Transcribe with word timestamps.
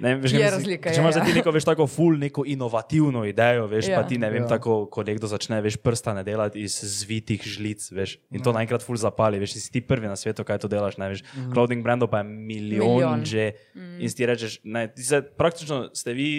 Ne, 0.00 0.14
veš, 0.16 0.32
Je 0.32 0.50
razlika, 0.50 0.90
Če 0.90 1.00
ja, 1.00 1.04
imaš 1.04 1.18
ja. 1.20 1.24
ti 1.24 1.34
neko, 1.36 1.52
veš, 1.54 1.66
tako 1.68 1.86
ful, 1.90 2.16
neko 2.20 2.44
inovativno 2.48 3.24
idejo, 3.28 3.66
veš, 3.70 3.90
ja. 3.90 3.94
Ja. 3.94 4.00
pa 4.00 4.08
ti 4.08 4.18
ne 4.18 4.30
vem, 4.32 4.42
Ja. 4.42 4.48
ja. 4.48 4.52
tako, 4.56 4.84
ko 4.92 5.04
nekdo 5.06 5.28
začne, 5.28 5.60
veš, 5.64 5.76
prstane 5.84 6.24
delati 6.24 6.64
iz 6.64 6.78
zvitih 6.80 7.44
žlic, 7.44 7.90
veš, 7.92 8.16
in 8.32 8.44
to 8.44 8.54
naenkrat 8.56 8.84
ful 8.84 8.96
zapali, 9.00 9.40
veš, 9.42 9.58
si 9.60 9.72
ti 9.72 9.84
prvi 9.84 10.08
na 10.08 10.16
svetu, 10.16 10.44
kaj 10.46 10.62
to 10.64 10.70
delaš, 10.72 10.96
ne 11.00 11.10
veš. 11.12 11.24
Mm. 11.34 11.50
Clothing 11.52 11.84
brandov 11.84 12.12
pa 12.12 12.24
je 12.24 12.30
milijon, 12.32 12.94
Milijon. 12.96 13.26
že 13.28 13.52
mm. 13.74 13.98
in 14.00 14.16
ti 14.16 14.30
rečeš, 14.32 14.60
ne, 14.64 14.88
ti 14.88 15.04
se, 15.04 15.22
praktično 15.22 15.90
ste 15.94 16.16
vi, 16.16 16.30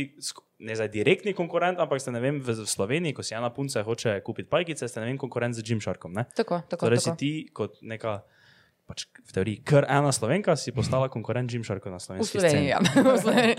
ne 0.62 0.76
zdaj 0.76 0.90
direktni 0.94 1.34
konkurent, 1.34 1.80
ampak 1.82 2.02
ste, 2.02 2.14
ne 2.14 2.22
vem, 2.22 2.42
v, 2.42 2.66
Sloveniji, 2.66 3.16
ko 3.18 3.26
si 3.26 3.34
ena 3.38 3.50
punca 3.54 3.84
hoče 3.84 4.20
kupiti 4.26 4.50
pajkice, 4.50 4.88
ste, 4.88 5.02
ne 5.02 5.10
vem, 5.10 5.18
konkurent 5.22 5.58
z 5.58 5.66
Gymsharkom, 5.66 6.14
ne? 6.14 6.26
Tako, 6.38 6.62
tako. 6.70 6.86
Torej 6.86 7.02
si 7.02 7.10
tako. 7.10 7.20
ti 7.22 7.32
kot 7.54 7.82
neka, 7.82 8.22
pač 8.92 9.08
v 9.08 9.32
teoriji, 9.32 9.58
kar 9.64 9.88
ena 9.88 10.12
slovenka, 10.12 10.52
si 10.54 10.70
postala 10.70 11.08
konkurent 11.08 11.48
Gymsharku 11.48 11.88
na 11.88 11.96
V 11.96 12.04
slovenski 12.04 12.36
Sloveniji, 12.36 12.68
ja. 12.68 12.80
V 13.08 13.16
Sloveniji. 13.18 13.56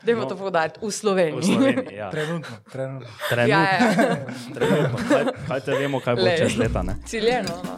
Dajmo 0.00 0.22
No. 0.22 0.26
to 0.26 0.34
povedati. 0.34 0.80
V 0.80 0.88
sceni. 0.88 0.92
Sloveniji. 0.94 1.36
V 1.36 1.44
Sloveniji, 1.44 1.94
ja. 1.94 2.08
Trenutno, 2.08 2.54
trenutno. 2.66 3.08
Trenutno, 3.28 3.52
Ja, 3.52 3.60
ja. 3.68 3.80
trenutno. 4.56 4.96
Kaj, 5.04 5.22
kaj 5.44 5.60
te 5.60 5.72
vemo, 5.74 6.00
kaj 6.00 6.14
bo 6.14 6.24
Lej. 6.24 6.38
čez 6.38 6.56
leta, 6.56 6.80
ne? 6.80 6.96
Ciljeno. 7.04 7.52
No. 7.60 7.72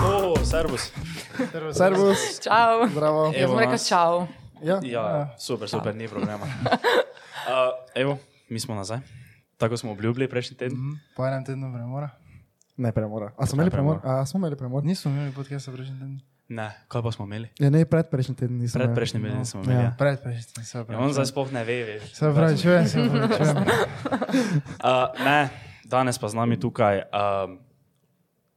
O, 0.00 0.34
servus. 0.38 0.92
Servus, 1.72 2.40
Čau. 2.40 2.88
zdravo. 2.88 3.24
Jaz 3.26 3.36
Evo 3.36 3.52
sem 3.52 3.58
rekel 3.60 3.78
čau. 3.80 4.12
Ja, 4.60 4.76
Ja, 4.82 5.04
super, 5.38 5.68
super, 5.68 5.94
ni 5.94 6.08
problema. 6.08 6.46
Uh, 7.48 7.54
evo, 7.94 8.18
mi 8.48 8.60
smo 8.60 8.74
nazaj. 8.74 8.98
Tako 9.56 9.76
smo 9.76 9.92
obljubili 9.92 10.28
prejšnji 10.28 10.56
teden. 10.56 10.78
Mhm, 10.78 10.92
Po 11.16 11.26
enem 11.26 11.44
tednu 11.44 11.72
premora. 11.74 12.10
Ne 12.76 12.92
premora. 12.92 13.32
A 13.36 13.46
smo 13.46 13.56
imeli 13.56 13.70
premor? 13.70 13.98
A 14.04 14.26
smo 14.26 14.38
imeli 14.38 14.56
premor? 14.56 14.84
Nismo 14.84 15.10
imeli 15.10 15.32
podcasta 15.32 15.72
prejšnji 15.72 15.94
teden. 15.94 16.20
Ne, 16.48 16.70
kaj 16.88 17.02
pa 17.02 17.12
smo 17.12 17.24
imeli? 17.24 17.48
Ja, 17.58 17.70
ne, 17.70 17.84
pred 17.84 18.06
prejšnjim 18.10 18.36
tednom 18.36 18.58
nismo. 18.58 18.78
Pred 18.78 18.84
imeli. 18.84 18.96
prejšnjim 18.96 19.22
tednom 19.22 19.44
smo 19.44 19.62
imeli. 19.62 19.84
Ja. 19.84 19.94
Pred 19.98 20.22
prejšnji 20.22 20.52
teden, 20.52 20.64
se 20.64 20.78
Ja, 20.78 20.98
on 20.98 21.12
zdaj 21.12 21.26
sploh 21.26 21.52
ne 21.52 21.64
ve, 21.64 21.84
veš. 21.84 22.12
Se 22.14 22.30
pravi, 22.34 22.58
čujem, 22.58 22.88
se 22.88 23.08
pravi, 23.12 23.36
čujem. 23.36 23.56
Uh, 24.78 25.24
ne, 25.24 25.48
danes 25.84 26.18
pa 26.18 26.28
z 26.28 26.34
nami 26.34 26.56
tukaj 26.60 27.02
um, 27.12 27.58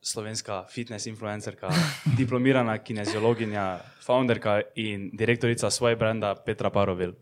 slovenska 0.01 0.65
fitness 0.69 1.05
influencerka, 1.07 1.69
diplomirana 2.19 2.77
kineziologinja, 2.77 3.79
founderka 4.05 4.61
in 4.75 5.09
direktorica 5.13 5.69
svoje 5.69 5.95
brenda 5.95 6.35
Petra 6.35 6.69
Parovil. 6.69 7.13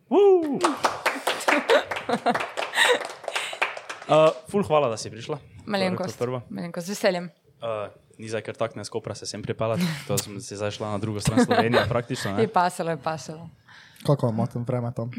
Uh, 4.10 4.34
ful, 4.50 4.64
hvala, 4.66 4.90
da 4.90 4.98
si 4.98 5.06
prišla. 5.14 5.38
Malenkost. 5.70 6.18
Je. 6.18 6.42
Malenkost, 6.50 6.88
z 6.88 6.98
veseljem. 6.98 7.30
Uh, 7.62 7.94
ni 8.18 8.26
zdaj 8.26 8.42
kar 8.42 8.56
tak 8.58 8.74
ne 8.74 8.82
skopra 8.82 9.14
se 9.14 9.30
sem 9.30 9.42
pripeljati, 9.46 9.86
to 10.10 10.18
sem 10.18 10.40
se 10.42 10.58
zdaj 10.58 10.72
šla 10.72 10.90
na 10.92 10.98
drugo 10.98 11.22
stran 11.22 11.46
Slovenije 11.46 11.86
praktično. 11.94 12.32
Je 12.32 12.38
Ne? 12.38 12.48
pasalo, 12.48 12.90
je 12.90 12.98
pasalo. 12.98 13.50
Kako 14.06 14.28
imamo 14.34 14.48
tam 14.48 14.66
vreme 14.66 14.90
tam? 14.96 15.12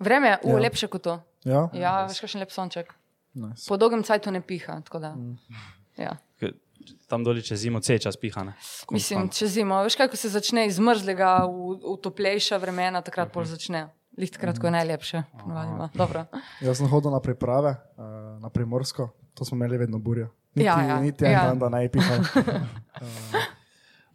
Vreme 0.00 0.28
je 0.28 0.38
Ja. 0.44 0.50
ja. 0.50 0.58
lepše 0.58 0.86
kot 0.88 1.02
to. 1.02 1.20
Ja? 1.44 1.68
Ja, 1.76 2.06
veš, 2.08 2.20
kakšen 2.24 2.40
lep 2.40 2.50
sonček. 2.50 2.94
Nice. 3.34 3.68
Po 3.68 3.76
dolgem 3.76 4.00
cajtu 4.02 4.30
ne 4.32 4.40
piha. 4.40 4.80
tako 4.80 4.98
Da, 4.98 5.12
ja. 6.00 6.16
Ker 6.40 6.56
Tam 7.08 7.24
doli 7.24 7.42
čez 7.42 7.60
zimo 7.60 7.80
cel 7.80 7.98
čas 7.98 8.16
pihane. 8.16 8.54
Mislim, 8.90 9.28
če 9.28 9.46
zimo, 9.46 9.82
veš, 9.84 9.96
kaj, 9.98 10.08
ko 10.08 10.16
se 10.16 10.28
začne 10.32 10.64
iz 10.66 10.78
mrzlega 10.80 11.44
v, 11.44 11.76
v 11.84 11.96
toplejša 12.00 12.56
vremena, 12.56 13.02
takrat 13.04 13.28
pol 13.32 13.44
začne. 13.44 13.90
Lih 14.18 14.30
takrat, 14.34 14.58
ko 14.58 14.66
je 14.66 14.74
najlepše. 14.74 15.22
ponavadi 15.40 15.70
ima. 15.72 15.88
Dobro. 15.94 16.24
Jaz 16.60 16.78
sem 16.82 16.90
hodil 16.90 17.10
na 17.14 17.20
priprave, 17.22 17.76
uh, 17.96 18.42
na 18.42 18.50
primorsko, 18.50 19.08
to 19.34 19.44
smo 19.44 19.54
imeli 19.56 19.78
vedno 19.78 19.98
burjo. 19.98 20.28
Niti, 20.54 20.66
Ja, 20.66 20.80
ja, 20.82 21.00
niti 21.00 21.24
en 21.24 21.32
ja. 21.32 21.44
dan, 21.46 21.58
da 21.58 21.68
ne 21.68 21.84
bi 21.86 21.98
pihal. 21.98 22.18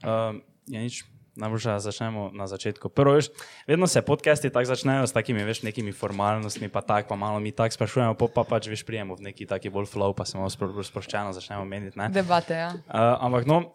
Um, 0.04 0.42
ja, 0.74 0.80
nič. 0.82 1.04
Najboljše, 1.36 1.70
da 1.70 1.80
začnemo 1.82 2.30
na 2.34 2.46
začetku. 2.46 2.90
Prvo, 2.94 3.16
veš, 3.18 3.32
vedno 3.68 3.88
se 3.88 4.02
podcasti 4.06 4.50
tako 4.54 4.66
začnejo 4.70 5.08
s 5.08 5.14
takimi 5.18 5.42
veš, 5.44 5.64
nekimi 5.66 5.90
formalnostmi, 5.92 6.70
pa 6.70 6.82
tako, 6.86 7.10
pa 7.10 7.16
malo 7.16 7.40
mi 7.40 7.50
tako 7.52 7.74
sprašujemo, 7.74 8.14
pol 8.14 8.30
pa 8.30 8.44
pač 8.46 8.68
veš, 8.70 8.84
prijemo 8.86 9.16
v 9.18 9.32
neki 9.32 9.46
taki 9.50 9.70
bolj 9.74 9.90
flow, 9.90 10.14
pa 10.14 10.26
se 10.30 10.38
malo 10.38 10.50
spro, 10.54 10.70
sproščeno 10.84 11.34
začnemo 11.34 11.66
meniti. 11.66 11.98
ne. 11.98 12.10
Debate, 12.14 12.54
ja. 12.54 12.70
Uh, 12.86 13.18
ampak 13.18 13.50
no, 13.50 13.74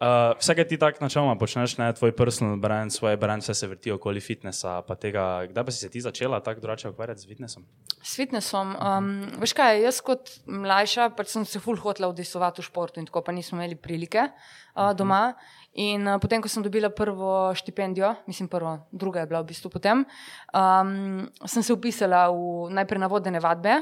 uh, 0.00 0.32
vse, 0.38 0.54
kar 0.56 0.66
ti 0.68 0.78
tako 0.80 1.04
načeloma 1.04 1.36
počneš, 1.38 1.76
ne, 1.78 1.90
tvoj 1.96 2.12
personal 2.16 2.56
brand, 2.60 2.92
svoj 2.92 3.16
brand, 3.20 3.44
vse 3.44 3.54
se 3.54 3.68
vrti 3.68 3.92
okoli 3.92 4.20
fitnessa, 4.24 4.80
pa 4.86 4.96
tega, 4.96 5.46
kdaj 5.50 5.66
pa 5.66 5.74
si 5.74 5.84
se 5.84 5.90
ti 5.92 6.00
začela 6.00 6.40
tako 6.40 6.60
drugače 6.64 6.88
ukvarjati 6.90 7.20
z 7.20 7.28
fitnessom? 7.28 7.66
S 8.02 8.16
fitnessom. 8.16 8.74
Um, 8.76 9.12
veš 9.42 9.54
kaj, 9.56 9.82
jaz 9.84 10.00
kot 10.04 10.32
mlajša 10.46 11.10
pač 11.16 11.34
sem 11.34 11.44
se 11.44 11.62
ful 11.62 11.78
hotela 11.80 12.10
udejstovati 12.10 12.62
v 12.62 12.68
športu 12.70 13.00
in 13.00 13.08
tako 13.08 13.22
pa 13.26 13.32
nismo 13.36 13.60
imeli 13.60 13.76
prilike 13.76 14.26
uh, 14.30 14.90
doma. 14.96 15.34
In 15.78 16.08
uh, 16.08 16.18
potem, 16.18 16.42
ko 16.42 16.50
sem 16.50 16.64
dobila 16.66 16.90
prvo 16.90 17.54
štipendijo, 17.54 18.14
mislim, 18.26 18.48
prvo, 18.50 18.78
druga 18.90 19.22
je 19.22 19.30
bila 19.30 19.44
v 19.44 19.52
bistvu 19.52 19.70
potem, 19.70 20.02
um, 20.50 21.28
sem 21.46 21.62
se 21.62 21.72
upisala 21.72 22.26
v, 22.32 22.72
najprej 22.74 22.98
na 22.98 23.06
vodene 23.06 23.40
vadbe 23.40 23.78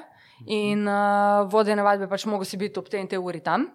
in 0.46 0.84
uh, 0.84 1.48
vodene 1.48 1.82
vadbe 1.82 2.06
pač 2.10 2.26
mogo 2.28 2.44
si 2.44 2.60
biti 2.60 2.78
ob 2.78 2.90
tej 2.90 3.06
in 3.06 3.08
tej 3.08 3.22
uri 3.22 3.40
tam. 3.40 3.70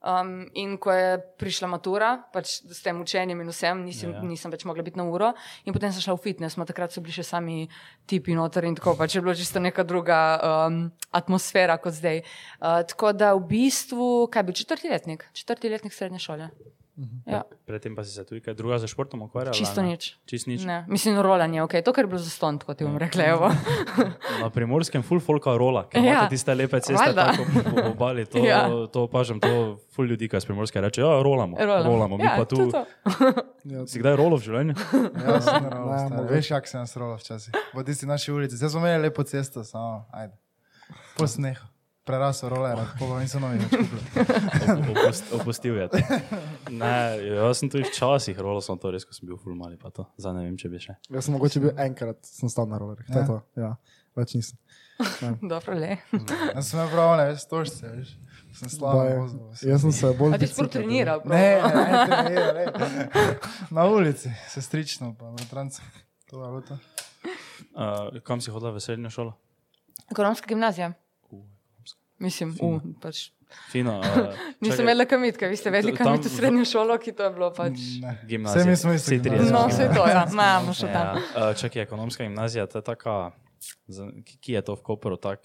Um, 0.00 0.48
in 0.56 0.78
ko 0.80 0.94
je 0.96 1.18
prišla 1.36 1.68
matura, 1.68 2.14
pač 2.32 2.62
s 2.64 2.80
tem 2.80 2.96
učenjem 2.96 3.42
in 3.44 3.52
vsem, 3.52 3.84
nisem, 3.84 4.14
Ja, 4.14 4.22
ja, 4.22 4.24
nisem 4.24 4.48
več 4.48 4.64
mogla 4.64 4.80
biti 4.80 4.96
na 4.96 5.04
uro. 5.04 5.34
In 5.68 5.76
potem 5.76 5.92
sem 5.92 6.00
šla 6.00 6.16
v 6.16 6.24
fitness, 6.24 6.56
ma 6.56 6.64
takrat 6.64 6.88
so 6.88 7.04
bili 7.04 7.12
še 7.12 7.26
sami 7.26 7.68
tipi 8.08 8.32
noter 8.32 8.64
in 8.64 8.78
tako, 8.80 8.96
pač 8.96 9.18
je 9.18 9.20
bilo 9.20 9.36
čisto 9.36 9.60
neka 9.60 9.84
druga 9.84 10.40
um, 10.40 10.82
atmosfera 11.12 11.76
kot 11.76 11.92
zdaj. 12.00 12.24
Uh, 12.56 12.80
tako 12.88 13.12
da 13.12 13.34
v 13.36 13.44
bistvu, 13.52 14.28
kaj 14.32 14.48
bi 14.48 14.56
četrti 14.56 14.88
letnik, 14.88 15.28
četrti 15.36 15.68
letnik 15.68 15.92
srednje 15.92 16.24
šole. 16.24 16.48
Ja, 17.24 17.42
Predtem 17.64 17.92
pa 17.92 18.04
si 18.04 18.10
se 18.10 18.20
tudi 18.20 18.40
kaj 18.40 18.54
druga 18.54 18.76
za 18.76 18.84
športom 18.84 19.22
ukvarjala? 19.22 19.52
čisto 19.52 19.80
nič. 19.80 20.18
Čist 20.24 20.44
nič. 20.46 20.62
Ne, 20.62 20.84
mislim, 20.86 21.16
rolanje, 21.16 21.60
okay. 21.60 21.80
to, 21.80 21.90
kar 21.90 22.04
je 22.04 22.08
bilo 22.08 22.18
za 22.18 22.28
ston, 22.28 22.58
kot 22.58 22.76
ti 22.76 22.84
bom 22.84 22.94
rekla. 22.94 23.24
evo. 23.26 23.48
Na 24.42 24.48
primorskem 24.48 25.00
full 25.00 25.16
folka 25.18 25.52
rola, 25.52 25.86
ker 25.86 25.96
Ja. 25.98 26.12
imate 26.18 26.28
tiste 26.30 26.52
lepe 26.52 26.76
ceste 26.78 26.92
Valjda. 26.94 27.24
tako 27.30 27.44
po 27.46 27.88
obali. 27.88 28.26
To, 28.26 28.38
Ja. 28.38 28.68
to 28.86 29.02
opažam, 29.02 29.38
to 29.38 29.48
full 29.88 30.04
ljudi, 30.04 30.28
ki 30.28 30.36
iz 30.36 30.44
primorske 30.44 30.76
reče, 30.78 31.00
ja, 31.00 31.22
rolamo. 31.22 31.56
Rolam. 31.56 31.86
rolamo. 31.86 32.16
Mi 32.16 32.24
ja, 32.24 32.34
pa 32.36 32.44
tu. 32.44 32.56
to, 32.58 32.84
to. 33.64 33.86
Si 33.86 33.96
kdaj 33.96 34.16
rolo 34.16 34.36
v 34.36 34.42
življenju? 34.42 34.74
Ja, 35.16 35.40
sem 35.46 35.62
mogoče. 35.62 36.28
Veš, 36.28 36.50
jak 36.50 36.64
se 36.66 36.76
nas 36.76 36.92
rola 36.94 37.16
včasih. 37.16 37.54
Po 37.70 37.80
tisti 37.80 38.04
naši 38.04 38.28
ulici. 38.30 38.56
Zdaj 38.56 38.70
smo 38.70 38.80
imeli 38.80 39.02
lepo 39.04 39.22
cesto, 39.22 39.64
samo, 39.64 40.04
ajde. 40.12 40.34
Po 41.14 41.24
snehu. 41.24 41.69
Prerasel 42.04 42.48
roller, 42.48 42.78
pa 42.98 43.06
nisem 43.20 43.42
novi 43.44 43.58
več 43.60 43.74
kupil. 43.76 44.94
Opust, 44.94 45.26
opustil 45.36 45.76
je. 45.76 45.88
Ne, 46.72 46.92
jaz 47.36 47.60
sem 47.60 47.68
tudi 47.70 47.84
včasih 47.90 48.38
rolo, 48.40 48.62
sem 48.64 48.78
to 48.80 48.90
res, 48.94 49.04
ko 49.04 49.12
sem 49.14 49.28
bil 49.28 49.36
full 49.38 49.54
mali, 49.54 49.76
pa 49.76 49.92
to. 49.94 50.06
Zdaj 50.16 50.32
ne 50.38 50.44
vem, 50.46 50.56
če 50.58 50.70
bi 50.72 50.80
še. 50.80 50.96
Jaz 51.12 51.28
sem 51.28 51.36
mogoče 51.36 51.60
bil 51.60 51.74
enkrat, 51.84 52.18
sem 52.24 52.48
stal 52.50 52.66
na 52.70 52.80
rolerjih. 52.80 53.04
To 53.12 53.18
je 53.18 53.20
Ja. 53.20 53.26
to. 53.28 53.36
Ja, 53.60 53.70
več 54.16 54.32
nisem. 54.34 54.56
Dobro, 55.52 55.76
le. 55.76 55.98
Jaz 56.56 56.70
sem 56.72 56.80
prav, 56.88 57.12
ne 57.20 57.26
veš, 57.30 57.44
tožce, 57.52 57.92
veš. 57.92 58.14
Sem 58.58 58.72
slabo 58.72 59.04
vozil. 59.20 59.44
Jaz 59.68 59.84
sem 59.84 59.92
se 59.94 60.10
bolj. 60.18 60.34
A 60.34 60.40
ti 60.40 60.48
sploh 60.48 60.66
bicikla 60.66 60.80
treniral? 60.80 61.20
Ne, 61.24 61.44
ne, 61.60 61.84
ne, 62.08 62.46
ne, 62.48 62.64
ne. 62.72 63.26
Na 63.76 63.84
ulici, 63.86 64.32
sestrično, 64.48 65.12
pa 65.14 65.30
bratranci. 65.36 65.84
To 66.32 66.40
je 66.40 66.48
bilo 66.48 66.64
to. 66.64 66.80
Uh, 67.70 68.18
kam 68.24 68.40
si 68.40 68.50
hodila 68.50 68.72
v 68.72 68.80
srednjo 68.82 69.12
šolo? 69.12 69.36
Ekonomska 70.10 70.48
gimnazija. 70.50 70.90
Mislim, 72.20 72.54
uh, 72.54 72.80
pač. 73.00 73.30
Fino. 73.68 73.98
Uh, 74.00 74.30
Nisem 74.60 74.80
imela 74.82 75.04
kamitka, 75.04 75.46
vi 75.46 75.56
ste 75.56 75.70
vedeli, 75.70 75.90
Tam- 75.90 76.06
kam 76.06 76.14
je 76.14 76.22
v 76.22 76.30
srednjo 76.30 76.64
šolo, 76.64 76.94
ki 76.96 77.12
to 77.12 77.24
je 77.24 77.30
bilo 77.30 77.50
pač. 77.50 77.74
Ne. 77.98 78.12
Gimnazija. 78.24 78.60
Vse 78.60 78.70
mi 78.70 78.76
smo 78.76 78.92
smo 79.40 79.50
No, 79.50 79.66
vse 79.66 79.88
to, 79.88 80.06
ja, 80.06 80.22
imamo 80.24 80.70
še 80.72 80.86
Ja, 80.86 80.92
tam. 80.94 81.16
uh, 81.16 81.50
čakaj, 81.52 81.82
ekonomska 81.82 82.22
gimnazija, 82.22 82.66
to 82.66 82.78
je 82.78 82.84
taka, 82.84 83.32
ki- 84.22 84.38
ki 84.38 84.52
je 84.52 84.62
to 84.62 84.76
v 84.76 84.82
Koperu 84.82 85.16
tak? 85.18 85.42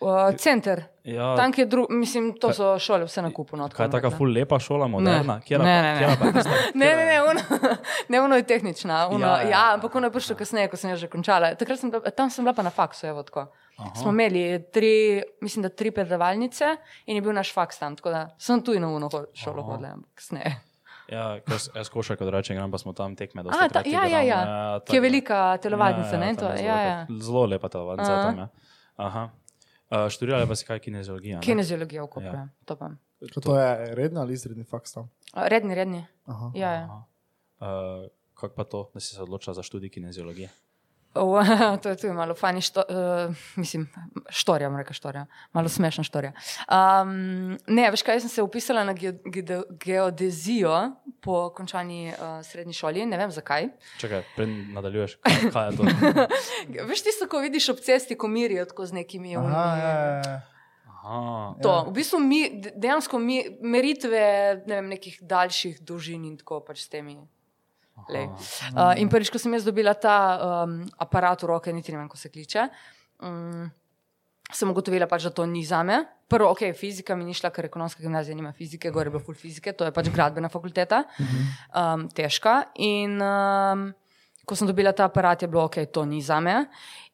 Uh, 0.00 0.30
center. 0.36 0.82
Ja, 1.04 1.36
Tam, 1.36 1.52
ki 1.52 1.60
je 1.60 1.66
drug, 1.66 1.86
mislim, 1.90 2.34
to 2.38 2.52
so 2.52 2.78
šole 2.78 3.04
vse 3.04 3.22
na 3.22 3.30
kupu. 3.30 3.56
No, 3.56 3.66
tako 3.68 3.76
kaj 3.78 3.86
je 3.86 3.90
rekla. 3.92 4.10
full 4.10 4.30
lepa 4.30 4.58
šola, 4.58 4.86
moderna? 4.86 5.40
Ne, 5.50 5.58
ne, 5.58 5.82
ne. 6.00 6.16
pa 6.20 6.26
tista- 6.28 6.58
Ne, 6.74 6.86
ne, 6.86 7.04
ne, 7.06 7.22
ono, 7.22 7.40
ne, 8.08 8.20
ono 8.20 8.36
je 8.36 8.42
tehnična. 8.42 9.08
Ono, 9.08 9.18
Ja, 9.18 9.28
ja, 9.28 9.36
ja, 9.36 9.42
ja, 9.42 9.50
ja. 9.50 9.74
ampak 9.74 9.94
ono 9.94 10.06
je 10.06 10.12
prišlo 10.12 10.36
kasneje, 10.36 10.68
ko 10.68 10.76
sem 10.76 10.96
že 10.96 11.08
končala. 11.08 11.54
Takrat 11.54 11.80
sem 11.80 11.90
bila, 11.90 12.10
tam 12.10 12.30
sem 12.30 12.44
bila 12.44 12.54
pa 12.54 12.62
na 12.62 12.70
faksu, 12.70 13.06
evo 13.06 13.22
tako. 13.22 13.46
Smo 13.94 14.10
imeli 14.10 14.62
tri, 14.72 14.92
mislim, 15.40 15.62
da 15.62 15.68
tri 15.68 15.90
predavalnice 15.90 16.76
in 17.06 17.16
je 17.16 17.22
bil 17.22 17.32
naš 17.32 17.54
faks 17.54 17.78
tam, 17.78 17.96
tako 17.96 18.10
da 18.10 18.28
sem 18.38 18.62
tu 18.62 18.74
in 18.74 18.82
na 18.82 18.88
uno 18.88 19.10
šolo 19.34 19.62
hodila, 19.62 19.88
ampak 19.92 20.10
kasneje. 20.14 20.54
Ja, 21.08 21.38
jaz, 21.42 21.70
jaz 21.74 21.88
košarko 21.88 22.24
drugače 22.24 22.52
igram, 22.52 22.70
pa 22.70 22.78
smo 22.78 22.92
tam 22.92 23.16
tekme. 23.16 23.42
A, 23.42 23.68
ta, 23.68 23.82
ja, 23.86 24.04
ja, 24.04 24.20
ja, 24.20 24.40
ki 24.80 24.96
je 24.96 25.00
velika 25.00 25.56
telovadnica, 25.56 26.18
ne? 26.18 26.34
To, 26.34 26.46
tam 26.46 26.56
je 26.56 26.64
ja, 26.64 26.80
ja. 26.82 27.06
Zelo 27.18 27.46
lepa 27.46 27.68
telovadnica 27.68 28.12
Aha. 28.12 28.22
tam. 28.24 28.38
Ja. 28.38 28.48
Aha. 28.96 29.28
Uh, 29.90 30.08
študirala 30.08 30.46
pa 30.46 30.52
si 30.52 30.66
kaj 30.66 30.78
kineziologija? 30.78 31.36
ne? 31.36 31.42
Kineziologija 31.42 32.02
v 32.02 32.08
Kopru, 32.08 32.28
Ja. 32.28 32.48
to 32.64 32.76
pa. 32.76 32.90
Ko 33.34 33.40
to 33.40 33.56
je 33.56 33.94
redni 33.94 34.20
ali 34.20 34.32
izredni 34.32 34.64
faks 34.64 34.92
tam? 34.92 35.08
A, 35.32 35.48
Redni, 35.48 35.74
redni. 35.74 36.04
Aha. 36.24 36.52
Ja, 36.54 36.72
ja. 36.72 36.84
Aha. 36.84 37.00
Uh, 37.58 38.10
kako 38.34 38.54
pa 38.54 38.64
to, 38.64 38.90
da 38.94 39.00
si 39.00 39.14
se 39.14 39.22
odločila 39.22 39.54
za 39.54 39.62
študij 39.62 39.90
kineziologije? 39.90 40.48
O, 41.18 41.42
to 41.82 41.88
je 41.88 41.96
tudi 41.96 42.12
malo 42.12 42.34
fani, 42.34 42.60
što, 42.60 42.82
uh, 43.28 43.34
mislim, 43.56 43.88
štorija, 44.28 44.70
reči 44.76 44.94
štorija, 44.94 45.26
malo 45.52 45.68
smešna 45.68 46.04
štorija. 46.04 46.32
Um, 46.68 47.12
ne, 47.66 47.90
veš 47.90 48.02
kaj, 48.02 48.14
jaz 48.14 48.22
sem 48.22 48.30
se 48.30 48.42
upisala 48.42 48.84
na 48.84 48.92
ge 48.92 49.12
ge 49.24 49.42
geodezijo 49.70 50.90
po 51.20 51.50
končani 51.50 52.08
uh, 52.08 52.44
srednji 52.44 52.72
šoli, 52.72 53.06
ne 53.06 53.18
vem 53.18 53.30
zakaj. 53.30 53.68
Čakaj, 53.98 54.22
prej 54.36 54.46
nadaljuješ. 54.46 55.16
Kaj, 55.16 55.50
kaj 55.52 55.68
je 55.68 55.76
to? 55.76 55.82
veš 56.88 57.02
tisto, 57.02 57.28
ko 57.28 57.38
vidiš 57.38 57.68
ob 57.68 57.76
cesti, 57.78 58.16
ko 58.16 58.28
mirijo 58.28 58.64
tako 58.64 58.86
z 58.86 58.92
nekimi 58.92 59.36
Aha, 59.36 59.44
unimi- 59.44 59.80
ja, 59.80 59.88
ja, 59.88 60.22
ja. 60.26 60.40
Aha. 60.86 61.54
To, 61.62 61.84
v 61.88 61.92
bistvu 61.92 62.18
mi, 62.20 62.60
de- 62.60 62.72
dejansko 62.76 63.18
mi, 63.18 63.38
meritve 63.60 64.20
ne 64.66 64.74
vem, 64.74 64.88
nekih 64.88 65.18
daljših 65.22 65.80
dolžin 65.80 66.24
in 66.24 66.36
tako 66.36 66.60
pač 66.60 66.82
s 66.84 66.88
temi. 66.88 67.16
Lej. 68.08 68.28
Uh, 68.72 68.94
in 69.02 69.10
prvič, 69.12 69.32
ko 69.32 69.40
sem 69.40 69.52
jaz 69.58 69.66
dobila 69.66 69.94
ta 69.94 70.16
um, 70.64 70.80
aparat 70.98 71.42
v 71.42 71.50
roke, 71.50 71.72
niti 71.72 71.92
ne 71.92 72.00
vem, 72.00 72.08
kako 72.08 72.20
se 72.20 72.32
kliče, 72.32 72.68
um, 73.26 73.68
sem 74.52 74.70
ugotovila, 74.70 75.08
pač, 75.10 75.28
da 75.28 75.34
to 75.34 75.46
ni 75.46 75.64
za 75.66 75.82
me. 75.84 76.00
Prvo, 76.28 76.50
ok, 76.52 76.70
fizika 76.76 77.16
mi 77.16 77.24
ni 77.24 77.36
šla, 77.36 77.50
ker 77.52 77.68
ekonomska 77.68 78.04
gimnazija 78.04 78.36
nima 78.36 78.52
fizike, 78.56 78.92
gore 78.92 79.08
je 79.08 79.16
bila 79.16 79.24
full 79.24 79.36
fizike, 79.36 79.72
to 79.72 79.88
je 79.88 79.92
pač 79.96 80.10
gradbena 80.12 80.50
fakulteta, 80.52 81.04
um, 81.72 82.08
težka. 82.12 82.62
In 82.84 83.16
um, 83.20 83.88
ko 84.48 84.56
sem 84.56 84.68
dobila 84.68 84.92
ta 84.96 85.08
aparat, 85.08 85.44
je 85.44 85.48
bilo 85.48 85.66
ok, 85.68 85.82
to 85.92 86.04
ni 86.08 86.20
za 86.24 86.40
me. 86.40 86.64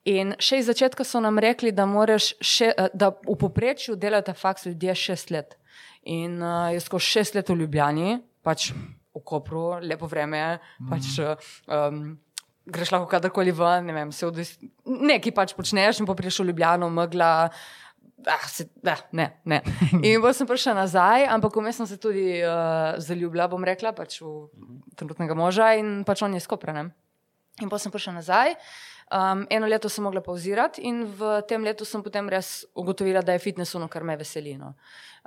In 0.04 0.34
še 0.42 0.60
iz 0.60 0.68
začetka 0.68 1.04
so 1.06 1.20
nam 1.24 1.40
rekli, 1.40 1.72
da, 1.72 1.86
še, 2.20 2.70
eh, 2.70 2.90
da 2.92 3.10
v 3.14 3.36
povprečju 3.40 3.96
delajo 3.96 4.28
ta 4.28 4.34
faks 4.36 4.66
ljudje 4.68 4.94
šest 4.94 5.30
let. 5.30 5.56
In 6.04 6.36
uh, 6.42 6.68
jaz 6.74 6.84
skozi 6.84 7.08
šest 7.16 7.34
let 7.38 7.48
v 7.48 7.56
Ljubljani, 7.62 8.18
pač 8.44 8.72
v 9.14 9.22
Kopru, 9.22 9.78
lepo 9.82 10.08
vreme, 10.10 10.58
pač, 10.90 11.14
um, 11.70 12.16
greš 12.66 12.92
lahko 12.94 13.08
kadarkoli 13.10 13.54
ven, 13.54 13.88
ne 13.88 13.96
vem, 13.96 14.12
se 14.12 14.26
odvis... 14.26 14.56
nekaj 14.84 15.34
pač 15.36 15.54
počneš 15.56 16.00
in 16.00 16.08
pa 16.08 16.16
prideš 16.18 16.42
v 16.42 16.50
Ljubljano, 16.50 16.90
megla. 16.90 17.32
Ah, 18.24 18.46
se, 18.48 18.66
ah, 18.88 19.02
ne, 19.12 19.26
ne. 19.44 19.60
In 20.06 20.22
potem 20.22 20.38
sem 20.38 20.48
prišla 20.48 20.72
nazaj, 20.78 21.26
ampak 21.28 21.58
vmes 21.60 21.76
sem 21.76 21.88
se 21.90 21.98
tudi 22.00 22.40
uh, 22.40 22.96
zaljubila, 22.96 23.50
bom 23.52 23.60
rekla, 23.60 23.92
pač 23.92 24.22
v 24.24 24.48
trenutnega 24.96 25.36
moža 25.36 25.74
in 25.76 26.06
pač 26.08 26.22
on 26.24 26.32
je 26.32 26.40
skoprenem. 26.40 26.88
In 27.60 27.68
potem 27.68 27.84
sem 27.84 27.92
prišla 27.92 28.16
nazaj. 28.22 28.56
Um, 29.12 29.44
eno 29.52 29.66
leto 29.68 29.88
sem 29.92 30.04
mogla 30.04 30.22
pauzirati, 30.24 30.80
in 30.88 31.04
v 31.04 31.42
tem 31.48 31.62
letu 31.62 31.84
sem 31.84 32.02
potem 32.02 32.28
res 32.32 32.64
ugotovila, 32.74 33.20
da 33.22 33.36
je 33.36 33.42
fitness 33.44 33.76
ono, 33.76 33.88
kar 33.88 34.02
me 34.04 34.16
veseli. 34.16 34.56
No. 34.56 34.72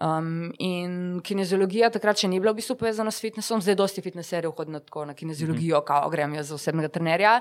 Um, 0.01 0.51
in 0.61 1.19
kineziologija 1.25 1.91
takrat 1.93 2.19
še 2.21 2.29
ni 2.29 2.41
bila 2.41 2.55
v 2.55 2.59
bistvu 2.59 2.75
povezana 2.81 3.13
s 3.13 3.21
fitnessom, 3.21 3.61
zdaj 3.61 3.77
dosti 3.77 4.03
fitnesserjev 4.05 4.55
hodi 4.57 4.73
na, 4.73 4.81
tako, 4.81 5.05
na 5.09 5.13
kineziologijo, 5.17 5.83
kao 5.85 6.09
grem 6.13 6.35
jaz 6.37 6.51
za 6.51 6.57
osebnega 6.57 6.89
trenerja. 6.93 7.37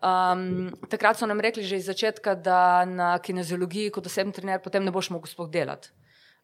Um, 0.00 0.70
takrat 0.88 1.20
so 1.20 1.28
nam 1.28 1.42
rekli 1.44 1.64
že 1.64 1.76
iz 1.76 1.88
začetka, 1.88 2.36
da 2.36 2.86
na 2.88 3.18
kineziologiji 3.20 3.92
kot 3.92 4.08
osebni 4.08 4.32
trener 4.32 4.62
potem 4.64 4.84
ne 4.84 4.92
boš 4.92 5.10
mogel 5.12 5.28
sploh 5.28 5.50
delati. 5.52 5.92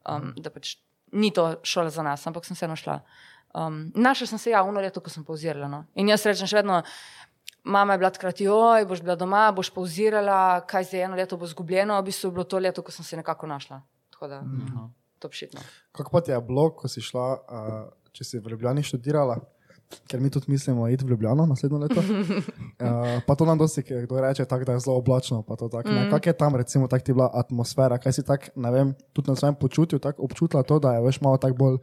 Um, 0.05 0.35
da 0.37 0.53
pač 0.53 0.77
ni 1.17 1.33
to 1.33 1.55
šola 1.65 1.93
za 1.93 2.05
nas, 2.05 2.27
ampak 2.29 2.45
sem 2.45 2.57
se 2.57 2.69
našla. 2.69 3.01
Um, 3.57 3.87
našla 3.97 4.27
sem 4.27 4.39
se 4.39 4.53
ja, 4.53 4.61
uno 4.63 4.81
leto, 4.81 5.01
ko 5.01 5.09
sem 5.09 5.25
pauzirala. 5.25 5.69
No. 5.73 5.85
In 5.97 6.13
jaz 6.13 6.27
rečem 6.29 6.49
še 6.51 6.61
vedno, 6.61 6.83
mama 7.67 7.95
je 7.95 7.99
bila 7.99 8.11
takrat, 8.11 8.41
oj, 8.41 8.87
boš 8.87 9.03
bila 9.03 9.17
doma, 9.19 9.51
boš 9.53 9.71
pauzirala, 9.75 10.61
kaj 10.69 10.85
zdaj 10.91 11.05
eno 11.09 11.19
leto 11.19 11.37
bo 11.37 11.49
izgubljeno, 11.49 11.99
v 12.01 12.07
bistvu 12.07 12.31
je 12.31 12.37
bilo 12.39 12.45
to 12.45 12.59
leto, 12.59 12.83
ko 12.83 12.95
sem 12.95 13.05
se 13.05 13.17
nekako 13.17 13.47
našla. 13.47 13.81
Tako 14.11 14.29
da, 14.29 14.43
to 15.19 15.29
pšitno. 15.29 15.61
Kako 15.93 16.11
pa 16.11 16.21
ti 16.21 16.31
je 16.31 16.41
bilo, 16.41 16.71
ko 16.77 16.89
si 16.89 17.03
šla, 17.03 17.27
uh, 17.35 17.85
če 18.13 18.25
si 18.25 18.39
v 18.39 18.55
Ljubljani 18.55 18.87
študirala? 18.87 19.41
Ker 20.11 20.19
mi 20.19 20.31
tudi 20.35 20.51
mislimo 20.51 20.89
iti 20.91 21.05
v 21.05 21.15
Ljubljano 21.15 21.47
naslednjo 21.47 21.79
leto. 21.79 22.03
Uh, 22.77 23.23
pa 23.25 23.33
to 23.33 23.47
nam 23.49 23.57
dosti, 23.57 23.81
kdo 23.81 24.21
reče, 24.21 24.45
tak, 24.45 24.67
da 24.69 24.75
je 24.75 24.83
zelo 24.85 24.99
oblačno. 25.01 25.39
Mm. 25.41 26.11
Kako 26.11 26.29
je 26.29 26.33
tam, 26.37 26.57
recimo, 26.57 26.89
tak 26.93 27.03
ti 27.03 27.15
bila 27.17 27.31
atmosfera? 27.33 27.97
Kaj 27.99 28.13
si 28.13 28.23
tak, 28.23 28.51
ne 28.53 28.71
vem, 28.71 28.91
tudi 29.17 29.33
na 29.33 29.37
svojem 29.37 29.55
počutju 29.57 29.99
tak 29.99 30.21
občutila 30.21 30.61
to, 30.63 30.77
da 30.79 30.93
je 30.93 31.01
veš 31.07 31.21
malo 31.25 31.41
tako 31.41 31.57
bolj. 31.57 31.79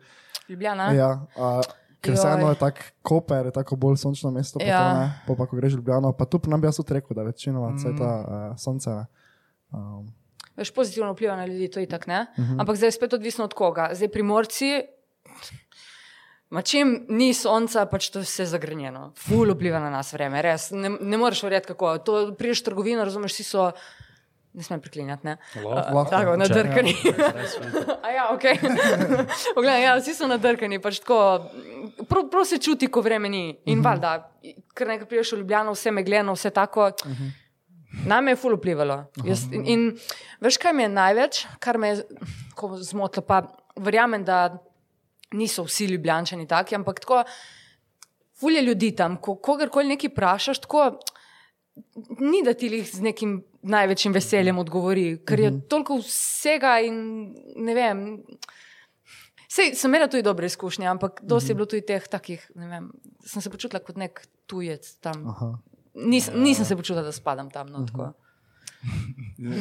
Ljubljana. 0.50 0.92
Ja, 0.94 1.26
uh, 1.34 1.66
ker 2.04 2.14
Joj. 2.14 2.20
vseeno 2.20 2.50
je 2.52 2.60
tako 2.60 2.90
koper, 3.02 3.48
je 3.48 3.56
tako 3.56 3.78
bolj 3.80 3.98
sončno 4.02 4.32
mesto. 4.32 4.60
Ja. 4.62 4.82
ne, 5.00 5.06
pa, 5.28 5.38
pa 5.40 5.48
ko 5.48 5.56
greš 5.56 5.78
v 5.78 5.82
Ljubljano, 5.82 6.12
pa 6.18 6.28
tu 6.28 6.40
pri 6.40 6.52
nam 6.52 6.62
bi 6.62 6.68
jaz 6.68 6.82
rekel, 6.84 7.16
da 7.16 7.24
večinoma 7.24 7.72
mm. 7.72 7.98
ta 7.98 8.12
uh, 8.20 8.58
sonce. 8.60 8.98
Um, 9.72 10.12
Veš, 10.58 10.74
pozitivno 10.76 11.14
vpliva 11.14 11.36
na 11.36 11.46
ljudi, 11.46 11.72
to 11.72 11.80
je 11.80 11.90
tako, 11.90 12.12
ne? 12.12 12.26
Uh 12.38 12.44
-huh. 12.46 12.60
Ampak 12.62 12.76
zdaj 12.76 12.88
je 12.88 12.92
spet 12.92 13.14
odvisno 13.14 13.44
od 13.44 13.54
koga. 13.54 13.90
Zdaj 13.94 14.08
primorci, 14.08 14.84
ma 16.50 16.62
čim 16.62 17.06
ni 17.10 17.34
sonca, 17.34 17.86
pač 17.86 18.10
to 18.10 18.20
je 18.20 18.24
vse 18.24 18.46
zagrenjeno. 18.46 19.12
Ful 19.18 19.54
vpliva 19.54 19.80
na 19.80 19.90
nas 19.90 20.14
vreme, 20.14 20.42
res. 20.42 20.72
Ne, 20.72 20.90
ne 21.02 21.18
moreš 21.18 21.44
verjeti, 21.44 21.68
kako. 21.68 21.98
To 21.98 22.36
priješ 22.38 22.64
trgovino, 22.64 23.04
razumeš, 23.04 23.32
vsi 23.32 23.44
so. 23.44 23.72
Ne 24.54 24.64
smem 24.64 24.82
priklinjati, 24.82 25.26
ne? 25.26 25.38
Lahko. 25.56 25.96
Lahko. 25.96 26.10
Tako, 26.12 26.36
nadrkani. 26.38 26.94
Res 27.18 27.56
veliko. 27.58 27.96
A 28.06 28.12
ja, 28.14 28.26
ok. 28.36 28.44
Poglej, 29.56 29.82
ja, 29.82 29.96
vsi 29.98 30.14
so 30.14 30.28
nadrkani, 30.30 30.78
pač 30.82 31.00
tako. 31.02 31.18
Prav, 32.10 32.28
prav 32.30 32.46
se 32.46 32.60
čuti, 32.62 32.90
ko 32.94 33.02
vreme 33.02 33.30
ni. 33.30 33.48
In 33.66 33.80
uh 33.80 33.86
-huh. 33.86 33.88
valjda, 33.90 34.12
ker 34.76 34.88
nekaj 34.88 35.08
priješ 35.10 35.32
v 35.34 35.40
Ljubljano, 35.42 35.74
vse 35.74 35.92
megleno, 35.92 36.34
vse 36.34 36.50
tako. 36.50 36.92
Uh 37.06 37.12
-huh. 37.12 37.32
Name 38.06 38.32
je 38.32 38.36
ful 38.36 38.56
vplivalo. 38.56 39.04
Jaz, 39.26 39.46
in, 39.52 39.66
in 39.66 39.82
veš, 40.42 40.58
kaj 40.58 40.74
mi 40.74 40.84
je 40.84 40.90
največ, 40.90 41.46
kar 41.60 41.78
me 41.78 41.88
je 41.88 42.04
zmotilo, 42.82 43.26
pa 43.26 43.44
verjamem, 43.76 44.24
da 44.26 44.58
niso 45.32 45.64
vsi 45.64 45.86
ljubljančani 45.86 46.48
taki, 46.48 46.76
ampak 46.76 47.00
tako, 47.00 47.24
ful 48.40 48.52
je 48.52 48.62
ljudi 48.62 48.96
tam, 48.96 49.18
ko 49.18 49.36
kogarkoli 49.36 49.88
nekaj 49.88 50.10
vprašaš, 50.10 50.60
tako 50.60 51.00
ni 52.20 52.44
da 52.46 52.54
ti 52.54 52.68
jih 52.72 52.90
z 52.90 53.02
nekim 53.02 53.38
največjim 53.62 54.14
veseljem 54.14 54.60
odgovori, 54.62 55.06
ker 55.26 55.40
je 55.40 55.52
toliko 55.70 55.98
vsega 56.02 56.78
in 56.86 56.98
ne 57.56 57.76
vem. 57.78 58.04
Sej, 59.54 59.76
sem 59.78 59.92
imela 59.92 60.10
tudi 60.10 60.26
dobre 60.26 60.50
izkušnje, 60.50 60.88
ampak 60.90 61.22
dosti 61.22 61.54
je 61.54 61.58
bilo 61.58 61.70
tudi 61.70 61.86
teh 61.86 62.08
takih, 62.10 62.46
ne 62.58 62.70
vem, 62.70 62.90
sem 63.26 63.42
se 63.42 63.52
počutila 63.54 63.84
kot 63.86 64.00
nek 64.02 64.24
tujec 64.50 64.96
tam. 65.02 65.28
aha. 65.30 65.54
Nis, 65.94 66.32
nisem 66.34 66.66
se 66.66 66.76
počutila, 66.76 67.04
da 67.06 67.12
spadam 67.14 67.52
tam. 67.54 67.70
No, 67.70 67.86
tako. 67.86 68.14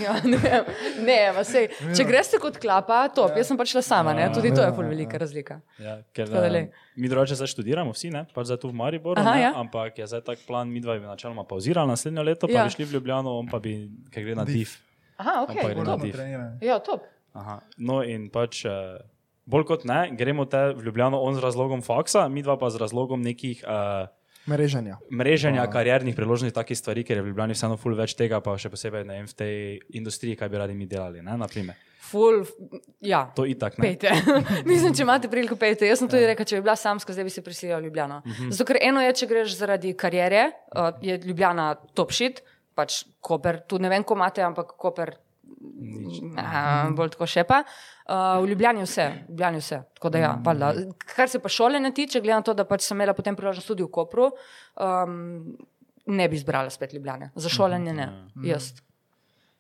Ja, 0.05 0.15
ne, 0.25 0.37
vem. 0.37 0.65
ne, 1.07 1.19
ma 1.37 1.43
sej, 1.47 1.69
če 1.97 2.05
greš 2.07 2.33
kot 2.43 2.59
klapa, 2.63 3.05
top, 3.15 3.37
jaz 3.39 3.49
sem 3.51 3.59
pač 3.59 3.73
šla 3.75 3.83
sama, 3.83 4.15
ne? 4.15 4.29
tudi 4.35 4.51
to 4.55 4.63
je 4.63 4.73
pol 4.77 4.87
velika 4.89 5.19
razlika. 5.19 5.61
Ja, 5.79 5.99
ker, 6.15 6.29
da 6.31 6.45
eh, 6.47 6.51
lej. 6.51 6.67
mi 6.97 7.11
drugače 7.11 7.39
zdaj 7.39 7.51
študiramo, 7.55 7.95
vsi, 7.95 8.11
ne? 8.11 8.25
pač 8.35 8.51
zdaj 8.51 8.61
tu 8.63 8.71
v 8.73 8.79
Mariboru, 8.79 9.21
Aha, 9.21 9.35
ne? 9.35 9.43
ja. 9.43 9.51
ampak 9.57 9.99
je 9.99 10.07
zdaj 10.07 10.25
tak 10.27 10.43
plan, 10.47 10.69
mi 10.71 10.83
dva 10.83 10.99
bi 10.99 11.07
načeloma 11.07 11.45
pauzirali 11.49 11.89
naslednje 11.91 12.23
leto, 12.23 12.51
pa 12.51 12.53
Ja. 12.53 12.65
bi 12.67 12.75
šli 12.75 12.85
v 12.91 12.99
Ljubljano, 12.99 13.39
on 13.39 13.49
pa 13.51 13.59
bi, 13.59 13.89
ker 14.11 14.27
gre 14.27 14.35
na 14.35 14.45
Div. 14.45 14.77
Aha, 15.19 15.43
ok, 15.47 15.55
gre 15.55 15.75
na 15.79 15.95
top. 15.95 16.03
div. 16.03 16.17
Ja, 16.61 16.79
top. 16.83 17.07
Aha. 17.35 17.61
No 17.79 18.03
in 18.03 18.29
pač. 18.31 18.65
eh, 18.67 18.99
Bolj 19.43 19.65
kot 19.67 19.83
ne, 19.85 20.07
gremo 20.15 20.45
te 20.47 20.71
v 20.71 20.85
Ljubljano 20.87 21.19
on 21.19 21.35
z 21.35 21.43
razlogom 21.43 21.81
faksa, 21.83 22.29
mi 22.31 22.45
dva 22.47 22.55
pa 22.55 22.71
z 22.71 22.79
razlogom 22.79 23.19
nekih 23.19 23.65
uh, 23.67 24.07
Mreženja. 24.47 24.99
mreženja, 25.11 25.67
kariernih 25.71 26.17
priložnosti, 26.17 26.55
takih 26.55 26.79
stvari, 26.79 27.05
ker 27.07 27.17
je 27.17 27.23
v 27.23 27.31
Ljubljani 27.31 27.55
vseeno 27.55 27.77
ful 27.79 27.95
več 27.95 28.17
tega, 28.19 28.41
pa 28.43 28.57
še 28.59 28.73
posebej 28.73 29.05
vem, 29.07 29.27
v 29.27 29.37
tej 29.39 29.55
industriji, 29.95 30.35
kaj 30.37 30.51
bi 30.51 30.59
radi 30.59 30.75
mi 30.75 30.87
delali. 30.91 31.23
Ne, 31.23 31.37
naprimer. 31.39 31.79
Ful, 32.03 32.43
ja. 33.01 33.23
to 33.37 33.47
itak 33.47 33.79
ne. 33.79 33.93
Pejte. 33.93 34.11
Mislim, 34.71 34.97
če 34.99 35.07
imate 35.07 35.31
priliko, 35.31 35.55
pejte. 35.57 35.87
Jaz 35.87 36.03
sem 36.03 36.11
tudi 36.11 36.27
rekla, 36.27 36.47
če 36.49 36.59
bi 36.59 36.67
bila 36.67 36.75
samska, 36.77 37.15
zdaj 37.15 37.29
bi 37.29 37.35
se 37.35 37.45
prisilila 37.47 37.79
v 37.79 37.87
Ljubljano. 37.87 38.19
Zato, 38.51 38.67
ker 38.67 38.81
eno 38.83 39.05
je, 39.07 39.15
če 39.23 39.31
greš 39.31 39.55
zaradi 39.61 39.95
kariere, 39.95 40.49
uh, 40.75 40.91
je 41.05 41.21
Ljubljana 41.23 41.77
top 41.95 42.11
shit, 42.11 42.43
pač 42.75 43.05
Koper, 43.23 43.63
tu 43.71 43.79
ne 43.79 43.93
vem, 43.93 44.03
ko 44.03 44.19
imate, 44.19 44.43
ampak 44.43 44.75
Koper. 44.75 45.15
Aha, 46.37 46.91
bolj 46.97 47.13
tako 47.15 47.27
še 47.31 47.45
pa. 47.49 47.63
Uh, 48.03 48.43
v 48.45 48.53
Ljubljani 48.53 48.83
je 48.83 48.87
vse, 48.89 49.09
v 49.27 49.35
Ljubljani 49.35 49.61
je 49.61 49.65
vse. 49.65 49.81
Tako 49.99 50.13
da, 50.13 50.23
ja, 50.23 50.31
valjda. 50.45 50.73
Kar 51.15 51.31
se 51.31 51.41
pa 51.43 51.49
šole 51.53 51.81
ne 51.81 51.93
tiče, 51.95 52.21
glede 52.21 52.41
na 52.41 52.47
to, 52.47 52.55
da 52.55 52.67
pač 52.69 52.87
sem 52.87 52.97
imela 52.99 53.15
potem 53.17 53.37
priložnost 53.39 53.71
tudi 53.71 53.87
v 53.87 53.91
Kopru, 53.93 54.31
um, 54.77 55.19
ne 56.07 56.29
bi 56.29 56.41
izbrala 56.41 56.71
spet 56.71 56.95
Ljubljane. 56.95 57.31
Za 57.35 57.53
šolanje 57.53 57.95
ne, 57.97 58.09
jaz. 58.45 58.73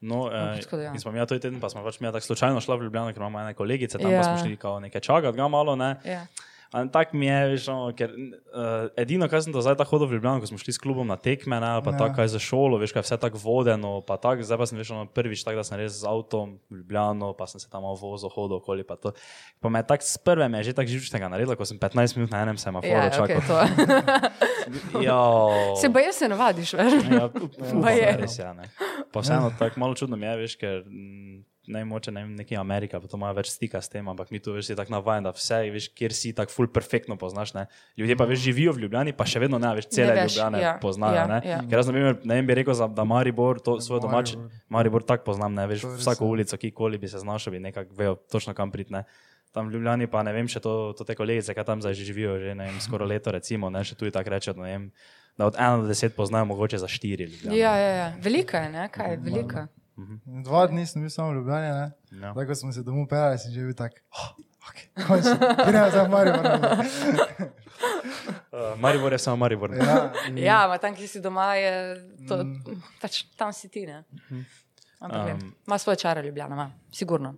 No, 0.03 0.27
eh, 0.35 0.61
tako 0.63 0.77
da 0.77 0.83
ja. 0.83 0.99
smo 0.99 1.13
mi 1.13 1.19
ja, 1.19 1.27
to 1.27 1.39
teden, 1.39 1.61
pa 1.63 1.69
smo 1.71 1.85
pač 1.85 2.01
mi 2.01 2.09
ja 2.09 2.13
tako 2.13 2.27
slučajno 2.27 2.61
šla 2.61 2.75
v 2.77 2.89
Ljubljano, 2.89 3.13
ker 3.15 3.23
imamo 3.23 3.41
ene 3.41 3.55
kolegice, 3.55 3.99
tam 3.99 4.11
Ja. 4.11 4.19
pa 4.19 4.25
smo 4.25 4.47
šli 4.47 4.57
kao 4.57 4.81
nekaj 4.81 5.01
čakati, 5.01 5.37
ga 5.39 5.49
malo, 5.49 5.77
ne. 5.77 5.97
Ja. 6.05 6.27
Ampak 6.73 6.93
tako 6.93 7.17
mi 7.21 7.27
je, 7.27 7.39
veš, 7.53 7.67
no, 7.69 7.91
ker 7.93 8.09
uh, 8.11 8.89
edino, 8.97 9.29
kar 9.29 9.43
sem 9.45 9.53
do 9.53 9.61
zdaj 9.61 9.77
tako 9.77 9.91
hodil 9.99 10.09
v 10.09 10.17
Ljubljano, 10.17 10.41
ko 10.41 10.49
smo 10.49 10.57
šli 10.57 10.73
s 10.73 10.81
klubom 10.81 11.05
na 11.05 11.19
tekme, 11.21 11.61
ne, 11.61 11.69
ali 11.69 11.85
pa 11.85 11.93
Ja. 11.93 11.95
ja. 11.95 11.99
tako 11.99 12.17
kaj 12.17 12.29
za 12.33 12.41
šolo, 12.41 12.79
veš, 12.81 12.95
kaj 12.97 13.01
je 13.01 13.07
vse 13.11 13.17
tako 13.21 13.39
vodeno, 13.45 14.01
pa 14.01 14.17
tako, 14.17 14.41
zdaj 14.41 14.57
pa 14.57 14.67
sem 14.67 14.81
veš, 14.81 14.91
no, 14.97 15.05
prvič 15.05 15.45
tako, 15.45 15.61
da 15.61 15.65
sem 15.69 15.77
res 15.77 16.01
z 16.01 16.09
avtom 16.09 16.57
v 16.73 16.81
Ljubljano, 16.81 17.35
pa 17.37 17.45
sem 17.47 17.61
se 17.61 17.69
tam 17.69 17.85
vozil, 17.85 18.33
hodil 18.33 18.57
okoli, 18.57 18.89
pa 18.89 18.97
to. 18.97 19.13
Pa 19.61 19.69
me 19.69 19.85
je 19.85 19.87
tako 19.93 20.05
s 20.09 20.17
prve 20.17 20.49
me 20.49 20.59
je 20.65 20.73
že 20.73 20.73
tako 20.73 20.89
živčnega 20.89 21.29
naredilo, 21.29 21.57
ko 21.61 21.69
sem 21.69 21.77
15 21.77 22.17
minut 22.17 22.33
na 22.33 22.41
enem 22.43 22.57
semaforu 22.57 22.89
Ja, 22.89 23.11
čakal. 23.13 23.37
okay. 23.37 24.33
Se 25.81 25.87
jaz 26.05 26.15
se 26.17 26.29
navadiš, 26.29 26.73
veš. 26.73 26.93
Ja, 27.11 27.29
Baje. 27.75 28.17
res 28.17 28.39
je. 28.39 28.55
ne. 28.55 28.71
Pa 29.13 29.21
vseeno 29.21 29.53
tako 29.59 29.81
malo 29.81 29.95
čudno 29.95 30.17
mi 30.17 30.27
je, 30.27 30.37
veš, 30.37 30.57
ker 30.57 30.85
mm, 30.87 31.42
ne 31.67 31.85
moče 31.85 32.11
ne 32.13 32.23
vem, 32.25 32.35
neki 32.35 32.57
Amerika, 32.57 33.01
pa 33.01 33.07
to 33.07 33.17
ima 33.17 33.31
več 33.33 33.51
stika 33.55 33.79
s 33.83 33.89
tem, 33.89 34.09
ampak 34.09 34.31
mi 34.35 34.41
tu 34.43 34.53
veš, 34.53 34.67
si 34.67 34.77
tako 34.77 34.93
navajen, 34.97 35.23
da 35.23 35.31
vse, 35.31 35.61
veš, 35.71 35.89
kjer 35.95 36.13
si 36.13 36.33
tako 36.35 36.51
ful 36.51 36.67
perfektno 36.67 37.15
poznaš. 37.17 37.55
Ne? 37.55 37.67
Ljudje 37.97 38.17
pa 38.19 38.27
veš, 38.27 38.41
živijo 38.43 38.73
v 38.75 38.83
Ljubljani, 38.85 39.13
pa 39.15 39.27
še 39.29 39.39
vedno 39.45 39.59
ne 39.63 39.71
veš, 39.79 39.87
cele 39.95 40.15
Ne 40.15 40.25
veš, 40.25 40.37
Ljubljane 40.37 40.63
ja, 40.63 40.73
poznajo. 40.83 41.15
ja, 41.15 41.27
ne? 41.31 41.41
ja. 41.47 41.59
Ker 41.71 41.79
jaz, 41.79 41.87
na 41.87 41.93
primer, 41.93 42.17
ne 42.25 42.39
vem, 42.41 42.47
bi 42.47 42.57
rekel, 42.59 42.75
za, 42.75 42.89
da 42.91 43.05
Maribor, 43.05 43.61
to 43.63 43.77
svoj 43.81 44.01
domač, 44.03 44.35
Maribor. 44.69 45.05
Tako 45.07 45.25
poznam, 45.31 45.55
ne 45.55 45.67
veš, 45.71 45.87
To 45.87 45.93
res 45.95 46.01
vsako 46.03 46.25
je. 46.25 46.31
ulico, 46.31 46.57
kjerkoli 46.57 46.99
bi 46.99 47.09
se 47.09 47.19
znašel, 47.23 47.53
bi 47.53 47.61
nekako 47.61 47.95
vejo 47.95 48.17
točno 48.31 48.55
kam 48.55 48.71
pridne. 48.75 49.05
Tam 49.53 49.69
v 49.69 49.77
Ljubljani 49.77 50.07
pa 50.09 50.23
ne 50.25 50.33
vem, 50.33 50.49
še 50.49 50.61
to, 50.65 50.95
to 50.97 51.05
te 51.05 51.15
kolegice, 51.15 51.53
ki 51.55 51.65
tam 51.69 51.83
zdaj 51.85 51.95
živijo, 51.95 52.39
že 52.41 52.55
ne 52.57 52.71
vem, 52.71 52.81
skoraj 52.81 53.07
leto, 53.07 53.31
recimo, 53.31 53.69
ne, 53.71 53.85
še 53.85 53.95
tu 53.95 54.09
tako 54.11 54.33
rečejo, 54.33 54.57
ne 54.57 54.71
vem, 54.71 54.87
da 55.37 55.47
od 55.47 55.61
1 55.61 55.85
do 55.85 55.93
10 55.93 56.17
poznajo 56.17 56.49
mogoče 56.49 56.81
za 56.81 56.89
4 56.89 57.29
Ljubljane. 57.29 57.59
Ja, 57.59 57.77
ja, 57.77 57.93
ja. 57.95 58.09
Velika 58.19 58.65
je, 58.65 58.73
ne? 58.73 58.89
Kaj 58.89 59.11
je 59.13 59.69
velika? 59.97 60.43
Dva 60.43 60.67
dni 60.67 60.87
sem 60.87 61.03
bil 61.03 61.11
samo 61.11 61.31
v 61.31 61.35
Ljubljani, 61.35 61.69
ne? 61.69 61.93
Ja. 62.23 62.35
Tako 62.35 62.47
ko 62.47 62.55
smo 62.55 62.73
se 62.73 62.83
domov 62.83 63.07
pelali, 63.09 63.39
sem 63.39 63.53
že 63.53 63.61
bil 63.61 63.75
tak. 63.75 63.93
Oh, 64.13 64.33
okay. 64.69 64.87
Končno, 65.07 65.37
gremo 65.67 65.91
za 65.91 66.09
Maribor. 66.09 66.45
Uh, 68.53 68.79
Maribor 68.83 69.13
je 69.13 69.19
samo 69.19 69.37
Maribor. 69.37 69.71
ne. 69.71 69.77
Ja, 69.79 70.13
Ja, 70.37 70.69
ma 70.69 70.79
tam, 70.79 70.95
ki 70.95 71.09
si 71.09 71.21
doma, 71.21 71.55
je 71.55 71.73
to, 72.29 72.45
pač 73.01 73.25
tam 73.37 73.53
si 73.53 73.69
ti, 73.69 73.87
ne? 73.87 74.05
Ampak 75.03 75.35
um, 75.35 75.53
ima 75.67 75.79
svoje 75.79 75.97
čare, 75.97 76.23
Ljubljana, 76.23 76.55
ima, 76.55 76.71
sigurno. 76.93 77.35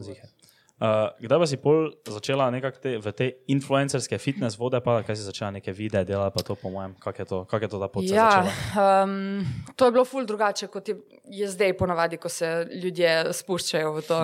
Ziher. 0.00 0.37
Uh, 0.78 1.10
kdaj 1.18 1.38
pa 1.42 1.46
si 1.50 1.56
pol 1.58 1.88
začela 2.06 2.44
nekako 2.54 2.78
te, 2.78 2.90
v 3.02 3.10
te 3.10 3.26
influencerske 3.50 4.14
fitness 4.22 4.54
vode, 4.54 4.78
pa 4.78 5.00
kaj 5.02 5.16
si 5.18 5.24
začela 5.26 5.50
neke 5.56 5.74
videe 5.74 6.04
delati, 6.06 6.36
pa 6.36 6.44
to 6.46 6.54
po 6.54 6.70
mojem, 6.70 6.94
kako 7.02 7.18
je 7.18 7.26
to, 7.26 7.38
kak 7.50 7.66
je 7.66 7.70
to 7.72 7.80
ta 7.82 7.88
pot 7.90 8.06
se 8.06 8.14
Ja, 8.14 8.46
um, 8.78 9.42
to 9.74 9.88
je 9.88 9.94
bilo 9.96 10.04
ful 10.06 10.22
drugače, 10.22 10.70
kot 10.70 10.88
je, 10.88 10.94
je 11.34 11.48
zdaj 11.50 11.74
ponavadi, 11.80 12.20
ko 12.22 12.30
se 12.30 12.68
ljudje 12.70 13.32
spuščajo 13.34 13.90
v 13.96 14.04
to. 14.06 14.20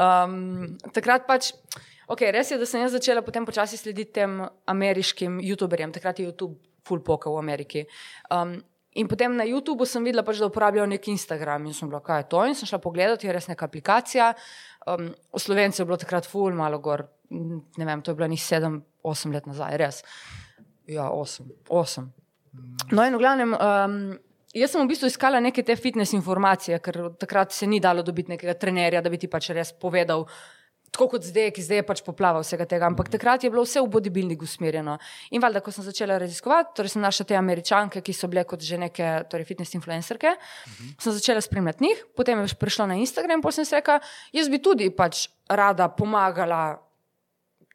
Um, 0.00 0.78
takrat 0.96 1.28
pač, 1.28 1.52
okay, 2.08 2.32
res 2.32 2.54
je, 2.54 2.56
da 2.56 2.64
sem 2.64 2.80
jaz 2.80 2.96
začela 2.96 3.20
potem 3.20 3.44
počasi 3.44 3.76
slediti 3.76 4.16
tem 4.22 4.40
ameriškim 4.64 5.42
YouTuberjem, 5.44 5.92
takrat 5.92 6.24
je 6.24 6.30
YouTube 6.30 6.56
ful 6.88 7.04
poka 7.04 7.28
v 7.28 7.36
Ameriki. 7.36 7.84
Um, 8.32 8.56
In 8.98 9.06
potem 9.06 9.36
na 9.38 9.46
YouTubu 9.46 9.86
sem 9.86 10.02
videla, 10.02 10.24
pač, 10.26 10.40
da 10.42 10.48
uporabljajo 10.50 10.88
nek 10.90 11.08
Instagram 11.12 11.68
in 11.70 11.76
sem 11.76 11.90
bila, 11.90 12.00
kaj 12.04 12.24
je 12.24 12.28
to. 12.32 12.42
In 12.50 12.56
sem 12.58 12.70
šla 12.70 12.80
pogledati, 12.82 13.28
je 13.28 13.34
res 13.34 13.46
neka 13.50 13.68
aplikacija. 13.68 14.32
Um, 14.90 15.12
v 15.14 15.42
Slovenci 15.42 15.82
je 15.82 15.86
bilo 15.86 15.98
takrat 16.00 16.26
ful, 16.26 16.50
malo 16.56 16.80
gor, 16.82 17.04
ne 17.30 17.86
vem, 17.86 18.02
to 18.02 18.10
je 18.10 18.18
bilo 18.18 18.28
njih 18.30 18.42
sedem, 18.42 18.80
osem 19.06 19.34
let 19.36 19.46
nazaj, 19.46 19.76
res. 19.78 20.00
Ja, 20.88 21.10
osem, 21.14 21.52
osem. 21.68 22.10
No, 22.90 23.04
in 23.04 23.14
v 23.14 23.20
glavnem, 23.20 23.54
um, 23.54 23.98
jaz 24.56 24.72
sem 24.72 24.82
v 24.82 24.90
bistvu 24.90 25.12
iskala 25.12 25.38
neke 25.44 25.62
te 25.62 25.76
fitness 25.78 26.16
informacije, 26.16 26.80
ker 26.82 27.02
takrat 27.20 27.54
se 27.54 27.68
ni 27.68 27.78
dalo 27.84 28.02
dobiti 28.02 28.34
nekega 28.34 28.56
trenerja, 28.58 29.04
da 29.04 29.12
bi 29.12 29.20
ti 29.20 29.30
pač 29.30 29.52
res 29.54 29.74
povedal. 29.76 30.26
Tako 30.98 31.12
kot 31.12 31.22
zdaj, 31.22 31.52
ki 31.54 31.62
zdaj 31.62 31.78
je 31.78 31.82
pač 31.86 32.00
poplava 32.02 32.40
vsega 32.42 32.64
tega, 32.66 32.88
ampak 32.90 33.06
takrat 33.12 33.44
je 33.46 33.50
bilo 33.54 33.62
vse 33.62 33.78
v 33.78 33.86
bodybuildingu 33.86 34.42
usmerjeno. 34.42 34.96
In 35.30 35.44
valjda, 35.44 35.60
ko 35.62 35.70
sem 35.70 35.86
začela 35.86 36.16
raziskovati, 36.18 36.72
torej 36.74 36.96
sem 36.96 37.04
našla 37.04 37.26
te 37.28 37.36
američanke, 37.38 38.02
ki 38.02 38.14
so 38.16 38.26
bile 38.26 38.42
kot 38.42 38.66
že 38.66 38.80
neke 38.82 39.12
torej 39.30 39.46
fitness 39.46 39.78
influencerke, 39.78 40.34
sem 40.98 41.14
začela 41.14 41.44
spremljati 41.44 41.86
njih, 41.86 42.02
potem 42.18 42.42
je 42.42 42.58
prišla 42.58 42.88
na 42.90 42.98
Instagram, 42.98 43.46
potem 43.46 43.62
sem 43.62 43.70
si 43.70 43.78
rekla, 43.78 44.00
jaz 44.34 44.50
bi 44.50 44.58
tudi 44.58 44.90
pač 44.90 45.28
rada 45.46 45.86
pomagala 45.86 46.82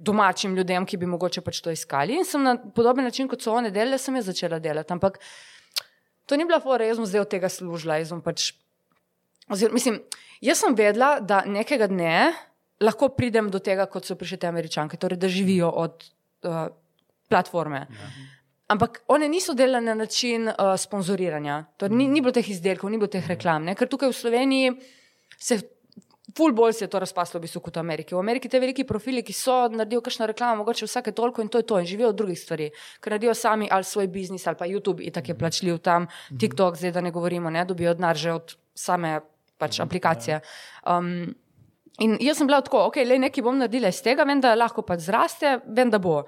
domačim 0.03 0.59
ljudem, 0.59 0.83
ki 0.83 0.99
bi 0.99 1.07
mogoče 1.07 1.47
pač 1.47 1.63
to 1.63 1.71
iskali. 1.71 2.19
In 2.19 2.27
sem 2.27 2.43
na 2.43 2.57
podoben 2.59 3.07
način, 3.07 3.31
kot 3.31 3.39
so 3.39 3.55
one 3.55 3.71
delale, 3.71 3.97
sem 4.03 4.19
jaz 4.19 4.27
začela 4.33 4.59
delati. 4.59 4.91
Ampak 4.91 5.21
to 6.27 6.35
ni 6.35 6.43
bila 6.43 6.59
fora, 6.59 6.83
jaz 6.83 6.99
sem 6.99 7.07
zdaj 7.07 7.23
od 7.23 7.31
tega 7.31 7.47
služila. 7.47 8.03
Jaz, 8.03 8.11
pač, 8.25 8.51
oziroma, 9.47 9.79
mislim, 9.79 10.01
jaz 10.43 10.59
sem 10.59 10.75
vedela, 10.75 11.21
da 11.23 11.45
nekega 11.47 11.87
dne 11.87 12.33
lahko 12.81 13.09
pridem 13.09 13.49
do 13.49 13.59
tega, 13.59 13.85
kot 13.85 14.05
so 14.05 14.15
prišle 14.19 14.37
te 14.43 14.47
američanke, 14.47 14.97
torej 14.97 15.19
da 15.21 15.29
živijo 15.29 15.69
od 15.69 16.03
uh, 16.47 16.65
platforme. 17.29 17.85
Ampak 18.73 19.03
one 19.07 19.27
niso 19.29 19.53
delale 19.53 19.81
na 19.81 19.93
način 19.93 20.47
uh, 20.47 20.73
sponzoriranja, 20.77 21.63
torej, 21.77 21.97
ni, 21.97 22.07
ni 22.07 22.21
bilo 22.21 22.33
teh 22.33 22.49
izdelkov, 22.49 22.89
ni 22.89 22.97
bilo 22.97 23.11
teh 23.11 23.27
reklam, 23.27 23.67
ne? 23.67 23.75
ker 23.75 23.89
tukaj 23.91 24.09
v 24.09 24.19
Sloveniji 24.21 24.75
se. 25.37 25.61
Ful 26.33 26.49
bolj 26.55 26.71
se 26.73 26.85
je 26.85 26.89
to 26.89 26.97
razpaslo 26.97 27.37
v 27.37 27.43
bistvu 27.43 27.59
kot 27.61 27.75
v 27.77 27.81
Ameriki. 27.83 28.15
V 28.15 28.17
Ameriki 28.17 28.49
te 28.49 28.57
veliki 28.57 28.87
profili, 28.89 29.21
ki 29.21 29.33
so 29.37 29.67
naredijo 29.69 29.99
kakšno 30.01 30.25
reklamo, 30.31 30.63
mogoče 30.63 30.87
vsake 30.87 31.11
toliko 31.13 31.43
in 31.43 31.51
to 31.51 31.59
je 31.61 31.65
to, 31.69 31.77
in 31.77 31.85
živijo 31.85 32.09
od 32.09 32.17
drugih 32.17 32.39
stvari, 32.39 32.69
ker 33.03 33.13
naredijo 33.13 33.35
sami 33.37 33.67
ali 33.69 33.85
svoj 33.85 34.07
biznis 34.07 34.47
ali 34.47 34.57
pa 34.57 34.65
YouTube, 34.65 35.03
in 35.05 35.13
tako 35.13 35.29
je 35.29 35.37
plačljiv 35.37 35.77
tam, 35.85 36.07
TikTok, 36.39 36.79
zdaj 36.79 36.95
da 36.95 37.03
ne 37.05 37.11
govorimo, 37.11 37.53
ne 37.53 37.65
dobijo 37.69 37.93
denar 37.93 38.17
že 38.17 38.33
od 38.33 38.55
same 38.73 39.19
pač 39.61 39.79
aplikacije. 39.83 40.39
Um, 40.89 41.35
In 42.01 42.17
jaz 42.21 42.39
sem 42.41 42.49
bila 42.49 42.61
tako, 42.65 42.87
ok, 42.89 43.03
le 43.05 43.19
nekaj 43.21 43.43
bom 43.45 43.57
naredila 43.59 43.91
iz 43.93 44.01
tega, 44.01 44.25
vem, 44.25 44.41
da 44.41 44.55
lahko 44.57 44.81
pač 44.81 45.05
zraste, 45.05 45.59
vem, 45.77 45.91
da 45.93 45.99
bo. 46.01 46.23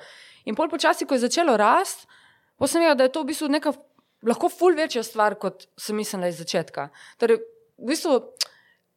In 0.46 0.58
pol 0.58 0.70
počasi, 0.70 1.08
ko 1.10 1.18
je 1.18 1.26
začelo 1.26 1.56
rasti, 1.58 2.06
pa 2.60 2.70
sem 2.70 2.84
videla, 2.84 2.98
da 3.00 3.08
je 3.08 3.14
to 3.16 3.24
v 3.24 3.32
bistvu 3.32 3.50
neka 3.50 3.74
lahko 4.26 4.50
ful 4.50 4.78
večja 4.78 5.04
stvar, 5.04 5.38
kot 5.42 5.66
sem 5.78 5.98
mislila 5.98 6.30
iz 6.30 6.38
začetka. 6.42 6.90
Torej, 7.22 7.42
v 7.82 7.90
bistvu, 7.90 8.20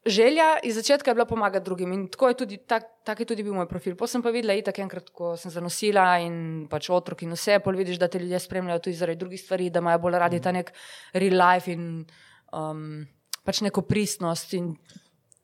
želja 0.09 0.59
iz 0.65 0.77
začetka 0.79 1.11
je 1.11 1.15
bila 1.15 1.27
pomagati 1.29 1.65
drugim 1.65 1.93
in 1.93 2.07
tako 2.09 2.29
je 2.29 2.39
tudi, 2.45 2.59
tak, 2.59 2.85
tak 3.05 3.21
je 3.21 3.27
tudi 3.27 3.43
bil 3.43 3.55
moj 3.55 3.69
profil. 3.69 3.97
Potem 3.97 4.19
sem 4.19 4.25
pa 4.25 4.33
videla, 4.35 4.57
itak 4.57 4.79
enkrat, 4.85 5.11
ko 5.11 5.35
sem 5.37 5.53
zanosila 5.53 6.19
in 6.25 6.69
pač 6.71 6.91
otrok 6.91 7.25
in 7.27 7.35
vse, 7.37 7.59
pol 7.65 7.77
vidiš, 7.77 7.99
da 8.01 8.09
te 8.09 8.21
ljudje 8.21 8.41
spremljajo 8.45 8.85
tudi 8.85 8.97
zaradi 8.97 9.21
drugih 9.21 9.41
stvari, 9.41 9.71
da 9.71 9.85
imajo 9.85 10.05
bolj 10.05 10.19
radi 10.25 10.41
ta 10.41 10.53
nek 10.53 10.73
real 11.13 11.37
life 11.41 11.73
in 11.73 12.05
um, 12.53 13.05
pač 13.45 13.63
neko 13.65 13.85
pristnost 13.89 14.55
in 14.55 14.73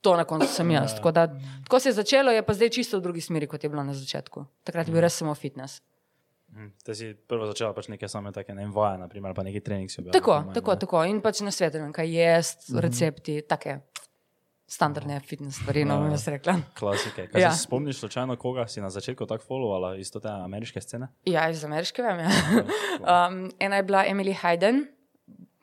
to 0.04 0.12
na 0.16 0.24
koncu 0.28 0.46
sem 0.52 0.70
jaz. 0.70 0.94
Tako, 0.98 1.10
da, 1.16 1.26
tako 1.64 1.80
se 1.80 1.88
je 1.88 1.96
začelo, 1.96 2.30
je 2.30 2.44
pa 2.44 2.52
zdaj 2.52 2.70
čisto 2.76 3.00
v 3.00 3.06
drugi 3.08 3.24
smeri, 3.24 3.48
kot 3.48 3.64
je 3.64 3.70
bilo 3.72 3.82
na 3.84 3.94
začetku. 3.96 4.44
Takrat 4.68 4.88
je 4.88 4.92
bil 4.92 5.00
res 5.00 5.16
samo 5.16 5.32
fitness. 5.34 5.80
Mhm. 6.52 6.68
Te 6.84 6.94
si 6.94 7.08
prvo 7.14 7.48
začela 7.48 7.72
pač 7.74 7.88
neke 7.90 8.06
same 8.08 8.30
take 8.32 8.54
ne 8.54 8.68
vaje, 8.70 9.00
naprimer, 9.00 9.34
pa 9.34 9.42
neki 9.42 9.64
trening 9.64 9.90
si 9.90 9.98
objavila. 9.98 10.14
Tako, 10.20 10.30
po 10.30 10.40
mojem, 10.44 10.54
tako, 10.54 10.70
ne. 10.76 10.78
tako. 10.84 11.04
In 11.10 11.18
pač 11.24 11.40
na 11.40 11.50
svetu, 11.50 11.80
kaj 11.96 12.12
jesti, 12.14 12.76
recepti, 12.78 13.40
take 13.48 13.80
standardne 14.66 15.18
fitness 15.20 15.58
stvari, 15.60 15.84
no 15.84 15.94
Ja, 15.94 15.98
bom 16.00 16.06
ja. 16.06 16.14
jaz 16.16 16.28
rekla. 16.28 16.54
Klasike. 16.78 17.26
Kaj 17.32 17.40
Ja. 17.42 17.48
ja. 17.48 17.52
si 17.52 17.66
spomniš 17.66 17.98
slučajno, 18.00 18.36
koga 18.36 18.66
si 18.68 18.80
na 18.80 18.90
začetku 18.90 19.26
tako 19.26 19.44
followovala 19.44 19.96
iz 20.00 20.10
te 20.10 20.28
ameriške 20.28 20.80
scene? 20.80 21.08
Ja, 21.26 21.48
iz 21.50 21.64
ameriške 21.64 22.02
vem. 22.02 22.18
Ja. 22.18 22.30
Um, 23.04 23.50
ena 23.60 23.76
je 23.76 23.82
bila 23.82 24.04
Emily 24.08 24.32
Hayden. 24.36 24.86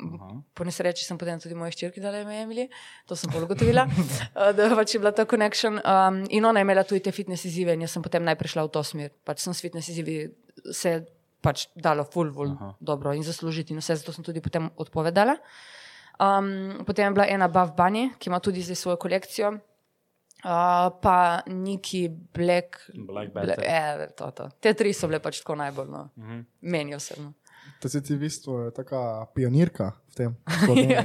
Aha. 0.02 0.42
Po 0.54 0.66
nesreči 0.66 1.06
sem 1.06 1.18
potem 1.18 1.40
tudi 1.40 1.56
moje 1.58 1.76
ščirki 1.76 2.02
dala 2.02 2.24
ime 2.24 2.42
Emily, 2.42 2.68
to 3.08 3.16
sem 3.16 3.32
bolj 3.34 3.46
ugotovila, 3.46 3.86
uh, 3.86 4.52
da 4.58 4.70
pač 4.76 4.96
je 4.96 5.02
bila 5.04 5.14
ta 5.16 5.26
connection. 5.30 5.78
Um, 5.86 6.24
in 6.30 6.46
ona 6.46 6.60
je 6.62 6.68
imela 6.68 6.84
tudi 6.88 7.04
te 7.06 7.14
fitness 7.16 7.46
izzive, 7.46 7.76
in 7.78 7.86
jaz 7.86 7.96
sem 7.98 8.06
potem 8.06 8.26
najprej 8.26 8.56
šla 8.56 8.66
v 8.68 8.74
to 8.74 8.84
smer. 8.84 9.12
Pač 9.28 9.44
sem 9.46 9.54
s 9.54 9.62
fitness 9.62 9.92
izzivi 9.94 10.24
se 10.74 11.00
pač 11.42 11.68
dalo 11.76 12.06
full, 12.06 12.34
full 12.34 12.54
Aha. 12.54 12.76
dobro 12.80 13.14
in 13.18 13.26
zaslužiti, 13.26 13.74
in 13.74 13.82
vse 13.82 13.98
zato 14.02 14.14
sem 14.14 14.26
tudi 14.26 14.42
potem 14.42 14.70
odpovedala. 14.78 15.38
Um, 16.22 16.84
potem 16.86 17.10
je 17.10 17.18
bila 17.18 17.26
ena 17.26 17.48
Buff 17.50 17.74
Bunny, 17.78 18.12
ki 18.20 18.30
ima 18.30 18.40
tudi 18.40 18.62
zdaj 18.62 18.78
svojo 18.78 18.98
kolekcijo. 19.02 19.58
Uh, 20.42 20.90
pa 21.02 21.42
Niki 21.48 22.08
Black. 22.10 22.90
Black 22.94 23.34
Bla, 23.34 23.42
Better. 23.46 23.64
e, 23.66 24.08
to, 24.18 24.32
to. 24.32 24.50
Te 24.58 24.74
tri 24.74 24.90
so 24.94 25.06
bile 25.06 25.20
pač 25.22 25.44
tako 25.44 25.56
najbolj, 25.60 25.90
no. 25.90 26.10
Mhm. 26.18 26.40
meni 26.62 26.96
osebno. 26.98 27.34
To 27.82 27.90
si 27.90 28.02
ti 28.06 28.14
v 28.14 28.30
bistvu 28.30 28.70
taka 28.78 29.26
pionirka 29.34 29.98
v 30.12 30.14
tem. 30.14 30.32
Ja. 30.92 31.02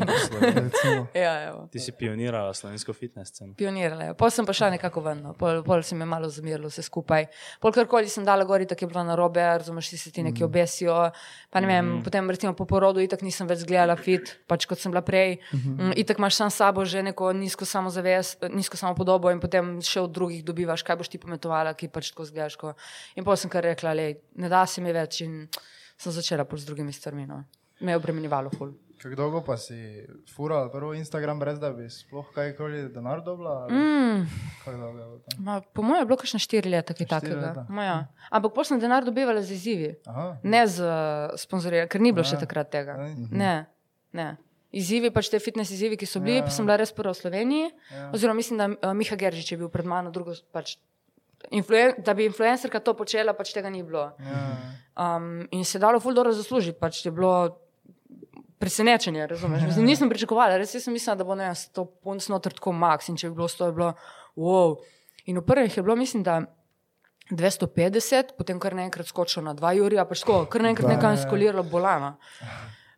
Ja, 1.14 1.32
evo. 1.48 1.60
Ti 1.72 1.80
si 1.80 1.92
pionirala 1.96 2.52
slovensko 2.54 2.92
fitness 2.92 3.32
sceno. 3.32 3.54
Pionirala 3.56 4.10
je. 4.10 4.14
Pol 4.18 4.30
sem 4.30 4.44
pa 4.46 4.52
šla 4.52 4.68
nekako 4.74 5.00
ven, 5.00 5.22
no. 5.24 5.32
pol, 5.38 5.62
pol 5.64 5.80
se 5.82 5.96
mi 5.96 6.04
je 6.04 6.08
malo 6.10 6.28
zamirilo 6.28 6.68
vse 6.68 6.84
skupaj. 6.84 7.28
Pol 7.62 7.72
karkoli 7.72 8.10
sem 8.12 8.26
dala 8.26 8.44
gori, 8.44 8.66
tako 8.68 8.84
je 8.84 8.88
bilo 8.92 9.04
na 9.08 9.16
robe, 9.16 9.40
razumeš, 9.40 9.88
si 9.94 9.98
se 9.98 10.12
ti 10.12 10.24
neki 10.26 10.44
obesijo. 10.44 10.96
Pa 11.50 11.62
ne 11.64 11.70
vem, 11.70 11.88
potem 12.04 12.28
recimo 12.30 12.52
po 12.58 12.66
porodu 12.68 13.00
itak 13.00 13.24
nisem 13.24 13.48
več 13.48 13.64
gledala 13.64 13.96
fit, 13.96 14.34
pač 14.50 14.66
kot 14.68 14.82
sem 14.82 14.92
bila 14.92 15.04
prej. 15.06 15.38
Mm, 15.54 15.94
Itak 15.96 16.20
imaš 16.20 16.36
sam 16.36 16.52
s 16.52 16.60
sabo 16.60 16.84
že 16.84 17.02
neko 17.06 17.32
nizko 17.32 17.64
samozavest, 17.64 18.44
nizko 18.52 18.76
samopodobo 18.76 19.32
in 19.32 19.40
potem 19.40 19.78
še 19.80 20.04
od 20.04 20.12
drugih 20.12 20.44
dobivaš, 20.44 20.84
kaj 20.84 21.00
boš 21.00 21.12
ti 21.14 21.22
pometovala, 21.22 21.72
ki 21.78 21.88
pač 21.88 22.12
tako 22.12 22.28
zgledaš. 22.28 22.60
Ko. 22.60 22.76
In 23.16 23.24
pol 23.24 23.40
sem 23.40 23.52
kar 23.52 23.64
rekla, 23.64 23.96
le, 23.96 24.12
ne 24.36 24.52
da 24.52 24.66
se 24.68 24.84
mi 24.84 24.92
več 24.92 25.22
in 25.24 25.46
sem 25.96 26.12
začela 26.12 26.44
pol 26.44 26.58
z 26.58 26.66
drugimi 26.66 26.92
stvarmi. 26.92 27.26
No. 27.26 27.44
Me 27.80 27.92
je 27.92 27.96
obremenjevalo 27.96 28.50
ful. 28.50 28.72
Kako 28.96 29.14
dolgo 29.14 29.40
pa 29.44 29.56
si 29.60 29.76
furala 30.26 30.70
prvo 30.72 30.94
Instagram, 30.94 31.36
brez 31.38 31.58
da 31.60 31.68
bi 31.70 31.84
sploh 31.84 32.24
kajkoli 32.32 32.88
denar 32.88 33.20
dobila? 33.20 33.68
Mm. 33.68 34.24
Je? 34.66 35.36
Ma, 35.38 35.60
po 35.60 35.82
mojem 35.82 36.00
je 36.00 36.06
bilo 36.06 36.16
kakšne 36.16 36.40
štiri 36.40 36.70
leta, 36.72 36.94
kaj 36.96 37.04
Štiri 37.04 37.36
takega. 37.36 37.66
ja. 37.84 38.08
Ampak 38.30 38.54
potem 38.54 38.64
sem 38.72 38.80
denar 38.80 39.04
dobivala 39.04 39.42
z 39.44 39.52
izzivi, 39.52 39.90
Aha. 40.08 40.40
ne 40.42 40.62
z 40.66 40.80
uh, 40.80 41.36
sponzoriranjem, 41.36 41.88
ker 41.92 42.00
ni 42.00 42.12
bilo 42.16 42.24
še 42.24 42.40
Ja. 42.40 42.40
takrat 42.40 42.72
tega. 42.72 42.96
Mhm. 42.96 43.36
Ne, 43.36 43.66
ne. 44.12 44.28
Izzivi, 44.72 45.12
pač 45.12 45.28
te 45.28 45.38
fitness 45.38 45.70
izzivi, 45.70 45.96
ki 45.96 46.06
so 46.08 46.20
bili, 46.20 46.40
Ja. 46.40 46.48
pa 46.48 46.50
sem 46.50 46.64
bila 46.64 46.80
res 46.80 46.92
prva 46.92 47.12
v 47.12 47.20
Sloveniji. 47.20 47.68
Ja. 47.92 48.10
Oziroma, 48.16 48.40
mislim, 48.40 48.56
da 48.58 48.66
uh, 48.72 48.94
Miha 48.96 49.16
Geržič 49.16 49.52
je 49.52 49.58
bil 49.60 49.68
pred 49.68 49.84
mano, 49.84 50.08
drugo 50.10 50.32
pač. 50.52 50.78
Influen 51.50 51.94
da 51.98 52.14
bi 52.14 52.24
influencerka 52.26 52.80
to 52.80 52.94
počela, 52.96 53.32
pač 53.34 53.52
tega 53.54 53.70
ni 53.70 53.82
bilo. 53.82 54.10
Ja. 54.18 54.42
Um, 55.16 55.46
in 55.50 55.64
se 55.64 55.78
je 55.78 55.80
dalo 55.82 56.00
ful 56.00 56.14
dobro 56.14 56.32
zaslužiti. 56.32 56.78
Pač 56.80 57.04
je 57.06 57.12
bilo 57.12 57.58
presenečenje, 58.58 59.26
razumeš? 59.26 59.62
Mislim, 59.62 59.86
nisem 59.86 60.08
pričakovala, 60.08 60.56
res 60.56 60.72
sem 60.72 60.92
mislila, 60.92 61.14
da 61.16 61.24
bo 61.24 61.34
ne, 61.34 61.50
to 61.72 61.84
punc 61.84 62.28
noter 62.32 62.54
tako 62.56 62.72
max 62.72 63.10
in 63.12 63.16
če 63.20 63.28
bi 63.30 63.36
bilo 63.36 63.48
100, 63.48 63.66
je 63.68 63.72
bilo 63.76 63.92
wow. 64.36 64.76
In 65.26 65.38
v 65.38 65.44
prvih 65.46 65.76
je 65.76 65.82
bilo, 65.82 65.96
mislim, 65.96 66.22
da 66.22 66.40
250, 67.30 68.36
potem 68.38 68.60
kar 68.62 68.74
naenkrat 68.74 69.06
skočilo 69.06 69.44
na 69.44 69.54
2 69.54 69.72
Jurija, 69.76 70.04
pač 70.06 70.22
tako, 70.22 70.44
kar 70.46 70.62
naenkrat 70.62 70.88
Da. 70.88 70.94
nekaj 70.94 71.14
eskaliralo 71.20 71.62
bolano. 71.62 72.16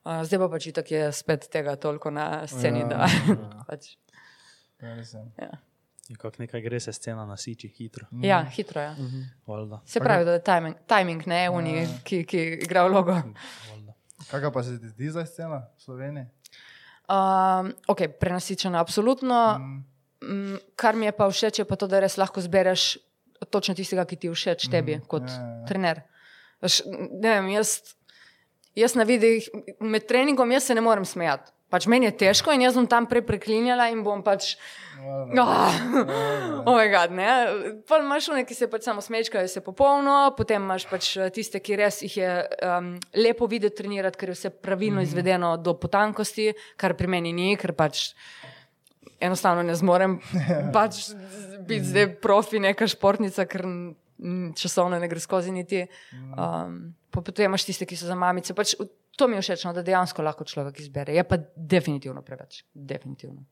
Uh, 0.04 0.22
zdaj 0.24 0.38
pa 0.38 0.48
pač 0.48 0.66
itak 0.70 0.90
je 0.90 1.12
spet 1.12 1.48
tega 1.52 1.76
toliko 1.76 2.10
na 2.10 2.46
sceni, 2.46 2.80
Ja, 2.80 2.88
da 2.88 3.08
pač, 3.68 3.96
Ja, 4.80 5.58
nekaj 6.38 6.60
gre 6.60 6.80
se 6.80 6.92
scena 6.92 7.26
nasiči 7.26 7.68
hitro. 7.68 8.06
ja, 8.22 8.42
hitro 8.44 8.80
je. 8.80 8.94
Valjda, 9.46 9.80
Se 9.86 10.00
pravi, 10.00 10.24
da 10.24 10.32
je 10.32 10.42
timing, 10.42 10.76
timing 10.86 11.26
ne 11.26 11.50
oni, 11.50 11.86
ki, 12.04 12.24
ki 12.24 12.44
igra 12.62 12.86
vlogo. 12.88 13.16
Kaj 14.30 14.52
pa 14.52 14.62
se 14.62 14.80
ti 14.80 14.88
zdi 14.88 15.10
za 15.10 15.26
scena 15.26 15.62
v 15.76 15.82
Sloveniji? 15.82 16.26
Um, 17.08 17.72
ok, 17.88 18.08
prenasičena, 18.20 18.80
absolutno. 18.80 19.58
Mm. 19.58 19.84
Mm, 20.20 20.56
kar 20.76 20.96
mi 20.96 21.06
je 21.06 21.12
pa 21.12 21.28
všeč, 21.30 21.58
je 21.58 21.64
pa 21.64 21.76
to, 21.76 21.86
da 21.86 22.00
res 22.02 22.18
lahko 22.18 22.42
zbereš 22.42 22.98
točno 23.50 23.74
tistega, 23.78 24.04
ki 24.04 24.16
ti 24.16 24.26
je 24.26 24.34
všeč 24.34 24.66
tebi, 24.68 24.96
mm, 24.98 25.06
kot 25.08 25.28
ja, 25.30 25.36
ja. 25.36 25.66
trener. 25.68 26.02
Veš, 26.60 26.82
ne 26.90 27.36
vem, 27.36 27.52
jaz, 27.54 27.94
jaz 28.76 28.96
na 28.98 29.06
vidih 29.08 29.46
med 29.80 30.08
treningom 30.10 30.50
jaz 30.52 30.66
se 30.68 30.74
ne 30.74 30.82
morem 30.84 31.06
smejati. 31.06 31.52
Pač 31.68 31.84
meni 31.84 32.08
je 32.08 32.14
težko 32.24 32.54
in 32.56 32.62
jaz 32.64 32.76
bom 32.78 32.86
tam 32.88 33.04
prej 33.08 33.26
preklinjala 33.28 33.90
in 33.92 34.00
bom 34.04 34.22
pač. 34.24 34.54
Oh, 34.98 35.28
oh 36.64 36.74
my 36.74 36.86
God, 36.90 37.12
ne. 37.14 37.28
Pa 37.86 38.00
imaš 38.00 38.30
one, 38.32 38.42
ki 38.48 38.56
se 38.56 38.70
pač 38.72 38.88
samo 38.88 39.04
smečkajo, 39.04 39.46
se 39.52 39.60
popolno, 39.62 40.32
potem 40.36 40.64
imaš 40.64 40.88
pač 40.90 41.10
eh, 41.20 41.28
tiste, 41.34 41.60
ki 41.60 41.76
res 41.78 42.00
jih 42.02 42.16
je 42.18 42.30
um, 42.64 42.94
lepo 43.20 43.46
videti 43.46 43.82
trenirati, 43.82 44.18
ker 44.18 44.32
je 44.32 44.38
vse 44.38 44.52
pravilno 44.64 45.04
izvedeno 45.04 45.52
do 45.60 45.76
potankosti, 45.78 46.50
kar 46.80 46.96
pri 46.98 47.12
meni 47.14 47.34
ni, 47.36 47.52
ker 47.60 47.76
pač 47.78 48.08
enostavno 49.20 49.62
ne 49.62 49.76
zmorem 49.76 50.18
pač 50.76 51.10
biti 51.68 51.84
zdaj 51.92 52.14
profi, 52.24 52.62
neka 52.64 52.88
športnica, 52.88 53.46
ker 53.46 53.68
časovno 54.58 54.98
ne 54.98 55.08
gre 55.12 55.20
skozi 55.20 55.52
niti. 55.54 55.84
Um, 56.32 56.96
pa 57.10 57.20
potem 57.20 57.44
imaš 57.44 57.64
tiste, 57.64 57.84
ki 57.84 57.96
so 57.96 58.06
za 58.06 58.14
mamice. 58.14 58.54
Pač, 58.54 58.74
to 59.12 59.28
mi 59.28 59.34
je 59.34 59.42
všeč, 59.42 59.64
no, 59.64 59.72
da 59.72 59.82
dejansko 59.82 60.22
lahko 60.22 60.44
človek 60.44 60.80
izbere. 60.80 61.12
Je 61.12 61.24
pa 61.24 61.36
definitivno 61.54 62.22
preveč. 62.22 62.64
Definitivno. 62.72 63.44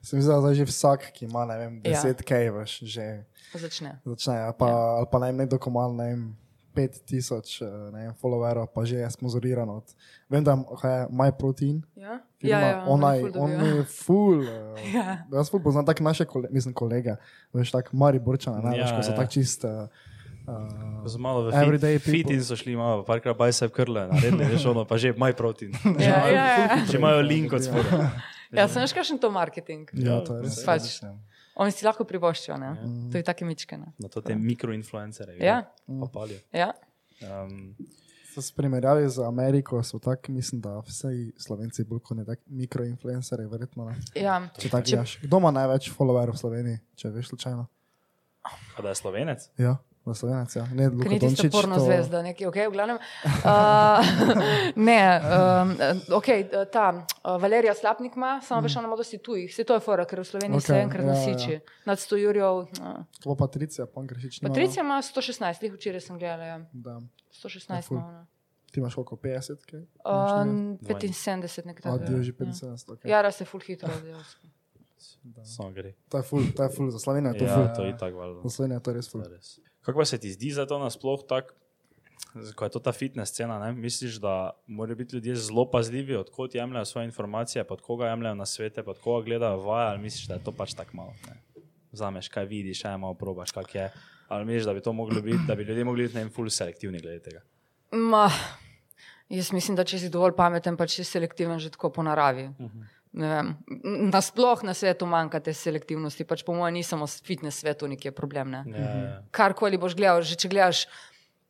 Se 0.00 0.14
mi 0.14 0.22
zdi, 0.22 0.28
da 0.28 0.40
zdaj 0.40 0.54
že 0.54 0.64
vsak, 0.64 1.10
ki 1.10 1.24
ima 1.24 1.42
vem, 1.46 1.80
Ja. 1.82 1.98
10 1.98 2.22
kaj, 2.22 2.50
veš, 2.52 2.72
že 2.84 3.24
Začne. 3.52 3.98
začne. 4.04 4.38
Ali 4.40 4.54
pa, 4.54 4.68
ja. 4.68 4.76
ali 4.96 5.06
pa 5.10 5.18
naj 5.18 5.32
nekdo, 5.34 5.58
ko 5.58 5.70
ima 5.70 5.88
ne 5.88 6.06
vem, 6.06 6.22
5000 6.72 7.62
eh, 7.62 8.12
followerov, 8.14 8.66
pa 8.68 8.82
že 8.82 8.96
je 8.96 9.10
sponzoriran 9.10 9.66
od. 9.68 9.86
Vem, 10.28 10.42
da 10.42 10.54
je 10.54 10.62
My 11.08 11.30
Protein. 11.30 11.82
Ja, 11.94 12.18
Firma, 12.36 12.50
ja, 12.52 12.68
ja, 12.68 12.84
ona, 12.84 13.08
oni 13.08 13.18
je- 13.20 13.32
on 13.36 13.50
je 13.50 13.84
full. 13.84 14.38
Uh, 14.40 14.78
Ja. 14.94 15.26
Jaz 15.32 15.50
ful 15.50 15.62
poznam 15.62 15.86
tako 15.86 16.02
naše 16.02 16.24
kole, 16.24 16.48
mislim, 16.50 16.74
kolege, 16.74 17.14
veš, 17.52 17.70
tako 17.70 17.96
Mari 17.96 18.18
Borčana, 18.18 18.58
ne, 18.60 18.78
Ja, 18.78 18.84
veš, 18.84 18.90
ko 18.92 19.02
so 19.02 19.10
ja. 19.10 19.16
tako 19.16 19.30
čist. 19.32 19.64
Uh, 19.64 19.86
Ko 20.44 21.08
so 21.08 21.18
malo 21.18 21.48
v 21.48 21.56
Everyday 21.56 21.96
fit, 21.98 22.04
fit 22.04 22.12
people. 22.24 22.36
in 22.36 22.44
so 22.44 22.56
šli 22.56 22.76
malo, 22.76 23.04
parkrat 23.04 23.36
v 23.36 23.68
krle, 23.72 24.08
naredili, 24.12 24.44
veš 24.52 24.66
ono, 24.66 24.84
pa 24.84 24.96
že 25.00 25.12
maj 25.16 25.32
protein. 25.32 25.72
Ja, 26.00 26.28
ja, 26.28 26.44
ja. 26.58 26.76
Če 26.84 26.96
imajo 27.00 27.20
link 27.24 27.52
od 27.52 27.64
spodaj. 27.64 28.08
ja 28.52 28.68
sem 28.68 28.84
veš, 28.84 28.92
kakšen 28.92 29.18
to 29.18 29.30
marketing. 29.32 29.88
ja, 29.96 30.20
to 30.20 30.36
je 30.36 30.42
res. 30.44 30.60
Pač. 30.64 31.00
Oni 31.56 31.70
si 31.70 31.86
lahko 31.86 32.04
privoščijo, 32.04 32.56
ne? 32.58 32.70
To 33.12 33.16
je 33.16 33.22
take 33.22 33.46
mičke. 33.46 33.78
Ne? 33.78 33.92
Na 34.02 34.08
to 34.10 34.20
te 34.20 34.34
mikroinfluencere. 34.34 35.38
Ja. 35.38 35.70
Pa 35.86 36.06
palijo. 36.12 36.40
Ja. 36.52 36.72
Um, 37.22 37.76
S 38.34 38.50
primerjavi 38.50 39.06
z 39.08 39.22
Ameriko 39.22 39.78
so 39.86 40.00
tako, 40.02 40.32
mislim, 40.34 40.58
da 40.60 40.80
vsi 40.82 41.30
slovenci 41.38 41.84
bolj 41.86 42.00
kot 42.02 42.18
ne 42.18 42.24
tak 42.26 42.40
mikroinfluencerji, 42.50 43.46
verjetno 43.46 43.86
ne. 43.86 43.94
Ja. 44.18 44.40
Če 44.58 44.68
tako 44.68 44.82
Če- 44.82 44.96
gledaš. 44.96 45.12
Kdo 45.22 45.38
ima 45.38 45.52
največ 45.54 45.86
followerov 45.94 46.34
v 46.34 46.40
Sloveniji, 46.42 46.80
če 46.98 47.12
veš 47.14 47.30
slučajno? 47.30 47.66
a 48.74 48.82
da 48.82 48.90
je 48.90 48.98
slovenec? 48.98 49.46
Ja, 49.56 49.76
v 50.04 50.12
Slovenec, 50.12 50.52
ja. 50.52 50.64
Ne, 50.68 50.88
Luka 50.88 51.08
Dončić, 51.10 51.48
porno 51.48 51.76
to- 51.76 51.84
zvezda, 51.84 52.22
nekaj, 52.22 52.46
ok, 52.46 52.56
v 52.58 52.70
glavnem. 52.70 52.98
Uh, 53.24 54.04
ne, 54.88 55.00
um, 55.16 55.68
ok, 56.12 56.28
ta 56.68 56.84
uh, 56.92 57.04
Valerija 57.34 57.74
Slapnik 57.74 58.12
ima, 58.14 58.40
samo 58.40 58.60
veš, 58.60 58.76
ona 58.76 58.86
ima 58.86 58.96
dosti 58.96 59.18
tujih, 59.18 59.48
vse 59.48 59.64
to 59.64 59.74
je 59.74 59.80
fora, 59.80 60.04
ker 60.04 60.20
v 60.20 60.24
Sloveniji 60.24 60.52
okay, 60.52 60.62
Ok, 60.62 60.66
se 60.66 60.76
enkrat 60.78 61.02
ja, 61.02 61.08
ja. 61.08 61.14
nasiči. 61.14 61.54
Nad 61.84 61.98
100 61.98 62.16
jurjev. 62.16 62.54
Uh. 62.54 62.66
To 63.18 63.24
bo 63.24 63.34
Patricija, 63.36 63.86
Pankrešič. 63.86 64.40
nima, 64.40 64.48
Patricija 64.48 64.80
ima 64.82 64.98
116, 64.98 65.62
jih 65.62 65.72
včeraj 65.72 66.00
sem 66.02 66.18
gledala, 66.18 66.44
ja. 66.44 66.58
Da. 66.72 67.00
116 67.34 67.82
ful. 67.82 67.96
ima. 67.96 68.06
ona. 68.06 68.26
Ti 68.66 68.80
imaš 68.80 68.94
koliko, 68.94 69.16
50? 69.16 69.64
Kaj? 69.64 69.80
Um, 69.80 70.78
75 70.78 71.64
nekaj 71.64 71.92
je 72.10 72.22
že 72.22 72.32
50, 72.34 72.92
ok. 72.92 73.04
Ja, 73.04 73.22
raste 73.22 73.44
full 73.44 73.62
hitro. 73.62 73.88
dejansko. 74.04 74.46
Samo 75.46 75.70
gre. 75.70 75.92
To 76.08 76.16
je 76.16 76.22
full, 76.22 76.42
to 76.50 76.62
je 76.62 76.68
full, 76.68 76.90
za 76.90 76.98
Slovenijo 76.98 77.32
je 77.32 77.38
to 77.38 77.44
Ja, 77.44 77.54
full. 77.54 77.68
to 77.76 77.84
je 77.84 77.96
tako 77.96 78.16
valjda. 78.16 78.40
Za 78.42 78.50
Slovenijo 78.50 78.76
je 78.76 78.82
to 78.82 78.92
res 78.92 79.06
To 79.06 79.10
full. 79.10 79.22
je 79.22 79.28
res. 79.30 79.60
Kako 79.84 80.00
pa 80.00 80.04
se 80.08 80.18
ti 80.18 80.32
zdi 80.32 80.50
za 80.50 80.66
to 80.66 80.78
nasploh 80.80 81.20
tako, 81.28 81.52
ko 82.56 82.64
je 82.64 82.70
to 82.70 82.80
ta 82.80 82.92
fitness 82.92 83.32
scena, 83.32 83.58
ne? 83.58 83.72
misliš, 83.72 84.16
da 84.16 84.50
morajo 84.66 84.96
biti 84.96 85.16
ljudje 85.16 85.36
zelo 85.36 85.70
pazljivi, 85.70 86.16
odkot 86.16 86.54
jemljajo 86.54 86.84
svoje 86.84 87.04
informacije, 87.04 87.64
pa 87.64 87.76
koga 87.76 88.08
jemljajo 88.08 88.34
na 88.34 88.46
svete, 88.46 88.82
pa 88.82 88.94
koga 88.94 89.24
gledajo 89.24 89.60
vaje, 89.60 89.88
ali 89.90 90.02
misliš, 90.02 90.26
da 90.28 90.34
je 90.34 90.44
to 90.44 90.52
pač 90.52 90.74
tako 90.74 90.96
malo? 90.96 91.14
Ne? 91.28 91.62
Vzameš, 91.92 92.28
kaj 92.28 92.44
vidiš, 92.44 92.82
kaj 92.82 92.96
malo 92.98 93.14
probaš, 93.14 93.52
kak 93.52 93.74
je. 93.74 93.90
Ali 94.28 94.44
misliš, 94.44 94.64
da 94.64 94.74
bi 94.74 94.80
to 94.80 94.92
moglo 94.92 95.20
biti, 95.20 95.38
da 95.46 95.54
bi 95.54 95.62
ljudje 95.62 95.84
mogli 95.84 96.02
biti 96.02 96.14
ne 96.14 96.24
vem, 96.24 96.32
ful 96.32 96.50
selektivni 96.50 96.98
glede 96.98 97.20
tega? 97.20 97.44
Ma, 97.92 98.30
jaz 99.28 99.52
mislim, 99.52 99.76
da 99.76 99.84
če 99.84 99.98
si 99.98 100.10
dovolj 100.10 100.34
pameten, 100.36 100.76
pa 100.76 100.86
če 100.86 101.04
si 101.04 101.10
selektiven 101.10 101.58
že 101.58 101.70
tako 101.70 101.92
po 101.92 102.02
naravi. 102.02 102.48
Ne 102.58 103.03
vem, 103.14 103.54
nasploh 104.10 104.62
na 104.66 104.74
svetu 104.74 105.06
manjka 105.06 105.40
te 105.40 105.54
selektivnosti, 105.54 106.26
pač 106.26 106.42
po 106.42 106.54
mojem, 106.54 106.74
ni 106.74 106.82
samo 106.82 107.06
fitness 107.06 107.62
svetu 107.62 107.86
neki 107.86 108.10
problem. 108.10 108.50
Ne. 108.50 108.62
Ja, 108.66 108.78
ja. 108.78 109.18
Karkoli 109.30 109.78
boš 109.78 109.94
gledal, 109.94 110.22
že 110.26 110.38
če 110.40 110.50
gledaš 110.50 110.86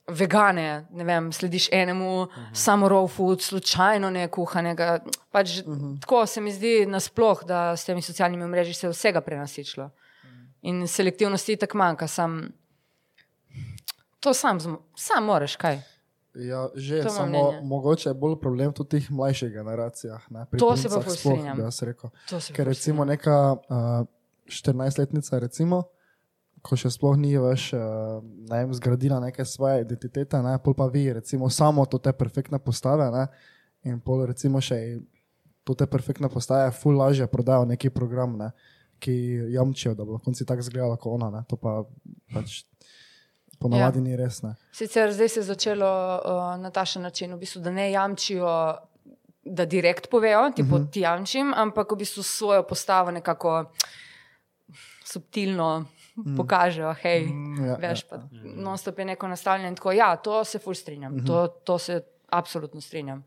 vegane, 0.04 0.84
ne 0.92 1.04
vem, 1.08 1.30
slediš 1.32 1.70
enemu, 1.72 2.10
uh 2.22 2.28
-huh. 2.28 2.52
samo 2.52 2.88
raw 2.88 3.08
food, 3.08 3.40
slučajno 3.42 4.10
ne 4.10 4.28
kuhanega. 4.28 4.98
Pač, 5.32 5.62
uh 5.64 5.76
-huh. 5.76 6.00
Tako 6.00 6.26
se 6.26 6.40
mi 6.40 6.52
zdi 6.52 6.86
nasploh, 6.86 7.44
da 7.44 7.76
s 7.76 7.84
temi 7.84 8.02
socialnimi 8.02 8.46
mreži 8.46 8.74
se 8.74 8.86
je 8.86 8.90
vsega 8.90 9.20
prenasičilo. 9.20 9.90
In 10.62 10.88
selektivnosti 10.88 11.56
tako 11.56 11.78
manjka, 11.78 12.06
sam. 12.06 12.52
To 14.20 14.34
sam, 14.34 14.58
sam 14.96 15.24
moraš, 15.24 15.56
kaj. 15.56 15.93
Ja, 16.34 16.68
že 16.74 16.96
To 16.96 17.08
imam 17.08 17.14
samo 17.16 17.42
mnenje. 17.50 17.66
mogoče 17.66 18.08
je 18.08 18.14
bolj 18.14 18.40
problem 18.40 18.72
tudi 18.72 18.86
v 18.86 19.00
teh 19.00 19.10
mlajših 19.10 19.52
generacijah. 19.52 20.22
Ne, 20.30 20.46
To 20.58 20.76
se 20.76 20.88
pa 20.88 21.00
sploh, 21.00 21.14
strinjam. 21.14 21.56
bi 21.56 21.62
jaz 21.62 21.82
rekel. 21.82 22.10
To 22.28 22.40
se 22.40 22.52
Ker 22.52 22.66
recimo 22.66 23.04
neka 23.04 23.52
uh, 23.52 24.06
14-letnica, 24.48 25.38
recimo, 25.38 25.82
ko 26.62 26.76
še 26.76 26.90
sploh 26.90 27.16
ni 27.16 27.34
več 27.38 27.70
uh, 27.76 28.18
ne 28.50 28.64
vem, 28.64 28.74
zgradila 28.74 29.20
neke 29.20 29.44
svoje 29.44 29.84
identitete, 29.84 30.42
ne, 30.42 30.56
pol 30.58 30.74
pa 30.74 30.86
vi, 30.88 31.12
recimo, 31.12 31.50
samo 31.50 31.84
to 31.86 31.98
te 31.98 32.12
perfektne 32.12 32.58
postave, 32.58 33.10
ne, 33.12 33.26
in 33.84 34.00
pol 34.00 34.26
recimo 34.26 34.60
še 34.60 34.98
to 35.64 35.74
te 35.74 35.86
perfektne 35.86 36.28
postave, 36.28 36.72
ful 36.72 36.96
lažje 36.96 37.26
prodajo 37.26 37.64
neki 37.68 37.90
program, 37.92 38.36
ne, 38.40 38.50
ki 38.98 39.12
jamčijo, 39.52 39.94
da 39.94 40.04
bo 40.04 40.16
na 40.16 40.24
koncu 40.24 40.44
tako 40.44 40.64
izgledala 40.64 40.96
kot 40.96 41.12
ona, 41.14 41.30
ne, 41.30 41.44
to 41.48 41.56
pa 41.56 41.84
pač 42.32 42.64
ponavadi 43.64 44.02
ja. 44.02 44.04
ni 44.04 44.18
res. 44.20 44.42
Ne. 44.44 44.54
Sicer 44.72 45.12
zdaj 45.12 45.32
se 45.32 45.40
je 45.40 45.48
začelo 45.48 45.90
uh, 46.20 46.42
na 46.60 46.70
takšen 46.74 47.02
način, 47.06 47.34
v 47.34 47.40
bistvu, 47.42 47.62
da 47.64 47.72
ne 47.74 47.88
jamčijo, 47.90 48.52
da 49.44 49.66
direkt 49.68 50.08
povejo, 50.12 50.50
tipo, 50.56 50.76
uh 50.76 50.82
-huh. 50.82 50.90
ti 50.92 51.04
jamčim, 51.04 51.52
ampak 51.56 51.92
v 51.92 52.00
bistvu 52.04 52.22
svojo 52.22 52.62
postavo 52.62 53.10
nekako 53.10 53.64
subtilno 55.04 55.84
mm. 56.16 56.36
pokažejo. 56.36 56.94
Hej, 57.02 57.26
mm, 57.26 57.66
ja, 57.66 57.76
veš, 57.80 58.04
pa 58.08 58.22
non-stop 58.42 58.98
je 58.98 59.04
neko 59.04 59.28
nastavljeno. 59.28 59.68
in 59.68 59.76
Tako, 59.76 59.92
ja, 59.92 60.16
to 60.16 60.44
se 60.44 60.58
ful 60.58 60.74
strinjam, 60.74 61.14
uh 61.14 61.20
-huh. 61.20 61.26
to, 61.26 61.48
to 61.48 61.78
se 61.78 62.02
absolutno 62.30 62.80
strinjam. 62.80 63.24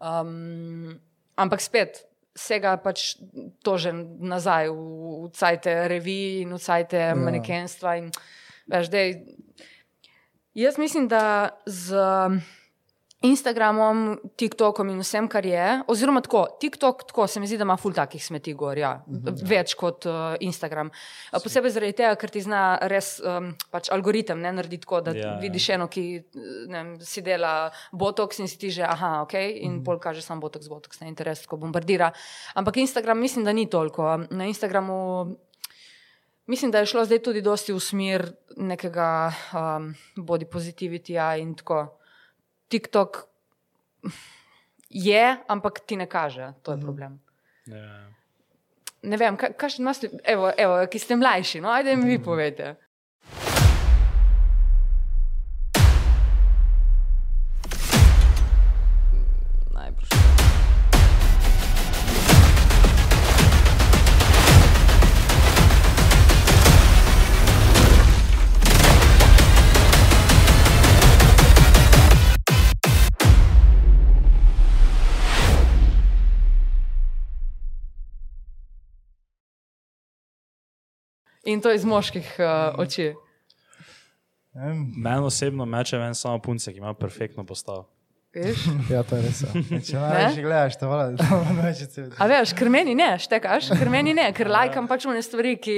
Um, 0.00 1.00
ampak 1.36 1.60
spet. 1.60 2.04
Vsega 2.34 2.76
pač 2.82 3.14
to 3.62 3.78
že 3.78 3.92
nazaj, 4.18 4.66
v, 4.68 4.74
v 5.22 5.30
cajte 5.30 5.88
revij 5.88 6.42
in 6.42 6.50
v 6.54 6.58
cajte 6.58 6.98
ja. 6.98 7.14
manekenstva. 7.14 7.94
In, 7.96 8.10
veš, 8.66 8.90
dej, 8.90 9.22
Jaz 10.54 10.78
mislim, 10.78 11.08
da 11.08 11.48
z 11.66 11.94
Instagramom, 13.24 14.18
TikTokom 14.36 14.90
in 14.92 15.00
vsem, 15.00 15.26
kar 15.32 15.46
je, 15.48 15.80
oziroma 15.88 16.20
tako, 16.20 16.44
TikTok, 16.60 17.06
tako 17.08 17.26
se 17.26 17.40
mi 17.40 17.48
zdi, 17.48 17.56
da 17.56 17.64
ima 17.64 17.76
ful 17.80 17.94
takih 17.96 18.20
smeti 18.20 18.52
gor, 18.54 18.78
ja. 18.78 18.92
več 19.48 19.72
kot 19.80 20.04
uh, 20.10 20.36
Instagram. 20.44 20.90
Uh, 21.32 21.40
posebej 21.40 21.72
zaradi 21.72 21.96
tega, 22.02 22.18
ker 22.20 22.32
ti 22.34 22.42
zna 22.44 22.60
res 22.92 23.16
um, 23.24 23.48
pač 23.72 23.88
algoritem 23.94 24.42
ne 24.44 24.52
naredi 24.58 24.82
tako, 24.82 25.00
da 25.06 25.14
Ja, 25.14 25.20
ja, 25.20 25.32
ja. 25.32 25.38
vidiš 25.40 25.68
eno, 25.76 25.88
ki 25.88 26.04
ne, 26.34 26.76
vem, 26.76 26.92
si 27.06 27.22
dela 27.24 27.70
botox 27.92 28.42
in 28.42 28.50
si 28.50 28.58
ti 28.60 28.72
že, 28.74 28.84
aha, 28.84 29.22
ok, 29.24 29.38
in 29.40 29.80
pol 29.86 30.02
kaže 30.02 30.20
samo 30.24 30.44
botox, 30.44 30.68
botox, 30.68 31.00
ne 31.00 31.08
interes, 31.08 31.46
tako 31.46 31.62
bombardira. 31.64 32.12
Ampak 32.58 32.82
Instagram 32.82 33.24
mislim, 33.24 33.46
da 33.48 33.56
ni 33.56 33.70
toliko. 33.70 34.18
Na 34.30 34.50
Instagramu 34.50 34.98
Mislim, 36.46 36.70
da 36.70 36.78
je 36.78 36.86
šlo 36.86 37.04
zdaj 37.04 37.22
tudi 37.24 37.40
dosti 37.40 37.72
v 37.72 37.80
smer 37.80 38.26
nekega 38.56 39.32
um, 39.52 39.94
body 40.16 40.44
positivityja 40.44 41.36
in 41.40 41.54
tako. 41.54 41.86
TikTok 42.68 43.16
je, 44.88 45.36
ampak 45.48 45.80
ti 45.86 45.96
ne 45.96 46.06
kaže. 46.06 46.52
To 46.62 46.72
je 46.72 46.80
problem. 46.80 47.20
Ja. 47.66 48.10
Ne 49.02 49.16
vem, 49.16 49.36
kaj, 49.36 49.52
evo, 50.24 50.50
evo, 50.56 50.78
ki 50.90 50.98
ste 50.98 51.16
mlajši, 51.16 51.60
no, 51.60 51.68
ajde 51.68 51.96
mi 51.96 52.08
vi 52.08 52.18
povete. 52.22 52.74
In 81.46 81.60
to 81.60 81.72
iz 81.72 81.84
moških 81.84 82.36
uh, 82.38 82.78
oči. 82.78 83.12
Ne 84.54 84.74
Meni 84.96 85.26
osebno 85.26 85.64
meče 85.66 85.98
ven 85.98 86.14
samo 86.14 86.38
punce, 86.38 86.72
ki 86.72 86.78
ima 86.78 86.94
perfektno 86.94 87.44
postavo. 87.44 87.88
Veš? 88.34 88.64
Ja, 88.90 89.02
to 89.02 89.16
je 89.16 89.22
res. 89.22 89.42
Ja. 89.42 89.80
Če 89.80 89.98
največ 89.98 90.38
gledaš, 90.42 90.76
to 90.80 90.88
vola, 90.90 91.10
da 91.10 91.22
to 91.22 91.36
neče 91.54 91.86
cel 91.86 92.08
A 92.18 92.26
veš, 92.26 92.50
ker 92.58 92.70
meni 92.70 92.94
ne, 92.94 93.12
štekaš, 93.18 93.68
ker 93.78 93.90
meni 93.90 94.14
ne, 94.14 94.24
ker 94.34 94.50
lajkam 94.50 94.88
pač 94.90 95.06
one 95.06 95.22
stvari, 95.22 95.52
ki 95.62 95.76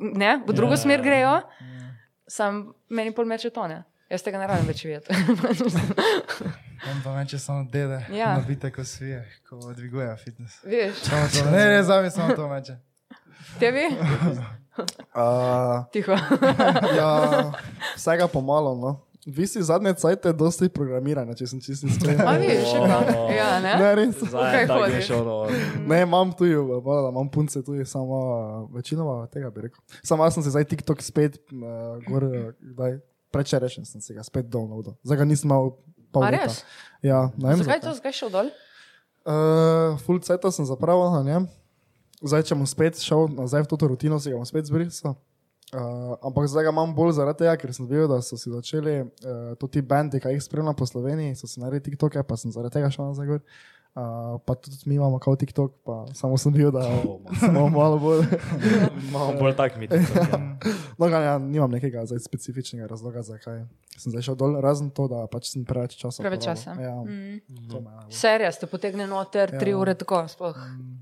ne, 0.00 0.32
v 0.42 0.56
drugo 0.56 0.74
Ja. 0.74 0.80
smer 0.82 1.02
grejo, 1.02 1.36
sam 2.26 2.72
meni 2.90 3.14
pol 3.14 3.30
meče 3.30 3.50
tone. 3.54 3.82
Jaz 4.10 4.24
tega 4.26 4.40
ne 4.42 4.46
rabim 4.50 4.66
več 4.66 4.82
videti. 4.82 5.14
On 6.90 6.98
pa 7.04 7.12
meče 7.14 7.38
samo 7.38 7.62
dede, 7.70 8.00
Ja. 8.10 8.34
nabite 8.38 8.70
ko 8.74 8.82
svije, 8.84 9.22
ko 9.48 9.58
dviguje 9.76 10.16
fitness. 10.16 10.64
Veš, 10.64 10.94
Samo 11.06 11.26
to, 11.28 11.50
ne, 11.50 11.64
ne, 11.76 11.82
zame 11.82 12.10
samo 12.10 12.34
to 12.34 12.48
meče. 12.48 12.74
Tebi? 13.58 13.86
Uh, 15.14 15.84
Tiho. 15.92 16.14
ja, 16.98 17.10
vsega 17.96 18.28
pomalo. 18.28 18.74
No. 18.74 18.90
Vi 19.26 19.46
si 19.46 19.60
zadnje 19.62 19.92
cajte 20.00 20.32
dosti 20.32 20.70
programiranja, 20.72 21.34
če 21.36 21.50
sem 21.50 21.60
čisto 21.60 21.90
iskren. 21.90 22.22
A 22.24 22.38
veš, 22.40 22.62
še 22.70 22.78
kaj? 22.80 23.10
Ja, 23.36 23.48
ne? 23.60 23.74
Ne, 23.76 23.90
res. 23.98 24.22
Zdaj 24.22 24.54
Kaj 24.56 24.70
hodiš? 24.72 25.10
ono. 25.18 25.36
Ne, 25.84 26.00
imam 26.06 26.32
tu, 26.32 26.48
voda, 26.80 27.10
imam 27.12 27.28
punce 27.28 27.60
tu, 27.66 27.76
samo 27.84 28.20
večinoma 28.72 29.26
tega 29.32 29.52
bi 29.52 29.68
rekel. 29.68 29.82
Samo 30.00 30.24
jaz 30.24 30.38
sem 30.38 30.46
se 30.46 30.54
zdaj 30.54 30.64
TikTok 30.72 31.04
spet, 31.04 31.36
uh, 31.52 32.00
gor, 32.08 32.24
uh, 32.30 32.48
kdaj, 32.72 32.96
prečerajšnjem 33.34 33.84
sem 33.92 34.00
se 34.00 34.16
ga 34.16 34.24
spet 34.24 34.48
downloadil. 34.48 34.96
Zdaj 35.04 35.20
ga 35.20 35.28
nisem 35.28 35.52
imel 35.52 35.74
pol 36.16 36.24
A 36.24 36.32
leta. 36.32 36.56
Ja, 37.04 37.26
ne 37.36 37.52
vem. 37.52 37.60
Zakaj 37.60 37.84
to 37.84 37.92
zdaj 38.00 38.16
šel 38.16 38.32
dol? 38.32 38.48
Uh, 39.28 40.00
full 40.00 40.24
cajta 40.24 40.48
sem 40.48 40.64
zapravil 40.64 41.12
na 41.12 41.22
njem. 41.28 41.50
Zdaj, 42.20 42.42
če 42.44 42.54
bom 42.54 42.68
spet 42.68 43.00
šel 43.00 43.28
nazaj 43.32 43.62
v 43.62 43.70
to 43.70 43.86
rutino, 43.86 44.18
si 44.20 44.28
ga 44.28 44.36
bom 44.36 44.44
spet 44.44 44.68
zbrisal. 44.68 45.16
Uh, 45.70 46.18
ampak 46.20 46.48
zdaj 46.50 46.66
ga 46.66 46.70
imam 46.70 46.90
bolj 46.90 47.12
zaradi 47.14 47.38
tega, 47.38 47.54
ker 47.56 47.70
sem 47.70 47.86
videl, 47.86 48.08
da 48.10 48.18
so 48.20 48.34
si 48.34 48.50
začeli 48.50 48.94
uh, 49.00 49.52
to 49.54 49.68
ti 49.68 49.80
bendi, 49.80 50.18
ki 50.18 50.32
jih 50.34 50.42
spremljam 50.42 50.74
po 50.74 50.82
Sloveniji, 50.84 51.36
so 51.36 51.46
si 51.46 51.62
naredili 51.62 51.86
TikToke, 51.86 52.18
pa 52.22 52.34
sem 52.36 52.50
zaradi 52.50 52.74
tega 52.74 52.90
šel 52.90 53.12
nazaj 53.12 53.28
gor. 53.28 53.44
Uh, 53.90 54.36
pa 54.46 54.54
tudi 54.54 54.76
mi 54.86 54.94
imamo 54.94 55.18
kao 55.18 55.34
TikTok, 55.34 55.72
pa 55.82 55.94
samo 56.14 56.36
sem 56.38 56.52
videl, 56.52 56.70
da 56.70 56.82
smo 57.38 57.68
malo 57.78 57.98
bolj. 57.98 58.22
Imamo 59.08 59.32
bolj 59.38 59.54
tak 59.58 59.78
mit. 59.78 59.90
no, 60.98 61.08
ga, 61.08 61.18
ja, 61.20 61.38
nimam 61.38 61.70
nekega 61.70 62.04
zdaj, 62.06 62.18
specifičnega 62.22 62.86
razloga, 62.86 63.22
zakaj 63.22 63.64
sem 63.96 64.10
zdaj 64.10 64.22
šel 64.22 64.38
dol, 64.38 64.54
razen 64.62 64.90
to, 64.90 65.08
da 65.10 65.24
pač 65.26 65.50
sem 65.50 65.64
preveč 65.66 65.96
časa. 65.98 66.22
Preveč 66.22 66.44
časa. 66.44 66.74
Ja, 66.78 66.94
Mm. 67.02 67.42
Serija 68.10 68.50
ste 68.52 68.66
potegne 68.66 69.06
noter, 69.06 69.50
tri 69.54 69.70
Ja. 69.70 69.78
ure 69.78 69.94
tako, 69.94 70.22
sploh 70.28 70.54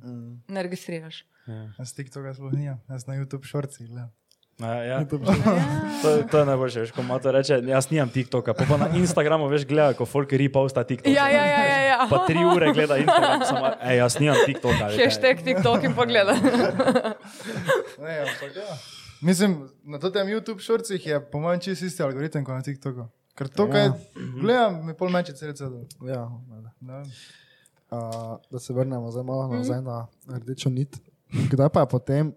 Mm. 0.04 0.17
Ne 0.48 0.62
registriraš. 0.62 1.24
Jaz 1.78 1.94
TikToka 1.94 2.34
sploh 2.34 2.52
nimam, 2.52 2.80
jaz 2.88 3.06
na 3.06 3.14
YouTube 3.14 3.44
šorci 3.44 3.86
gledam. 3.86 4.10
Ja, 4.58 4.74
ja. 4.82 5.04
To- 5.04 5.18
To, 6.02 6.22
to 6.24 6.38
je 6.38 6.46
najboljše, 6.46 6.80
veš, 6.80 6.90
ko 6.90 7.00
ima 7.00 7.18
to 7.18 7.32
reče, 7.32 7.60
jaz 7.64 7.90
nimam 7.90 8.08
TikToka, 8.08 8.54
pa, 8.54 8.64
pa 8.64 8.76
na 8.76 8.88
Instagramu 8.94 9.46
veš 9.46 9.64
gleda, 9.64 9.94
ko 9.94 10.06
folk 10.06 10.32
reposta 10.32 10.84
TikTok. 10.84 11.10
Ja, 11.10 11.28
ja, 11.28 11.44
ja, 11.44 11.62
ja, 11.64 11.80
ja. 11.82 11.98
Pa 12.10 12.24
tri 12.26 12.38
ure 12.46 12.72
gleda 12.72 12.96
Instagram, 12.96 13.44
samo, 13.44 13.70
ej, 13.82 13.96
jaz 13.96 14.18
nimam 14.18 14.36
TikToka. 14.44 14.86
veš, 14.86 14.98
Hashtag 14.98 15.42
TikTok 15.42 15.84
in 15.84 15.94
pogleda. 15.94 16.34
Ne, 17.98 18.14
ampak 18.20 18.56
ja. 18.56 18.76
Mislim, 19.20 19.56
na 19.84 19.98
tem 19.98 20.26
YouTube 20.28 20.60
šorcih 20.60 21.06
je 21.06 21.20
po 21.22 21.40
mojem 21.40 21.60
čisto 21.60 21.86
isti 21.86 22.02
algoritem 22.02 22.44
kot 22.44 22.54
na 22.54 22.62
TikToku. 22.62 23.08
Ker 23.34 23.48
to, 23.48 23.66
kaj 23.66 23.84
Ja. 23.84 23.92
gledam, 24.40 24.86
mi 24.86 24.94
pol 24.94 25.08
meče 25.08 25.32
cel 25.32 25.52
cel. 25.52 25.72
Ja, 26.02 26.26
ne, 26.46 26.70
vem. 26.82 27.04
Uh, 27.90 27.96
da 28.50 28.58
se 28.58 28.72
vrnemo 28.72 29.10
zdaj 29.10 29.24
malo 29.24 29.46
Mhm. 29.46 29.56
nazaj 29.56 29.82
na 29.82 30.06
rdečo 30.28 30.68
nit. 30.70 30.96
Kdaj 31.50 31.68
pa 31.68 31.80
je 31.80 31.88
potem 31.88 32.34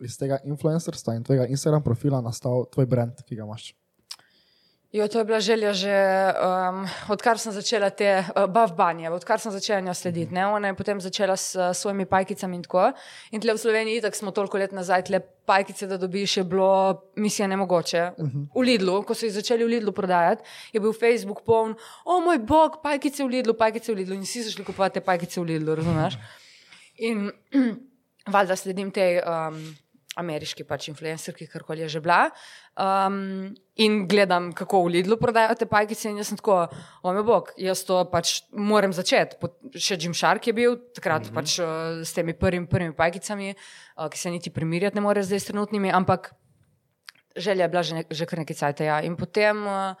iz 0.00 0.18
tega 0.18 0.38
influencerstva 0.44 1.14
in 1.14 1.24
tvojega 1.24 1.46
Instagram 1.46 1.82
profila 1.82 2.20
nastal 2.20 2.64
tvoj 2.66 2.86
brand, 2.86 3.12
ki 3.22 3.36
ga 3.36 3.42
imaš? 3.42 3.74
Jo, 4.94 5.08
to 5.08 5.18
je 5.18 5.24
bila 5.24 5.40
želja 5.40 5.72
že 5.72 5.90
um, 5.90 6.86
odkar 7.10 7.38
sem 7.38 7.52
začela 7.52 7.90
te 7.90 8.22
uh, 8.22 8.44
bavbanje, 8.46 9.10
odkar 9.10 9.40
sem 9.42 9.52
začela 9.52 9.80
njo 9.80 9.94
slediti. 9.94 10.34
Ne? 10.34 10.46
Ona 10.46 10.70
je 10.70 10.74
potem 10.74 11.00
začela 11.00 11.36
s 11.36 11.56
uh, 11.56 11.72
svojimi 11.74 12.06
pajkicami 12.06 12.56
in 12.56 12.62
tako. 12.62 12.92
In 13.34 13.42
tle 13.42 13.56
v 13.56 13.58
Sloveniji, 13.58 14.04
tako 14.04 14.16
smo 14.16 14.30
toliko 14.30 14.58
let 14.58 14.72
nazaj, 14.72 15.02
tle 15.10 15.20
pajkice, 15.20 15.86
da 15.90 15.98
dobiš, 15.98 16.36
je 16.36 16.44
bilo 16.44 17.02
misija 17.16 17.48
nemogoče. 17.50 18.10
V 18.54 18.62
Lidlu, 18.62 19.02
ko 19.02 19.18
so 19.18 19.26
jih 19.26 19.34
začeli 19.34 19.66
v 19.66 19.72
Lidlu 19.74 19.92
prodajati, 19.92 20.46
je 20.72 20.80
bil 20.80 20.94
Facebook 20.94 21.42
poln, 21.42 21.74
o 22.04 22.20
moj 22.20 22.38
bog, 22.38 22.78
pajkice 22.82 23.24
v 23.24 23.28
Lidlu, 23.34 23.58
pajkice 23.58 23.92
v 23.92 23.96
Lidlu. 23.96 24.14
In 24.14 24.22
vsi 24.22 24.46
so 24.46 24.54
šli 24.54 24.64
kupovati 24.64 25.00
te 25.00 25.02
pajkice 25.02 25.40
v 25.40 25.44
Lidlu, 25.50 25.74
razumeš? 25.74 26.22
In 27.02 27.32
valjda 28.34 28.56
sledim 28.56 28.94
tej 28.94 29.18
um, 29.26 29.58
ameriški 30.20 30.64
pač 30.66 30.88
influencerki, 30.90 31.46
karkoli 31.50 31.84
je 31.84 31.88
že 31.96 32.00
bila. 32.04 32.30
Um, 32.74 33.54
in 33.78 34.04
gledam, 34.10 34.52
kako 34.54 34.84
v 34.86 34.98
Lidlu 34.98 35.18
prodajajo 35.18 35.58
te 35.58 35.66
pajkice, 35.70 36.10
in 36.10 36.20
jaz 36.22 36.30
sem 36.32 36.38
tako, 36.38 36.64
o 37.02 37.14
moj 37.14 37.26
bog, 37.26 37.50
jaz 37.60 37.84
to 37.86 38.00
pač 38.10 38.42
moram 38.50 38.94
začeti. 38.94 39.38
Še 39.74 39.98
Jim 39.98 40.14
Shark 40.14 40.46
je 40.46 40.54
bil 40.56 40.78
takrat 40.94 41.26
mm 41.26 41.30
-hmm. 41.30 41.34
pač 41.34 41.58
uh, 41.58 42.02
s 42.06 42.12
temi 42.12 42.34
prvimi, 42.34 42.66
prvimi 42.66 42.94
pajkicami, 42.94 43.54
uh, 43.54 44.08
ki 44.08 44.18
se 44.18 44.30
niti 44.30 44.50
primirjati 44.50 44.94
ne 44.96 45.00
more 45.00 45.22
zdaj 45.22 45.40
s 45.40 45.50
trenutnimi, 45.50 45.90
ampak 45.90 46.34
želja 47.36 47.64
je 47.64 47.68
bila 47.68 47.82
že, 47.82 47.94
ne, 47.94 48.04
že 48.10 48.26
kar 48.26 48.38
nekaj 48.38 48.56
cajt. 48.56 48.80
Ja. 48.80 49.00
In 49.00 49.16
potem, 49.16 49.66
uh, 49.66 49.94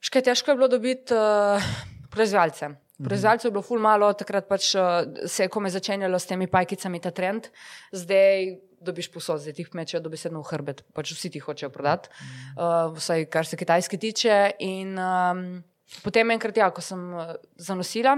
škaj 0.00 0.22
težko 0.22 0.50
je 0.50 0.56
bilo 0.56 0.68
dobiti 0.68 1.14
uh, 1.14 1.62
proizvajalce. 2.10 2.85
Proizvajalcev 2.96 3.50
je 3.50 3.52
bilo 3.52 3.62
ful 3.62 3.82
malo, 3.82 4.08
takrat 4.16 4.46
pač 4.48 4.70
uh, 4.74 5.04
se 5.28 5.44
je 5.44 5.52
kome 5.52 5.68
začenjalo 5.70 6.18
s 6.18 6.30
temi 6.30 6.46
pajkicami 6.48 7.00
ta 7.04 7.10
trend, 7.12 7.50
zdaj 7.92 8.54
dobiš 8.80 9.10
posod, 9.12 9.42
zdaj 9.42 9.56
ti 9.56 9.64
jih 9.66 9.74
mečejo 9.76 10.00
dobesedno 10.00 10.40
v 10.40 10.48
hrbet, 10.48 10.80
pač 10.96 11.12
vsi 11.12 11.30
ti 11.34 11.42
hočejo 11.42 11.68
prodati, 11.74 12.08
uh, 12.56 12.94
vsaj 12.96 13.26
kar 13.32 13.48
se 13.48 13.58
kitajske 13.60 14.00
tiče. 14.00 14.38
In 14.64 14.96
um, 14.96 15.42
potem 16.04 16.32
enkrat, 16.32 16.56
ja, 16.56 16.70
ko 16.72 16.84
sem 16.84 17.02
uh, 17.12 17.36
zanosila. 17.60 18.16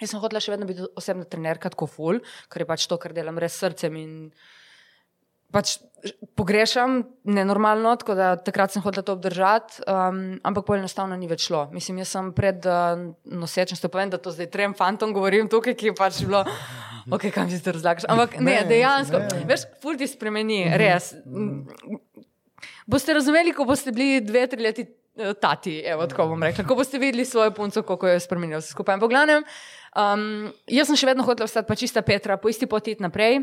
Jaz 0.00 0.14
sem 0.14 0.22
hotela 0.22 0.40
še 0.40 0.54
vedno 0.54 0.64
biti 0.64 0.86
osebna 0.96 1.26
trenerka, 1.28 1.68
tako 1.74 1.90
ful, 1.90 2.22
ker 2.48 2.64
je 2.64 2.68
pač 2.72 2.88
to, 2.88 2.96
kar 2.96 3.12
delam 3.12 3.36
res 3.36 3.58
srcem 3.60 4.00
in 4.00 4.14
pač 5.52 5.78
pogrešam, 6.34 7.02
nenormalno, 7.24 7.96
tako 7.96 8.14
da 8.14 8.36
takrat 8.36 8.72
sem 8.72 8.82
hotela 8.82 9.04
to 9.04 9.12
obdržati, 9.12 9.82
um, 9.84 10.40
ampak 10.42 10.66
bolj 10.66 10.80
enostavno 10.80 11.16
ni 11.16 11.28
več 11.28 11.46
šlo. 11.48 11.66
Mislim, 11.74 12.00
jaz 12.00 12.14
sem 12.14 12.30
pred 12.36 12.64
uh, 12.68 13.02
nosečnostjo, 13.24 13.90
povem, 13.92 14.12
da 14.12 14.18
to 14.18 14.32
zdaj 14.34 14.50
trem 14.52 14.74
fantom 14.76 15.12
govorim 15.16 15.50
tukaj, 15.52 15.76
ki 15.76 15.90
je 15.90 15.96
pač 15.98 16.22
bilo, 16.24 16.44
ok, 17.12 17.28
kam 17.34 17.50
si 17.52 17.60
to 17.64 17.74
razlagaš. 17.76 18.08
Ampak 18.08 18.38
ne, 18.40 18.60
Ne, 18.60 18.62
dejansko, 18.70 19.20
ne. 19.26 19.42
veš, 19.50 19.66
ful 19.82 20.00
ti 20.00 20.08
spremeni, 20.08 20.62
res. 20.80 21.12
Boste 22.90 23.14
razumeli, 23.16 23.54
ko 23.56 23.68
boste 23.68 23.92
bili 23.94 24.22
dve, 24.24 24.46
tri 24.50 24.64
leti 24.64 24.86
eh, 24.86 25.34
tati, 25.40 25.78
evo, 25.86 26.08
tako 26.10 26.30
bom 26.32 26.48
rekla, 26.48 26.64
ko 26.68 26.78
boste 26.80 27.00
videli 27.02 27.28
svojo 27.28 27.52
punco, 27.56 27.84
kako 27.86 28.08
jo 28.08 28.16
je 28.16 28.24
spremenil 28.24 28.62
vse 28.62 28.72
skupaj. 28.72 28.96
Ampak, 28.98 29.12
glavnem, 29.12 29.46
um, 29.94 30.50
jaz 30.70 30.90
sem 30.90 30.98
še 30.98 31.12
vedno 31.12 31.28
hotela 31.28 31.48
ostati 31.50 31.68
pa 31.68 31.76
čista 31.78 32.02
Petra, 32.06 32.40
po 32.40 32.52
isti 32.52 32.68
poti 32.70 32.96
naprej. 33.00 33.42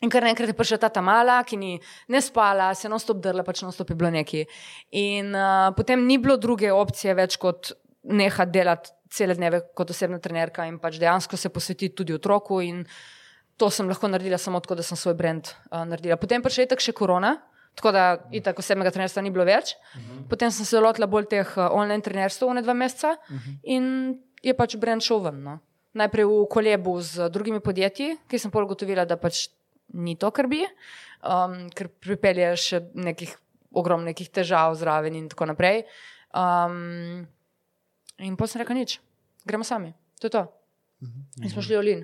In 0.00 0.08
kar 0.08 0.24
naenkrat 0.24 0.48
je 0.48 0.56
prišla 0.56 0.78
ta 0.80 0.88
ta 0.88 1.02
mala, 1.04 1.42
ki 1.44 1.56
ni 1.60 1.74
ne 2.08 2.20
spala, 2.24 2.70
se 2.74 2.86
je 2.86 2.90
non-stop 2.90 3.20
drla, 3.20 3.44
pač 3.44 3.60
non-stop 3.60 3.90
je 3.92 3.96
bilo 4.00 4.10
neki. 4.10 4.46
In 4.96 5.34
uh, 5.36 5.74
potem 5.76 6.06
ni 6.06 6.16
bilo 6.18 6.38
druge 6.40 6.72
opcije 6.72 7.14
več 7.14 7.36
kot 7.36 7.74
nehati 8.08 8.52
delati 8.54 8.94
cele 9.10 9.34
dneve 9.34 9.60
kot 9.76 9.90
osebna 9.90 10.20
trenerka 10.22 10.64
in 10.64 10.78
pač 10.80 10.96
dejansko 11.02 11.36
se 11.36 11.50
posvetiti 11.52 11.94
tudi 12.00 12.16
otroku. 12.16 12.62
In 12.64 12.86
to 13.60 13.68
sem 13.68 13.88
lahko 13.90 14.08
naredila 14.08 14.38
samo 14.40 14.62
tako, 14.64 14.78
da 14.80 14.86
sem 14.86 14.96
svoj 14.96 15.18
brand 15.18 15.52
uh, 15.52 15.84
naredila. 15.84 16.16
Potem 16.16 16.40
pa 16.40 16.48
še 16.48 16.64
je 16.64 16.72
tako 16.72 16.88
še 16.88 16.96
korona. 16.96 17.36
Tako 17.76 17.92
da, 17.94 18.04
itak 18.34 18.58
osebnega 18.58 18.90
trenerstva 18.90 19.22
ni 19.22 19.30
bilo 19.30 19.44
več. 19.46 19.76
Uh 19.94 20.00
-huh. 20.00 20.28
Potem 20.28 20.50
sem 20.50 20.66
se 20.66 20.80
lotila 20.80 21.06
bolj 21.06 21.28
teh 21.30 21.56
uh, 21.56 21.68
online 21.70 22.02
trenerstv, 22.02 22.48
one 22.48 22.62
dva 22.62 22.74
meseca 22.74 23.10
uh 23.12 23.36
-huh. 23.36 23.58
in 23.62 24.18
je 24.42 24.54
pač 24.54 24.76
brand 24.76 25.02
šel 25.02 25.20
ven. 25.20 25.42
No. 25.42 25.58
Najprej 25.92 26.24
v 26.24 26.46
kolebu 26.50 27.00
z 27.00 27.28
drugimi 27.28 27.60
podjetji, 27.60 28.18
ki 28.28 28.38
sem 28.38 28.50
pol 28.50 28.64
ugotovila, 28.64 29.04
da 29.04 29.16
pač 29.16 29.48
ni 29.92 30.14
to, 30.14 30.30
kar 30.30 30.46
bi, 30.46 30.62
um, 31.20 31.68
ker 31.70 31.88
pripelje 31.90 32.52
še 32.56 32.80
nekih 32.94 33.34
ogromnih 33.70 34.16
težav 34.30 34.74
zraven 34.74 35.14
in 35.14 35.28
tako 35.28 35.46
naprej. 35.46 35.84
Um, 36.30 37.26
in 38.18 38.34
potem 38.34 38.52
sem 38.52 38.60
rekla 38.60 38.74
nič. 38.76 39.00
gremo 39.42 39.64
sami. 39.64 39.90
To 40.20 40.26
je 40.26 40.30
to. 40.30 40.42
Mhm. 41.00 41.20
In 41.42 41.48
smo 41.48 41.62
šli 41.62 41.76
v 41.76 41.82
Lin. 41.82 42.02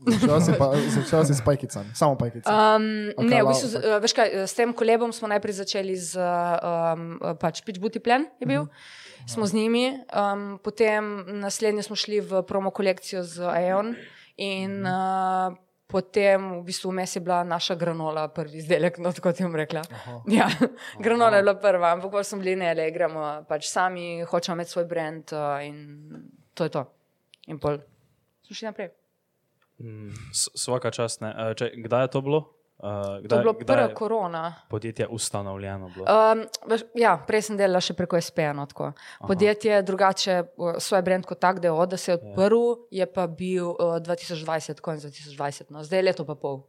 Začela 0.00 0.40
si, 0.40 0.52
pa, 0.56 0.72
začela 0.72 1.24
si 1.28 1.36
s 1.36 1.44
pajkicami, 1.44 1.92
samo 1.92 2.16
pajkicami. 2.16 2.48
Um, 2.48 2.84
Ok, 3.12 3.28
ne, 3.28 3.44
v 3.44 3.46
bistvu, 3.46 3.68
z- 3.68 3.80
uh, 3.84 4.00
veš 4.00 4.12
kaj, 4.16 4.28
s 4.48 4.56
tem 4.56 4.72
kolebom 4.72 5.12
smo 5.12 5.28
najprej 5.28 5.60
začeli 5.60 5.92
z 5.92 6.16
um, 6.16 7.20
uh, 7.20 7.36
pač 7.36 7.60
Pitch 7.60 7.76
Booty 7.76 8.00
Plan, 8.00 8.24
je 8.40 8.48
bil. 8.48 8.64
Smo 9.28 9.44
z 9.44 9.52
njimi, 9.52 10.00
um, 10.08 10.56
potem 10.56 11.04
naslednje 11.36 11.84
smo 11.84 11.92
šli 11.92 12.16
v 12.18 12.40
promo 12.42 12.72
kolekcijo 12.72 13.20
z 13.20 13.44
Aeon 13.44 13.92
in 14.40 14.80
uh, 14.88 15.52
potem 15.90 16.60
v 16.60 16.62
bistvu 16.64 16.92
vmes 16.94 17.16
je 17.16 17.20
bila 17.20 17.42
naša 17.44 17.74
granola, 17.76 18.28
prvi 18.32 18.62
izdelek, 18.62 18.98
no 19.02 19.12
ti 19.12 19.22
bom 19.42 19.56
rekla. 19.58 19.82
Ja, 20.30 20.46
granola 21.04 21.40
je 21.40 21.44
bila 21.44 21.56
prva, 21.60 21.92
ampak 21.96 22.12
pa 22.12 22.22
smo 22.24 22.40
bili 22.40 22.56
ne, 22.56 22.72
le 22.74 22.90
gremo 22.94 23.26
pač 23.48 23.68
sami, 23.68 24.22
hočemo 24.24 24.60
imeti 24.60 24.70
svoj 24.70 24.86
brand 24.88 25.34
uh, 25.34 25.58
in 25.66 25.76
to 26.54 26.64
je 26.64 26.72
to. 26.78 26.86
In 27.50 27.58
pol 27.58 27.80
smo 28.46 28.56
šli 28.56 28.70
naprej. 28.70 28.90
Mm, 29.80 30.12
Svaka 30.32 30.90
čast. 30.90 31.20
ne. 31.20 31.32
Eh, 31.32 31.54
Če, 31.56 31.70
kdaj 31.86 32.04
je 32.04 32.10
to 32.12 32.20
bilo? 32.20 32.40
Uh, 32.80 33.28
To 33.28 33.36
je 33.36 33.40
bilo 33.42 33.52
prva 33.52 33.88
korona. 33.94 34.54
podjetje 34.68 35.06
ustanovljeno? 35.06 35.90
Bilo? 35.94 36.06
Um, 36.06 36.44
ja, 36.94 37.18
prej 37.26 37.42
sem 37.42 37.56
delala 37.56 37.80
še 37.80 37.94
preko 37.94 38.16
tako. 38.20 38.92
Podjetje 39.26 39.82
drugače, 39.82 40.42
uh, 40.56 40.74
svoj 40.78 41.02
brand 41.02 41.26
kot 41.26 41.38
tak, 41.40 41.60
da 41.60 41.68
je 41.68 41.72
od, 41.72 41.88
da 41.88 41.96
se 41.96 42.12
je 42.12 42.14
odprl, 42.14 42.88
je 42.90 43.06
pa 43.06 43.26
bil 43.26 43.68
uh, 43.68 43.76
2020, 44.00 44.80
konec 44.80 45.04
2020, 45.04 45.70
no. 45.70 45.84
zdaj 45.84 45.98
je 45.98 46.02
leto 46.02 46.24
pa 46.24 46.34
pol. 46.34 46.62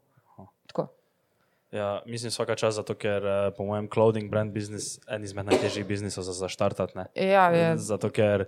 Ja, 1.72 2.02
mislim, 2.06 2.32
svaka 2.32 2.56
čas, 2.56 2.76
zato 2.76 2.94
ker 3.00 3.26
eh, 3.26 3.52
po 3.58 3.64
mojem 3.64 3.88
clothing 3.94 4.32
brand 4.32 4.52
business 4.52 5.00
en 5.08 5.24
izmed 5.24 5.46
najtežjih 5.46 5.86
biznisov 5.86 6.24
za 6.24 6.34
zaštartati. 6.34 7.00
Ja, 7.16 7.48
je, 7.50 7.78
Zato 7.78 8.10
ker 8.12 8.46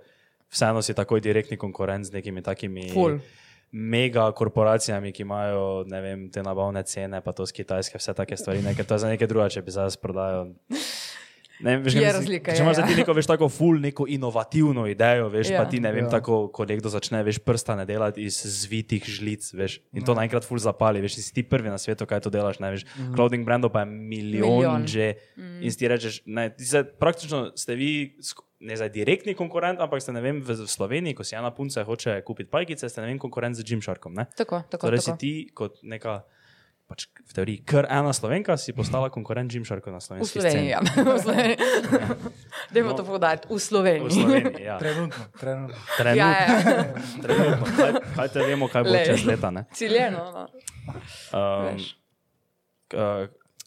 vseeno 0.51 0.81
si 0.81 0.93
takoj 0.93 1.21
direktni 1.23 1.57
konkurent 1.57 2.05
z 2.05 2.13
nekimi 2.13 2.43
takimi. 2.43 2.89
Ful. 2.91 3.19
Mega 3.73 4.31
korporacijami, 4.31 5.09
ki 5.11 5.21
imajo 5.21 5.83
ne 5.89 6.01
vem, 6.01 6.29
te 6.29 6.43
nabavne 6.43 6.83
cene, 6.83 7.21
pa 7.21 7.33
to 7.33 7.41
z 7.41 7.51
Kitajske, 7.53 7.97
vse 7.97 8.13
take 8.13 8.37
stvari. 8.37 8.61
Nekaj, 8.61 8.85
to 8.85 8.93
je 8.93 8.99
za 8.99 9.09
nekaj 9.09 9.27
drugega, 9.27 9.49
če 9.49 9.61
bi 9.61 9.73
zdaj 9.73 9.97
prodajal. 9.97 10.51
Ne, 11.59 11.77
veš, 11.79 11.95
Je 11.95 12.11
razlika, 12.11 12.51
Če 12.51 12.59
ja, 12.59 12.65
imaš 12.65 12.77
ja. 12.77 12.83
ja. 12.83 12.87
ti 12.87 12.95
neko, 12.95 13.13
veš, 13.13 13.27
tako 13.29 13.47
ful, 13.47 13.77
neko 13.79 14.05
inovativno 14.09 14.83
idejo, 14.89 15.29
veš, 15.31 15.47
ja. 15.47 15.55
Ja. 15.55 15.63
pa 15.63 15.69
ti 15.69 15.79
ne 15.79 15.89
vem, 15.89 16.03
Ja. 16.03 16.09
ja. 16.09 16.11
tako, 16.11 16.47
ko 16.49 16.65
nekdo 16.65 16.89
začne, 16.89 17.21
veš, 17.23 17.39
prstane 17.39 17.85
delati 17.85 18.25
iz 18.25 18.41
zvitih 18.43 19.05
žlic, 19.07 19.47
veš, 19.53 19.77
in 19.93 20.03
to 20.03 20.13
naenkrat 20.13 20.43
ful 20.43 20.59
zapali, 20.59 20.99
veš, 20.99 21.17
si 21.17 21.31
ti 21.31 21.41
prvi 21.41 21.69
na 21.69 21.77
svetu, 21.77 22.05
kaj 22.05 22.19
to 22.19 22.29
delaš, 22.29 22.59
ne 22.59 22.73
veš. 22.73 22.83
Mm. 22.97 23.13
Clothing 23.15 23.45
brandov 23.45 23.71
pa 23.71 23.85
je 23.85 23.89
milijon, 23.89 24.49
Milijon. 24.49 24.87
že. 24.87 25.07
Mm. 25.37 25.61
In 25.61 25.69
si 25.69 25.77
ti 25.77 25.87
rečeš, 25.87 26.21
ne, 26.25 26.49
ti 26.51 26.65
se, 26.65 26.83
praktično 26.83 27.53
ste 27.55 27.75
vi. 27.75 27.91
sk- 28.19 28.43
Ne 28.63 28.77
zdaj 28.79 28.93
direktni 28.95 29.33
konkurent, 29.35 29.81
ampak 29.83 29.99
ste 29.99 30.15
vem, 30.15 30.39
v 30.39 30.55
Sloveniji, 30.63 31.17
ko 31.19 31.23
si 31.27 31.35
ena 31.35 31.51
punca 31.51 31.83
hoče 31.83 32.21
kupiti 32.23 32.47
pajkice, 32.47 32.87
ste 32.87 33.03
vem, 33.03 33.19
konkurent 33.19 33.59
z 33.59 33.63
Gymsharkom. 33.67 34.15
ne? 34.15 34.23
tako, 34.31 34.63
tako. 34.71 34.87
Torej 34.87 35.03
si 35.03 35.11
tako. 35.11 35.19
ti 35.19 35.31
kot 35.51 35.83
neka, 35.83 36.23
pač 36.87 37.07
v 37.11 37.31
teoriji, 37.35 37.59
kar 37.67 37.83
ena 37.91 38.15
slovenka, 38.15 38.55
si 38.55 38.71
postala 38.71 39.11
konkurent 39.11 39.51
Gymsharku 39.51 39.91
na 39.91 39.99
slovenski 39.99 40.39
Sloveniji, 40.39 40.71
ja. 40.71 40.79
v 41.11 41.19
Sloveniji. 41.19 41.57
Dajmo 42.71 42.95
to 42.95 43.03
povedati, 43.03 43.43
v 43.51 43.59
sceni. 43.59 43.67
Sloveniji. 43.67 44.07
V 44.07 44.11
Sloveniji, 44.15 44.63
ja. 44.63 44.75
Trenutno, 44.79 45.23
trenutno. 45.35 45.77
Trenutno, 45.99 46.19
Ja, 46.23 46.29
ja. 46.31 46.47
trenutno. 47.19 47.65
Kaj, 47.67 47.91
kaj 48.15 48.27
te 48.31 48.39
vemo, 48.41 48.71
kaj 48.71 48.81
bo 48.83 48.95
Lej. 48.95 49.05
čez 49.05 49.27
leta. 49.27 49.51
ne? 49.51 49.67
Ciljeno. 49.71 50.23
No. 50.23 50.43
Um, 51.35 51.67
Veš. 51.67 51.99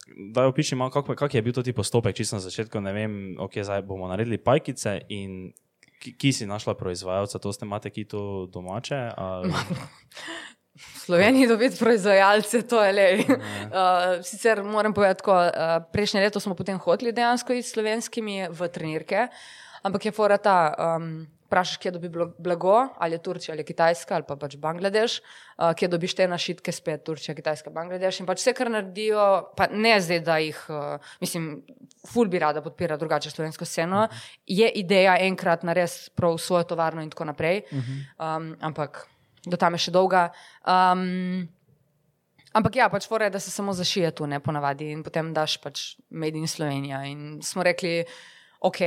Da 0.06 0.46
opiši 0.46 0.76
malo, 0.78 0.90
kako 0.90 1.14
kak 1.18 1.34
je 1.34 1.42
bil 1.42 1.52
to 1.52 1.62
ti 1.62 1.72
postopek, 1.72 2.16
čisto 2.16 2.36
na 2.36 2.40
začetku. 2.40 2.80
Ne 2.80 2.92
vem, 2.92 3.12
ok, 3.38 3.58
zdaj 3.62 3.82
bomo 3.82 4.08
naredili 4.08 4.38
pajkice 4.38 5.00
in 5.08 5.50
ki, 6.02 6.14
ki 6.14 6.32
si 6.32 6.46
našla 6.46 6.76
proizvajalca, 6.78 7.38
to 7.42 7.52
ste 7.52 7.66
imate 7.66 7.90
ki 7.90 8.04
to 8.04 8.46
domače? 8.52 9.10
Ali... 9.16 9.50
V 10.76 10.98
Sloveniji 11.08 11.48
dobiti 11.48 11.78
proizvajalce, 11.80 12.62
to 12.68 12.82
je 12.84 12.92
le. 12.92 13.06
Uh, 13.18 14.20
sicer 14.28 14.62
moram 14.62 14.94
povedati, 14.94 15.22
da 15.26 15.32
uh, 15.32 15.84
prejšnje 15.92 16.20
leto 16.20 16.40
smo 16.40 16.54
potem 16.54 16.78
hoteli 16.78 17.12
dejansko 17.16 17.56
s 17.56 17.72
slovenskimi 17.72 18.52
v 18.52 18.68
trenirke, 18.68 19.28
ampak 19.82 20.04
je 20.04 20.12
fora 20.12 20.36
ta. 20.36 20.74
Um, 20.76 21.26
Vprašaš, 21.46 21.78
kje 21.78 21.92
dobi 21.94 22.10
blago, 22.10 22.74
ali 22.98 23.14
je 23.14 23.22
Turčija 23.22 23.54
ali 23.54 23.64
Kitajska 23.64 24.14
ali 24.14 24.24
pa 24.26 24.36
pač 24.36 24.56
Bangladeš, 24.58 25.20
uh, 25.20 25.70
kje 25.78 25.88
dobiš 25.88 26.16
te 26.18 26.26
našitke, 26.28 26.72
spet 26.74 27.04
Turčija, 27.06 27.34
Kitajska, 27.38 27.70
Bangladeš. 27.70 28.20
In 28.20 28.26
pač 28.26 28.42
vse, 28.42 28.54
kar 28.56 28.70
naredijo, 28.70 29.26
pa 29.56 29.68
ne 29.70 29.94
zdaj, 30.02 30.22
da 30.26 30.38
jih, 30.42 30.58
uh, 30.68 31.10
mislim, 31.22 31.50
ful 32.10 32.26
bi 32.32 32.42
rada 32.42 32.62
podpira 32.64 32.98
drugače 32.98 33.30
slovensko 33.30 33.64
sceno, 33.64 34.08
je 34.46 34.70
ideja 34.82 35.16
enkrat 35.22 35.62
narediti 35.62 36.10
prav 36.18 36.38
svojo 36.42 36.66
tovarno 36.74 37.02
in 37.02 37.10
tako 37.14 37.30
naprej. 37.30 37.62
Um, 38.18 38.56
ampak 38.60 39.06
do 39.46 39.56
tam 39.56 39.78
je 39.78 39.86
še 39.86 39.94
dolga. 39.94 40.30
Um, 40.66 41.46
ampak 42.56 42.80
ja, 42.80 42.88
pač 42.90 43.06
fora 43.06 43.28
je, 43.28 43.36
da 43.36 43.42
se 43.42 43.54
samo 43.54 43.74
zašije 43.76 44.10
tu, 44.18 44.26
ne 44.26 44.40
ponavadi, 44.42 44.90
in 44.90 45.04
potem 45.06 45.30
daš 45.36 45.60
pač 45.62 45.84
Made 46.10 46.38
in 46.38 46.50
Slovenija. 46.50 47.04
In 47.06 47.38
smo 47.46 47.62
rekli, 47.66 48.00
ok, 48.66 48.82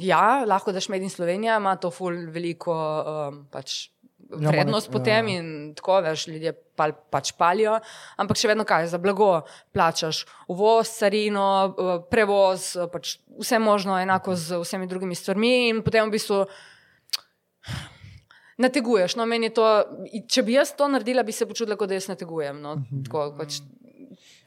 ja, 0.00 0.44
lahko 0.48 0.72
daš 0.72 0.88
Made 0.88 1.04
in 1.04 1.12
Slovenija, 1.12 1.56
ima 1.60 1.76
to 1.76 1.90
ful 1.90 2.16
veliko 2.32 2.74
um, 2.74 3.46
pač. 3.52 3.90
Ja, 4.28 4.50
Vrednost 4.50 4.90
ma 4.90 4.92
nek- 4.92 4.96
potem 4.98 5.28
ja. 5.28 5.34
in 5.38 5.46
tako, 5.72 6.02
veš, 6.04 6.26
ljudje 6.28 6.50
pal, 6.76 6.92
pač 7.08 7.30
palijo, 7.32 7.78
ampak 8.20 8.36
še 8.36 8.50
vedno 8.50 8.66
kaj, 8.68 8.90
za 8.92 8.98
blago 9.00 9.28
plačaš, 9.72 10.26
uvoz, 10.52 10.90
carino, 10.98 11.46
eh, 11.72 11.94
prevoz, 12.12 12.74
eh, 12.76 12.90
pač 12.92 13.14
vse 13.40 13.56
možno, 13.62 13.96
enako 13.96 14.36
z 14.36 14.58
vsemi 14.60 14.90
drugimi 14.90 15.16
stvarmi, 15.16 15.70
in 15.70 15.80
potem 15.86 16.04
v 16.10 16.18
bistvu 16.18 16.42
nateguješ. 18.58 19.16
No, 19.16 19.24
meni 19.24 19.48
je 19.48 19.54
to, 19.54 19.66
če 20.28 20.44
bi 20.44 20.58
jaz 20.58 20.74
to 20.76 20.90
naredila, 20.92 21.24
bi 21.24 21.32
se 21.32 21.46
počutila, 21.48 21.78
kot 21.80 21.88
da 21.88 21.96
jaz 21.96 22.10
nategujem. 22.10 22.60
No, 22.60 22.76
tako, 23.06 23.30
pač, 23.38 23.62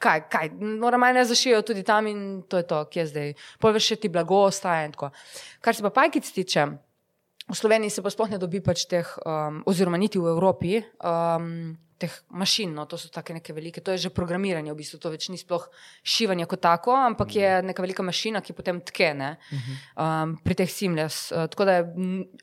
kaj, 0.02 0.24
kaj, 0.32 0.50
normalno 0.58 1.20
ne 1.20 1.24
zašijo 1.28 1.62
tudi 1.66 1.84
tam 1.86 2.06
in 2.10 2.42
to 2.48 2.60
je 2.60 2.66
to, 2.66 2.84
ki 2.90 3.02
je 3.02 3.06
zdaj. 3.06 3.34
Poveš, 3.62 3.92
ti 4.02 4.10
blago 4.12 4.44
ostaja 4.48 4.86
in 4.86 4.96
tako. 4.96 5.12
Kar 5.60 5.76
se 5.78 5.84
pa 5.86 5.90
pajkic 5.90 6.32
tiče. 6.34 6.66
V 7.48 7.56
Sloveniji 7.58 7.90
se 7.90 8.02
pa 8.02 8.10
sploh 8.10 8.30
ne 8.30 8.38
dobi 8.38 8.62
pač 8.62 8.86
teh, 8.88 9.08
um, 9.26 9.62
oziroma 9.66 9.98
niti 9.98 10.18
v 10.18 10.30
Evropi, 10.30 10.78
um, 11.02 11.74
teh 12.02 12.14
mašin, 12.34 12.72
no, 12.74 12.84
to 12.90 12.98
so 13.00 13.10
tako 13.12 13.36
neke 13.36 13.54
velike, 13.54 13.82
to 13.84 13.94
je 13.94 14.06
že 14.06 14.10
programiranje, 14.14 14.72
v 14.72 14.78
bistvu 14.78 15.00
to 15.02 15.12
več 15.12 15.28
ni 15.32 15.38
sploh 15.40 15.64
šivanje 16.02 16.46
kot 16.50 16.62
tako, 16.64 16.94
ampak 16.98 17.36
je 17.38 17.50
neka 17.66 17.84
velika 17.84 18.06
mašina, 18.06 18.42
ki 18.44 18.56
potem 18.58 18.80
tkene 18.82 19.34
um, 19.96 20.36
pri 20.44 20.58
teh 20.62 20.70
simles. 20.70 21.28
Uh, 21.32 21.46
tako 21.52 21.68
da 21.68 21.78
je 21.78 21.84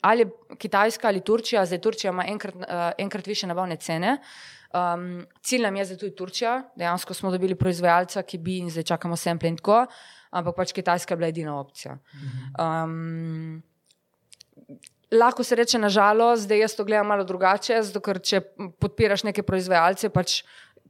ali 0.02 0.30
Kitajska 0.60 1.08
ali 1.08 1.24
Turčija, 1.26 1.66
zdaj 1.66 1.82
Turčija 1.84 2.14
ima 2.16 2.26
enkrat, 2.28 2.56
uh, 2.56 2.86
enkrat 2.98 3.28
više 3.28 3.48
nabavne 3.48 3.78
cene. 3.78 4.18
Um, 4.70 5.26
cilj 5.42 5.66
nam 5.66 5.76
je 5.76 5.86
zdaj 5.90 5.98
tudi 5.98 6.16
Turčija, 6.16 6.54
dejansko 6.78 7.14
smo 7.14 7.32
dobili 7.32 7.56
proizvajalca, 7.58 8.22
ki 8.22 8.38
bi 8.38 8.60
in 8.62 8.70
zdaj 8.70 8.84
čakamo 8.94 9.18
semple 9.18 9.50
in 9.50 9.58
tako, 9.58 9.86
ampak 10.30 10.56
pač 10.56 10.74
Kitajska 10.78 11.14
je 11.14 11.18
bila 11.18 11.32
edina 11.34 11.58
opcija. 11.60 11.98
Um, 12.60 13.64
Lahko 15.12 15.44
se 15.44 15.56
reče, 15.56 15.80
nažalost, 15.82 16.48
da 16.48 16.56
jaz 16.56 16.76
to 16.78 16.86
gledam 16.86 17.08
malo 17.08 17.24
drugače, 17.24 17.82
zato 17.84 18.02
ker 18.06 18.20
če 18.22 18.42
podpiraš 18.80 19.24
neke 19.26 19.44
proizvajalce, 19.44 20.12
pač 20.14 20.44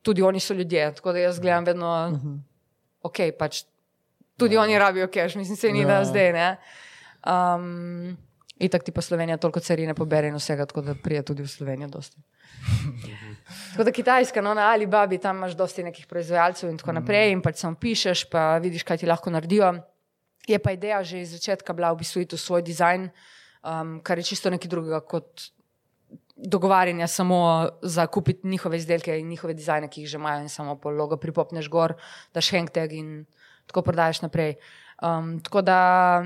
tudi 0.03 0.23
oni 0.23 0.39
so 0.43 0.53
ljudje. 0.53 0.89
Tako 0.97 1.13
da 1.15 1.23
jaz 1.23 1.39
gledam 1.39 1.67
vedno, 1.69 1.91
ok, 3.08 3.21
pač 3.39 3.63
tudi 4.39 4.55
ja. 4.55 4.62
oni 4.62 4.79
rabijo 4.79 5.08
cash, 5.08 5.38
mislim, 5.39 5.58
se 5.58 5.71
ni 5.71 5.86
ja. 5.86 5.88
da 5.88 6.01
zdaj. 6.05 6.34
Ne? 6.36 6.49
Um, 7.27 8.17
Itak 8.60 8.84
ti 8.84 8.91
pa 8.91 9.01
Slovenija 9.01 9.38
toliko 9.38 9.60
carine 9.63 9.93
pobere 9.95 10.27
in 10.27 10.36
vsega, 10.36 10.65
tako 10.67 10.82
da 10.84 10.95
prije 11.03 11.21
tudi 11.23 11.43
v 11.43 11.47
Slovenijo 11.47 11.88
dosti. 11.88 12.19
Tako 13.71 13.84
da 13.84 13.91
Kitajska, 13.91 14.41
no, 14.41 14.53
na 14.53 14.67
Alibabi, 14.73 15.17
tam 15.17 15.38
imaš 15.38 15.53
dosti 15.55 15.84
nekih 15.84 16.08
proizvajalcev 16.08 16.69
in 16.69 16.77
tako 16.77 16.91
naprej, 16.97 17.32
in 17.32 17.41
pač 17.41 17.62
samo 17.63 17.77
pišeš, 17.79 18.25
pa 18.29 18.58
vidiš, 18.60 18.84
kaj 18.84 18.97
ti 18.99 19.08
lahko 19.08 19.32
naredijo. 19.32 19.71
Je 20.47 20.60
pa 20.60 20.73
ideja 20.75 20.99
že 21.03 21.21
iz 21.21 21.32
začetka 21.32 21.73
bila 21.73 21.93
v 21.93 22.01
bistvu 22.03 22.38
svoj 22.38 22.65
dizajn, 22.67 23.08
um, 23.69 23.99
kar 24.03 24.17
je 24.17 24.23
čisto 24.34 24.49
nekaj 24.49 24.69
drugega 24.69 24.99
kot 24.99 25.49
dogovarjanje 26.36 27.08
samo 27.08 27.69
za 27.82 28.08
kupiti 28.08 28.47
njihove 28.47 28.77
izdelke 28.77 29.19
in 29.19 29.27
njihove 29.27 29.53
dizajne, 29.53 29.89
ki 29.89 30.01
jih 30.01 30.10
že 30.10 30.17
imajo, 30.17 30.41
in 30.41 30.49
samo 30.49 30.75
po 30.79 30.89
logo 30.89 31.17
pripopneš 31.17 31.69
gor, 31.69 31.93
daš 32.34 32.51
hangtag 32.51 32.93
in 32.93 33.25
tako 33.67 33.82
prodajaš 33.82 34.21
naprej. 34.21 34.55
Um, 35.03 35.39
tako 35.43 35.62
da 35.62 36.23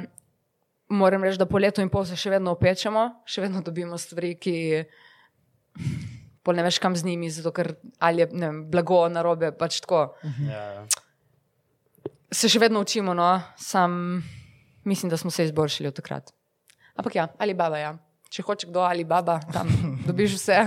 moram 0.89 1.23
reči, 1.23 1.38
da 1.38 1.45
po 1.45 1.58
letu 1.58 1.82
in 1.82 1.89
pol 1.89 2.06
se 2.06 2.15
še 2.15 2.29
vedno 2.29 2.53
opečemo, 2.53 3.10
še 3.25 3.41
vedno 3.41 3.62
dobimo 3.65 3.97
stvari, 3.97 4.36
ki 4.38 4.56
pol 6.43 6.60
ne 6.60 6.65
veš 6.67 6.79
kam 6.79 6.95
z 6.95 7.08
njimi, 7.08 7.32
zato 7.34 7.51
ker 7.51 7.73
ali 7.99 8.21
je 8.21 8.29
ne 8.34 8.51
vem, 8.51 8.62
blago 8.69 9.08
narobe, 9.10 9.51
pač 9.58 9.82
tako 9.82 10.13
Ja, 10.45 10.62
ja. 10.77 10.86
se 12.32 12.49
še 12.49 12.62
vedno 12.62 12.84
učimo, 12.84 13.13
no, 13.17 13.41
sam 13.58 14.21
mislim, 14.86 15.10
da 15.10 15.17
smo 15.17 15.32
se 15.32 15.49
izboljšali 15.49 15.89
od 15.89 15.97
takrat. 16.01 16.34
Ampak 16.95 17.15
ja, 17.15 17.27
ali 17.38 17.53
baba, 17.53 17.77
ja. 17.77 17.93
Če 18.34 18.41
hoče 18.41 18.67
kdo 18.71 18.82
ali 18.82 19.03
baba, 19.06 19.39
tam 19.53 19.69
dobiš 20.08 20.39
vse. 20.39 20.58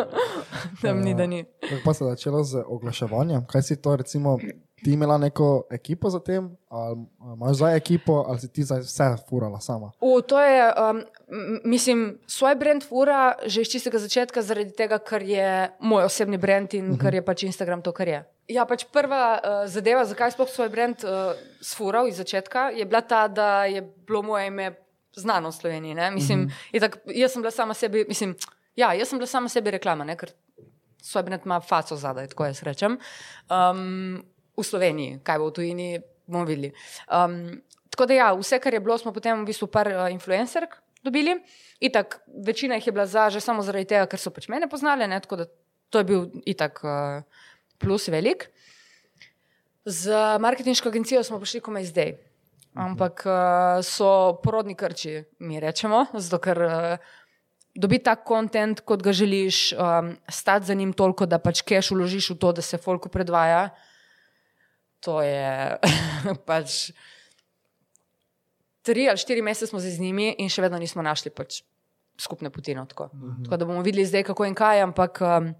tam 0.82 1.04
ni, 1.04 1.14
da 1.14 1.26
ni. 1.26 1.44
Kako 1.62 1.82
pa 1.84 1.94
se 1.94 2.04
je 2.04 2.10
začelo 2.10 2.42
z 2.44 2.64
oglaševanjem? 2.66 3.46
Kaj 3.50 3.62
si 3.62 3.76
to, 3.82 3.94
recimo, 3.96 4.38
ti 4.84 4.92
imela 4.92 5.18
neko 5.18 5.62
ekipo 5.70 6.10
za 6.10 6.20
tem, 6.20 6.56
ali 6.68 6.96
imaš 7.34 7.56
zdaj 7.56 7.76
ekipo, 7.76 8.24
ali 8.28 8.40
si 8.40 8.52
ti 8.52 8.62
zdaj 8.62 8.80
vse 8.80 9.08
furala 9.28 9.60
sama? 9.60 9.92
U, 10.00 10.20
to 10.22 10.40
je, 10.40 10.72
um, 10.90 11.02
mislim, 11.64 12.18
svoj 12.26 12.54
brand 12.54 12.82
fura 12.88 13.34
že 13.46 13.60
iz 13.60 13.70
čistega 13.70 13.98
začetka, 13.98 14.42
zaradi 14.42 14.74
tega, 14.74 14.98
ker 14.98 15.22
je 15.22 15.70
moj 15.80 16.10
osebni 16.10 16.38
brand 16.38 16.74
in 16.74 16.96
ker 16.98 17.14
je 17.14 17.24
pač 17.24 17.46
Instagram 17.46 17.82
to, 17.82 17.92
kar 17.92 18.08
je. 18.08 18.24
Ja, 18.50 18.66
pač 18.66 18.86
prva 18.90 19.24
uh, 19.38 19.62
zadeva, 19.70 20.04
zakaj 20.04 20.34
sploh 20.34 20.50
svoj 20.50 20.74
brand 20.74 21.06
uh, 21.06 21.38
sfural 21.62 22.08
iz 22.10 22.18
začetka, 22.18 22.70
je 22.74 22.82
bila 22.84 23.00
ta, 23.00 23.28
da 23.28 23.64
je 23.70 23.84
bilo 24.06 24.22
moje 24.22 24.46
ime 24.50 24.72
znano 25.16 25.50
v 25.50 25.54
Sloveniji. 25.54 25.94
ne. 25.94 26.10
Mislim, 26.10 26.50
itak, 26.72 27.00
jaz 27.06 27.32
sem 27.32 27.42
bila 27.42 27.50
sama 27.50 27.74
sebi, 27.74 28.04
mislim, 28.08 28.36
ja, 28.76 28.92
jaz 28.94 29.08
sem 29.08 29.18
bila 29.18 29.26
sama 29.26 29.48
sebi 29.48 29.70
reklama, 29.70 30.04
ne, 30.04 30.16
ker 30.16 30.32
brand 31.24 31.42
ima 31.44 31.60
faco 31.60 31.96
zadaj, 31.96 32.28
tako 32.28 32.44
jaz 32.44 32.62
rečem. 32.62 32.98
Um, 33.50 34.22
v 34.56 34.64
Sloveniji, 34.64 35.20
kaj 35.24 35.38
bo 35.38 35.48
v 35.50 35.56
tujini, 35.56 35.88
bomo 36.26 36.44
videli. 36.44 36.72
Um, 37.08 37.62
tako 37.90 38.06
da, 38.06 38.14
ja, 38.14 38.28
vse, 38.36 38.60
kar 38.60 38.74
je 38.74 38.80
bilo, 38.80 38.98
smo 38.98 39.12
potem 39.12 39.40
v 39.40 39.48
bistvu 39.48 39.70
par 39.72 39.88
uh, 39.88 40.06
influencerk 40.12 40.76
dobili. 41.02 41.38
Itak, 41.80 42.20
večina 42.44 42.76
jih 42.76 42.86
je 42.86 42.92
bila 42.92 43.06
za, 43.06 43.30
že 43.30 43.40
samo 43.40 43.62
zaradi 43.62 43.88
tega, 43.94 44.06
ker 44.06 44.20
so 44.20 44.30
pač 44.30 44.50
mene 44.52 44.68
poznali, 44.68 45.08
ne, 45.08 45.20
tako 45.20 45.42
da 45.42 45.46
to 45.90 46.02
je 46.02 46.06
bil 46.06 46.28
itak 46.46 46.84
uh, 46.84 47.24
plus 47.80 48.08
velik. 48.12 48.50
Z 49.88 50.12
marketinško 50.38 50.92
agencijo 50.92 51.24
smo 51.24 51.40
prišli 51.40 51.64
komaj 51.64 51.88
zdaj. 51.88 52.29
Ampak 52.74 53.24
uh, 53.26 53.80
so 53.82 54.38
porodni 54.44 54.76
krči, 54.78 55.24
mi 55.42 55.58
rečemo, 55.60 56.04
zato 56.14 56.38
ker 56.38 56.58
uh, 56.62 57.08
dobi 57.74 57.98
tak 57.98 58.22
kontent, 58.26 58.84
kot 58.86 59.02
ga 59.02 59.12
želiš, 59.12 59.72
um, 59.74 60.12
stati 60.28 60.66
za 60.66 60.74
njim 60.74 60.92
toliko, 60.92 61.26
da 61.26 61.38
pač 61.42 61.62
keš 61.66 61.90
uložiš 61.96 62.30
v 62.30 62.38
to, 62.38 62.52
da 62.52 62.62
se 62.62 62.78
folku 62.78 63.08
predvaja. 63.08 63.70
To 65.00 65.22
je 65.22 65.78
pač. 66.48 66.92
Tri 68.86 69.08
ali 69.10 69.18
štiri 69.18 69.42
mesece 69.42 69.70
smo 69.70 69.80
z 69.80 69.98
njimi 70.00 70.34
in 70.38 70.48
še 70.48 70.62
vedno 70.62 70.78
nismo 70.78 71.02
našli 71.02 71.30
pač 71.30 71.62
skupne 72.20 72.50
poti. 72.50 72.74
No, 72.74 72.86
tako. 72.86 73.10
tako 73.44 73.56
da 73.56 73.66
bomo 73.66 73.82
videli 73.82 74.06
zdaj, 74.06 74.24
kako 74.30 74.46
in 74.46 74.54
kaj, 74.54 74.82
ampak 74.86 75.20
um, 75.24 75.50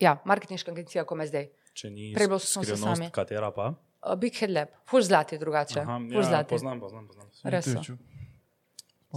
ja, 0.00 0.18
marketinška 0.24 0.72
agencija, 0.72 1.04
komaj 1.08 1.32
zdaj. 1.32 1.48
Če 1.72 1.90
ni 1.90 2.12
Prej 2.14 2.28
bilo 2.28 2.38
smo 2.38 2.62
se 2.62 2.76
skrivnost, 2.76 3.00
sami. 3.00 3.10
katera 3.12 3.50
pa? 3.50 3.72
Uh, 4.02 4.14
Big 4.18 4.34
Head 4.34 4.50
Lab, 4.50 4.68
full 4.90 5.02
zlati 5.02 5.38
drugače. 5.38 5.80
Aha, 5.80 5.98
Full 5.98 6.22
ja, 6.22 6.28
zlati. 6.28 6.48
poznam, 6.50 6.80
poznam. 6.80 7.06
poznam. 7.06 7.26
Res. 7.44 7.68
Ču. 7.86 7.96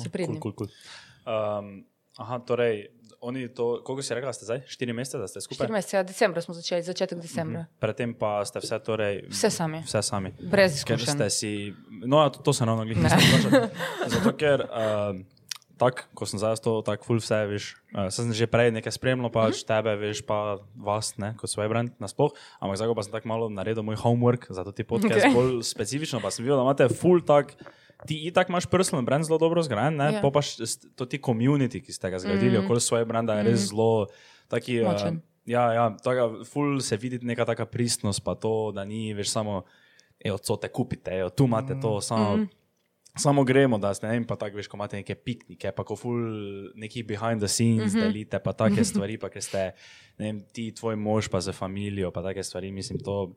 Se 0.04 0.10
pridni. 0.10 0.40
Cool, 0.40 0.54
cool, 0.54 0.68
cool. 0.68 1.60
Um, 1.60 1.86
aha, 2.18 2.40
torej, 2.40 2.88
oni 3.22 3.48
to, 3.50 3.82
koliko 3.84 4.04
si 4.04 4.14
rekla, 4.14 4.34
ste 4.34 4.46
zdaj? 4.46 4.62
Štiri 4.68 4.94
mesece, 4.94 5.18
da 5.18 5.28
ste 5.28 5.42
skupaj? 5.42 5.66
Štiri 5.66 5.74
mesece, 5.74 5.98
ja, 5.98 6.04
decembra 6.04 6.42
smo 6.42 6.54
začeli, 6.54 6.84
začetek 6.84 7.18
decembra. 7.18 7.66
Predtem 7.80 8.14
pa 8.14 8.46
ste 8.46 8.60
vse, 8.60 8.80
torej, 8.80 9.24
Vse 9.32 9.50
sami. 9.50 9.82
Vse 9.88 10.02
sami. 10.04 10.34
Brez 10.38 10.84
Ker 10.84 11.00
izkušenj. 11.00 11.16
ste 11.16 11.30
si, 11.30 11.52
no, 12.06 12.22
ja, 12.22 12.30
to, 12.30 12.40
to 12.40 12.54
se 12.54 12.66
ravno 12.66 12.86
glede 12.86 13.10
tega. 13.10 13.70
Zato, 14.08 14.36
ker 14.38 14.68
um, 14.68 15.24
tako, 15.76 16.08
ko 16.14 16.24
sem 16.24 16.38
zdaj 16.38 16.58
to 16.58 16.80
tako 16.82 17.04
full 17.04 17.20
vse, 17.20 17.40
veš, 17.46 17.66
uh, 17.92 18.08
sem 18.08 18.32
že 18.32 18.46
prej 18.46 18.72
nekaj 18.72 18.92
spremljal, 18.92 19.30
pač 19.30 19.60
Mhm. 19.60 19.68
tebe, 19.68 19.92
veš, 19.98 20.22
pa 20.22 20.56
vas, 20.74 21.18
ne, 21.18 21.34
kot 21.34 21.48
svoj 21.48 21.68
brand 21.68 21.92
nasploh, 21.98 22.32
ampak 22.58 22.76
zdaj 22.76 22.92
pa 22.92 23.02
sem 23.02 23.12
tako 23.12 23.28
malo 23.28 23.46
naredil 23.48 23.82
moj 23.82 23.96
homework, 23.98 24.48
zato 24.50 24.70
ti 24.70 24.84
podcast 24.84 25.22
okay. 25.22 25.32
bolj 25.32 25.62
specifično, 25.62 26.18
pa 26.18 26.30
sem 26.30 26.42
videl, 26.42 26.56
da 26.56 26.64
imate 26.64 26.88
full 26.90 27.20
tak. 27.22 27.56
Ti 28.04 28.28
itak 28.28 28.48
imaš 28.48 28.66
personal 28.66 29.02
brand 29.02 29.24
zelo 29.24 29.38
dobro 29.38 29.62
zgrajen, 29.62 29.96
ne? 29.96 30.08
Ja. 30.10 30.22
pa 30.22 30.28
pa 30.30 30.40
š- 30.40 30.62
s- 30.62 30.80
to 30.92 31.06
ti 31.06 31.16
community, 31.18 31.80
ki 31.80 31.90
ste 31.90 32.08
ga 32.08 32.20
zgradili 32.20 32.54
mm. 32.54 32.64
okoli 32.64 32.78
svoje 32.78 33.04
branda, 33.04 33.34
je 33.36 33.44
res 33.46 33.70
zelo 33.70 34.08
taki. 34.46 34.80
Uh, 34.80 34.92
Močen. 34.92 35.24
ja, 35.46 35.72
ja, 35.72 35.86
taka, 35.96 36.44
full 36.44 36.80
se 36.80 36.96
vidi 36.96 37.18
neka 37.18 37.46
taka 37.46 37.66
pristnost, 37.66 38.20
pa 38.20 38.36
to, 38.36 38.72
da 38.72 38.84
ni 38.84 39.12
več 39.12 39.30
samo, 39.30 39.64
evo, 40.20 40.38
co 40.38 40.56
te 40.56 40.68
kupite, 40.68 41.12
evo, 41.14 41.30
tu 41.30 41.46
imate 41.46 41.76
to, 41.78 41.98
samo. 42.00 42.38
Mm. 42.38 42.50
Samo 43.18 43.44
gremo, 43.48 43.78
da 43.80 43.94
ste, 43.94 44.08
ne 44.08 44.18
vem, 44.18 44.26
pa 44.28 44.36
tako 44.36 44.60
veš, 44.60 44.68
ko 44.68 44.78
imate 44.78 45.00
neke 45.00 45.16
piknike, 45.16 45.72
pa 45.72 45.84
ko 45.88 45.96
ful 45.96 46.20
nekih 46.76 47.06
behind 47.08 47.40
the 47.40 47.48
scenes 47.48 47.94
mm 47.94 48.00
-hmm. 48.00 48.04
delite, 48.04 48.40
pa 48.40 48.54
take 48.54 48.84
stvari, 48.90 49.18
pa 49.18 49.30
ker 49.30 49.42
ste, 49.42 49.72
ne 50.18 50.26
vem, 50.26 50.42
ti, 50.54 50.72
tvoj 50.72 50.96
mož, 50.96 51.28
pa 51.28 51.40
za 51.42 51.54
familijo, 51.54 52.12
pa 52.12 52.22
take 52.22 52.44
stvari, 52.44 52.72
mislim, 52.72 53.00
to 53.00 53.36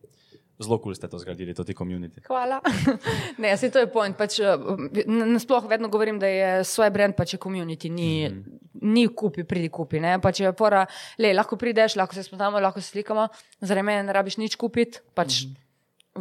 zelo 0.58 0.78
kul 0.78 0.90
cool 0.90 0.94
ste 0.94 1.08
to 1.08 1.18
zgradili, 1.18 1.54
to 1.54 1.64
ti 1.64 1.74
community. 1.74 2.18
Hvala. 2.26 2.60
ne, 3.42 3.56
se 3.56 3.70
to 3.70 3.78
je 3.78 3.86
point. 3.86 4.16
Pač, 4.16 4.40
eh, 4.42 4.58
na- 5.06 5.26
nasploh 5.26 5.68
vedno 5.70 5.88
govorim, 5.88 6.18
da 6.18 6.26
je 6.26 6.64
svoj 6.64 6.90
brand 6.90 7.14
pač 7.14 7.34
je 7.34 7.38
community, 7.38 7.90
ni, 7.90 8.28
mm. 8.28 8.58
ni 8.82 9.06
kupi, 9.08 9.44
pridi 9.44 9.68
kupi. 9.68 10.00
Ne? 10.00 10.18
Pač 10.20 10.40
je 10.40 10.52
pora, 10.52 10.86
le, 11.18 11.32
lahko 11.32 11.56
prideš, 11.56 11.96
lahko 11.96 12.14
se 12.14 12.22
spoznamo, 12.22 12.60
lahko 12.60 12.80
se 12.80 12.90
slikamo, 12.90 13.28
zaradi 13.60 13.86
mene 13.86 14.02
ne 14.02 14.12
rabiš 14.12 14.38
nič 14.42 14.58
kupiti, 14.58 14.98
pač 15.14 15.44
mm. 15.46 15.54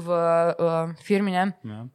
v 0.05 0.07
uh, 0.13 0.93
firmi. 1.01 1.33
Ne? 1.33 1.51
Ja. 1.65 1.85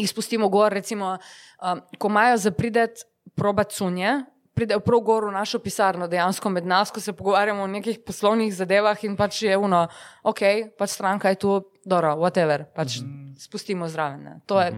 Jih 0.00 0.10
spustimo 0.10 0.48
gor, 0.48 0.72
recimo, 0.72 1.16
um, 1.62 1.80
ko 1.98 2.08
imajo 2.08 2.36
za 2.36 2.50
prideti 2.50 3.06
probat 3.34 3.72
sunje. 3.72 4.20
Pridejo 4.54 4.82
prav 4.84 5.00
gor 5.06 5.24
v 5.28 5.32
našo 5.32 5.60
pisarno, 5.62 6.08
dejansko 6.10 6.50
med 6.52 6.66
nas, 6.66 6.90
ko 6.90 7.00
se 7.00 7.14
pogovarjamo 7.16 7.62
o 7.62 7.68
nekih 7.70 8.00
poslovnih 8.04 8.50
zadevah, 8.52 8.98
in 9.06 9.14
pač 9.16 9.44
je 9.46 9.56
uno, 9.56 9.86
ok, 10.26 10.42
pač 10.76 10.96
stranka 10.96 11.30
je 11.32 11.38
tu, 11.40 11.54
dobro, 11.86 12.16
whatever, 12.20 12.66
pač 12.74 12.98
mm. 13.00 13.38
spustimo 13.40 13.88
zraven. 13.88 14.26
Ne. 14.26 14.34
To 14.50 14.60
je. 14.60 14.74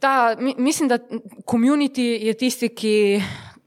Ta, 0.00 0.36
mi, 0.38 0.54
mislim, 0.58 0.88
da 0.88 1.00
community 1.44 2.06
je 2.28 2.36
tisti, 2.38 2.72
ki. 2.72 2.94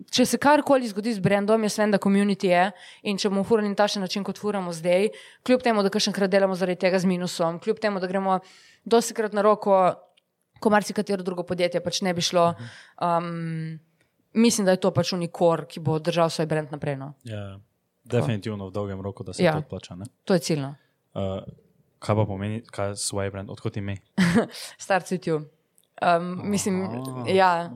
Če 0.10 0.24
se 0.26 0.38
karkoli 0.42 0.88
zgodi 0.90 1.12
z 1.14 1.22
brendom, 1.22 1.62
jaz 1.68 1.76
vem, 1.78 1.92
da 1.94 2.00
community 2.02 2.50
je 2.50 2.64
in 3.06 3.20
če 3.22 3.30
bomo 3.30 3.44
furali 3.46 3.70
na 3.70 3.78
takšen 3.78 4.02
način, 4.02 4.24
kot 4.26 4.40
furamo 4.42 4.74
zdaj, 4.74 5.12
kljub 5.46 5.62
temu, 5.62 5.84
da 5.86 5.92
kakšenkrat 5.94 6.32
delamo 6.34 6.56
zaradi 6.58 6.80
tega 6.82 6.98
z 6.98 7.06
minusom, 7.06 7.60
kljub 7.62 7.78
temu, 7.78 8.02
da 8.02 8.10
gremo 8.10 8.40
dosti 8.90 9.14
krat 9.14 9.38
na 9.38 9.44
roko, 9.46 9.76
ko 10.60 10.70
marsikatero 10.70 11.24
drugo 11.24 11.44
podjetje 11.44 11.82
pač 11.82 12.02
ne 12.02 12.14
bi 12.14 12.22
šlo. 12.22 12.54
Um, 12.98 13.80
mislim, 14.34 14.66
da 14.66 14.72
je 14.72 14.80
to 14.80 14.92
pač 14.92 15.14
unikor, 15.14 15.66
ki 15.66 15.80
bo 15.80 16.00
držal 16.00 16.30
svoj 16.30 16.46
brend 16.46 16.72
naprej. 16.72 16.96
No. 16.96 17.14
Ja, 17.24 17.60
definitivno 18.04 18.68
v 18.68 18.72
dolgem 18.72 19.02
roku, 19.02 19.24
da 19.24 19.34
se 19.34 19.44
Ja. 19.44 19.52
to 19.54 19.58
odplača. 19.60 19.96
ne. 19.96 20.06
To 20.26 20.34
je 20.34 20.40
ciljno. 20.40 20.76
Uh, 21.14 21.42
kaj 22.00 22.16
pa 22.16 22.26
pomeni, 22.26 22.62
kaj 22.64 22.90
je 22.90 22.96
svoj 22.98 23.32
brand, 23.32 23.50
odkot 23.50 23.78
ime? 23.78 23.98
Star 24.78 25.02
CTU. 25.04 25.42
Um, 26.00 26.40
mislim, 26.48 26.78
ja, 27.28 27.68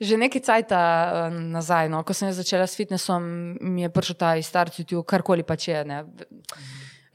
že 0.00 0.16
nekaj 0.16 0.40
cajta 0.40 0.78
uh, 0.78 1.34
nazaj, 1.34 1.88
no, 1.88 2.04
ko 2.04 2.14
sem 2.14 2.30
začela 2.30 2.62
s 2.62 2.76
fitnessom, 2.76 3.24
mi 3.60 3.82
je 3.82 3.90
prišel 3.90 4.14
ta 4.14 4.36
iz 4.36 4.46
Star 4.46 4.70
CTU, 4.70 5.02
karkoli 5.02 5.42
pač 5.42 5.68
je. 5.68 5.84
Ne. 5.84 6.04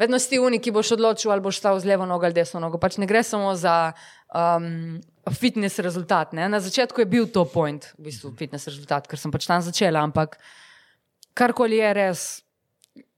Vedno 0.01 0.17
si 0.17 0.33
ti 0.33 0.39
unik, 0.41 0.63
ki 0.65 0.71
boš 0.73 0.95
odločil, 0.97 1.29
ali 1.29 1.43
boš 1.45 1.59
stal 1.61 1.77
z 1.77 1.85
levo 1.85 2.07
nogo 2.09 2.25
ali 2.25 2.33
desno 2.33 2.57
nogo. 2.63 2.79
Pač 2.81 2.97
ne 2.97 3.05
gre 3.05 3.21
samo 3.21 3.53
za 3.53 3.93
um, 4.33 4.97
fitness 5.29 5.77
rezultat. 5.77 6.33
Ne. 6.33 6.47
Na 6.49 6.57
začetku 6.57 7.03
je 7.03 7.05
bil 7.05 7.27
to 7.29 7.45
point, 7.45 7.85
v 7.99 8.09
bistvu 8.09 8.33
fitness 8.33 8.65
rezultat, 8.65 9.05
ker 9.05 9.21
sem 9.21 9.29
pač 9.29 9.45
tam 9.45 9.61
začela, 9.61 10.01
ampak 10.01 10.39
karkoli 11.37 11.77
je 11.77 11.91
res. 11.93 12.21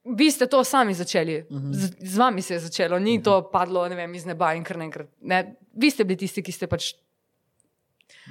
Vi 0.04 0.28
ste 0.28 0.50
to 0.52 0.60
sami 0.68 0.92
začeli, 0.92 1.48
z, 1.48 1.96
z 1.96 2.16
vami 2.20 2.44
se 2.44 2.58
je 2.58 2.68
začelo, 2.68 3.00
ni 3.00 3.24
to 3.24 3.40
padlo 3.48 3.88
vem, 3.88 4.12
iz 4.20 4.28
neba 4.28 4.52
in 4.52 4.68
kar 4.68 4.76
naenkrat. 4.76 5.08
Ne. 5.24 5.56
Vi 5.72 5.88
ste 5.88 6.04
bili 6.04 6.20
tisti, 6.20 6.44
ki 6.44 6.52
ste 6.52 6.68
pač 6.68 6.92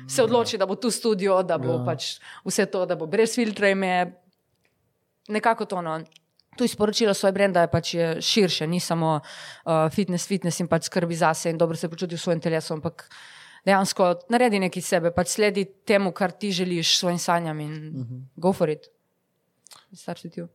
se 0.05 0.21
odločili, 0.21 0.61
da 0.61 0.69
bo 0.69 0.77
tu 0.77 0.93
studio, 0.93 1.41
da 1.41 1.57
bo 1.57 1.81
Ja. 1.81 1.85
pač 1.89 2.21
vse 2.45 2.69
to, 2.69 2.85
da 2.85 2.97
bo 3.01 3.09
brez 3.09 3.33
filtra. 3.33 3.73
Nekako 5.33 5.65
to. 5.65 5.81
No. 5.81 6.05
Tu 6.57 6.65
je 6.65 6.69
sporočilo 6.69 7.15
svoje 7.15 7.33
brenda, 7.33 7.65
je 7.65 7.71
pač 7.73 7.95
je 7.95 8.07
širše, 8.21 8.67
ni 8.67 8.81
samo 8.81 9.21
uh, 9.21 9.89
fitness, 9.95 10.29
fitness 10.29 10.61
in 10.61 10.69
pač 10.69 10.91
skrbi 10.91 11.17
zase 11.17 11.51
in 11.51 11.59
dobro 11.59 11.77
se 11.77 11.89
počuti 11.89 12.17
v 12.17 12.21
svojem 12.21 12.41
telesu, 12.41 12.75
ampak 12.75 13.09
dejansko 13.65 14.15
naredi 14.29 14.61
nekaj 14.61 14.83
sebe, 14.83 15.13
pač 15.17 15.37
sledi 15.39 15.65
temu, 15.89 16.13
kar 16.13 16.33
ti 16.33 16.53
želiš, 16.53 16.99
svojim 16.99 17.19
sanjam 17.19 17.61
in 17.61 17.73
uh 17.73 18.07
-huh. 18.07 18.21
go 18.37 18.53
for 18.53 18.69
it. 18.69 18.91
Starši 19.93 20.31
ti. 20.31 20.41
Um, 20.41 20.49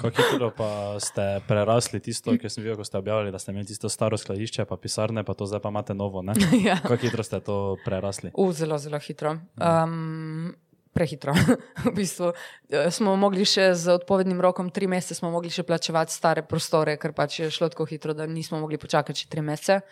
kako 0.00 0.22
hitro 0.32 0.50
pa 0.56 1.00
ste 1.00 1.40
prerasli 1.48 2.00
tisto, 2.00 2.32
kar 2.40 2.50
sem 2.50 2.64
videl, 2.64 2.76
ko 2.76 2.84
ste 2.84 2.98
objavili, 2.98 3.32
da 3.32 3.38
ste 3.38 3.52
imeli 3.52 3.68
tisto 3.68 3.88
staro 3.88 4.16
skladišče, 4.16 4.64
pa 4.64 4.76
pisarne, 4.76 5.24
pa 5.24 5.34
to 5.34 5.46
zdaj 5.46 5.60
pa 5.60 5.68
imate 5.68 5.94
novo. 5.94 6.22
ne? 6.22 6.32
ja. 6.68 6.78
Kako 6.82 6.96
hitro 6.96 7.22
ste 7.22 7.40
to 7.40 7.76
prerasli? 7.84 8.30
U, 8.34 8.52
zelo, 8.52 8.78
zelo 8.78 8.98
hitro. 8.98 9.36
Um, 9.60 10.54
prehitro. 10.96 11.36
v 11.86 11.92
bistvu 11.92 12.32
eh, 12.32 12.88
smo 12.90 13.14
mogli 13.20 13.44
še 13.44 13.70
z 13.76 13.92
odpovednim 14.00 14.40
rokom, 14.40 14.72
tri 14.72 14.88
mesece 14.88 15.18
smo 15.20 15.30
mogli 15.34 15.52
še 15.52 15.66
plačevati 15.68 16.14
stare 16.14 16.46
prostore, 16.48 16.96
ker 17.00 17.12
pač 17.16 17.40
je 17.44 17.52
šlo 17.52 17.68
tako 17.72 17.84
hitro, 17.90 18.16
da 18.16 18.24
nismo 18.24 18.60
mogli 18.62 18.80
počakati 18.80 19.26
še 19.26 19.30
tri 19.32 19.44
mesece. 19.44 19.82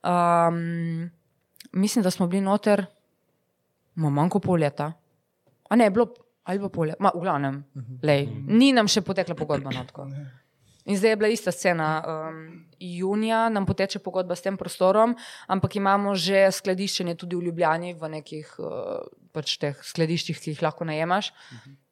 Um, 0.00 1.10
mislim, 1.76 2.06
da 2.06 2.10
smo 2.10 2.30
bili 2.30 2.40
noter, 2.46 2.86
ma 4.00 4.08
manj 4.08 4.32
kot 4.36 4.48
pol 4.48 4.64
leta. 4.64 4.88
A 5.70 5.76
ne, 5.76 5.86
je 5.90 5.94
bilo 5.94 6.08
ali 6.48 6.58
pa 6.58 6.70
pol 6.72 6.88
leta, 6.90 7.12
v 7.14 7.20
glavnem, 7.22 7.60
lej, 8.02 8.24
ni 8.48 8.72
nam 8.74 8.88
še 8.90 9.04
potekla 9.06 9.36
pogodba. 9.38 9.70
No, 9.70 9.84
tako. 9.86 10.08
In 10.88 10.96
zdaj 10.98 11.12
je 11.12 11.16
bila 11.20 11.28
ista 11.28 11.52
scena. 11.52 11.88
Um, 12.02 12.66
junija 12.80 13.48
nam 13.48 13.66
poteče 13.68 14.00
pogodba 14.00 14.34
s 14.34 14.42
tem 14.42 14.56
prostorom, 14.56 15.14
ampak 15.46 15.76
imamo 15.76 16.14
že 16.16 16.48
skladiščenje 16.50 17.14
tudi 17.20 17.36
v 17.36 17.50
Ljubljani, 17.50 17.94
v 17.94 18.08
nekih 18.16 18.54
uh, 18.58 19.04
pač 19.34 19.56
teh 19.62 19.78
skladiščih, 19.86 20.38
ki 20.40 20.54
jih 20.54 20.64
lahko 20.64 20.86
najemaš, 20.88 21.32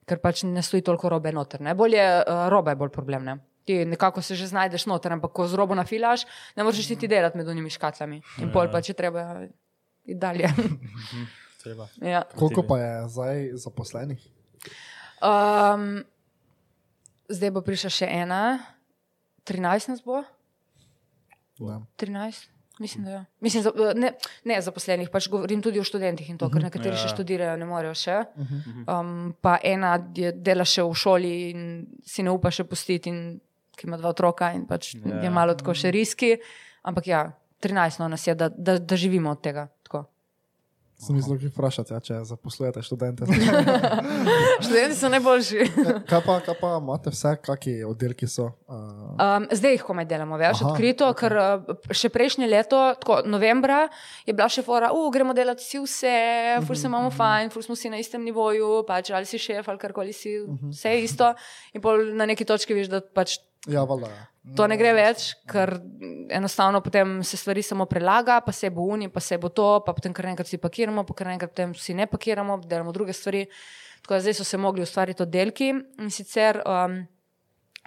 ker 0.08 0.20
pač 0.22 0.44
ne 0.48 0.62
stoji 0.64 0.84
toliko 0.86 1.12
robe 1.12 1.32
noter. 1.34 1.62
Ne? 1.64 1.74
Bolje 1.78 2.02
uh, 2.02 2.46
roba 2.52 2.74
je 2.74 2.80
bolj 2.80 2.92
problem. 2.94 3.24
Ne? 3.28 3.38
Ti 3.68 3.84
nekako 3.84 4.22
se 4.24 4.36
že 4.38 4.48
znajdeš 4.48 4.86
noter, 4.88 5.12
ampak 5.12 5.32
ko 5.36 5.48
z 5.48 5.58
robo 5.58 5.76
nafilaš, 5.76 6.24
ne 6.56 6.64
moreš 6.64 6.88
niti 6.94 7.08
delati 7.08 7.38
med 7.38 7.48
unimi 7.48 7.70
škatlami. 7.70 8.22
In 8.42 8.52
pol 8.54 8.70
pa 8.72 8.80
če 8.82 8.96
treba 8.96 9.44
iti 10.04 10.18
dalje. 10.18 10.48
Treba. 11.62 11.88
ja. 12.00 12.22
Koliko 12.38 12.62
pa 12.62 12.78
je 12.78 12.92
zdaj 13.12 13.38
zaposlenih? 13.58 14.20
um, 15.22 16.04
zdaj 17.28 17.50
bo 17.54 17.62
prišla 17.66 17.90
še 17.92 18.08
ena, 18.22 18.42
13 19.48 19.92
nas 19.92 20.04
bo. 20.04 20.22
Ne. 21.58 21.80
13? 21.98 22.57
Mislim, 22.78 23.04
da 23.04 23.10
je. 23.10 23.24
Mislim, 23.40 23.62
za, 23.62 23.72
eh, 23.74 23.94
ne, 23.94 24.12
ne 24.44 24.60
zaposlenih, 24.62 25.10
pač 25.10 25.28
govorim 25.28 25.62
tudi 25.62 25.80
o 25.80 25.84
študentih 25.84 26.30
in 26.30 26.38
to, 26.38 26.50
ker 26.50 26.62
nekateri 26.62 26.94
Ja. 26.94 27.02
še 27.02 27.08
študirajo, 27.14 27.56
ne 27.58 27.66
morejo 27.66 27.94
še. 27.94 28.18
Um, 28.86 29.34
pa 29.40 29.58
ena 29.62 29.96
je, 30.14 30.32
dela 30.32 30.64
še 30.64 30.82
v 30.82 30.94
šoli 30.94 31.34
in 31.50 31.86
si 32.06 32.22
ne 32.22 32.30
upa 32.30 32.50
še 32.50 32.64
pustiti, 32.64 33.10
in, 33.10 33.40
ki 33.78 33.86
ima 33.86 33.96
dva 33.96 34.10
otroka 34.10 34.52
in 34.54 34.66
pač 34.66 34.94
Ja. 34.94 35.22
je 35.22 35.30
malo 35.30 35.54
tako 35.54 35.74
še 35.74 35.90
riski. 35.90 36.36
Ampak 36.82 37.06
ja, 37.06 37.32
13 37.60 37.98
no, 38.00 38.08
nas 38.08 38.26
je, 38.26 38.34
da, 38.34 38.48
da, 38.48 38.78
da 38.78 38.96
živimo 38.96 39.30
od 39.30 39.42
tega. 39.42 39.68
Sem 40.98 41.14
mislil, 41.14 41.38
da 41.38 41.48
vprašate, 41.52 41.94
ja, 41.94 42.00
če 42.02 42.16
zaposlujete 42.26 42.82
študente. 42.82 43.26
Študenti 44.64 44.96
so 44.98 45.10
najboljši. 45.12 45.66
kaj, 46.10 46.22
pa, 46.26 46.40
kaj 46.42 46.56
pa 46.58 46.72
imate 46.80 47.12
vse, 47.14 47.36
kakšni 47.46 47.84
oddelki 47.86 48.26
so? 48.26 48.48
Uh, 48.66 48.98
Um, 49.18 49.46
zdaj 49.50 49.72
jih 49.74 49.82
komaj 49.82 50.04
delamo, 50.06 50.36
veš, 50.38 50.60
Aha, 50.62 50.72
odkrito, 50.72 51.08
okay. 51.10 51.26
ker 51.26 51.34
uh, 51.38 51.94
še 51.94 52.10
prejšnje 52.14 52.46
leto, 52.46 52.78
tako 53.00 53.16
novembra, 53.26 53.80
je 54.26 54.34
bila 54.34 54.46
še 54.50 54.62
fora, 54.66 54.92
uh, 54.94 55.08
gremo 55.14 55.34
delati 55.34 55.64
vsi 55.64 55.80
vse, 55.82 56.14
ful 56.66 56.78
se 56.78 56.86
imamo 56.86 57.10
fajn, 57.14 57.50
ful 57.54 57.66
smo 57.66 57.74
si 57.78 57.90
na 57.90 57.98
istem 57.98 58.22
nivoju, 58.26 58.84
pač 58.86 59.10
ali 59.10 59.26
si 59.26 59.40
šef 59.42 59.70
ali 59.70 59.82
karkoli 59.82 60.14
si, 60.14 60.36
vse 60.70 60.94
je 60.94 61.02
isto. 61.02 61.32
In 61.74 61.82
pol 61.82 62.12
na 62.18 62.28
neki 62.30 62.46
točki 62.46 62.78
veš, 62.78 62.92
da 62.94 63.02
pač 63.02 63.40
ja, 63.66 63.84
valjda. 63.84 64.08
ja. 64.08 64.54
to 64.56 64.66
ne 64.70 64.76
gre 64.80 64.92
več, 64.96 65.32
ker 65.50 65.74
enostavno 66.34 66.80
potem 66.84 67.18
se 67.26 67.36
stvari 67.36 67.62
samo 67.62 67.88
prelaga, 67.90 68.40
pa 68.44 68.52
se 68.52 68.70
bo 68.70 68.86
uni, 68.94 69.10
pa 69.12 69.20
se 69.20 69.38
bo 69.38 69.50
to, 69.50 69.68
pa 69.86 69.92
potem 69.96 70.14
kar 70.14 70.30
enkrat 70.30 70.48
si 70.48 70.60
pakiramo, 70.62 71.04
pa 71.04 71.16
kar 71.18 71.32
enkrat 71.34 71.52
potem 71.52 71.74
si 71.74 71.94
ne 71.94 72.06
pakiramo, 72.06 72.60
delamo 72.64 72.94
druge 72.94 73.12
stvari. 73.12 73.46
Tako 74.02 74.14
da 74.14 74.20
zdaj 74.24 74.38
so 74.38 74.44
se 74.46 74.56
mogli 74.56 74.82
ustvariti 74.82 75.22
oddelki 75.22 75.68
in 75.74 76.10
sicer 76.14 76.60
um, 76.62 77.00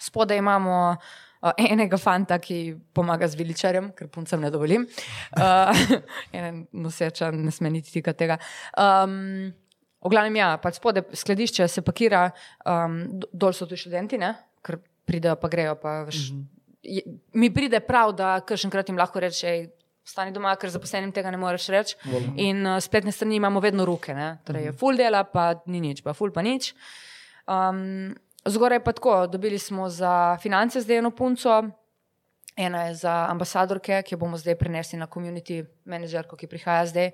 spodaj 0.01 0.37
imamo 0.37 0.75
uh, 0.91 1.51
enega 1.57 1.97
fanta, 1.97 2.37
ki 2.41 2.75
pomaga 2.93 3.29
z 3.31 3.39
viličarjem, 3.39 3.91
ker 3.97 4.11
puncem 4.11 4.41
ne 4.43 4.51
dovolim. 4.51 4.85
Uh, 5.37 5.83
en 6.37 6.65
noseča 6.71 7.31
ne 7.31 7.51
sme 7.51 7.71
niti 7.73 7.95
tika 7.95 8.13
tega. 8.13 8.37
Um, 8.77 9.49
v 10.01 10.09
glavnem, 10.09 10.39
ja, 10.41 10.55
pač 10.61 10.79
spodaj 10.81 11.11
skladišče 11.23 11.67
se 11.69 11.83
pakira, 11.85 12.27
um, 12.65 13.03
do- 13.21 13.29
dol 13.33 13.53
so 13.53 13.69
tu 13.69 13.77
študenti, 13.77 14.19
ne? 14.21 14.33
ker 14.61 14.77
pridejo, 15.11 15.35
pa 15.35 15.51
grejo. 15.51 15.75
Pa, 15.81 15.99
veš, 16.07 16.31
je, 16.81 17.03
mi 17.35 17.51
pride 17.53 17.83
prav, 17.83 18.15
da 18.15 18.39
kršenkrat 18.47 18.89
jim 18.89 18.99
lahko 19.01 19.23
rečeš. 19.23 19.69
Stani 20.11 20.33
doma, 20.33 20.55
ker 20.57 20.71
zaposlenim 20.73 21.11
tega 21.13 21.29
ne 21.31 21.37
moreš 21.37 21.67
reči. 21.69 21.97
In 22.41 22.65
uh, 22.65 22.79
spletne 22.81 23.11
strani 23.13 23.37
imamo 23.37 23.61
vedno 23.61 23.85
roke, 23.85 24.15
ne? 24.17 24.31
torej 24.47 24.65
je 24.65 24.71
full 24.73 24.97
dela, 24.97 25.21
pa 25.29 25.51
ni 25.69 25.77
nič, 25.83 26.01
pa 26.01 26.15
full 26.17 26.33
pa 26.33 26.41
nič. 26.41 26.71
Um, 27.45 28.09
zgoraj 28.49 28.81
pa 28.83 28.95
tako, 28.97 29.27
dobili 29.29 29.59
smo 29.61 29.85
za 29.93 30.39
finance 30.41 30.81
zdaj 30.81 31.03
eno 31.03 31.11
punco, 31.13 31.59
ena 32.57 32.87
je 32.87 32.95
za 32.95 33.13
ambasadorke, 33.29 34.01
ki 34.01 34.15
jo 34.15 34.19
bomo 34.25 34.41
zdaj 34.41 34.57
prenesli 34.57 34.99
na 34.99 35.07
community 35.07 35.61
managerko, 35.85 36.35
ki 36.35 36.49
prihaja 36.49 36.89
zdaj. 36.89 37.11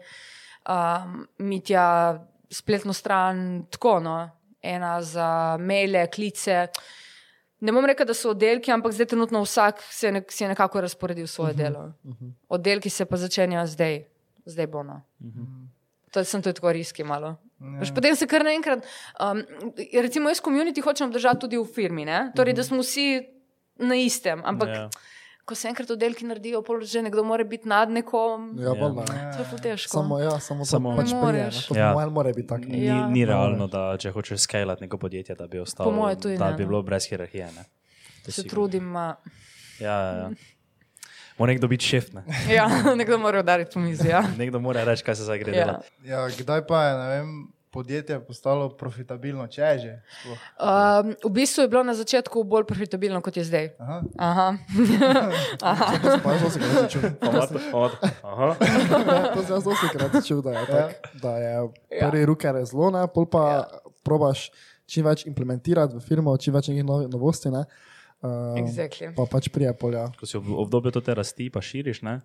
Um, 0.68 1.28
Mitja, 1.44 2.24
spletno 2.52 2.94
stran, 2.94 3.66
tako 3.72 4.00
no, 4.00 4.18
ena 4.62 5.02
za 5.02 5.58
maile, 5.60 6.08
klice. 6.08 6.68
Ne 7.60 7.74
bom 7.74 7.86
rekel, 7.86 8.06
da 8.06 8.14
so 8.14 8.32
oddelki, 8.36 8.72
ampak 8.72 8.94
zdaj 8.94 9.06
trenutno 9.14 9.42
vsak 9.42 9.82
se 9.90 10.08
je, 10.08 10.12
nek, 10.12 10.32
si 10.32 10.44
je 10.44 10.50
nekako 10.52 10.82
razporedil 10.82 11.28
svoje 11.28 11.54
uh 11.54 11.60
-huh, 11.60 11.64
delo. 11.64 11.94
Uh 12.04 12.14
-huh. 12.14 12.32
Oddelki 12.50 12.90
se 12.90 13.06
pa 13.06 13.18
začenjajo 13.18 13.68
zdaj, 13.68 14.04
zdaj 14.46 14.68
bo 14.68 14.84
no. 14.84 15.02
Uh 15.20 15.28
-huh. 15.28 15.68
To 16.12 16.24
sem 16.24 16.42
tudi 16.42 16.54
tako 16.54 16.72
riski 16.72 17.04
malo. 17.04 17.36
Ja. 17.60 17.94
Potem 17.96 18.16
se 18.16 18.28
kar 18.28 18.44
naenkrat, 18.44 18.86
um, 19.20 19.44
recimo 20.02 20.30
jaz 20.30 20.42
komunity 20.42 20.84
hočem 20.84 21.12
držati 21.12 21.40
tudi 21.40 21.58
v 21.58 21.66
firmi, 21.66 22.06
ne? 22.06 22.32
torej 22.36 22.54
da 22.54 22.64
smo 22.64 22.78
vsi 22.78 23.28
na 23.78 23.96
istem, 23.96 24.42
ampak 24.46 24.70
Ja. 24.70 24.90
Ja. 25.48 25.50
ko 25.50 25.56
se 25.56 25.68
enkrat 25.68 25.90
oddelki 25.90 26.26
naredijo, 26.26 26.60
pol 26.62 26.82
že 26.82 27.02
nekdo 27.02 27.24
mora 27.24 27.44
biti 27.46 27.64
nad 27.66 27.88
nekom, 27.90 28.52
Ja, 28.58 28.64
ja. 28.68 29.32
to 29.32 29.40
je 29.40 29.46
ful 29.46 29.60
težko. 29.60 29.90
Samo, 29.94 30.20
ja, 30.20 30.40
samo, 30.40 30.66
Samo- 30.66 30.92
pač 30.94 31.08
Ne 31.08 31.22
prije, 31.22 31.44
ne. 31.46 31.62
To 31.64 31.74
Ja. 31.74 31.88
po 31.88 31.94
mojem 31.96 32.12
mora 32.12 32.32
biti 32.32 32.48
tako. 32.48 32.66
Ni, 32.66 32.86
Ja. 32.86 33.08
ni 33.08 33.24
realno, 33.24 33.68
da 33.68 33.96
če 33.98 34.12
hočeš 34.12 34.40
skalati 34.40 34.82
neko 34.82 34.98
podjetje, 34.98 35.36
da 35.36 35.48
bi 35.48 35.60
ostalo, 35.60 35.90
Po 35.90 35.96
moje 35.96 36.16
tudi 36.18 36.38
da 36.38 36.50
ne, 36.50 36.54
bi 36.54 36.66
bilo 36.66 36.82
brez 36.82 37.08
hierarhije. 37.08 37.46
Ne? 37.48 37.64
To 38.22 38.28
se 38.28 38.42
sigurno. 38.42 38.50
trudim. 38.52 38.92
a- 38.94 39.16
Ja, 39.80 39.94
ja, 39.94 40.14
ja. 40.18 40.30
Mora 41.38 41.52
nekdo 41.54 41.68
biti 41.68 41.86
šef, 41.86 42.12
ne? 42.12 42.24
Ja, 42.50 42.68
nekdo 42.98 43.18
mora 43.18 43.40
udariti 43.40 43.72
po 43.74 43.80
mizi. 43.80 44.08
Ja. 44.10 44.24
nekdo 44.38 44.60
mora 44.60 44.84
reči, 44.84 45.04
kaj 45.04 45.16
se 45.16 45.24
zdaj 45.24 45.40
gre 45.40 45.54
Ja. 45.54 45.66
delati. 45.66 45.88
Ja, 46.04 46.28
kdaj 46.30 46.68
pa 46.68 46.84
je 46.84 46.94
ne 46.94 47.08
vem, 47.10 47.30
podjetje 47.72 48.20
postalo 48.26 48.70
profitabilno, 48.78 49.48
če 49.48 49.62
je 49.62 49.80
že? 49.80 49.94
sploh? 50.22 50.40
Um, 50.58 51.12
v 51.26 51.32
bistvu 51.36 51.66
je 51.66 51.72
bilo 51.72 51.84
na 51.84 51.94
začetku 51.94 52.44
bolj 52.44 52.66
profitabilno, 52.70 53.22
kot 53.22 53.38
je 53.38 53.44
zdaj. 53.44 53.68
Aha. 53.80 53.98
Aha. 54.18 54.48
Pa 56.24 56.34
jaz 56.34 56.54
sem 56.54 56.64
se 56.64 56.88
čutil. 56.90 57.12
Aha. 58.24 58.50
To 59.36 59.40
sem 59.44 59.54
jaz 59.56 59.64
dosti 59.64 59.88
krat 59.94 60.12
čutil, 60.22 60.42
da 60.42 60.52
je, 60.56 60.66
tak, 60.66 60.90
da 61.22 61.32
je 61.38 61.54
prvi 62.00 62.26
ruke 62.26 62.54
zelo, 62.66 62.92
ne, 62.92 63.04
pol 63.08 63.28
pa 63.30 63.44
ja. 63.50 63.62
probaš 64.04 64.50
čim 64.88 65.04
več 65.06 65.26
implementirati 65.28 65.98
v 65.98 66.02
firmo, 66.02 66.32
čim 66.40 66.56
več 66.56 66.72
nekih 66.72 66.86
novi- 66.88 67.10
novosti. 67.12 67.52
Ne. 67.52 67.66
Um, 68.18 68.58
Exactly. 68.58 69.12
Pa 69.14 69.28
pač 69.30 69.46
prije 69.54 69.70
polja. 69.78 70.08
Ko 70.18 70.26
si 70.26 70.40
v 70.42 70.58
obdobju 70.58 70.90
to 70.96 71.02
te 71.06 71.14
rasti, 71.14 71.52
pa 71.54 71.62
širiš, 71.62 72.02
ne? 72.02 72.22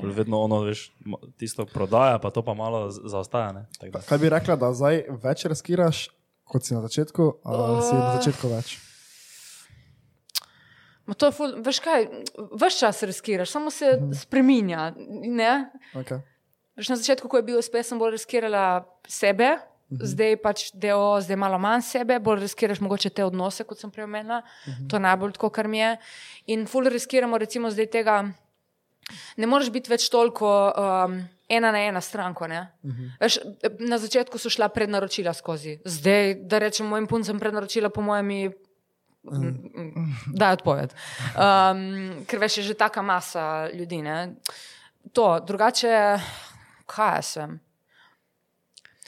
Vedno 0.00 0.40
ono, 0.40 0.62
veš, 0.64 0.88
tisto 1.36 1.66
prodaja, 1.68 2.16
pa 2.22 2.32
to 2.32 2.40
pa 2.40 2.56
malo 2.56 2.88
zaostaja. 2.88 3.66
Kaj 4.08 4.18
bi 4.22 4.32
rekla, 4.32 4.56
da 4.56 4.72
zdaj 4.72 5.04
več 5.20 5.44
riskiraš, 5.44 6.08
kot 6.48 6.64
si 6.64 6.72
na 6.72 6.80
začetku, 6.80 7.28
ali 7.44 7.84
si 7.84 7.92
na 7.92 8.16
začetku 8.16 8.48
več? 8.48 8.78
Ma 11.06 11.14
to 11.14 11.28
je 11.28 11.36
ful, 11.36 11.52
veš 11.62 11.78
kaj, 11.84 12.08
veš 12.56 12.80
čas 12.80 13.04
riskiraš, 13.06 13.52
samo 13.52 13.70
se 13.70 13.92
spremenja. 14.16 14.88
Ne? 14.96 15.68
Okay. 15.94 16.24
Veš, 16.80 16.90
na 16.90 16.96
začetku, 16.96 17.28
ko 17.28 17.38
je 17.38 17.46
bil 17.46 17.60
uspeh, 17.60 17.84
sem 17.86 18.00
bolj 18.00 18.16
riskirala 18.16 18.88
sebe, 19.04 19.52
zdaj 19.90 20.36
pač 20.42 20.70
deo, 20.74 21.20
zdaj 21.22 21.38
malo 21.38 21.58
manj 21.62 21.84
sebe, 21.86 22.18
bolj 22.22 22.42
riskiraš 22.46 22.80
mogoče 22.82 23.10
te 23.10 23.24
odnose, 23.24 23.64
kot 23.64 23.80
sem 23.80 23.90
prej 23.90 24.08
omenila. 24.08 24.42
To 24.90 24.98
je 24.98 25.04
najbolj 25.04 25.36
tako, 25.38 25.50
kar 25.50 25.68
mi 25.68 25.78
je. 25.78 25.94
In 26.54 26.66
ful 26.66 26.90
riskiramo, 26.90 27.38
recimo, 27.38 27.70
zdaj 27.70 27.90
tega. 27.94 28.18
Ne 29.38 29.46
moreš 29.46 29.70
biti 29.70 29.90
več 29.90 30.08
toliko 30.10 30.48
um, 30.50 31.20
ena 31.48 31.70
na 31.70 31.84
ena 31.86 32.00
stranko. 32.00 32.44
Uh 32.44 32.50
-huh. 32.50 33.10
Veš, 33.20 33.38
na 33.78 33.98
začetku 33.98 34.38
so 34.38 34.50
šla 34.50 34.68
prednaročila 34.68 35.32
skozi, 35.32 35.78
zdaj, 35.84 36.34
da 36.34 36.58
rečem 36.58 36.86
mojim 36.86 37.06
puncem, 37.06 37.38
prednaročila, 37.40 37.88
po 37.88 38.02
mojem, 38.02 38.26
mi 38.26 38.50
da 40.34 40.50
odpoved. 40.52 40.94
Um, 41.34 42.24
ker 42.26 42.40
veš, 42.40 42.58
je 42.58 42.62
že 42.62 42.74
taka 42.74 43.02
masa 43.02 43.68
ljudi. 43.74 44.02
Ne? 44.02 44.34
To, 45.12 45.40
drugače, 45.40 46.18
kaj 46.86 47.22
sem. 47.22 47.65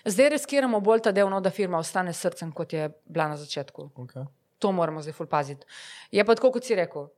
Zdaj 0.09 0.33
riskiramo 0.35 0.81
bolj 0.81 1.05
ta 1.07 1.13
del, 1.13 1.29
no, 1.31 1.41
da 1.45 1.51
firma 1.55 1.79
ostane 1.79 2.13
s 2.13 2.25
srcem, 2.25 2.53
kot 2.53 2.73
je 2.73 2.89
bila 3.07 3.29
na 3.29 3.37
začetku. 3.37 3.91
Okay. 4.05 4.27
To 4.59 4.73
moramo 4.73 5.03
zdaj 5.03 5.15
ful 5.15 5.29
paziti. 5.31 5.67
Je 6.11 6.25
pa 6.25 6.35
tako, 6.35 6.53
kot 6.57 6.65
si 6.65 6.77
rekel. 6.79 7.09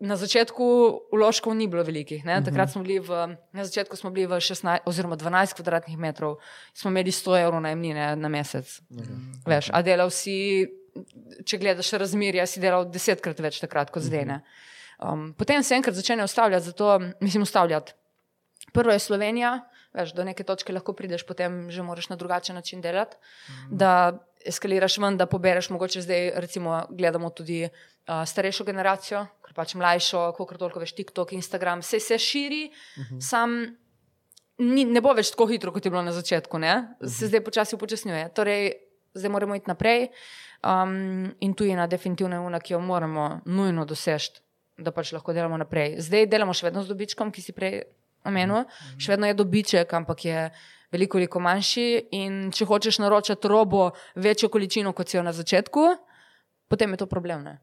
Na 0.00 0.16
začetku 0.16 0.64
vložkov 1.12 1.52
ni 1.54 1.68
bilo 1.68 1.84
velikih. 1.84 2.24
Ne? 2.24 2.38
Takrat 2.44 2.72
smo 2.72 2.80
bili 2.82 2.96
v, 3.04 3.36
na 3.52 3.64
začetku 3.68 3.96
smo 4.00 4.08
bili 4.10 4.24
v 4.26 4.40
16 4.40 4.88
oziroma 4.88 5.18
12 5.20 5.58
kvadratnih 5.58 5.98
metrov, 6.00 6.38
smo 6.72 6.88
imeli 6.88 7.12
100 7.12 7.36
evrov 7.42 7.60
najemnine 7.60 8.14
na 8.16 8.32
mesec. 8.32 8.80
Veš, 9.44 9.68
a 9.76 9.82
delal 9.84 10.08
si, 10.08 10.64
če 11.44 11.60
gledaš 11.60 11.92
razmerje, 12.00 12.48
si 12.48 12.64
delal 12.64 12.88
desetkrat 12.88 13.44
več 13.44 13.60
takrat 13.60 13.92
kot 13.92 14.08
zdaj. 14.08 14.24
ne. 14.24 14.40
Um, 15.00 15.30
potem 15.36 15.62
se 15.64 15.76
enkrat 15.76 15.96
začne 15.96 16.24
ustavljati, 16.24 16.72
zato 16.72 16.98
mislim 17.20 17.44
ustavljati. 17.44 17.92
Prvo 18.72 18.92
je 18.92 18.98
Slovenija, 18.98 19.58
veš, 19.94 20.14
do 20.14 20.24
neke 20.24 20.44
točke 20.46 20.72
lahko 20.72 20.94
prideš, 20.96 21.24
potem 21.26 21.70
že 21.70 21.82
moraš 21.82 22.08
na 22.10 22.16
drugačen 22.16 22.54
način 22.54 22.80
delati, 22.80 23.16
mm. 23.16 23.76
da 23.76 24.18
eskaliraš 24.46 24.98
ven, 24.98 25.16
da 25.16 25.26
pobereš. 25.26 25.70
Mogoče 25.70 26.02
zdaj, 26.02 26.32
recimo, 26.36 26.82
gledamo 26.90 27.30
tudi 27.30 27.64
uh, 27.66 28.22
starejšo 28.26 28.64
generacijo, 28.64 29.26
ker 29.44 29.54
pač 29.54 29.74
mlajšo, 29.74 30.30
koliko 30.36 30.58
toliko 30.58 30.80
veš, 30.80 30.94
TikTok, 30.96 31.32
Instagram, 31.36 31.84
vse 31.84 32.00
se 32.00 32.18
širi, 32.18 32.70
mm 32.70 33.02
-hmm. 33.02 33.20
sam 33.20 33.76
ni, 34.58 34.84
ne 34.84 35.00
bo 35.00 35.12
več 35.16 35.30
tako 35.30 35.46
hitro, 35.46 35.72
kot 35.72 35.84
je 35.84 35.90
bilo 35.90 36.02
na 36.02 36.12
začetku, 36.12 36.58
ne? 36.58 36.96
se 37.06 37.26
zdaj 37.26 37.44
počasi 37.44 37.74
upočasnjuje. 37.74 38.28
Torej, 38.34 38.72
zdaj 39.14 39.30
moramo 39.30 39.54
iti 39.54 39.70
naprej. 39.70 40.08
Um, 40.60 41.32
in 41.40 41.54
tu 41.54 41.64
je 41.64 41.72
ena 41.72 41.86
definitivna 41.86 42.40
una, 42.40 42.60
ki 42.60 42.72
jo 42.72 42.80
moramo 42.80 43.40
nujno 43.44 43.84
doseči, 43.84 44.40
da 44.78 44.92
pač 44.92 45.12
lahko 45.12 45.32
delamo 45.32 45.56
naprej. 45.56 45.96
Zdaj 46.00 46.26
delamo 46.26 46.52
še 46.52 46.68
vedno 46.68 46.82
z 46.82 46.92
dobičkom, 46.92 47.32
ki 47.32 47.42
si 47.42 47.52
prej 47.52 47.82
omenil, 48.24 48.64
še 48.98 49.14
vedno 49.14 49.30
je 49.30 49.38
dobiček, 49.38 49.92
ampak 49.96 50.24
je 50.24 50.44
veliko, 50.92 51.18
veliko 51.18 51.40
manjši. 51.40 51.88
In 52.18 52.50
če 52.54 52.68
hočeš 52.68 53.00
naročati 53.02 53.48
robo 53.48 53.90
večjo 54.14 54.48
količino, 54.48 54.92
kot 54.92 55.08
si 55.08 55.16
jo 55.16 55.24
na 55.26 55.32
začetku, 55.32 55.88
potem 56.68 56.96
je 56.96 57.02
to 57.04 57.10
problem. 57.10 57.44
Ne? 57.44 57.58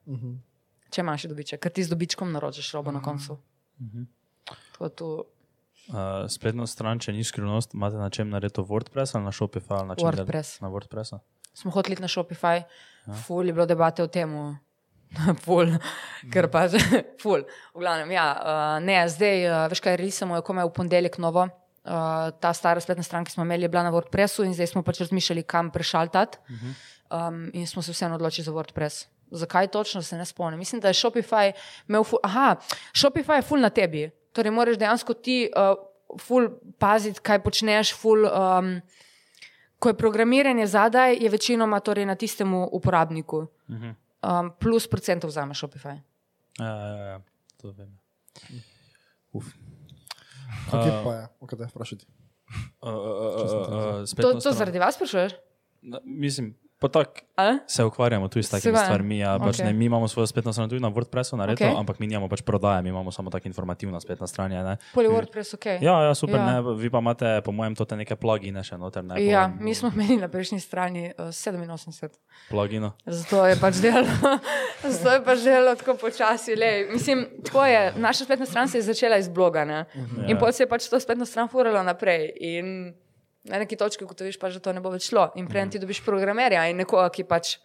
če 0.91 1.03
imaš 1.03 1.27
dobiček, 1.27 1.59
ker 1.59 1.73
ti 1.73 1.83
z 1.83 1.91
dobičkom 1.91 2.29
naročiš 2.31 2.71
robo 2.77 2.93
na 2.95 3.01
koncu. 3.03 3.39
Tako 4.73 4.89
tu 4.89 5.09
Uh, 5.87 6.25
spletno 6.27 6.65
stran, 6.67 6.99
če 6.99 7.13
ni 7.15 7.21
skrivnost, 7.23 7.71
imate 7.71 7.95
na 7.95 8.09
čem 8.11 8.27
narediti 8.27 8.59
WordPress 8.59 9.15
ali 9.15 9.23
na 9.23 9.31
Shopify 9.31 9.77
ali 9.77 9.87
na 9.87 9.95
WordPress. 9.95 10.57
Na 10.59 10.67
WordPressu. 10.67 11.21
smo 11.55 11.71
hoteli 11.71 11.95
iti 11.95 12.01
na 12.03 12.09
Shopify, 12.11 12.65
ful 13.23 13.47
je 13.47 13.53
bilo 13.53 13.65
debate 13.65 14.03
o 14.03 14.07
tem. 14.11 14.57
Ful, 15.45 15.71
ker 16.33 16.49
pa 16.51 16.67
že, 16.67 16.79
ful. 17.21 17.45
V 17.73 17.79
glavnem, 17.79 18.11
ja, 18.11 18.27
uh, 18.35 18.75
ne, 18.83 18.99
zdaj, 19.09 19.37
uh, 19.47 19.55
veš 19.71 19.81
kaj, 19.83 19.97
risamo 19.99 20.37
je 20.37 20.45
komaj 20.45 20.67
v 20.67 20.75
ponedeljek 20.75 21.17
novo. 21.23 21.47
Uh, 21.87 22.35
ta 22.43 22.51
stara 22.51 22.83
spletna 22.83 23.05
stran, 23.05 23.23
ki 23.23 23.31
smo 23.31 23.47
imeli, 23.47 23.63
je 23.63 23.71
bila 23.71 23.85
na 23.87 23.93
WordPressu 23.95 24.43
in 24.43 24.51
zdaj 24.51 24.73
smo 24.73 24.83
pač 24.83 24.99
razmišljali, 25.05 25.45
kam 25.47 25.71
prešaltati. 25.71 26.41
Um, 27.07 27.47
in 27.55 27.63
smo 27.67 27.81
se 27.81 27.95
vseeno 27.95 28.19
odločili 28.19 28.43
za 28.43 28.51
WordPress. 28.51 29.07
Zakaj 29.31 29.71
točno 29.71 30.01
se 30.03 30.17
ne 30.19 30.25
spomnim? 30.27 30.59
Mislim, 30.59 30.81
da 30.83 30.91
je 30.91 30.99
Shopify 30.99 31.53
imel, 31.87 32.03
ful, 32.03 32.19
aha, 32.23 32.57
Shopify 32.91 33.39
je 33.39 33.47
ful 33.47 33.63
na 33.63 33.71
tebi. 33.71 34.09
Torej, 34.35 34.51
moraš 34.51 34.75
dejansko 34.77 35.15
ti 35.15 35.47
uh, 35.47 35.79
ful 36.19 36.49
paziti, 36.79 37.23
kaj 37.23 37.39
počneš, 37.43 37.95
ful. 37.95 38.27
Um, 38.27 38.79
ko 39.79 39.89
je 39.89 39.97
programiranje 39.97 40.67
zadaj, 40.67 41.17
je 41.21 41.29
večinoma 41.29 41.79
torej 41.79 42.05
na 42.05 42.15
tistem 42.15 42.53
uporabniku. 42.53 43.45
Um, 44.23 44.51
plus 44.57 44.87
procentov 44.89 45.29
vzame 45.29 45.53
Shopify. 45.53 45.97
Ja, 46.57 46.65
ja, 46.65 47.05
ja, 47.13 47.17
to 47.61 47.71
vem. 47.77 47.91
Uf. 49.33 49.51
Kje 50.71 50.91
pa 51.03 51.11
je, 51.13 51.25
o 51.39 51.49
kaj 51.49 51.59
te 51.59 51.67
vprašati? 51.69 52.07
Uh, 52.81 52.89
uh, 52.89 52.95
uh, 52.95 53.41
uh, 53.43 54.01
uh, 54.01 54.15
To, 54.17 54.29
to 54.39 54.53
zaradi 54.55 54.79
vas 54.79 54.95
sprašuješ? 54.95 55.35
Mislim, 56.03 56.55
Ali? 57.35 57.59
se 57.67 57.83
ukvarjamo 57.83 58.27
tudi 58.27 58.43
s 58.43 58.49
takimi 58.49 58.77
stvarmi. 58.77 59.19
Ja, 59.19 59.39
pač, 59.39 59.55
Okej. 59.55 59.65
ne, 59.65 59.73
mi 59.73 59.85
imamo 59.85 60.07
svojo 60.07 60.27
spletno 60.27 60.53
stran 60.53 60.69
tudi 60.69 60.81
na 60.81 60.89
WordPressu, 60.89 61.37
naredjeno, 61.37 61.71
Okej. 61.71 61.79
ampak 61.79 61.99
mi 61.99 62.07
nimamo 62.07 62.29
pač 62.29 62.41
prodaje, 62.41 62.81
mi 62.81 62.89
imamo 62.89 63.11
samo 63.11 63.29
tako 63.29 63.47
informativna 63.47 63.99
spletna 63.99 64.27
stran. 64.27 64.77
Poli 64.93 65.07
WordPress, 65.07 65.53
ok. 65.53 65.65
Ja, 65.81 66.01
ja, 66.01 66.15
super. 66.15 66.35
Ja. 66.35 66.45
Ne, 66.45 66.75
vi 66.77 66.89
pa 66.89 66.97
imate, 66.97 67.41
po 67.45 67.51
mojem, 67.51 67.75
tote 67.75 67.95
neke 67.95 68.15
plugine 68.15 68.63
še 68.63 68.77
noter. 68.77 69.03
Ne, 69.03 69.25
Ja, 69.25 69.47
mojem, 69.47 69.63
mi 69.63 69.75
smo 69.75 69.91
imeli 69.95 70.17
na 70.17 70.27
prejšnji 70.27 70.59
strani 70.59 71.11
uh, 71.17 71.25
87. 71.27 72.09
Plugino. 72.49 72.93
Zato 73.05 73.45
je 73.47 73.55
pač 73.55 73.75
delo, 73.75 74.05
zato 74.93 75.09
je 75.11 75.23
pač 75.23 75.39
delo 75.39 75.75
tako 75.75 75.97
počasi. 75.97 76.55
Lej. 76.55 76.87
Mislim, 76.93 77.25
tako 77.45 77.65
je. 77.65 77.93
Naša 77.97 78.23
spletna 78.23 78.45
stran 78.45 78.67
se 78.67 78.77
je 78.77 78.81
začela 78.81 79.17
iz 79.17 79.29
bloga 79.29 79.65
ne? 79.65 79.85
in 80.25 80.29
Ja. 80.29 80.37
potem 80.37 80.53
se 80.53 80.63
je 80.63 80.69
pač 80.69 80.89
to 80.89 80.99
spletno 80.99 81.25
stran 81.25 81.49
furalo 81.49 81.83
naprej. 81.83 82.31
In 82.39 82.93
na 83.47 83.59
neki 83.63 83.77
točki 83.79 84.03
ugotoviš, 84.03 84.39
pač, 84.39 84.57
da 84.57 84.59
to 84.59 84.73
ne 84.75 84.81
bo 84.83 84.91
več 84.93 85.09
šlo. 85.09 85.29
In 85.39 85.47
prej 85.47 85.69
ti 85.73 85.81
dobiš 85.81 86.03
programerja 86.05 86.67
in 86.69 86.77
nekoga, 86.83 87.09
ki 87.13 87.25
pač 87.27 87.57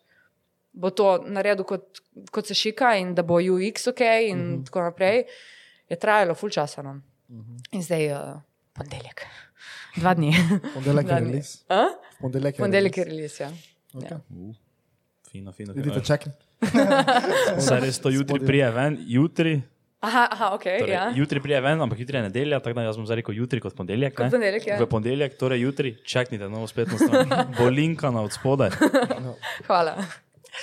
bo 0.73 0.91
to 0.91 1.19
naredil 1.29 1.67
kot, 1.69 2.01
kot 2.33 2.49
se 2.49 2.57
šika 2.57 2.95
in 3.01 3.15
da 3.15 3.25
bo 3.27 3.41
UX 3.41 3.91
ok 3.93 4.01
in 4.01 4.39
uh 4.39 4.45
-huh. 4.45 4.65
tako 4.67 4.83
naprej, 4.89 5.25
je 5.89 5.97
trajalo 5.97 6.35
full 6.35 6.51
časa. 6.51 6.83
No? 6.83 6.91
Uh 7.29 7.37
-huh. 7.37 7.61
In 7.73 7.83
zdaj 7.83 8.13
uh, 8.13 8.41
ponedeljek, 8.73 9.27
dva 9.97 10.15
dni. 10.15 10.33
Ponedeljek 10.75 11.09
je 11.09 11.21
release. 11.21 11.59
A? 11.69 11.89
Ponedeljek 12.21 12.55
je 12.55 12.59
Ponedeljek 12.59 12.97
je 12.97 13.05
release. 13.05 13.45
release. 13.45 13.73
Ja. 13.93 14.01
Okay. 14.01 14.55
Fino, 15.31 15.53
fino. 15.53 15.73
Fino. 15.73 16.01
čekati. 16.01 16.37
Saj 17.69 17.81
res 17.81 18.01
to 18.01 18.09
jutri 18.09 18.47
prije 18.47 18.71
ven, 18.71 18.99
jutri. 19.07 19.63
Aha, 20.03 20.29
aha, 20.29 20.47
ok. 20.51 20.65
Torej, 20.65 20.91
ja. 20.91 21.05
Jutri 21.13 21.41
prije 21.41 21.61
ven, 21.61 21.81
ampak 21.81 21.99
jutri 21.99 22.17
je 22.17 22.23
nedelja, 22.23 22.59
tako 22.59 22.75
da 22.75 22.83
jaz 22.83 22.97
bom 22.97 23.07
zdaj 23.07 23.17
rekel 23.17 23.37
jutri 23.37 23.61
kot 23.61 23.71
ponedeljek. 23.73 24.15
Kot 24.15 24.25
ne. 24.25 24.31
ponedeljek, 24.31 24.67
ja. 24.67 24.77
V 24.77 24.87
ponedeljek, 24.89 25.37
torej 25.37 25.61
jutri, 25.61 25.97
čaknite 26.05 26.49
novo 26.49 26.67
spletno 26.67 26.99
stran. 26.99 27.31
Bo 27.57 27.69
linkana 27.69 28.21
od 28.21 28.33
spodaj. 28.33 28.71
Hvala. 29.69 29.95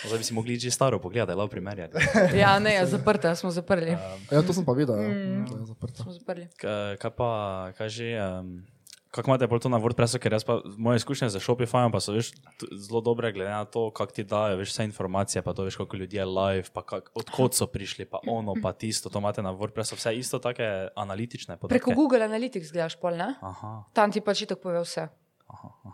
Zdaj 0.01 0.17
bi 0.17 0.23
si 0.23 0.33
mogli 0.33 0.53
že 0.55 0.69
staro 0.69 0.99
pogledati, 0.99 1.33
lahko 1.33 1.49
primerjati. 1.49 1.97
Ja, 2.35 2.59
ne, 2.59 2.73
je 2.73 2.85
zaprta, 2.87 3.31
smo 3.33 3.49
zaprli. 3.49 3.95
Ja, 4.27 4.41
to 4.41 4.53
sem 4.53 4.61
pa 4.61 4.71
videl. 4.73 4.95
Ja. 4.95 5.07
Mm. 5.07 5.65
Zaprto. 5.65 6.03
Smo 6.03 6.11
zaprli. 6.11 6.45
K- 6.53 6.67
Kaj 6.95 7.11
pa, 7.11 7.29
kaj 7.73 7.89
že, 7.89 8.07
um, 8.13 8.61
kako 9.09 9.31
imate 9.31 9.47
pol 9.47 9.57
to 9.57 9.69
na 9.69 9.77
WordPressu, 9.77 10.19
ker 10.19 10.33
jaz 10.33 10.43
pa 10.43 10.59
moje 10.77 11.01
izkušnje 11.01 11.29
z 11.29 11.39
Shopifyjem 11.39 11.89
pa 11.89 11.99
so 11.99 12.13
veš, 12.13 12.29
zelo 12.71 13.01
dobre, 13.01 13.31
glede 13.31 13.49
na 13.49 13.65
to, 13.65 13.89
kako 13.89 14.11
ti 14.11 14.23
dajo 14.23 14.57
veš, 14.57 14.69
vse 14.69 14.83
informacije, 14.83 15.41
pa 15.41 15.53
to 15.53 15.63
veš, 15.63 15.75
koliko 15.75 15.97
ljudi 15.97 16.17
je 16.17 16.25
live, 16.25 16.67
pa 16.69 16.81
kak, 16.81 17.09
odkot 17.13 17.53
so 17.53 17.65
prišli, 17.65 18.05
pa 18.05 18.21
ono, 18.23 18.53
pa 18.55 18.71
tisto, 18.71 19.09
to 19.09 19.17
imate 19.17 19.41
na 19.41 19.49
WordPressu, 19.49 19.97
vse 19.97 20.13
isto 20.13 20.39
take 20.39 20.63
analitične 20.95 21.57
podatke. 21.57 21.73
Preko 21.73 21.97
Google 21.97 22.21
Analytics 22.21 22.69
gledaš 22.69 22.95
pol, 22.95 23.17
ne? 23.17 23.33
Aha, 23.41 23.83
Tam 23.93 24.11
ti 24.11 24.21
pač 24.21 24.45
tako 24.45 24.61
pove 24.61 24.85
vse. 24.85 25.09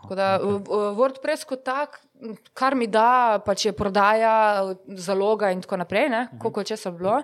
Tako 0.02 0.14
da 0.14 0.36
v- 0.36 0.60
WordPress 0.92 1.48
kot 1.48 1.64
tak, 1.64 2.00
kar 2.52 2.76
mi 2.76 2.86
da, 2.86 3.40
pač 3.40 3.64
je 3.64 3.72
prodaja, 3.72 4.60
zaloga 5.00 5.48
in 5.50 5.64
tako 5.64 5.80
naprej, 5.80 6.08
ne? 6.08 6.28
koliko 6.36 6.60
je 6.60 6.76
česa 6.76 6.92
bilo. 6.92 7.22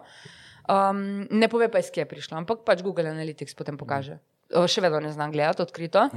Um, 0.63 1.27
ne 1.29 1.49
pove 1.49 1.69
pa, 1.69 1.79
iz 1.79 1.91
kje 1.91 2.01
je 2.01 2.09
prišlo, 2.09 2.39
ampak 2.39 2.65
pač 2.65 2.81
Google 2.81 3.11
Analytics 3.11 3.53
potem 3.53 3.77
pokaže. 3.77 4.23
O, 4.55 4.67
še 4.67 4.81
vedno 4.81 5.01
ne 5.01 5.11
znam 5.11 5.31
gledati 5.31 5.63
odkrito. 5.63 6.09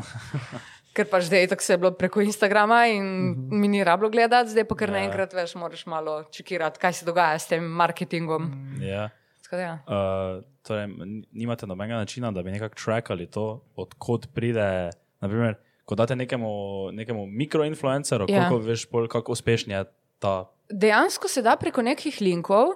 Ker 0.95 1.07
pač 1.07 1.23
zdaj 1.23 1.47
tako 1.47 1.61
se 1.61 1.73
je 1.73 1.77
bilo 1.77 1.91
preko 1.91 2.21
Instagrama 2.21 2.85
in 2.87 3.03
mi 3.51 3.67
ni 3.67 3.83
rablo 3.83 4.07
gledati, 4.09 4.49
zdaj 4.49 4.63
pa 4.63 4.75
kar 4.75 4.89
Ja. 4.89 4.95
naenkrat 4.95 5.33
veš, 5.33 5.55
moraš 5.55 5.85
malo 5.85 6.23
čekirati, 6.25 6.79
kaj 6.79 6.93
se 6.93 7.05
dogaja 7.05 7.35
s 7.35 7.47
tem 7.47 7.63
marketingom. 7.65 8.47
ja. 8.81 9.09
Tako 9.43 9.55
Ja. 9.57 9.73
Uh, 9.85 10.39
torej, 10.63 10.87
nimate 11.31 11.67
nobenega 11.67 11.97
načina, 11.97 12.31
da 12.31 12.41
bi 12.41 12.51
nekako 12.51 12.75
trackali 12.75 13.27
to, 13.27 13.43
odkot 13.75 14.27
pride. 14.33 14.89
Naprimer, 15.21 15.55
ko 15.85 15.95
date 15.95 16.15
nekemu, 16.15 16.49
nekemu 16.91 17.25
mikroinfluencerju, 17.27 18.25
Ja. 18.27 18.49
koliko 18.49 18.65
veš, 18.65 18.85
pol, 18.85 19.07
kako 19.07 19.31
uspešen 19.31 19.71
je 19.71 19.83
ta. 20.25 20.35
Dejansko 20.65 21.29
se 21.29 21.43
da 21.45 21.53
preko 21.61 21.83
nekih 21.85 22.15
linkov. 22.25 22.71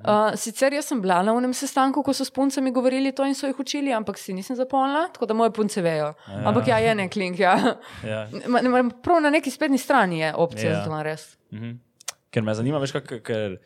Uh, 0.00 0.32
sicer 0.40 0.72
jaz 0.72 0.86
sem 0.88 1.02
bila 1.04 1.18
na 1.22 1.34
unem 1.36 1.52
sestanku, 1.52 2.00
ko 2.02 2.14
so 2.16 2.24
s 2.24 2.32
puncami 2.32 2.72
govorili 2.72 3.12
to 3.12 3.26
in 3.28 3.36
so 3.36 3.46
jih 3.50 3.58
učili, 3.60 3.92
ampak 3.92 4.16
si 4.18 4.32
nisem 4.32 4.56
zapomnila, 4.56 5.10
tako 5.12 5.28
da 5.28 5.36
moje 5.36 5.52
punce 5.52 5.82
vejo. 5.84 6.14
Ja. 6.28 6.40
Ampak 6.48 6.72
ja, 6.72 6.78
je 6.80 6.94
nek 6.96 7.16
link. 7.20 7.38
Ja. 7.38 7.58
Ja. 8.00 8.22
Prav 9.04 9.20
na 9.20 9.30
neki 9.30 9.52
spletni 9.52 9.78
strani 9.78 10.22
je 10.24 10.34
opcija 10.34 10.70
Ja. 10.70 10.78
za 10.78 10.84
to 10.88 10.96
narediti. 10.96 11.36
Mhm. 11.52 11.76
Ker 12.32 12.42
me 12.42 12.54
zanima, 12.54 12.80
veš, 12.82 12.96
kak, 12.96 13.12
ker. 13.22 13.58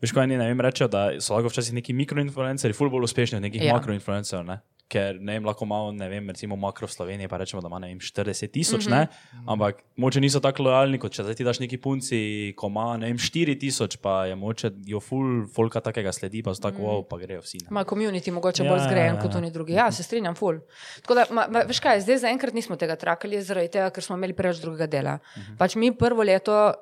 Veš, 0.00 0.14
ko 0.14 0.22
eni 0.22 0.38
vem, 0.38 0.60
rečejo, 0.62 0.86
da 0.88 1.08
so 1.20 1.34
lahko 1.34 1.50
včasih 1.50 1.74
neki 1.74 1.92
mikroinfluencerji, 1.92 2.76
ful 2.78 2.88
bolj 2.90 3.08
uspešni 3.10 3.36
od 3.36 3.42
nekih 3.42 3.64
ja. 3.66 3.74
makroinfluencerjev. 3.74 4.46
Ne? 4.46 4.60
Ker 4.88 5.18
ne 5.20 5.34
vem, 5.36 5.44
lahko 5.44 5.66
malo, 5.68 5.90
ne 5.92 6.06
vem, 6.08 6.30
recimo 6.32 6.56
makro 6.56 6.88
v 6.88 6.92
Sloveniji, 6.94 7.28
pa 7.28 7.36
rečemo, 7.36 7.60
da 7.60 7.68
ima 7.68 7.78
ne 7.82 7.90
vem, 7.90 7.98
40 8.00 8.48
tisoč, 8.52 8.86
mm 8.86 8.92
-hmm. 8.92 9.08
Mhm. 9.34 9.48
ampak 9.48 9.82
moče 9.96 10.20
niso 10.20 10.40
tako 10.40 10.62
lojalni, 10.62 10.98
kot 10.98 11.12
če 11.12 11.22
zdaj 11.22 11.34
ti 11.34 11.44
daš 11.44 11.60
neki 11.60 11.76
punci, 11.76 12.52
ko 12.56 12.66
ima 12.66 12.96
ne 12.96 13.06
vem, 13.06 13.18
4 13.18 13.58
tisoč, 13.60 13.96
pa 13.96 14.24
je 14.26 14.34
moče 14.34 14.70
jo 14.86 15.00
ful, 15.00 15.46
folka 15.54 15.80
takega 15.80 16.12
sledi, 16.12 16.42
pa 16.42 16.54
so 16.54 16.62
tako, 16.62 16.78
mm. 16.78 16.84
wow, 16.84 17.04
pa 17.08 17.18
grejo 17.18 17.40
vsi. 17.40 17.58
Ne? 17.62 17.68
Ma 17.70 17.84
community 17.84 18.32
mogoče 18.32 18.64
Ja, 18.64 18.70
bolj 18.70 18.80
zgrajen 18.80 19.14
ja, 19.14 19.20
kot 19.22 19.32
ja. 19.32 19.38
oni 19.38 19.50
drugi. 19.50 19.72
Ja, 19.72 19.92
se 19.92 20.02
strinjam, 20.02 20.34
ful. 20.34 20.60
Tako 21.02 21.14
da, 21.14 21.26
ma, 21.30 21.46
ma, 21.50 21.62
veš 21.68 21.80
kaj, 21.80 22.00
zdaj 22.00 22.18
zaenkrat 22.18 22.54
nismo 22.54 22.76
tega 22.76 22.96
trakali, 22.96 23.42
zaradi 23.42 23.68
tega, 23.68 23.90
ker 23.90 24.04
smo 24.04 24.16
imeli 24.16 24.32
preveč 24.32 24.60
drugega 24.62 24.86
dela. 24.86 25.18
Pač 25.58 25.76
mi 25.76 25.92
prvo 25.92 26.22
leto, 26.22 26.72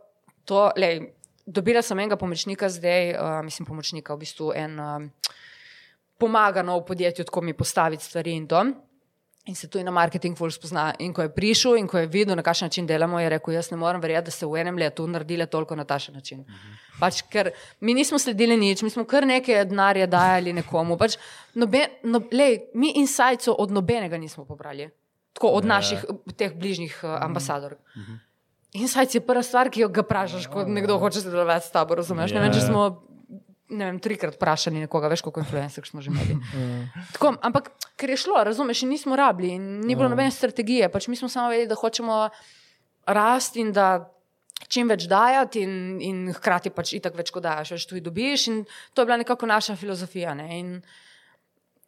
to, 0.45 0.71
lej, 0.77 1.11
dobila 1.47 1.83
sem 1.83 1.99
enega 1.99 2.19
pomočnika, 2.19 2.69
zdaj, 2.69 3.13
uh, 3.15 3.41
mislim, 3.47 3.67
pomočnika, 3.67 4.15
v 4.15 4.25
bistvu 4.25 4.53
en 4.55 4.79
um, 4.81 5.11
pomaga 6.19 6.63
nov 6.63 6.85
podjetju, 6.85 7.25
tako 7.25 7.41
mi 7.41 7.53
postaviti 7.53 8.05
stvari 8.05 8.33
in 8.33 8.47
to. 8.47 8.65
In 9.47 9.55
se 9.55 9.69
tu 9.69 9.79
in 9.79 9.85
na 9.85 9.91
marketing 9.93 10.35
ful 10.39 10.51
spozna. 10.51 10.95
In 10.99 11.13
ko 11.15 11.23
je 11.23 11.31
prišel 11.31 11.77
in 11.77 11.87
ko 11.87 11.99
je 11.99 12.07
videl, 12.07 12.35
na 12.37 12.43
kakšen 12.43 12.67
način 12.67 12.87
delamo, 12.87 13.21
je 13.21 13.29
rekel: 13.29 13.55
Jaz 13.55 13.71
ne 13.71 13.77
morem 13.77 14.01
verjeti, 14.01 14.25
da 14.25 14.31
ste 14.31 14.47
v 14.47 14.57
enem 14.57 14.77
letu 14.77 15.07
naredili 15.07 15.47
toliko 15.47 15.77
na 15.77 15.85
tašen 15.85 16.15
način. 16.15 16.45
Pač, 17.01 17.23
ker 17.23 17.51
mi 17.81 17.95
nismo 17.95 18.19
sledili 18.19 18.57
nič, 18.57 18.83
mi 18.83 18.91
smo 18.91 19.05
kar 19.05 19.27
nekaj 19.27 19.65
denarja 19.65 20.07
dajali 20.07 20.53
nekomu. 20.53 20.97
Pač, 20.99 21.15
nobe, 21.55 21.85
no, 22.03 22.21
lej, 22.33 22.59
mi 22.75 22.91
insights 22.97 23.47
od 23.49 23.71
nobenega 23.71 24.19
nismo 24.19 24.45
pobrali, 24.45 24.91
tako 25.33 25.49
od 25.49 25.65
Ja. 25.65 25.69
naših 25.69 26.03
teh 26.37 26.51
bližnjih 26.53 27.01
uh, 27.05 27.23
ambasadorjev. 27.23 27.79
Insights 28.73 29.15
je 29.15 29.21
prva 29.21 29.43
stvar, 29.43 29.71
ki 29.71 29.81
jo 29.81 29.89
ga 29.89 30.03
vprašaš, 30.03 30.47
ko 30.47 30.65
nekdo 30.65 30.99
hoče 30.99 31.21
sodelovati 31.21 31.67
s 31.67 31.71
tabo. 31.71 31.95
Razumeš? 31.95 32.33
Ne 32.33 32.41
vem, 32.41 32.53
če 32.53 32.59
Ja. 32.59 32.67
smo 32.67 33.06
ne 33.69 33.89
vem, 33.89 33.99
trikrat 34.03 34.37
vprašali 34.37 34.85
nekoga, 34.85 35.09
veš, 35.11 35.25
koliko 35.27 35.43
influencerjev 35.43 35.89
smo 35.89 36.03
že 36.05 36.11
imeli. 36.11 36.37
Tako, 37.15 37.35
ampak 37.43 37.71
ker 37.99 38.11
je 38.13 38.19
šlo, 38.23 38.43
razumeš, 38.45 38.83
in 38.83 38.93
nismo 38.95 39.17
rabili, 39.17 39.55
in 39.59 39.81
ni 39.87 39.97
bilo 39.97 40.09
nobene 40.09 40.31
strategije. 40.31 40.89
Pač 40.93 41.09
mi 41.09 41.17
smo 41.17 41.29
samo 41.29 41.51
vedeli, 41.51 41.69
da 41.71 41.79
hočemo 41.79 42.29
rasti 43.07 43.61
in 43.61 43.73
da 43.73 44.13
čim 44.69 44.89
več 44.89 45.07
dajati, 45.11 45.63
in, 45.63 45.75
in 46.03 46.23
hkrati 46.35 46.71
pač 46.75 46.95
itak 46.97 47.17
več, 47.19 47.33
ko 47.35 47.43
daš, 47.43 47.75
več 47.77 47.87
tudi 47.91 48.05
dobiš. 48.05 48.49
In 48.53 48.63
to 48.95 49.03
je 49.03 49.11
bila 49.11 49.19
nekako 49.21 49.47
naša 49.51 49.77
filozofija. 49.77 50.35
Ne? 50.39 50.49
In 50.59 50.73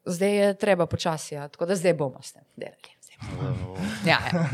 zdaj 0.08 0.36
je 0.36 0.54
treba 0.58 0.86
počasi, 0.86 1.34
ja. 1.34 1.48
tako 1.48 1.70
da 1.70 1.78
zdaj 1.78 1.94
bomo 1.98 2.22
s 2.22 2.34
tem 2.34 2.46
delali. 2.56 2.94
Ja, 4.06 4.18
ja. 4.30 4.44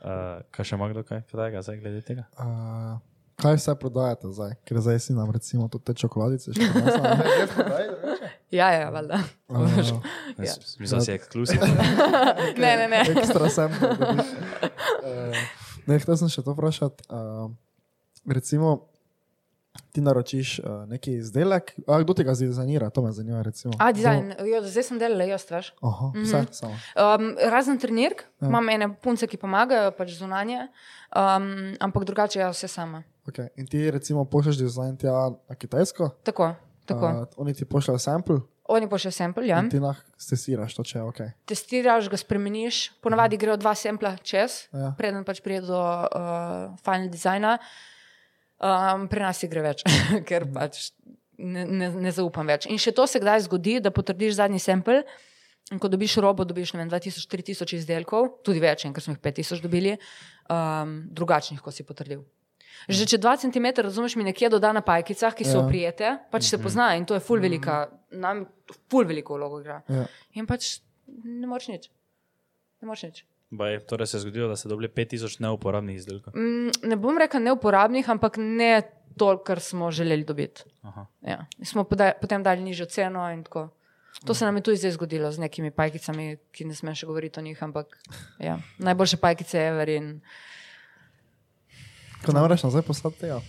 Uh, 0.00 0.42
kaj 0.54 0.66
še 0.66 0.78
ima 0.78 0.90
kdo 0.92 1.02
kaj 1.06 1.24
tega, 1.30 1.62
zdaj 1.62 1.80
glede 1.82 2.02
tega? 2.06 2.28
Uh, 2.38 3.00
kaj 3.42 3.56
vse 3.58 3.74
prodajate 3.80 4.30
zdaj? 4.32 4.54
Ker 4.68 4.80
zdaj 4.80 4.98
si 5.06 5.16
nam 5.16 5.30
recimo 5.34 5.68
tudi 5.68 5.84
te 5.90 5.94
čokoladice. 5.94 6.52
še 6.56 6.68
prinesla, 6.72 7.16
ja, 8.50 8.68
ja 8.76 8.90
valjda. 8.90 9.22
Uh, 9.48 9.80
Ja. 10.40 10.54
Mislim, 10.78 10.98
da 10.98 11.04
si 11.04 11.12
ekskluziv. 11.12 11.60
Ne, 12.62 12.76
ne, 12.76 12.86
ne. 12.88 13.00
Ekstra 13.16 13.48
sem. 13.52 13.72
Uh, 13.72 15.36
ne, 15.86 15.98
hotel 15.98 16.16
sem 16.16 16.30
še 16.32 16.44
to 16.44 16.54
vprašati. 16.56 17.04
Uh, 17.12 17.50
recimo, 18.30 18.86
ti 19.92 20.00
naročiš 20.00 20.58
uh, 20.58 20.84
neki 20.90 21.18
izdelek, 21.20 21.72
a 21.86 22.00
kdo 22.02 22.14
ti 22.14 22.24
ga 22.26 22.34
dizajnira, 22.38 22.90
to 22.94 23.02
me 23.02 23.12
zanima. 23.12 23.42
Recimo. 23.42 23.74
A, 23.78 23.90
dizajn, 23.94 24.32
jo, 24.46 24.62
zdaj 24.66 24.86
sem 24.86 24.98
delala, 25.02 25.26
jaz 25.30 25.46
veš. 25.50 25.72
Aha, 25.82 26.10
vse, 26.16 26.42
samo. 26.56 26.78
Um, 26.94 27.30
razen 27.52 27.78
trenirk, 27.78 28.24
ja. 28.40 28.48
imam 28.48 28.68
ene 28.72 28.90
punce, 29.02 29.28
ki 29.30 29.40
pomagajo, 29.40 29.92
pač 29.98 30.14
zunanje, 30.18 30.66
um, 31.14 31.50
ampak 31.82 32.06
drugače 32.08 32.42
jaz 32.42 32.56
vse 32.58 32.70
sama. 32.70 33.02
Okay. 33.30 33.48
In 33.56 33.66
ti 33.66 33.90
recimo 33.90 34.24
pošlješ 34.24 34.56
dizajn 34.60 34.96
tja 34.98 35.14
na 35.48 35.54
Kitajsko, 35.54 36.10
Tako, 36.26 36.54
tako. 36.86 37.06
Uh, 37.06 37.26
oni 37.36 37.54
ti 37.54 37.64
pošljajo 37.64 37.98
sample, 37.98 38.40
Oni 38.70 38.86
pošljajo 38.86 39.12
sample, 39.12 39.46
ja. 39.48 39.58
in 39.58 39.70
ti 39.70 39.80
lahko 39.82 40.06
stesiraš 40.18 40.76
to, 40.76 40.84
če 40.86 40.98
je 40.98 41.02
ok. 41.02 41.20
Testiraš, 41.50 42.06
ga 42.06 42.16
spremeniš, 42.16 42.76
ponavadi 43.02 43.34
grejo 43.36 43.56
dva 43.58 43.72
sampla 43.74 44.12
čez, 44.22 44.68
Ja. 44.70 44.92
preden 44.98 45.24
pač 45.26 45.40
pride 45.42 45.66
do 45.66 45.80
uh, 45.80 46.70
final 46.78 47.08
designa. 47.10 47.56
Um, 48.60 49.08
pri 49.08 49.24
nas 49.24 49.40
jih 49.42 49.50
gre 49.50 49.62
več, 49.64 49.82
ker 50.28 50.44
pač 50.52 50.90
ne, 51.40 51.64
ne, 51.64 51.88
ne 51.96 52.10
zaupam 52.12 52.46
več. 52.46 52.68
In 52.68 52.78
še 52.78 52.92
to 52.92 53.06
se 53.08 53.18
kdaj 53.18 53.46
zgodi, 53.48 53.78
da 53.80 53.90
potrdiš 53.90 54.36
zadnji 54.38 54.60
sample. 54.62 55.00
In 55.72 55.78
ko 55.80 55.88
dobiš 55.88 56.16
robo, 56.20 56.44
dobiš 56.44 56.74
ne 56.74 56.82
vem, 56.82 56.90
2000-3000 56.90 57.74
izdelkov, 57.78 58.28
tudi 58.46 58.60
več, 58.62 58.84
ker 58.86 59.02
smo 59.02 59.14
jih 59.14 59.20
5000 59.22 59.62
dobili, 59.62 59.92
um, 60.50 60.94
drugačnih, 61.14 61.60
kot 61.62 61.74
si 61.76 61.84
potrdil. 61.86 62.22
Že 62.88 63.06
če 63.06 63.18
2 63.18 63.36
cm, 63.44 63.66
razumeš, 63.82 64.16
mi 64.16 64.24
nekje 64.24 64.48
doda 64.48 64.72
na 64.72 64.80
pajkicah, 64.80 65.34
ki 65.34 65.44
so 65.44 65.58
Ja. 65.58 65.64
oprijete, 65.66 66.18
pač 66.30 66.48
se 66.48 66.58
pozna 66.58 66.96
in 66.96 67.04
to 67.06 67.14
je 67.14 67.20
ful 67.20 67.40
velika, 67.40 67.88
nam 68.10 68.46
ful 68.90 69.04
veliko 69.04 69.34
vlogo 69.36 69.60
igra. 69.60 69.82
Ja. 69.88 70.06
In 70.34 70.46
pač 70.46 70.80
ne 71.24 71.46
moreš 71.46 71.68
nič. 71.68 71.90
Ne 72.82 72.86
moreš 72.88 73.02
nič. 73.02 73.24
Baj, 73.50 73.80
torej 73.90 74.06
se 74.06 74.16
je 74.16 74.20
zgodilo, 74.20 74.48
da 74.48 74.56
ste 74.56 74.68
dobili 74.68 74.88
5000 74.88 75.40
neuporabnih 75.40 75.96
izdelkov. 75.96 76.34
Mm, 76.38 76.70
ne 76.86 76.96
bom 76.96 77.18
rekel 77.18 77.42
neuporabnih, 77.42 78.08
ampak 78.08 78.38
ne 78.38 78.82
toliko, 79.18 79.42
kar 79.44 79.60
smo 79.60 79.90
želeli 79.90 80.24
dobiti. 80.24 80.62
Aha. 80.82 81.06
Ja. 81.22 81.46
Smo 81.62 81.84
podaj, 81.84 82.12
potem 82.20 82.42
dali 82.42 82.62
nižjo 82.62 82.86
ceno 82.86 83.26
in 83.32 83.42
tako. 83.44 83.68
To 84.26 84.34
se 84.34 84.44
nam 84.44 84.56
je 84.56 84.62
tudi 84.62 84.76
zdaj 84.76 84.90
zgodilo 84.90 85.32
z 85.32 85.38
nekimi 85.38 85.70
pajkicami, 85.70 86.36
ki 86.52 86.64
ne 86.64 86.74
smem 86.74 86.94
še 86.94 87.06
govoriti 87.06 87.40
o 87.40 87.42
njih, 87.42 87.62
ampak 87.62 87.98
ja. 88.38 88.58
najboljše 88.78 89.16
pajkice 89.16 89.58
je 89.58 89.68
Ever 89.68 89.88
in 89.88 90.20
Ko 92.20 92.32
ne 92.32 92.40
moreš 92.40 92.62
nazaj 92.62 92.82
poslati 92.82 93.18
tega. 93.18 93.40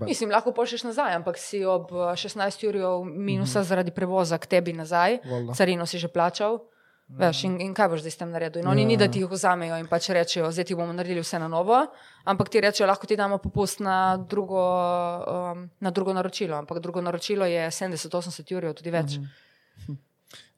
Mislim, 0.00 0.30
lahko 0.30 0.52
pošlješ 0.52 0.82
nazaj, 0.84 1.14
ampak 1.14 1.38
si 1.38 1.64
ob 1.64 1.90
eh, 1.90 2.14
16 2.14 2.68
urjev 2.68 3.04
minusa 3.06 3.62
zaradi 3.62 3.90
prevoza 3.90 4.38
k 4.38 4.46
tebi 4.48 4.72
nazaj, 4.72 5.18
Valjda. 5.24 5.54
carino 5.54 5.86
si 5.86 5.98
že 5.98 6.08
plačal. 6.08 6.60
Veš, 7.08 7.44
in, 7.44 7.60
in 7.60 7.70
kaj 7.70 7.86
boš 7.88 8.00
zdaj 8.02 8.10
s 8.10 8.18
tem 8.18 8.30
naredil? 8.30 8.62
In 8.62 8.68
oni 8.68 8.82
Ja. 8.82 8.88
ni, 8.88 8.96
da 8.96 9.06
ti 9.06 9.20
jih 9.20 9.30
vzamejo 9.30 9.76
in 9.78 9.86
pač 9.86 10.08
rečejo, 10.08 10.50
zdaj 10.50 10.64
ti 10.64 10.74
bomo 10.74 10.90
naredili 10.92 11.22
vse 11.22 11.38
na 11.38 11.46
novo, 11.46 11.86
ampak 12.24 12.48
ti 12.48 12.58
rečejo, 12.60 12.86
lahko 12.86 13.06
ti 13.06 13.14
damo 13.14 13.38
popust 13.38 13.78
na 13.78 14.16
drugo, 14.18 14.58
um, 15.52 15.70
na 15.80 15.90
drugo 15.90 16.10
naročilo. 16.12 16.56
Ampak 16.56 16.80
drugo 16.80 16.98
naročilo 17.00 17.46
je 17.46 17.70
70-80 17.70 18.56
urjev, 18.56 18.74
tudi 18.74 18.90
več. 18.90 19.20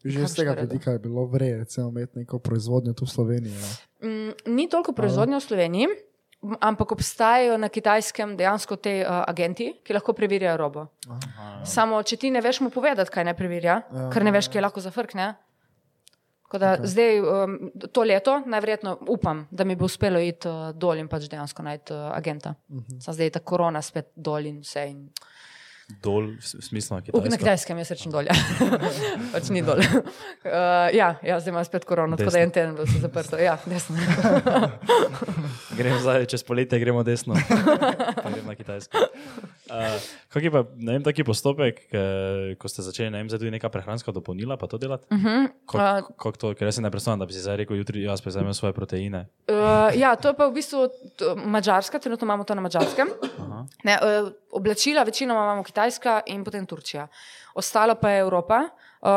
Že 0.04 0.22
iz 0.22 0.34
tega 0.34 0.52
vidika 0.54 0.90
je 0.94 0.98
bilo 0.98 1.26
vredno, 1.26 1.58
recimo, 1.58 1.88
imeti 1.88 2.18
neko 2.18 2.38
proizvodnjo 2.38 2.92
tu 2.92 3.04
v 3.04 3.10
Sloveniji. 3.10 3.54
Ne? 3.54 3.72
Mm, 4.08 4.54
ni 4.54 4.68
toliko 4.68 4.92
proizvodnje 4.92 5.36
v 5.36 5.40
Sloveniji, 5.40 5.88
ampak 6.60 6.92
obstajajo 6.92 7.58
na 7.58 7.68
kitajskem 7.68 8.36
dejansko 8.38 8.76
te 8.76 9.02
uh, 9.02 9.24
agenti, 9.26 9.72
ki 9.84 9.92
lahko 9.96 10.14
preverjajo 10.14 10.56
robo. 10.56 10.86
Samo, 11.66 11.98
če 12.02 12.16
ti 12.16 12.30
ne 12.30 12.40
veš 12.40 12.60
mu 12.60 12.70
povedati, 12.70 13.10
kaj 13.10 13.24
ne 13.24 13.34
preverja, 13.34 13.82
Ja. 13.92 14.08
ker 14.14 14.24
ne 14.24 14.30
veš, 14.30 14.48
kaj 14.48 14.62
lahko 14.62 14.80
zafrkne. 14.80 15.34
Tako 16.48 16.58
Da, 16.58 16.78
okay. 16.78 16.86
Zdaj, 16.86 17.20
um, 17.20 17.56
to 17.92 18.02
leto, 18.02 18.38
najverjetno 18.46 18.98
upam, 19.08 19.46
da 19.50 19.64
mi 19.64 19.76
bo 19.76 19.84
uspelo 19.84 20.20
iti 20.20 20.48
uh, 20.48 20.70
dol 20.72 20.96
in 20.96 21.08
pač 21.08 21.26
dejansko 21.28 21.62
najti 21.62 21.92
uh, 21.92 22.16
agenta. 22.16 22.54
Uh 22.68 22.76
-huh. 22.78 23.12
Zdaj 23.12 23.26
je 23.26 23.30
ta 23.30 23.40
korona 23.40 23.82
spet 23.82 24.12
dol 24.16 24.46
in 24.46 24.60
vse. 24.60 24.86
In... 24.88 25.10
Dol, 25.88 26.36
v 26.36 26.44
smislu 26.44 26.96
na 26.96 27.00
V, 27.00 27.30
na 27.32 27.40
kitajskem 27.40 27.78
jaz 27.80 27.88
rečem 27.96 28.12
dol. 28.12 28.28
Ja. 28.28 28.36
pač 29.32 29.48
ni 29.48 29.64
dol. 29.64 29.80
Uh, 29.80 30.92
ja, 30.92 31.16
ja, 31.24 31.40
zdaj 31.40 31.48
imam 31.48 31.64
spet 31.64 31.88
korono, 31.88 32.12
tako 32.20 32.34
da 32.36 32.42
en 32.44 32.52
teden 32.52 32.76
bilo 32.76 32.84
vse 32.84 33.00
zaprto. 33.00 33.40
Ja, 33.40 33.56
desno. 33.64 33.96
Gremo 35.80 35.96
zdaj, 36.04 36.28
čez 36.28 36.44
poletje 36.44 36.76
gremo 36.76 37.00
desno. 37.08 37.40
Pa 38.22 38.28
gremo 38.28 38.52
na 38.52 38.56
Kitajsko. 38.60 39.00
Uh, 39.72 39.96
kak 40.28 40.42
je 40.44 40.50
pa, 40.52 40.62
vem, 40.62 41.02
taki 41.04 41.24
postopek, 41.24 41.80
ke, 41.88 42.02
ko 42.60 42.68
ste 42.68 42.84
začeli, 42.84 43.10
vem, 43.12 43.28
tudi 43.32 43.52
neka 43.54 43.70
prehranska 43.72 44.12
dopolnila, 44.12 44.58
pa 44.60 44.68
to 44.68 44.78
delati? 44.78 45.06
Uh 45.10 45.18
-huh. 45.18 45.48
Kako 45.66 46.12
kak 46.12 46.36
to, 46.36 46.54
ker 46.54 46.68
jaz 46.68 46.74
si 46.74 46.82
ne 46.82 46.90
predstavljam, 46.90 47.18
da 47.18 47.26
bi 47.26 47.32
si 47.32 47.40
zdaj 47.40 47.56
rekel, 47.56 47.76
jutri 47.76 48.02
jaz 48.02 48.20
pa 48.20 48.30
vzamem 48.30 48.54
svoje 48.54 48.72
proteine. 48.72 49.26
Uh, 49.48 49.54
ja, 49.94 50.16
to 50.16 50.28
je 50.28 50.34
pa 50.34 50.46
v 50.46 50.52
bistvu 50.52 50.88
t- 51.16 51.34
Mačarska, 51.36 51.98
trenutno 51.98 52.24
imamo 52.24 52.44
to 52.44 52.54
na 52.54 52.60
Mačarskem. 52.60 53.08
Ne, 53.84 53.98
uh, 54.02 54.32
oblačila 54.50 55.02
večinoma 55.02 55.40
imamo 55.40 55.62
Kitajska 55.62 56.22
in 56.26 56.44
potem 56.44 56.66
Turčija. 56.66 57.08
Ostalo 57.54 57.94
pa 57.94 58.10
je 58.10 58.20
Evropa, 58.20 58.60
uh, 59.00 59.08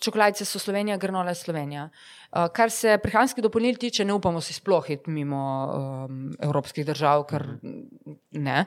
čokoladice 0.00 0.44
so 0.44 0.58
Slovenija, 0.58 0.96
granola 0.96 1.28
je 1.28 1.34
Slovenija. 1.34 1.88
Uh, 2.30 2.46
kar 2.54 2.70
se 2.70 2.92
prehranskih 3.02 3.42
dopolnil 3.42 3.74
tiče, 3.74 4.04
ne 4.06 4.14
upamo 4.14 4.38
si 4.40 4.54
sploh 4.54 4.84
iti 4.94 5.10
mimo 5.10 5.38
um, 5.66 6.18
evropskih 6.38 6.86
držav, 6.86 7.24
ker 7.26 7.42
ne. 8.38 8.60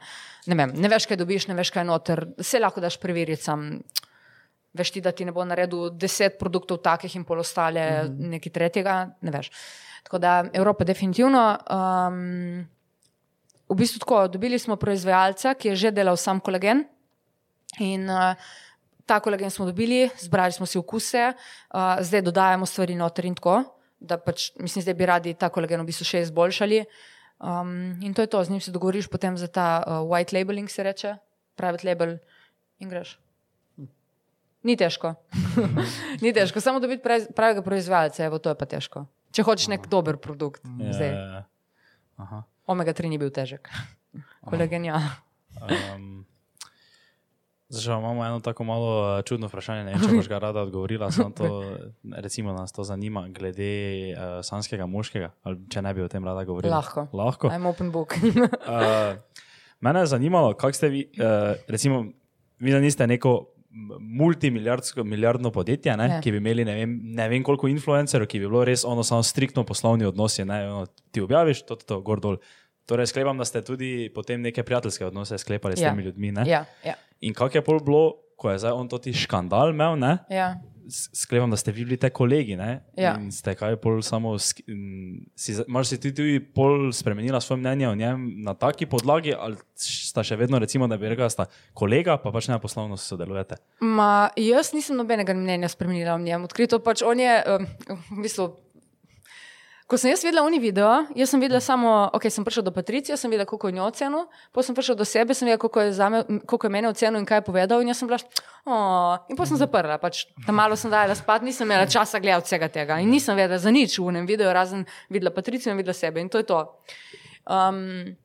Ne, 0.47 0.57
vem, 0.59 0.73
ne 0.75 0.89
veš, 0.91 1.07
kaj 1.07 1.21
dobiš, 1.21 1.47
ne 1.47 1.55
veš, 1.55 1.71
kaj 1.71 1.85
je 1.85 1.87
noter. 1.87 2.23
Vse 2.41 2.59
lahko 2.59 2.83
daš 2.83 2.97
preveriti 2.99 3.43
sam. 3.43 3.77
Veš 4.73 4.91
ti, 4.91 5.03
da 5.05 5.13
ti 5.15 5.23
ne 5.23 5.31
bo 5.31 5.45
naredil 5.45 5.93
deset 5.95 6.35
produktov 6.39 6.81
takih 6.83 7.15
in 7.15 7.23
pol 7.23 7.39
ostale 7.39 7.85
mm 8.03 8.07
-hmm. 8.07 8.29
nekaj 8.35 8.51
tretjega, 8.51 8.95
ne 9.21 9.31
veš. 9.31 9.51
Tako 10.03 10.17
da 10.17 10.45
Evropa 10.53 10.83
definitivno. 10.83 11.57
Um, 11.69 12.67
v 13.69 13.75
bistvu 13.75 13.99
tako, 13.99 14.27
dobili 14.27 14.59
smo 14.59 14.75
proizvajalca, 14.75 15.53
ki 15.53 15.67
je 15.67 15.75
že 15.75 15.91
delal 15.91 16.17
sam 16.17 16.39
kolagen. 16.39 16.83
In 17.79 18.09
uh, 18.09 18.35
ta 19.05 19.19
kolagen 19.19 19.51
smo 19.51 19.65
dobili, 19.65 20.09
zbrali 20.19 20.51
smo 20.51 20.65
si 20.65 20.77
okuse, 20.77 21.33
uh, 21.33 21.79
zdaj 21.99 22.21
dodajamo 22.21 22.65
stvari 22.65 22.95
noter 22.95 23.25
in 23.25 23.35
tako, 23.35 23.63
da 23.99 24.17
pač, 24.17 24.51
mislim, 24.59 24.83
zdaj 24.83 24.93
bi 24.93 25.05
radi 25.05 25.33
ta 25.33 25.49
kolagen 25.49 25.81
v 25.81 25.89
bistvu 25.91 26.05
še 26.05 26.21
izboljšali. 26.27 26.83
Um, 27.43 27.99
in 28.03 28.13
to 28.13 28.23
je 28.23 28.27
to, 28.31 28.43
z 28.43 28.49
njim 28.49 28.61
se 28.61 28.71
dogovoriš 28.71 29.07
potem 29.11 29.37
za 29.37 29.47
ta 29.47 29.83
uh, 29.83 30.03
white 30.07 30.31
labeling, 30.35 30.69
se 30.71 30.83
reče, 30.83 31.15
private 31.55 31.87
label 31.87 32.17
in 32.79 32.89
greš. 32.89 33.17
Ni 34.63 34.77
težko. 34.79 35.15
Ni 36.23 36.31
težko, 36.31 36.61
samo 36.63 36.79
dobiti 36.79 37.03
pravega 37.35 37.61
proizvajalca, 37.61 38.23
evo, 38.23 38.39
to 38.39 38.53
je 38.53 38.55
pa 38.55 38.65
težko. 38.65 39.05
Če 39.35 39.43
hočeš 39.43 39.67
nek 39.73 39.89
dober 39.91 40.15
produkt. 40.21 40.63
Zdaj, 40.63 41.09
Ja, 41.11 41.41
aha. 42.23 42.43
omega 42.71 42.93
3 42.95 43.11
ni 43.11 43.19
bil 43.19 43.31
težek. 43.35 43.67
Kolagen, 44.47 44.85
ja. 44.87 45.01
Um, 45.59 46.23
Zdaj 47.73 47.97
imamo 47.97 48.25
eno 48.25 48.39
tako 48.39 48.63
malo 48.63 48.89
eh, 49.09 49.23
čudno 49.23 49.47
vprašanje, 49.47 49.83
ne 49.83 49.91
vem, 49.91 50.01
če 50.01 50.15
boš 50.15 50.27
ga 50.27 50.39
rada 50.39 50.61
odgovorila, 50.61 51.11
samo 51.11 51.29
to, 51.31 51.47
recimo 52.23 52.53
nas 52.53 52.71
to 52.71 52.83
zanima, 52.83 53.27
glede 53.29 53.69
uh, 54.11 54.19
sanskega 54.41 54.85
moškega, 54.85 55.31
ali 55.41 55.57
če 55.67 55.81
ne 55.81 55.93
bi 55.93 56.01
o 56.01 56.07
tem 56.07 56.21
rada 56.23 56.43
govorila. 56.43 56.75
Lahko. 56.75 57.07
Lahko. 57.13 57.49
I'm 57.49 57.65
open 57.65 57.89
book. 57.91 58.13
Uh, 58.13 59.17
mene 59.83 59.99
je 59.99 60.05
zanimalo, 60.07 60.53
kako 60.53 60.73
ste 60.73 60.89
vi, 60.89 61.07
uh, 61.17 61.25
recimo, 61.67 62.05
vi 62.59 62.71
da 62.71 62.79
niste 62.79 63.07
neko 63.07 63.49
multimilijardsko 63.99 65.03
milijardno 65.03 65.51
podjetje, 65.51 65.97
ne, 65.97 66.07
Ne. 66.07 66.19
ki 66.21 66.31
bi 66.31 66.37
imeli 66.37 66.65
ne 66.65 66.75
vem, 66.75 66.99
ne 67.03 67.29
vem 67.29 67.43
koliko 67.43 67.67
influencerjev, 67.67 68.27
ki 68.27 68.39
bi 68.39 68.47
bilo 68.47 68.63
res 68.63 68.85
ono 68.85 69.03
samo 69.03 69.23
striktno 69.23 69.63
poslovni 69.63 70.05
odnosi, 70.05 70.45
ne, 70.45 70.69
ono, 70.69 70.85
ti 71.11 71.21
objaviš, 71.21 71.65
to, 71.65 71.75
to, 71.75 71.85
to, 71.85 72.01
gor 72.01 72.19
dol. 72.19 72.37
Torej, 72.85 73.07
sklepam, 73.07 73.37
da 73.37 73.45
ste 73.45 73.61
tudi 73.63 74.11
potem 74.15 74.41
neke 74.41 74.63
prijateljske 74.63 75.05
odnose 75.05 75.37
sklepali 75.37 75.77
s 75.77 75.81
Ja. 75.81 75.89
temi 75.89 76.03
ljudmi. 76.03 76.31
Ne? 76.31 76.43
ja, 76.47 76.65
ja, 76.85 76.93
In 77.23 77.33
kako 77.37 77.59
je 77.59 77.65
pol 77.65 77.81
bilo, 77.83 78.03
ko 78.35 78.51
je 78.51 78.59
zdaj 78.59 78.75
on 78.75 78.91
to 78.91 78.99
ti 78.99 79.13
škandal 79.15 79.71
imel, 79.71 79.99
ne? 79.99 80.17
ja. 80.29 80.53
Sklepam, 80.91 81.47
da 81.47 81.55
ste 81.55 81.71
vi 81.71 81.85
bili 81.85 81.95
te 81.97 82.09
kolegi, 82.11 82.57
ne? 82.59 82.81
Ja. 82.99 83.13
In 83.15 83.29
ste 83.31 83.53
kaj 83.55 83.77
pol 83.79 84.01
samo, 84.03 84.33
si, 84.35 85.53
mar 85.71 85.87
si 85.87 85.95
ti 85.95 86.11
tudi 86.11 86.41
pol 86.43 86.91
spremenila 86.91 87.39
svoje 87.41 87.61
mnenje 87.61 87.87
o 87.87 87.93
njem 87.95 88.25
na 88.43 88.51
taki 88.53 88.85
podlagi, 88.91 89.31
ali 89.31 89.55
sta 89.79 90.25
še 90.27 90.35
vedno, 90.35 90.59
recimo, 90.59 90.89
da 90.91 90.99
bi 90.99 91.07
rekla, 91.13 91.29
sta 91.31 91.47
kolega, 91.71 92.17
pa 92.19 92.35
pač 92.35 92.51
ne 92.51 92.59
poslovno 92.59 92.99
sodelujete. 92.99 93.61
Ma, 93.79 94.27
jaz 94.35 94.73
nisem 94.75 94.99
nobenega 94.99 95.31
mnenja 95.37 95.71
spremenila 95.71 96.17
o 96.17 96.21
njem. 96.21 96.43
Odkrito 96.51 96.83
pač 96.83 97.05
on 97.07 97.23
je, 97.23 97.39
um, 97.55 97.69
v 98.11 98.27
bistvu, 98.27 98.51
ko 99.87 99.97
sem 99.99 100.11
jaz 100.13 100.23
videla 100.23 100.45
oni 100.47 100.59
video, 100.59 101.03
jaz 101.15 101.33
sem 101.33 101.41
videla 101.43 101.59
samo, 101.61 102.09
ok, 102.15 102.29
sem 102.31 102.45
prišla 102.45 102.63
do 102.69 102.73
Patricije, 102.75 103.17
sem 103.19 103.31
videla, 103.31 103.45
koliko 103.49 103.67
je 103.67 103.77
njo 103.77 103.87
ocenil, 103.91 104.25
potem 104.55 104.69
sem 104.69 104.77
prišla 104.77 104.95
do 104.95 105.05
sebe, 105.05 105.35
sem 105.35 105.45
videla, 105.47 105.59
koliko 105.59 105.83
je, 105.83 105.93
zame, 105.93 106.23
koliko 106.47 106.67
je 106.67 106.71
mene 106.71 106.89
ocenil 106.89 107.19
in 107.19 107.27
kaj 107.27 107.43
je 107.43 107.47
povedal 107.49 107.83
in 107.83 107.91
jaz 107.91 107.99
sem 108.01 108.07
bila, 108.07 108.19
oh, 108.65 109.17
in 109.27 109.35
potem 109.35 109.53
sem 109.53 109.61
zaprla, 109.61 109.99
pač 110.01 110.25
tam 110.47 110.55
malo 110.61 110.79
sem 110.79 110.91
dajala 110.93 111.15
spat, 111.19 111.43
nisem 111.43 111.67
imela 111.67 111.85
časa 111.89 112.23
gledati 112.23 112.47
vsega 112.47 112.71
tega 112.71 112.99
in 113.03 113.11
nisem 113.11 113.35
vedela 113.37 113.59
za 113.59 113.71
nič 113.71 113.99
v 113.99 114.09
enem 114.13 114.29
videu, 114.29 114.51
razen 114.55 114.87
videla 115.09 115.35
Patricijo 115.35 115.75
in 115.75 115.83
videla 115.83 115.97
sebe 115.97 116.23
in 116.23 116.31
to 116.31 116.39
je 116.39 116.47
to. 116.47 116.63
Um, 117.43 118.15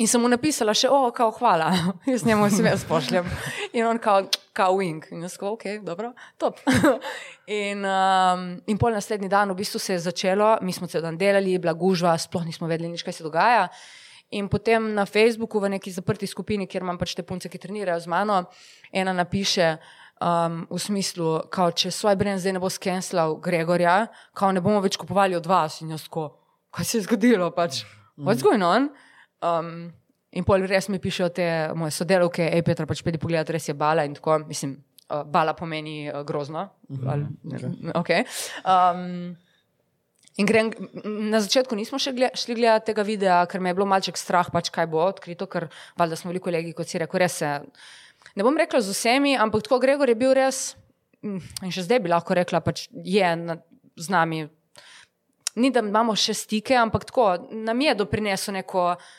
In 0.00 0.08
sem 0.08 0.22
mu 0.24 0.28
napisala 0.32 0.72
še, 0.72 0.88
o, 0.88 1.10
kao, 1.12 1.34
hvala, 1.36 1.68
jaz 2.12 2.22
njemu 2.24 2.48
sem 2.50 2.66
jaz 2.66 2.84
pošljem. 2.88 3.26
In 3.76 3.84
on 3.86 3.98
kao, 4.00 4.22
kao 4.56 4.78
wing. 4.78 5.04
In 5.12 5.26
jaz 5.26 5.36
kao, 5.36 5.52
ok, 5.52 5.82
dobro, 5.84 6.14
top. 6.40 6.62
In, 7.52 7.84
um, 7.84 8.46
in 8.70 8.78
pol 8.80 8.94
naslednji 8.94 9.28
dan 9.28 9.50
v 9.52 9.58
bistvu 9.58 9.80
se 9.82 9.96
je 9.96 10.04
začelo, 10.06 10.54
mi 10.62 10.72
smo 10.72 10.86
cel 10.88 11.02
dan 11.04 11.18
delali, 11.18 11.58
bila 11.58 11.74
gužva, 11.76 12.14
sploh 12.16 12.46
nismo 12.46 12.70
vedeli 12.70 12.88
nič, 12.88 13.02
kaj 13.04 13.18
se 13.18 13.26
dogaja. 13.26 13.66
In 14.32 14.48
potem 14.48 14.94
na 14.94 15.04
Facebooku, 15.04 15.60
v 15.60 15.74
neki 15.74 15.92
zaprti 15.92 16.30
skupini, 16.30 16.64
kjer 16.70 16.86
imam 16.86 16.96
pač 16.96 17.12
te 17.18 17.26
punce, 17.26 17.50
ki 17.52 17.60
trenirajo 17.60 18.00
z 18.00 18.08
mano, 18.08 18.38
ena 18.94 19.12
napiše 19.12 19.74
um, 20.22 20.62
v 20.70 20.80
smislu, 20.80 21.34
kao, 21.52 21.74
če 21.76 21.92
svoj 21.92 22.16
brend 22.16 22.40
zdaj 22.40 22.56
ne 22.56 22.62
bo 22.62 22.70
skenslal 22.72 23.36
Gregorja, 23.42 24.06
kao 24.32 24.54
ne 24.54 24.64
bomo 24.64 24.80
več 24.80 24.96
kupovali 24.96 25.36
od 25.36 25.50
vas. 25.50 25.82
In 25.84 25.92
jaz 25.92 26.06
tako, 26.08 26.30
kaj 26.72 26.88
se 26.88 27.02
je 27.02 27.06
zgodilo, 27.10 27.50
pač, 27.52 27.82
what's 28.16 28.40
going 28.40 28.64
on? 28.64 28.88
Um, 29.42 29.90
in 30.32 30.46
pol 30.48 30.64
res 30.70 30.88
mi 30.88 31.00
pišejo 31.02 31.28
te 31.34 31.46
moje 31.76 31.96
sodelavke, 31.96 32.46
hej 32.54 32.62
Petra, 32.66 32.86
pač 32.88 33.02
pedi 33.04 33.20
pogled, 33.20 33.48
res 33.52 33.68
je 33.68 33.74
bala 33.76 34.06
in 34.06 34.14
tako, 34.16 34.38
mislim, 34.48 34.76
uh, 35.10 35.24
bala 35.28 35.56
pomeni 35.58 36.06
uh, 36.08 36.22
grozno. 36.26 36.68
Ali, 37.10 37.26
okay. 37.98 38.22
um, 38.62 39.34
In 40.40 40.48
grem, 40.48 40.70
na 41.04 41.42
začetku 41.44 41.76
nismo 41.76 41.98
še 42.00 42.14
gled, 42.16 42.38
šli 42.40 42.54
gledati 42.56 42.86
tega 42.88 43.04
videa, 43.04 43.42
ker 43.44 43.60
me 43.60 43.68
je 43.68 43.76
bilo 43.76 43.84
malček 43.84 44.16
strah, 44.16 44.48
pač 44.48 44.70
kaj 44.72 44.86
bo 44.88 45.02
odkrito, 45.04 45.44
ker 45.44 45.66
valjda 46.00 46.16
smo 46.16 46.32
bili 46.32 46.40
kolegi, 46.40 46.72
kot 46.72 46.88
si 46.88 46.96
rekel, 47.02 47.20
res 47.20 47.36
se. 47.42 47.50
Ne 48.32 48.46
bom 48.46 48.56
rekla 48.56 48.80
z 48.80 48.96
vsemi, 48.96 49.34
ampak 49.36 49.66
tako 49.66 49.82
Gregor 49.82 50.08
je 50.08 50.16
bil 50.16 50.32
res, 50.38 50.72
mm, 51.20 51.66
in 51.68 51.74
še 51.76 51.84
zdaj 51.84 52.00
bi 52.00 52.14
lahko 52.14 52.38
rekla, 52.38 52.62
pač 52.64 52.86
je 52.88 53.34
na, 53.42 53.58
z 54.00 54.08
nami. 54.08 54.46
Ni 55.60 55.68
da 55.68 55.84
imamo 55.84 56.16
še 56.16 56.32
stike, 56.32 56.78
ampak 56.80 57.04
tako 57.12 57.34
nam 57.52 57.84
je 57.84 57.92
doprinesel 58.00 58.56
neko. 58.56 58.94
Uh, 58.96 59.10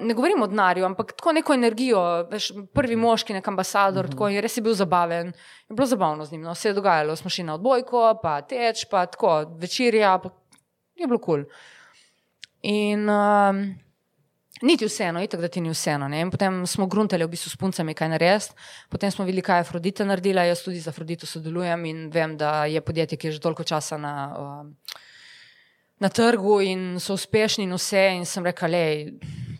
ne 0.00 0.14
govorim 0.14 0.42
o 0.42 0.46
denarju, 0.46 0.84
ampak 0.84 1.12
tako 1.12 1.32
neko 1.32 1.54
energijo. 1.54 2.00
Veš, 2.30 2.50
prvi 2.74 2.96
moški, 2.96 3.32
nek 3.32 3.48
ambasador, 3.48 4.04
mm 4.04 4.08
-hmm. 4.08 4.12
tako 4.12 4.28
je 4.28 4.40
res 4.40 4.56
je 4.56 4.62
bil 4.62 4.74
zabaven. 4.74 5.26
Je 5.68 5.74
bilo 5.74 5.86
zabavno 5.86 6.24
z 6.24 6.32
njim, 6.32 6.42
no, 6.42 6.52
vse 6.52 6.68
je 6.68 6.74
dogajalo. 6.74 7.16
Smo 7.16 7.30
šli 7.30 7.44
na 7.44 7.54
odbojko, 7.54 8.18
pa 8.22 8.40
teč, 8.42 8.84
pa 8.90 9.06
tako 9.06 9.56
večerja, 9.58 10.18
pa 10.18 10.30
je 10.94 11.06
bilo 11.06 11.18
kul. 11.18 11.44
Cool. 11.44 11.44
In 12.62 13.08
um, 13.08 13.74
niti 14.62 14.84
vseeno, 14.84 15.22
itak 15.22 15.40
da 15.40 15.48
ti 15.48 15.60
ni 15.60 15.70
vseeno. 15.70 16.08
Ne? 16.08 16.20
In 16.20 16.30
potem 16.30 16.66
smo 16.66 16.86
gruntali 16.86 17.24
v 17.24 17.32
bistvu 17.32 17.50
s 17.50 17.56
puncami, 17.56 17.94
kaj 17.94 18.08
narediti. 18.08 18.52
Potem 18.90 19.10
smo 19.10 19.24
videli, 19.24 19.42
kaj 19.42 19.56
je 19.56 19.60
Afrodita 19.60 20.04
naredila. 20.04 20.44
Jaz 20.44 20.64
tudi 20.64 20.80
za 20.80 20.90
Afrodito 20.90 21.26
sodelujem 21.26 21.84
in 21.84 22.10
vem, 22.12 22.36
da 22.36 22.64
je 22.64 22.80
podjetje, 22.80 23.18
ki 23.18 23.26
je 23.26 23.32
že 23.32 23.40
toliko 23.40 23.64
časa 23.64 23.96
na. 23.96 24.34
Um, 24.38 24.76
Na 26.00 26.08
trgu 26.08 26.62
in 26.64 26.96
so 26.96 27.12
uspešni, 27.12 27.64
in 27.64 27.74
vse. 27.76 28.06
In 28.16 28.24
sem 28.24 28.44
rekel, 28.44 28.72
le, 28.72 28.84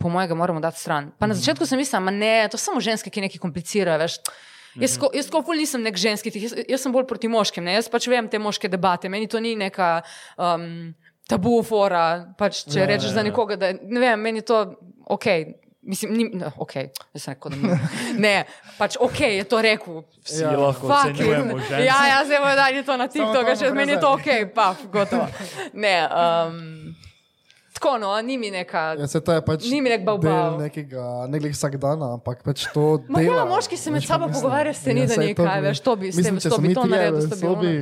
po 0.01 0.09
mojem, 0.09 0.32
moramo 0.38 0.61
dati 0.61 0.80
stran. 0.80 1.11
Pa 1.18 1.28
na 1.28 1.36
začetku 1.36 1.66
sem 1.68 1.78
mislil, 1.78 2.01
da 2.01 2.14
ne, 2.14 2.48
to 2.48 2.59
so 2.59 2.70
samo 2.70 2.80
ženske, 2.80 3.12
ki 3.12 3.26
nekaj 3.26 3.42
komplicirajo. 3.42 4.01
Veš. 4.01 4.16
Jaz, 4.78 4.96
ko, 5.03 5.11
jaz 5.14 5.28
kot 5.32 5.48
nisem 5.59 5.82
nek 5.82 5.98
ženski, 5.98 6.30
jaz, 6.38 6.55
jaz 6.68 6.84
sem 6.84 6.92
bolj 6.94 7.09
proti 7.11 7.28
moškim. 7.28 7.66
Ne? 7.66 7.74
Jaz 7.74 7.90
pač 7.90 8.07
vem 8.11 8.28
te 8.30 8.38
moške 8.38 8.70
debate, 8.70 9.11
meni 9.11 9.28
to 9.28 9.40
ni 9.42 9.57
neka 9.59 9.98
um, 10.38 10.92
tabu 11.28 11.59
fora. 11.66 12.05
Pač, 12.38 12.64
če 12.70 12.84
ja, 12.84 12.86
rečeš 12.92 13.11
ja, 13.11 13.18
za 13.18 13.26
nekoga, 13.26 13.59
da 13.61 13.72
ne 13.74 14.03
vem, 14.03 14.22
meni 14.22 14.46
to 14.46 14.62
ok. 15.11 15.28
Mislim, 15.90 16.12
ni, 16.12 16.26
no, 16.36 16.51
ok, 16.61 16.74
jaz 17.16 17.24
sem 17.24 17.34
rekel, 17.34 17.55
da 17.55 17.59
ni. 17.59 17.76
Ne, 18.24 18.34
pač 18.76 18.98
ok, 19.01 19.20
je 19.40 19.46
to 19.48 19.62
rekel. 19.64 20.03
Vsi 20.28 20.42
ja. 20.44 20.53
lahko 20.55 20.90
ocenjujemo 20.92 21.57
že. 21.70 21.84
Ja, 21.88 22.01
ja, 22.07 22.18
zdaj 22.28 22.42
bomo 22.44 22.57
dali 22.59 22.82
to 22.84 22.96
na 23.01 23.09
TikTok, 23.09 23.53
že 23.57 23.70
meni 23.74 23.96
je 23.96 24.03
to 24.05 24.12
ok, 24.12 24.28
pa, 24.55 24.74
gotovo. 24.92 25.26
Ne, 25.84 25.96
um, 26.05 26.92
tako 27.80 27.98
no, 27.98 28.12
ni 28.22 28.38
mi 28.38 28.50
neka. 28.50 28.94
Ja, 29.00 29.06
se 29.06 29.20
to 29.24 29.32
je 29.32 29.40
pač 29.44 29.64
ni 29.72 29.80
mi 29.80 29.88
nek 29.88 30.04
baubau. 30.04 30.60
Nekega, 30.60 31.26
nekega 31.32 31.56
vsak 31.56 31.80
dan, 31.80 32.02
ampak 32.02 32.44
pač 32.44 32.68
to. 32.74 33.00
Ma, 33.08 33.24
ja, 33.24 33.42
moški 33.48 33.80
se 33.80 33.90
med 33.90 34.04
sabo 34.04 34.28
pogovarjajo, 34.28 34.76
ste 34.76 34.94
ni 34.94 35.08
da 35.08 35.16
nekaj, 35.16 35.60
veš, 35.70 35.84
to 35.84 35.96
bi, 35.96 36.12
s 36.12 36.24
tem, 36.24 36.40
to 36.44 36.60
bi 36.60 36.74
to 36.76 36.84
naredil, 36.84 37.30
tem 37.32 37.60
bi 37.64 37.74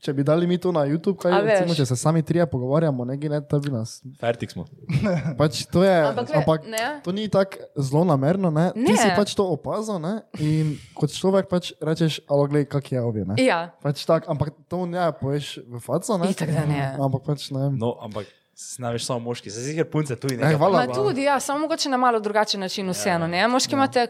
če 0.00 0.14
bi 0.16 0.24
dali 0.24 0.48
mi 0.48 0.56
to 0.60 0.72
na 0.72 0.86
YouTube, 0.88 1.18
kaj 1.20 1.34
recimo, 1.44 1.74
če 1.76 1.84
se 1.90 1.96
sami 1.98 2.22
trije 2.26 2.46
pogovarjamo, 2.50 3.04
ne 3.08 3.16
gine, 3.20 3.40
to 3.48 3.60
bi 3.60 3.72
nas. 3.72 3.98
Fertik 4.20 4.52
smo. 4.54 4.64
Pač 5.40 5.62
to, 5.72 5.84
je, 5.84 5.92
ampak, 6.08 6.32
ampak 6.40 6.64
to 7.04 7.12
ni 7.16 7.28
tako 7.32 7.68
zelo 7.76 8.06
namerno, 8.08 8.52
ne? 8.54 8.70
ne. 8.74 8.88
Ti 8.88 8.96
si 8.96 9.08
pač 9.16 9.34
to 9.36 9.44
opazil 9.52 10.00
ne? 10.02 10.14
in 10.40 10.74
kot 10.96 11.12
človek 11.12 11.50
pač 11.52 11.72
rečeš, 11.84 12.22
alo 12.32 12.48
glej, 12.50 12.66
kak 12.72 12.88
je 12.92 13.04
ovje. 13.04 13.28
Ja. 13.44 13.76
Pač 13.84 14.06
tak, 14.08 14.28
ampak 14.30 14.54
to 14.72 14.86
ne 14.88 15.04
poješ 15.20 15.60
v 15.68 15.84
faco, 15.84 16.16
ne? 16.20 16.32
Itak, 16.32 16.52
da 16.56 16.64
ne. 16.64 16.84
Ampak 16.96 17.26
pač 17.28 17.50
ne. 17.52 17.68
No, 17.76 17.94
ampak... 18.00 18.28
Znaš, 18.60 19.04
samo 19.04 19.18
moški, 19.18 19.50
zdaj 19.50 19.64
si 19.64 19.76
jih 19.78 19.86
punce 19.88 20.16
tudi 20.20 20.36
ne. 20.36 20.54
Hvala. 20.56 20.86
Tudi, 20.92 21.22
ja, 21.22 21.40
samo 21.40 21.58
mogoče 21.58 21.88
na 21.88 21.96
malo 21.96 22.20
drugačen 22.20 22.60
način 22.60 22.90
vseeno, 22.90 23.26
ne? 23.26 23.48
Moški 23.48 23.74
ja. 23.74 23.76
imate. 23.76 24.06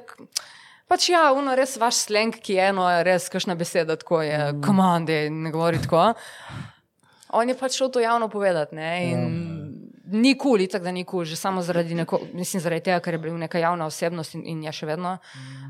Pač 0.91 1.09
ja, 1.09 1.29
uno 1.33 1.55
res 1.55 1.77
vaš 1.79 2.01
sleng, 2.09 2.35
ki 2.35 2.57
je 2.57 2.65
eno, 2.73 2.89
res 3.07 3.29
kašna 3.31 3.55
beseda, 3.55 3.95
tako 3.97 4.25
je, 4.27 4.39
mm. 4.53 4.63
komande, 4.67 5.21
ne 5.31 5.53
govori 5.55 5.79
tako. 5.79 6.09
On 7.39 7.49
je 7.49 7.55
pač 7.55 7.79
šel 7.79 7.93
to 7.95 8.03
javno 8.03 8.27
povedati. 8.29 8.75
Ne, 8.75 8.91
mm. 9.15 9.61
Ni 10.11 10.35
kul, 10.35 10.59
cool, 10.59 10.67
tako 10.67 10.85
da 10.85 10.93
ni 10.93 11.05
kul, 11.05 11.21
cool, 11.21 11.31
že 11.31 11.39
samo 11.39 11.63
zaradi, 11.63 11.95
neko, 11.95 12.19
mislim, 12.35 12.61
zaradi 12.61 12.89
tega, 12.89 12.99
ker 13.05 13.15
je 13.15 13.23
bil 13.23 13.39
neka 13.39 13.63
javna 13.63 13.87
osebnost 13.87 14.35
in, 14.35 14.43
in 14.51 14.65
je 14.67 14.73
še 14.75 14.91
vedno. 14.91 15.15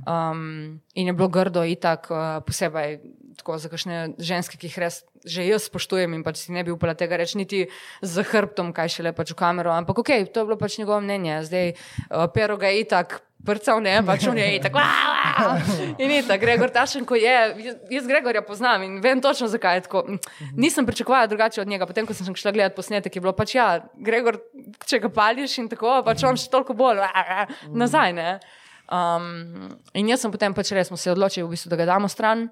Um, 0.09 0.81
in 0.97 1.12
je 1.12 1.12
bilo 1.12 1.28
grdo, 1.28 1.66
itak, 1.68 2.09
uh, 2.09 2.39
posebej 2.49 3.03
tako, 3.41 3.59
za 3.59 3.72
kakšne 3.72 4.20
ženske, 4.20 4.61
ki 4.61 4.70
jih 4.70 4.78
res 4.86 5.03
že 5.24 5.45
jaz 5.45 5.68
spoštujem 5.68 6.14
in 6.16 6.22
pač 6.24 6.47
si 6.47 6.53
ne 6.53 6.64
bi 6.64 6.72
upala 6.72 6.95
tega 6.97 7.18
reči, 7.20 7.36
niti 7.36 7.66
z 8.01 8.24
hrbtom, 8.24 8.72
kaj 8.76 8.88
še 8.97 9.05
le 9.05 9.12
pač 9.12 9.34
v 9.34 9.41
kamero. 9.41 9.72
Ampak 9.72 10.01
ok, 10.01 10.12
to 10.32 10.45
je 10.45 10.47
bilo 10.49 10.57
pač 10.57 10.78
njegovo 10.80 11.01
mnenje. 11.05 11.43
Zdaj, 11.45 11.74
uh, 12.09 12.24
pero 12.32 12.57
ga 12.57 12.72
je 12.72 12.86
itak 12.86 13.20
prcal, 13.45 13.80
ne, 13.84 14.01
pač 14.05 14.26
on 14.28 14.38
je 14.38 14.47
itak. 14.59 14.76
In 16.03 16.12
itak, 16.12 16.41
Gregor 16.41 16.72
Tašen, 16.72 17.07
ko 17.09 17.16
je, 17.16 17.36
jaz 17.93 18.09
Gregorja 18.09 18.43
poznam 18.45 18.84
in 18.84 18.99
vem 19.05 19.20
točno, 19.20 19.49
zakaj 19.49 19.80
je 19.80 19.84
tako. 19.88 20.05
Nisem 20.57 20.86
pričakovala 20.88 21.30
drugače 21.30 21.62
od 21.64 21.68
njega, 21.68 21.88
potem 21.88 22.09
ko 22.09 22.16
sem 22.16 22.36
šla 22.36 22.53
gledati 22.53 22.76
posnetek, 22.76 23.16
je 23.16 23.24
bilo 23.24 23.32
pač 23.36 23.57
ja, 23.57 23.68
Gregor, 23.97 24.41
če 24.86 25.01
ga 25.05 25.12
pališ 25.12 25.59
in 25.64 25.70
tako, 25.72 26.01
pač 26.07 26.24
on 26.28 26.41
še 26.41 26.51
toliko 26.53 26.76
bolj 26.76 27.01
nazaj, 27.72 28.16
ne. 28.16 28.30
Um, 28.91 29.70
in 29.95 30.09
jaz 30.11 30.24
sem 30.24 30.32
potem 30.34 30.55
pač 30.57 30.72
res, 30.74 30.91
se 30.91 31.12
odločili, 31.12 31.47
v 31.47 31.55
bistvu, 31.55 31.70
da 31.72 31.78
ga 31.80 31.88
damo 31.95 32.11
stran. 32.11 32.49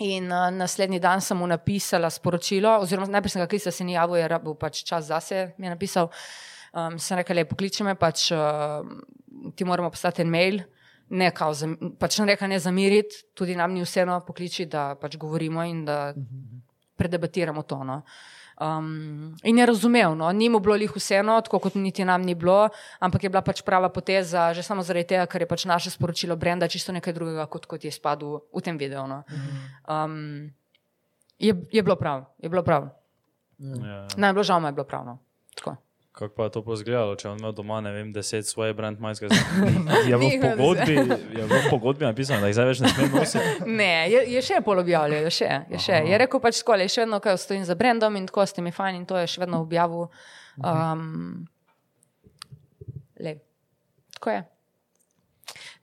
In 0.00 0.30
uh, 0.32 0.48
naslednji 0.54 1.00
dan 1.00 1.20
sem 1.20 1.36
mu 1.36 1.46
napisala 1.46 2.08
sporočilo, 2.10 2.78
oziroma 2.80 3.06
najprej 3.12 3.34
sem 3.34 3.42
ga 3.42 3.48
klicala, 3.50 3.72
se 3.76 3.84
ni 3.84 3.96
javil, 3.96 4.16
je 4.16 4.38
bil 4.44 4.56
pač 4.56 4.82
čas 4.88 5.10
zase, 5.12 5.50
mi 5.58 5.68
je 5.68 5.74
napisal. 5.74 6.10
Um, 6.72 6.98
sem 6.98 7.18
rekla, 7.18 7.40
le 7.40 7.44
pokliči 7.50 7.84
me, 7.84 7.94
pač 8.00 8.30
uh, 8.32 8.80
ti 9.56 9.66
moramo 9.68 9.90
poslati 9.92 10.24
en 10.24 10.32
mail. 10.32 10.62
Ne, 11.10 11.32
kao, 11.34 11.52
pač 11.98 12.20
ne 12.20 12.30
reka 12.30 12.46
ne 12.46 12.58
zamiriti, 12.62 13.24
tudi 13.34 13.56
nam 13.58 13.74
ni 13.74 13.82
vseeno 13.82 14.20
pokliči, 14.24 14.68
da 14.70 14.94
pač 14.96 15.18
govorimo 15.20 15.64
in 15.66 15.84
da 15.84 16.14
predebatiramo 16.96 17.66
to. 17.68 17.82
No. 17.84 18.00
Uh, 18.00 18.39
Um, 18.60 19.36
in 19.42 19.58
je 19.58 19.66
razumel, 19.66 20.12
no, 20.16 20.28
ni 20.32 20.50
mu 20.52 20.60
bilo 20.60 20.76
jih 20.76 20.92
vseeno, 20.92 21.38
tako 21.40 21.62
kot 21.64 21.78
niti 21.80 22.04
nam 22.04 22.20
ni 22.20 22.34
bilo, 22.36 22.68
ampak 23.00 23.24
je 23.24 23.30
bila 23.32 23.40
pač 23.40 23.62
prava 23.64 23.88
poteza, 23.88 24.50
že 24.52 24.60
samo 24.62 24.84
zaradi 24.84 25.14
tega, 25.14 25.24
ker 25.24 25.40
je 25.40 25.48
pač 25.48 25.64
naše 25.64 25.90
sporočilo 25.90 26.36
Brenda 26.36 26.68
čisto 26.68 26.92
nekaj 26.92 27.16
drugega, 27.16 27.46
kot, 27.48 27.64
kot 27.64 27.84
je 27.84 27.92
spadlo 27.92 28.44
v 28.52 28.60
tem 28.60 28.76
videu. 28.76 29.06
No. 29.08 29.24
Um, 29.88 30.52
je, 31.40 31.56
je 31.72 31.82
bilo 31.82 31.96
prav, 31.96 32.28
je 32.36 32.52
bilo 32.52 32.60
prav. 32.60 32.92
Ja. 33.60 34.04
Najbolj 34.16 34.44
žal 34.44 34.60
mi 34.60 34.68
je 34.68 34.76
bilo 34.76 34.84
prav. 34.84 35.08
No. 35.08 35.18
Kako 36.12 36.34
pa 36.34 36.44
je 36.44 36.50
to 36.50 36.60
pozgledalo, 36.66 37.14
če 37.14 37.28
on 37.30 37.38
ima 37.38 37.52
doma, 37.54 37.78
ne 37.80 37.92
vem, 37.94 38.08
deset 38.12 38.46
svoje 38.46 38.74
brand 38.74 38.98
majske 39.00 39.28
zgodbe? 39.30 39.94
Je 40.10 40.16
v 40.18 40.30
pogodbi, 40.42 40.96
je 41.38 41.44
v 41.46 41.60
pogodbi 41.70 42.04
napisano, 42.04 42.42
da 42.42 42.50
jih 42.50 42.56
zdaj 42.58 42.66
več 42.66 42.82
ne 42.82 42.90
sme 42.90 43.06
nositi? 43.14 43.52
Ne, 43.80 43.92
je, 44.10 44.24
je 44.34 44.42
še 44.42 44.58
polobjavljal, 44.66 45.28
je 45.28 45.32
še. 45.38 45.50
Je, 45.70 45.78
še. 45.78 46.02
je 46.10 46.18
rekel 46.18 46.42
pač 46.42 46.58
skole, 46.58 46.88
še 46.90 47.04
vedno, 47.04 47.22
kaj 47.22 47.38
stojim 47.38 47.62
za 47.68 47.78
brandom 47.78 48.18
in 48.18 48.26
tako 48.26 48.42
ste 48.50 48.66
mi 48.66 48.74
fajn 48.74 48.98
in 48.98 49.06
to 49.06 49.22
je 49.22 49.30
še 49.30 49.44
vedno 49.44 49.62
objavil. 49.62 50.10
Um, 50.58 51.46
le, 53.22 53.38
tako 54.18 54.34
je. 54.34 54.44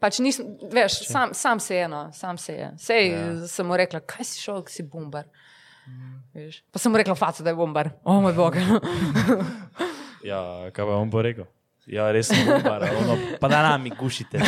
Pač 0.03 0.19
nisem, 0.21 0.53
veš, 0.75 1.05
sam, 1.07 1.31
sam 1.33 1.63
se 1.63 1.79
je 1.79 1.87
eno, 1.87 2.07
sam 2.13 2.37
se 2.37 2.59
je. 2.59 2.71
Sej 2.83 3.13
ja. 3.15 3.27
sem 3.47 3.65
mu 3.65 3.79
rekla, 3.79 4.03
kaj 4.03 4.27
si 4.27 4.43
šel, 4.43 4.65
si 4.67 4.83
bombar. 4.83 5.31
Mm. 5.87 6.51
Pa 6.67 6.83
sem 6.83 6.91
mu 6.91 6.99
rekla, 6.99 7.15
faca, 7.15 7.47
da 7.47 7.55
je 7.55 7.57
bombar. 7.57 7.95
O 8.03 8.19
moj 8.21 8.35
bog. 8.35 8.59
Ja, 10.27 10.41
kaj 10.75 10.85
pa 10.85 10.97
on 10.99 11.11
bo 11.11 11.21
rekel? 11.23 11.47
Ja, 11.87 12.09
res 12.11 12.27
je, 12.35 12.43
pa 13.41 13.47
da 13.47 13.61
nam 13.63 13.85
gušite. 13.95 14.41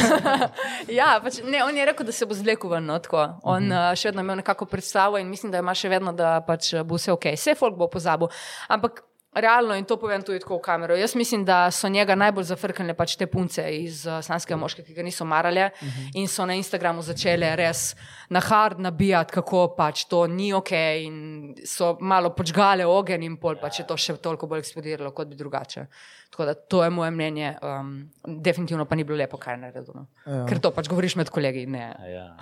ja, 1.00 1.14
pač, 1.24 1.40
ne, 1.48 1.62
on 1.64 1.78
je 1.78 1.86
rekel, 1.88 2.06
da 2.06 2.12
se 2.12 2.28
bo 2.28 2.36
zlekel 2.36 2.74
ven. 2.74 2.86
No, 2.86 3.00
on 3.44 3.64
mm 3.64 3.72
-hmm. 3.72 3.92
uh, 3.92 3.96
še 3.96 4.10
vedno 4.10 4.22
ima 4.22 4.36
nekako 4.36 4.66
predstavo 4.66 5.18
in 5.18 5.30
mislim, 5.30 5.52
da 5.52 5.58
ima 5.58 5.74
še 5.74 5.90
vedno, 5.90 6.12
da 6.14 6.42
pač 6.42 6.74
bo 6.84 6.96
vse 6.96 7.12
ok. 7.12 7.26
Vse 7.36 7.56
folk 7.56 7.78
bo 7.78 7.88
pozabil. 7.88 8.28
Ampak 8.68 9.04
realno, 9.34 9.76
in 9.76 9.86
to 9.86 9.98
povem 9.98 10.24
tudi 10.26 10.40
tako 10.42 10.58
v 10.58 10.64
kamero, 10.66 10.96
jaz 10.98 11.16
mislim, 11.16 11.46
da 11.46 11.72
so 11.72 11.90
njega 11.90 12.16
najbolj 12.16 12.48
zafrknile 12.50 12.94
pač 12.98 13.16
te 13.16 13.28
punce 13.30 13.64
iz 13.78 14.06
uh, 14.08 14.20
Slanskega 14.26 14.58
moške, 14.58 14.84
ki 14.84 14.94
ga 14.98 15.04
niso 15.06 15.26
marale 15.26 15.70
mm 15.70 15.88
-hmm. 15.88 16.12
in 16.14 16.28
so 16.28 16.46
na 16.46 16.54
Instagramu 16.54 17.02
začele 17.02 17.56
res 17.56 17.96
na 18.30 18.40
hard 18.40 18.80
nabijati, 18.80 19.34
kako 19.34 19.76
pač 19.78 20.06
to 20.06 20.28
ni 20.28 20.54
ok 20.54 20.72
in 21.02 21.56
so 21.66 21.98
malo 22.02 22.30
počgale 22.30 22.86
ogen 22.86 23.24
in 23.24 23.38
pol, 23.38 23.56
pač 23.62 23.80
je 23.80 23.86
to 23.88 23.98
še 23.98 24.18
toliko 24.18 24.48
bolj 24.48 24.60
eksplodiralo, 24.60 25.12
kot 25.12 25.28
bi 25.28 25.36
drugače. 25.36 25.86
Tako 26.30 26.46
da 26.46 26.54
to 26.54 26.84
je 26.84 26.90
moje 26.90 27.12
mnenje, 27.12 27.56
um, 27.62 28.10
definitivno 28.26 28.86
pa 28.86 28.96
ni 28.96 29.04
bilo 29.04 29.18
lepo, 29.18 29.38
kaj 29.38 29.54
je 29.54 29.58
naredilo. 29.58 29.94
No. 29.96 30.06
Ja. 30.26 30.46
Ker 30.46 30.60
to 30.60 30.72
pač 30.72 30.88
govoriš 30.88 31.16
med 31.16 31.30
kolegi. 31.30 31.68
Ja. 32.10 32.36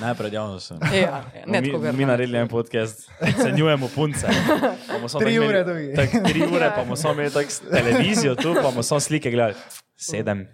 Ne 0.00 0.14
pred 0.14 0.32
javnostjo. 0.32 0.76
Ja, 0.92 1.00
ja, 1.00 1.24
ne 1.46 1.60
mi, 1.60 1.92
mi 1.92 2.04
naredili 2.04 2.38
en 2.38 2.48
podcast, 2.48 3.10
cenjujemo 3.42 3.88
punce. 3.94 4.26
Tri 5.22 5.38
tako 5.38 5.61
ure 5.62 5.72
imeli- 5.72 5.94
dolgi. 5.94 6.12
Tak, 6.12 6.24
tri 6.24 6.40
ure, 6.46 6.64
Ja. 6.64 6.70
pa 6.70 6.82
bomo 6.82 6.96
samo 6.96 7.14
imeli 7.14 7.30
tak 7.30 7.46
s- 7.46 7.62
televizijo 7.62 8.34
tu, 8.34 8.54
pa 8.54 8.62
bomo 8.64 8.82
samo 8.82 9.00
slike 9.00 9.30
gledali. 9.30 9.54
Sedem. 9.96 10.48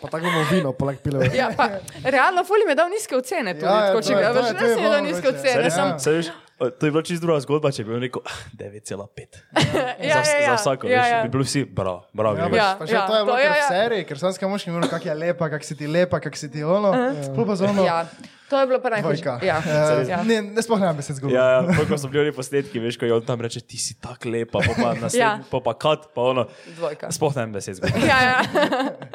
Pa 0.00 0.06
tako 0.06 0.24
bomo 0.26 0.44
vino, 0.50 0.72
poleg 0.72 0.98
pile. 0.98 1.30
Ja, 1.32 1.48
pa, 1.50 1.68
realno, 2.04 2.44
Fuli 2.44 2.64
mi 2.64 2.72
je 2.72 2.76
dal 2.76 2.88
nizke 2.88 3.16
ocene. 3.16 3.54
Tudi, 3.54 3.64
Ja, 3.64 3.72
ja, 3.72 3.80
tako, 3.86 3.96
to 3.96 4.02
če 4.02 4.12
je- 4.12 4.16
to 4.16 4.20
je- 4.20 4.32
to 4.32 4.38
je 4.38 4.52
res 4.52 4.76
mi 4.76 4.82
je 4.82 4.90
dal 4.90 4.92
bilo 4.92 5.00
nizke 5.02 5.28
ocene. 5.28 5.62
Saj, 5.62 5.70
Sam, 5.70 5.88
sem, 5.88 5.98
saj, 5.98 6.12
veš, 6.14 6.28
o, 6.58 6.70
to 6.70 6.82
je 6.82 6.90
bila 6.90 7.02
čisto 7.02 7.22
druga 7.22 7.40
zgodba, 7.40 7.70
če 7.70 7.80
bi 7.80 7.90
bil 7.90 8.00
rekel 8.00 8.22
"Ah, 8.22 8.36
9,5. 8.52 9.32
ja, 10.02 10.20
za, 10.20 10.30
ja, 10.30 10.38
ja, 10.38 10.46
za 10.46 10.54
vsako, 10.56 10.84
ja, 10.86 10.98
veš, 10.98 11.10
ja. 11.10 11.22
bi 11.22 11.28
bili 11.30 11.44
vsi, 11.44 11.64
bravo, 11.64 12.04
bravo. 12.12 12.36
Ja, 12.36 12.42
Gregor." 12.42 12.58
Ja. 12.58 12.68
pač, 12.70 12.78
pa 12.78 12.84
še 12.86 13.00
to 13.00 13.14
je 13.14 13.24
bilo 13.24 13.32
to 13.32 13.38
je, 13.38 13.44
kar 13.44 13.52
v 13.52 13.58
ja. 13.58 13.68
seriji, 13.70 14.04
ker 14.04 14.16
sem 14.18 14.32
skaj 14.34 14.48
moški 14.50 14.68
govoril, 14.68 14.90
kak 14.90 15.04
je 15.06 15.14
lepa, 15.16 15.44
kak 15.48 15.62
si 15.64 15.74
ti 15.74 15.86
lepa, 15.88 16.16
kak 16.20 16.36
si 16.36 16.48
ti 16.48 16.60
ono. 16.60 16.90
Pol 17.32 17.44
pa 17.46 17.54
za 17.54 17.64
ono. 17.66 17.82
Ja, 17.82 18.04
to 18.50 18.58
je 18.58 18.66
bilo 18.66 18.80
pa 18.80 18.90
najhujše. 18.90 19.22
Dvojka. 19.22 19.38
Ja, 19.42 19.58
Eh, 19.60 20.02
ja. 20.04 20.18
Ne, 20.22 20.40
ne 20.44 20.60
sploh 20.60 20.76
ne 20.76 20.88
vem, 20.88 20.98
se 21.00 21.14
zgodi. 21.14 21.34
Ja, 21.34 21.44
ja, 21.62 21.86
ko 21.86 21.94
so 21.94 22.08
bili 22.08 22.24
oni 22.24 22.32
posnetki, 22.32 22.80
veš, 22.80 22.98
ko 22.98 23.06
je 23.06 23.14
on 23.14 23.22
tam 23.22 23.40
reče, 23.40 23.60
ti 23.62 23.78
si 23.78 23.94
tako 23.96 24.28
lepa, 24.28 24.58
pa 24.60 24.74
pa 24.74 24.90
naslednji, 25.00 25.20
Ja. 25.20 25.38
pa 25.46 25.60
pa 25.60 25.72
kat, 25.76 26.10
pa 26.10 26.20
ono. 26.24 26.46
Dvojka. 26.74 27.08
Sploh 27.10 27.32
ne 27.32 27.42
vem, 27.42 27.52
besed 27.52 27.78
zgodi. 27.78 28.02
Ja, 28.02 28.18
ja. 28.20 28.38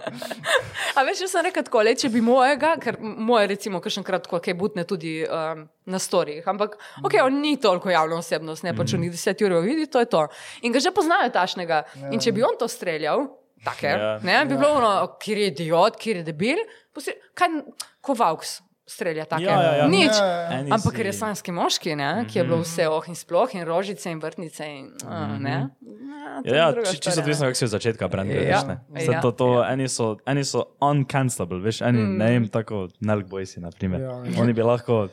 A 0.96 1.04
veš, 1.04 1.22
jaz 1.22 1.32
sem 1.32 1.44
rekel 1.44 1.64
tako, 1.64 1.84
le, 1.84 1.94
če 1.94 2.10
bi 2.10 2.22
mojega, 2.24 2.76
ker 2.80 2.96
moje 3.02 3.50
recimo, 3.50 3.80
kakšenkrat 3.80 4.24
tako 4.24 4.40
kaj 4.40 4.56
butne 4.56 4.86
tudi 4.86 5.18
um, 5.24 5.66
na 5.86 6.00
storijih, 6.00 6.46
ampak 6.46 6.78
ok, 7.02 7.18
on 7.22 7.42
ni 7.42 7.56
toliko 7.58 7.92
javna 7.92 8.16
osebnost, 8.16 8.64
ne 8.64 8.72
pač 8.72 8.94
oni 8.94 9.10
deset 9.10 9.42
ur 9.42 9.58
vidi, 9.60 9.88
to 9.88 10.00
je 10.00 10.08
to. 10.08 10.22
In 10.62 10.72
ga 10.72 10.80
že 10.80 10.92
poznajo 10.92 11.28
tašnega. 11.30 11.84
In 12.08 12.20
če 12.20 12.32
bi 12.32 12.44
on 12.44 12.56
to 12.56 12.68
streljal, 12.68 13.28
take, 13.62 13.92
Ja. 13.92 14.16
ne, 14.22 14.40
bi 14.46 14.56
bilo 14.56 14.72
ono, 14.74 14.94
kjer 15.18 15.38
je 15.38 15.48
idiot, 15.50 15.98
kjer 15.98 16.18
je 16.18 16.26
debil, 16.26 16.64
posle- 16.94 17.18
kaj 17.34 17.60
kovalks 18.02 18.60
strelja 18.86 19.26
take. 19.26 19.44
Ja, 19.44 19.58
ja, 19.58 19.72
ja. 19.76 19.86
Nič. 19.88 20.14
Ja, 20.14 20.26
ja, 20.26 20.60
ja. 20.60 20.72
Ampak 20.72 20.94
ker 20.94 21.06
je 21.06 21.14
slanski 21.14 21.50
moški, 21.50 21.96
ne, 21.96 22.26
ki 22.26 22.38
je 22.38 22.44
bilo 22.44 22.60
vse 22.60 22.86
oh 22.86 23.02
in 23.04 23.16
sploh, 23.16 23.50
in 23.52 23.64
rožice 23.64 24.08
in 24.08 24.20
vrtnice. 24.20 24.62
In, 24.64 24.92
uh, 25.02 25.36
ne, 25.38 25.58
Ja, 26.26 26.42
to 26.42 26.48
je 26.48 26.52
Ja, 26.52 26.58
ja 26.60 26.72
druga 26.72 26.90
či- 26.90 27.00
čisto 27.00 27.22
odvisno, 27.22 27.44
ne. 27.44 27.48
kako 27.48 27.58
si 27.58 27.66
od 27.66 27.72
začetka 27.72 28.08
brendel. 28.08 28.38
Ja, 28.38 28.62
Ja, 28.62 28.62
ja, 28.96 29.12
ja, 29.12 29.22
to, 29.22 29.32
to, 29.32 29.48
ja. 29.54 29.62
ja. 29.64 29.74
Eni, 29.74 29.88
so, 29.88 30.18
eni 30.24 30.44
so 30.44 30.66
uncancelable, 30.80 31.60
veš, 31.60 31.82
eni, 31.82 31.98
mm. 32.00 32.16
ne 32.16 32.28
vem, 32.28 32.46
tako 32.48 32.88
Nelk 33.00 33.26
Boysi, 33.26 33.58
na 33.58 33.70
primer. 33.70 34.02
Ja, 34.02 34.22
Ja, 34.24 34.38
Oni 34.38 34.52
bi 34.52 34.62
lahko 34.62 35.08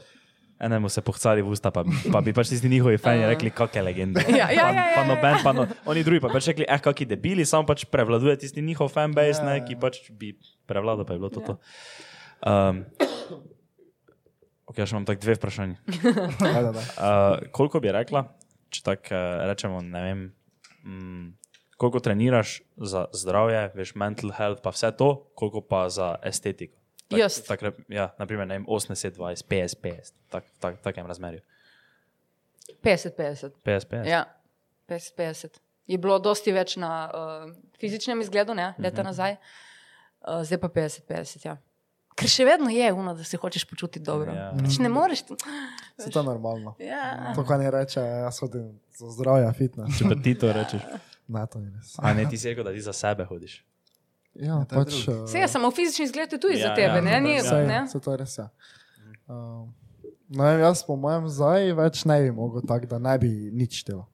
enemu 0.58 0.88
se 0.88 1.00
pohcali 1.00 1.40
v 1.40 1.48
usta, 1.48 1.70
pa, 1.70 1.82
pa 1.84 2.20
bi 2.20 2.32
pač 2.32 2.48
tisti 2.48 2.68
njihovi 2.68 2.96
fani 2.96 3.26
rekli, 3.32 3.50
kakšne 3.50 3.82
legende. 3.82 4.20
Ja, 4.28 4.48
ja, 4.48 4.62
Pa, 4.62 4.68
ja, 4.68 4.68
ja, 4.70 4.84
pa 4.94 5.00
ja. 5.00 5.06
noben, 5.06 5.36
pa 5.40 5.52
no, 5.52 5.62
oni 5.86 6.02
drugi 6.02 6.20
pa 6.20 6.28
bi 6.28 6.34
pač 6.34 6.48
rekli, 6.48 6.64
eh, 6.64 6.78
kakšni 6.78 7.06
debili, 7.06 7.44
samo 7.44 7.64
pač 7.64 7.84
prevladuje 7.84 8.36
tisti 8.38 8.62
njihov 8.62 8.88
fanbase, 8.88 9.38
Ja, 9.38 9.46
ne, 9.46 9.54
ja. 9.58 9.64
ki 9.64 9.74
pač 9.76 10.06
bi 10.10 10.34
prevladal, 10.64 11.04
pa 11.04 11.12
je 11.12 11.18
bilo 11.18 11.30
to. 11.30 11.40
to. 11.42 11.54
Um, 12.42 12.84
ok, 14.72 14.80
še 14.82 14.96
imam 14.96 15.06
tako 15.08 15.24
dve 15.26 15.36
vprašanje. 15.38 15.76
Ajde, 16.48 16.72
da. 16.76 16.82
Uh, 16.96 17.46
koliko 17.54 17.80
bi 17.84 17.92
rekla, 17.94 18.24
če 18.72 18.84
tako 18.88 19.14
uh, 19.14 19.44
rečemo, 19.52 19.80
ne 19.84 20.02
vem, 20.06 20.26
mm, 20.82 21.24
koliko 21.76 22.02
treniraš 22.02 22.60
za 22.76 23.06
zdravje, 23.16 23.66
veš, 23.76 23.94
mental 24.00 24.32
health, 24.36 24.62
pa 24.64 24.72
vse 24.74 24.92
to, 24.98 25.14
koliko 25.38 25.64
pa 25.66 25.86
za 25.92 26.14
estetiko? 26.24 26.78
Tak, 27.12 27.20
Jaz. 27.20 27.42
Tak, 27.44 27.64
ja, 27.92 28.08
naprimer, 28.18 28.48
ne 28.48 28.60
vem, 28.60 28.68
80, 28.70 29.18
20, 29.18 29.44
50, 29.50 29.82
50, 29.84 30.14
tak, 30.32 30.46
tak, 30.62 30.78
takem 30.80 31.06
razmerju. 31.06 31.42
50-50. 32.80 33.58
50, 33.64 33.90
50. 33.92 34.08
Ja, 34.08 34.24
50-50. 34.88 35.60
Je 35.90 35.98
bilo 35.98 36.16
dosti 36.22 36.54
več 36.54 36.78
na 36.80 36.92
uh, 37.10 37.50
fizičnem 37.82 38.22
izgledu, 38.24 38.54
ne, 38.56 38.72
leta 38.80 39.04
nazaj, 39.04 39.36
uh, 39.36 40.40
zdaj 40.46 40.62
pa 40.62 40.70
50-50. 40.72 41.46
Ja. 41.50 41.58
Ker 42.16 42.28
še 42.28 42.44
vedno 42.44 42.70
je 42.70 42.92
uno, 42.92 43.14
da 43.16 43.24
se 43.24 43.36
hočeš 43.40 43.64
počutiti 43.64 44.04
dobro. 44.04 44.32
Ja. 44.36 44.50
Pač 44.58 44.78
ne 44.78 44.88
moreš. 44.92 45.24
Se 45.98 46.10
to 46.12 46.22
normalno. 46.22 46.74
Ja. 46.78 47.32
To, 47.36 47.44
kar 47.48 47.60
ne 47.60 47.70
reče, 47.72 48.00
jaz 48.00 48.38
hodim 48.44 48.68
za 48.98 49.10
zdravje, 49.16 49.48
fitness. 49.58 49.98
Če 49.98 50.10
pa 50.10 50.18
ti 50.24 50.34
to 50.38 50.52
rečeš. 50.52 50.84
Ne, 51.32 51.46
to 51.48 51.62
ni 51.62 51.70
res. 51.72 51.94
A 51.98 52.12
ne 52.12 52.26
ti 52.28 52.38
si 52.38 52.50
rekel, 52.50 52.64
da 52.66 52.72
ti 52.74 52.80
za 52.84 52.92
sebe 52.92 53.24
hodiš. 53.24 53.62
Ja, 54.34 54.60
to 54.64 54.76
je 54.76 54.84
pač. 54.84 54.92
drugo. 54.92 55.24
Vse 55.24 55.38
je 55.38 55.48
samo 55.48 55.70
fizični 55.70 56.04
izgled 56.04 56.32
je 56.32 56.40
tudi 56.40 56.58
Ja, 56.60 56.68
za 56.68 56.74
tebe, 56.76 57.00
ja, 57.00 57.04
ne? 57.04 57.20
Ni, 57.20 57.34
ja. 57.36 57.60
Ne? 57.66 57.88
se 57.88 58.00
to 58.00 58.12
je 58.12 58.20
res. 58.20 58.38
Ja. 58.38 58.48
Um, 59.28 59.72
no, 60.28 60.44
jaz 60.44 60.84
po 60.84 60.96
mojem 60.96 61.28
zdaj 61.28 61.72
več 61.78 62.04
ne 62.04 62.20
bi 62.22 62.30
mogel 62.36 62.64
tako, 62.68 62.86
da 62.86 62.98
ne 62.98 63.16
bi 63.18 63.28
nič 63.52 63.84
delal. 63.88 64.08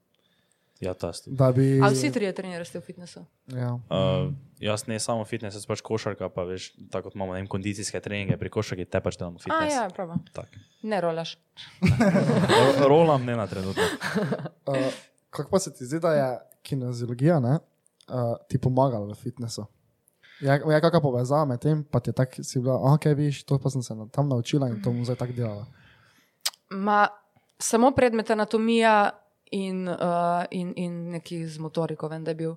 Ja, 0.79 0.93
ta. 0.93 1.11
Da 1.27 1.51
bi. 1.51 1.81
A 1.83 1.89
vsi 1.91 2.07
trije 2.11 2.31
trenirate 2.33 2.79
v 2.79 2.81
fitnessu? 2.81 3.25
Ja. 3.51 3.73
Uh, 3.91 4.31
jaz 4.59 4.85
ne 4.87 4.95
samo 4.99 5.25
fitness, 5.27 5.57
jaz 5.57 5.65
pač 5.67 5.81
košarka, 5.83 6.29
pa 6.31 6.45
veš, 6.47 6.69
tako 6.87 7.09
kot 7.09 7.15
imamo 7.15 7.35
vem, 7.35 7.47
kondicijske 7.47 7.99
treninge, 7.99 8.37
pri 8.37 8.49
košarki 8.49 8.85
te 8.85 9.01
pač 9.01 9.17
delamo 9.19 9.35
A, 9.35 9.43
fitness. 9.43 9.75
ja, 9.75 9.89
pravo. 9.91 10.15
Tak. 10.33 10.47
Ne 10.83 11.01
rolaš. 11.01 11.35
Ro- 12.79 12.87
Rolam 12.87 13.25
ne 13.25 13.35
na 13.35 13.47
trenutno. 13.47 13.83
Uh, 14.69 14.75
kako 15.29 15.49
pa 15.49 15.59
se 15.59 15.73
ti 15.73 15.85
zdi, 15.85 15.99
da 15.99 16.13
je 16.13 16.25
kineziologija 16.61 17.39
ne, 17.39 17.55
uh, 18.07 18.37
ti 18.47 18.59
pomagala 18.61 19.07
v 19.07 19.15
fitnessu? 19.15 19.65
Je, 20.39 20.53
je 20.53 20.81
kakšna 20.81 21.01
povezava 21.01 21.45
med 21.45 21.59
tem, 21.59 21.81
pa 21.83 21.99
ti 21.99 22.09
je 22.09 22.15
tako, 22.15 22.43
si 22.43 22.59
bila, 22.59 22.75
ok, 22.93 23.05
viš, 23.17 23.43
to 23.43 23.57
pa 23.57 23.69
sem 23.69 23.81
se 23.83 23.95
tam 24.11 24.29
naučila 24.29 24.69
in 24.69 24.77
to 24.79 24.93
bom 24.93 25.01
zdaj 25.03 25.15
tako 25.15 25.33
delala. 25.33 25.65
Ma, 26.69 27.07
samo 27.59 27.91
predmet 27.91 28.29
anatomija 28.29 29.09
in, 29.51 29.87
uh, 29.87 29.95
in, 30.51 30.73
in 30.75 30.93
neki 31.11 31.45
z 31.45 31.57
motoriko, 31.59 32.07
vem, 32.07 32.23
da 32.23 32.31
je 32.31 32.35
bil. 32.35 32.55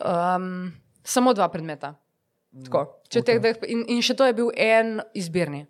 Um, 0.00 0.72
samo 1.04 1.32
dva 1.32 1.48
predmeta. 1.48 1.94
Tako, 2.64 2.80
če 3.08 3.22
teh 3.22 3.38
dveh- 3.38 3.66
in, 3.66 3.84
in 3.88 4.00
še 4.00 4.14
to 4.14 4.24
je 4.24 4.34
bil 4.34 4.48
en 4.54 5.00
izbirni. 5.14 5.66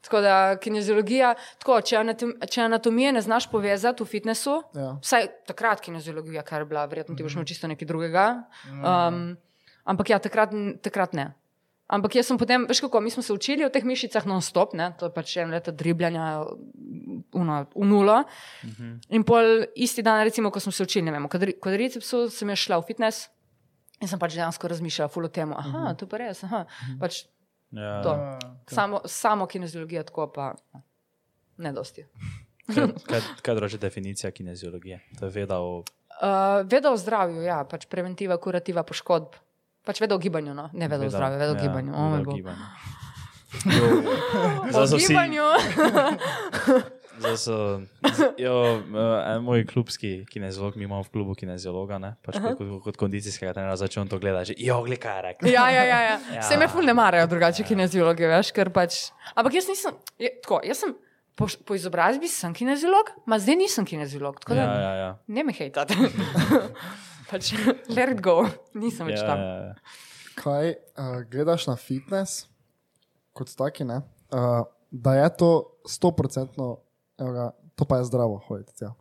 Tako 0.00 0.20
da 0.20 0.34
kineziologija, 0.56 1.32
tako, 1.58 1.80
če, 1.82 1.96
anatom, 1.98 2.30
če 2.42 2.62
anatomije 2.62 3.12
ne 3.12 3.20
znaš 3.20 3.46
povezati 3.46 4.00
v 4.00 4.08
fitnessu, 4.08 4.54
Ja. 4.72 4.94
vsaj 4.96 5.26
takrat 5.46 5.80
kineziologija, 5.80 6.42
kar 6.42 6.62
je 6.62 6.66
bila, 6.66 6.86
verjetno 6.86 7.12
ti 7.14 7.22
boš 7.22 7.34
imel 7.34 7.44
čisto 7.44 7.68
nekaj 7.68 7.84
drugega. 7.84 8.24
Um, 8.70 9.36
ampak 9.84 10.10
ja, 10.10 10.18
takrat, 10.18 10.50
takrat 10.80 11.12
ne. 11.12 11.26
Ampak 11.90 12.14
jaz 12.14 12.28
sem 12.30 12.38
potem, 12.38 12.68
veš 12.70 12.84
kako, 12.86 13.00
mi 13.02 13.10
smo 13.10 13.22
se 13.22 13.32
učili 13.34 13.64
o 13.66 13.70
teh 13.72 13.84
mišicah 13.84 14.26
non-stop, 14.30 14.76
ne? 14.78 14.92
to 14.98 15.08
je 15.08 15.14
pač 15.14 15.36
eno 15.42 15.50
leto 15.56 15.72
dribljanja 15.74 16.44
uno, 17.34 17.56
v 17.74 17.86
nulo. 17.86 18.22
Uh 18.22 18.70
-huh. 18.70 18.92
In 19.08 19.24
pol 19.24 19.66
isti 19.74 20.02
dan, 20.02 20.22
recimo, 20.24 20.50
ko 20.50 20.60
smo 20.60 20.72
se 20.72 20.82
učili, 20.82 21.04
ne 21.04 21.12
vem, 21.12 21.26
v 21.26 21.58
kvadricepsu 21.60 22.30
sem 22.30 22.48
jaz 22.48 22.58
šla 22.58 22.78
v 22.78 22.86
fitness 22.86 23.28
in 24.00 24.08
sem 24.08 24.18
pač 24.18 24.34
dejansko 24.34 24.68
razmišljala 24.68 25.08
ful 25.08 25.24
o 25.24 25.28
tem, 25.28 25.52
aha, 25.52 25.78
uh 25.78 25.84
-huh. 25.84 25.96
to 25.96 26.06
pa 26.06 26.16
res, 26.16 26.44
aha. 26.44 26.66
Pač 27.00 27.26
Ja. 27.72 28.02
to. 28.02 28.38
Samo, 28.66 29.00
samo 29.04 29.46
kineziologija 29.46 30.02
tako 30.02 30.32
pa 30.32 30.54
ne 31.56 31.72
dosti. 31.72 32.06
Kaj, 32.74 32.86
kaj, 33.06 33.20
kaj 33.42 33.54
drugače 33.54 33.78
definicija 33.78 34.30
kineziologije? 34.30 35.00
To 35.18 35.26
je 35.26 35.30
veda 35.30 35.58
o. 35.58 35.78
Uh, 35.78 36.66
veda 36.70 36.92
o 36.92 36.96
zdravju, 36.96 37.42
ja, 37.42 37.64
pač 37.64 37.88
preventiva, 37.90 38.36
kurativa 38.36 38.84
poškodb. 38.86 39.34
Pač 39.82 40.00
veda 40.00 40.14
o 40.14 40.18
gibanju, 40.18 40.52
no? 40.52 40.68
ne 40.72 40.88
veda 40.88 41.06
o 41.06 41.10
zdravju, 41.10 41.38
veda 41.38 41.52
o 41.52 41.56
ja, 41.56 41.60
gibanju. 41.60 41.92
Oh, 41.92 41.98
veda 41.98 42.08
moj 42.08 42.20
o 42.20 42.24
bog. 42.24 42.34
gibanju. 42.36 42.64
o 44.62 44.70
Zdaj 44.70 44.86
so 44.86 44.96
vsi- 44.96 45.08
gibanju. 45.08 45.46
Zdaj 47.20 47.36
so, 47.36 47.56
z- 48.06 48.28
jo, 48.38 48.52
uh, 48.78 48.82
en 49.26 49.42
moj 49.42 49.66
klubski 49.66 50.24
kineziolog, 50.24 50.76
mi 50.76 50.84
imamo 50.84 51.02
v 51.02 51.10
klubu 51.10 51.34
kineziologa, 51.34 51.98
ne, 51.98 52.14
pač 52.22 52.38
kot, 52.38 52.56
kot, 52.56 52.70
kot 52.82 52.96
kondicijskega 52.96 53.52
trenera, 53.52 53.76
začel 53.76 54.00
on 54.00 54.08
to 54.08 54.16
gledati, 54.16 54.54
jo, 54.58 54.78
glej, 54.82 54.96
kaj 54.96 55.16
je 55.16 55.22
rekel. 55.22 55.50
Ja, 55.50 55.66
ja, 55.68 55.84
ja, 55.84 55.98
ja. 56.02 56.16
Ja. 56.34 56.40
Vse 56.40 56.56
me 56.56 56.68
ful 56.68 56.80
ne 56.82 56.94
marajo 56.94 57.26
drugače 57.26 57.64
kineziologi, 57.64 58.24
veš, 58.24 58.52
ker 58.52 58.70
pač. 58.70 59.10
Ampak 59.34 59.52
jaz 59.54 59.68
nisem, 59.68 59.92
je, 60.16 60.32
tako, 60.40 60.62
jaz 60.64 60.80
sem 60.80 60.96
po, 61.36 61.44
po 61.60 61.76
izobrazbi 61.76 62.24
sem 62.26 62.54
kineziolog, 62.54 63.12
ma 63.26 63.36
zdaj 63.36 63.56
nisem 63.58 63.84
kineziolog, 63.84 64.40
da 64.42 64.56
Ja, 64.56 64.64
ja, 64.78 64.92
ja. 64.96 65.10
ne 65.28 65.44
me 65.44 65.52
hejtate. 65.52 65.92
Pač, 67.30 67.52
let 67.96 68.10
it 68.10 68.20
go, 68.20 68.42
nisem 68.74 69.06
več 69.06 69.20
ja, 69.20 69.26
tam. 69.26 69.38
ja, 69.38 69.56
ja. 69.64 69.74
Kaj 70.34 70.70
uh, 70.70 71.20
gledaš 71.30 71.66
na 71.68 71.76
fitness, 71.76 72.46
kot 73.36 73.50
taki, 73.54 73.84
ne, 73.84 74.00
uh, 74.32 74.62
da 74.90 75.14
je 75.14 75.28
to 75.36 75.50
stoprocentno, 75.86 76.78
to 77.74 77.84
pa 77.84 78.00
je 78.00 78.04
zdravo 78.04 78.40
hoditi. 78.48 78.84
Ja. 78.84 78.94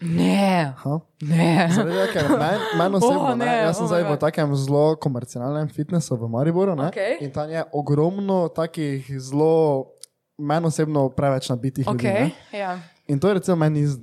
Ne, 0.00 0.72
Ha? 0.78 0.92
ne. 1.26 1.68
Zaradi 1.74 2.12
ker 2.12 2.28
meni 2.30 2.66
men 2.78 2.94
osebno, 2.98 3.18
Oh, 3.20 3.34
ne, 3.34 3.42
ne, 3.42 3.54
jaz 3.64 3.76
sem 3.76 3.84
oh 3.84 3.90
zdaj 3.90 4.04
v 4.06 4.16
takem 4.16 4.52
zelo 4.54 4.94
komercialnem 4.94 5.66
fitnessu 5.68 6.14
v 6.14 6.28
Mariboru 6.30 6.76
ne, 6.78 6.86
Okej. 6.88 7.16
in 7.20 7.32
tam 7.34 7.50
je 7.50 7.64
ogromno 7.74 8.46
takih 8.48 9.02
zelo, 9.18 9.90
meni 10.38 10.70
osebno 10.70 11.08
preveč 11.10 11.50
nabitih 11.50 11.82
ljudi. 11.82 11.98
Okay, 11.98 12.30
Ne. 12.30 12.58
ja. 12.58 12.78
In 13.08 13.18
to 13.18 13.28
je 13.28 13.34
recimo 13.34 13.56
meni, 13.58 13.80
iz- 13.80 13.98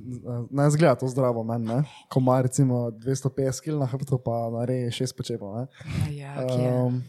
ne 0.49 0.70
zgleda 0.70 0.95
to 0.95 1.08
zdravo 1.08 1.43
meni, 1.43 1.66
ne. 1.68 1.84
ko 2.10 2.20
ima 2.20 2.41
recimo 2.41 2.76
250 2.91 3.30
kg 3.62 3.76
na 3.76 3.86
hrbtu, 3.86 4.18
pa 4.18 4.49
nareje 4.51 4.91
6 4.91 5.14
počepov. 5.14 5.56
ne. 5.56 5.68
ja. 6.12 6.34
Um, 6.41 7.03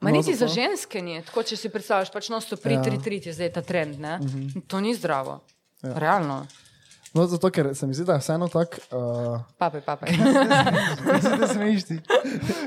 Ma 0.00 0.10
no, 0.10 0.16
niti 0.16 0.34
za 0.34 0.46
ženske 0.46 1.02
ni, 1.02 1.22
tako 1.22 1.42
če 1.42 1.56
si 1.56 1.68
predstavljaš, 1.68 2.12
pač 2.12 2.28
no, 2.28 2.36
100 2.36 2.56
pri 2.56 2.74
Ja. 2.74 2.82
3, 2.82 2.98
3 3.00 3.26
je 3.26 3.32
zdaj 3.32 3.50
ta 3.50 3.62
trend, 3.62 3.98
ne? 3.98 4.18
To 4.66 4.80
ni 4.80 4.94
zdravo. 4.94 5.40
Ja. 5.82 5.94
Realno. 5.94 6.46
No, 7.16 7.24
zato, 7.26 7.48
ker 7.48 7.70
se 7.72 7.86
mi 7.86 7.94
zdi, 7.94 8.04
da 8.04 8.12
je 8.12 8.20
vseeno 8.20 8.48
tako. 8.48 8.76
Uh, 8.90 9.40
Papaj, 9.56 9.80
papaj. 9.80 10.12
Kaj 11.00 11.20
se 11.22 11.30
te 11.32 11.46
smeješ 11.48 11.84
ti? 11.84 11.96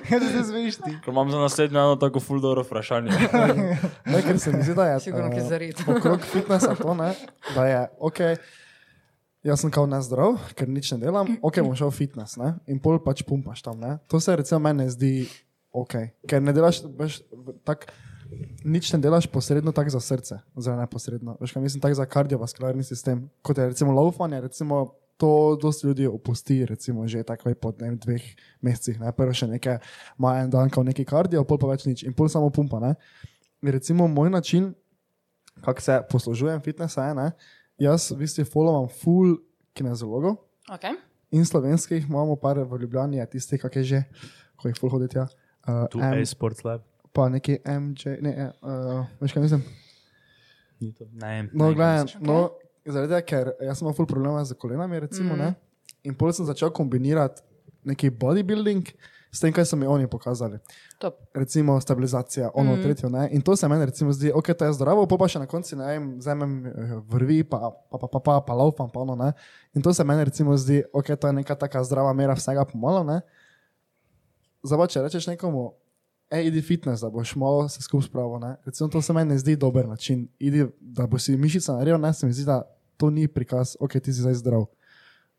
Kaj 0.09 0.19
se 0.19 0.31
te 0.31 0.43
smeješ 0.43 0.75
ti? 0.77 0.93
Ko 1.05 1.11
imam 1.11 1.29
za 1.29 1.37
naslednjo 1.37 1.79
eno 1.79 1.95
tako 1.95 2.19
full 2.19 2.41
dobro 2.41 2.63
vprašanje. 2.63 3.11
ne, 4.11 4.21
ker 4.21 4.39
se 4.39 4.51
mi 4.51 4.63
zdi, 4.63 4.73
da 4.73 4.87
je 4.87 4.99
Sigurno, 5.05 5.29
ki 5.29 5.37
eh, 5.37 5.45
zarit. 5.45 5.83
okrog 5.87 6.21
fitnesa 6.23 6.73
to, 6.75 6.93
ne, 6.93 7.13
da 7.55 7.65
je 7.65 7.83
ok. 7.99 8.19
Jaz 9.43 9.61
sem 9.61 9.71
kao 9.71 9.85
nezdrav, 9.85 10.33
ker 10.51 10.67
nič 10.67 10.91
ne 10.91 10.97
delam, 10.99 11.37
ok, 11.41 11.61
bom 11.61 11.75
šel 11.75 11.87
v 11.87 11.95
fitness 11.95 12.35
ne, 12.35 12.55
in 12.67 12.75
pol 12.75 12.97
pač 12.99 13.21
pumpaš 13.23 13.61
tam. 13.61 13.77
Ne. 13.79 13.93
To 14.07 14.19
se 14.19 14.35
recimo 14.35 14.59
meni 14.59 14.89
zdi 14.89 15.29
ok, 15.71 15.93
ker 16.27 16.41
ne 16.43 16.51
delaš 16.51 16.81
veš, 16.89 17.21
v- 17.31 17.55
tak, 17.63 17.85
nič 18.63 18.93
ne 18.93 18.99
delaš 18.99 19.27
posredno 19.27 19.71
tako 19.71 19.89
za 19.89 19.99
srce, 19.99 20.39
oziroma 20.55 20.81
neposredno. 20.81 21.37
Veš, 21.41 21.53
kaj 21.53 21.61
mislim 21.61 21.81
tako 21.81 21.95
za 21.95 22.05
kardiovaskularni 22.05 22.83
sistem, 22.83 23.29
kot 23.41 23.57
je 23.57 23.67
recimo 23.67 23.91
laufanje, 23.91 24.41
recimo 24.41 24.93
to 25.17 25.57
dosti 25.61 25.87
ljudi 25.87 26.07
opusti, 26.07 26.65
recimo 26.65 27.07
že 27.07 27.23
takoj 27.23 27.55
po 27.55 27.73
ne, 27.79 27.95
dveh 27.95 28.23
mesecih, 28.61 28.99
ne, 28.99 29.11
prvo 29.11 29.33
še 29.35 29.49
nekaj, 29.51 29.79
ima 30.19 30.37
en 30.39 30.49
dan 30.49 30.69
kao 30.69 30.83
neki 30.83 31.05
kardio, 31.05 31.43
pol 31.43 31.59
pa 31.59 31.67
več 31.73 31.83
nič 31.85 32.03
in 32.07 32.15
pol 32.15 32.29
samo 32.31 32.49
pumpa. 32.49 32.79
Ne. 32.79 32.95
Recimo 33.61 34.07
moj 34.07 34.29
način, 34.29 34.71
kako 35.61 35.81
se 35.81 35.99
poslužujem 36.11 36.61
fitnesa, 36.63 37.09
je, 37.09 37.17
ne, 37.19 37.31
jaz 37.83 38.11
v 38.13 38.21
bistvu 38.23 38.47
followam 38.47 38.87
full 39.01 39.37
kineziologov 39.73 40.39
Okay. 40.69 40.93
in 41.31 41.45
slovenskih 41.45 42.05
imamo 42.05 42.35
par 42.35 42.59
v 42.61 42.77
Ljubljani, 42.81 43.25
tiste, 43.31 43.57
kak 43.57 43.75
je 43.75 43.83
že, 43.83 44.03
ko 44.55 44.69
jih 44.69 44.77
full 44.79 44.91
hoditi. 44.93 45.17
Ja. 45.17 45.27
Uh, 45.67 45.87
Tu 45.91 45.99
M, 45.99 46.19
je 46.21 46.25
Sports 46.25 46.63
Lab. 46.63 46.88
Pa 47.13 47.29
neki 47.29 47.59
MJ, 47.65 48.17
ne, 48.21 48.51
uh, 48.61 49.05
veš 49.21 49.35
kaj 49.35 49.43
mislim. 49.43 49.63
Ne, 50.79 51.49
No, 51.53 51.69
ne, 51.69 51.75
gledaj, 51.75 52.01
misliš. 52.03 52.21
no, 52.23 52.39
zaradi 52.85 53.13
tega, 53.13 53.21
ker 53.27 53.51
jaz 53.67 53.81
imam 53.81 53.93
full 53.93 54.07
problema 54.07 54.43
z 54.45 54.55
kolenami, 54.55 54.99
recimo, 54.99 55.35
mm. 55.35 55.39
ne, 55.39 55.53
in 56.07 56.15
pol 56.15 56.31
sem 56.33 56.47
začel 56.47 56.71
kombinirati 56.71 57.43
neki 57.83 58.09
bodybuilding 58.09 58.91
s 59.31 59.39
tem, 59.39 59.53
kaj 59.53 59.65
so 59.69 59.77
mi 59.77 59.87
oni 59.87 60.07
pokazali. 60.09 60.57
Top. 60.99 61.15
recimo 61.33 61.81
stabilizacija, 61.81 62.49
ono 62.53 62.75
mm. 62.75 62.81
tretje. 62.83 63.09
Ne? 63.09 63.29
In 63.31 63.41
to 63.41 63.55
se 63.55 63.67
meni 63.67 63.85
recimo 63.85 64.13
zdi, 64.13 64.31
ok, 64.35 64.53
to 64.57 64.65
je 64.65 64.73
zdravo, 64.73 65.05
pol 65.07 65.17
pa 65.21 65.27
še 65.31 65.39
na 65.39 65.47
koncu 65.47 65.77
ne 65.79 65.85
vem, 65.85 66.07
vzamem 66.19 66.55
eh, 66.65 66.95
vrvi, 67.07 67.43
pa 67.47 67.69
pa 67.91 67.97
pa 68.01 68.07
pa, 68.07 68.19
pa, 68.19 68.39
pa 68.47 68.57
laufam, 68.57 68.89
pa 68.91 69.03
ono. 69.05 69.15
Ne? 69.15 69.31
In 69.77 69.85
to 69.85 69.93
se 69.93 70.03
meni 70.03 70.25
recimo 70.27 70.57
zdi, 70.57 70.81
ok, 70.93 71.13
to 71.15 71.29
je 71.29 71.37
neka 71.39 71.55
taka 71.55 71.83
zdrava 71.87 72.13
mera 72.13 72.35
vsega 72.35 72.65
pomalo. 72.67 73.05
Ne? 73.07 73.21
Zdaj 74.65 74.81
pa 74.81 74.89
če 74.91 75.05
rečeš 75.05 75.29
nekomu, 75.29 75.69
ej, 76.31 76.47
idi 76.47 76.61
fitness, 76.61 77.01
da 77.01 77.09
boš 77.09 77.35
malo 77.35 77.69
se 77.69 77.81
skupaj 77.81 78.07
spravil. 78.07 78.39
Ne? 78.39 78.55
Recimo 78.65 78.89
to 78.89 79.01
se 79.01 79.13
meni 79.13 79.29
ne 79.33 79.37
zdi 79.37 79.55
dober 79.55 79.87
način. 79.87 80.27
Idi, 80.39 80.65
da 80.79 81.07
boš 81.07 81.23
si 81.23 81.37
mišica 81.37 81.73
naredil, 81.73 81.97
ne 81.97 82.13
se 82.13 82.25
mi 82.27 82.33
zdi, 82.33 82.45
da 82.45 82.61
to 82.97 83.09
ni 83.09 83.27
prikaz, 83.27 83.75
ok, 83.79 83.91
ti 83.91 84.13
si 84.13 84.21
zdaj 84.21 84.33
zdrav. 84.33 84.65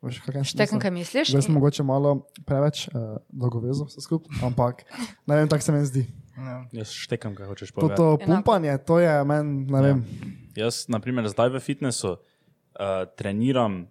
Veš, 0.03 0.22
kakšen 0.24 0.45
Štekam, 0.45 0.80
kaj 0.80 0.91
misliš? 0.91 1.28
Zdaj 1.28 1.43
sem 1.45 1.55
mogoče 1.55 1.84
malo 1.84 2.14
preveč 2.49 2.86
uh, 2.88 3.18
dolgovezal 3.28 3.84
vse 3.84 4.01
skupaj, 4.01 4.32
ampak 4.47 4.84
ne 5.28 5.36
vem, 5.36 5.49
tako 5.49 5.62
se 5.62 5.72
mi 5.72 5.84
zdi. 5.84 6.07
Ja. 6.41 6.64
Jaz 6.72 6.95
štekam, 6.97 7.34
kaj 7.36 7.47
hočeš 7.53 7.68
To, 7.72 7.80
povedati. 7.80 7.97
to 7.97 8.07
Enako. 8.09 8.24
pumpanje, 8.32 8.78
to 8.78 8.97
je 8.99 9.24
meni, 9.24 9.66
ne 9.68 9.82
vem. 9.82 10.05
Jaz, 10.57 10.86
na 10.88 11.01
primer, 11.05 11.28
zdaj 11.28 11.53
v 11.53 11.61
fitnessu 11.61 12.16
uh, 12.16 13.05
treniram 13.12 13.84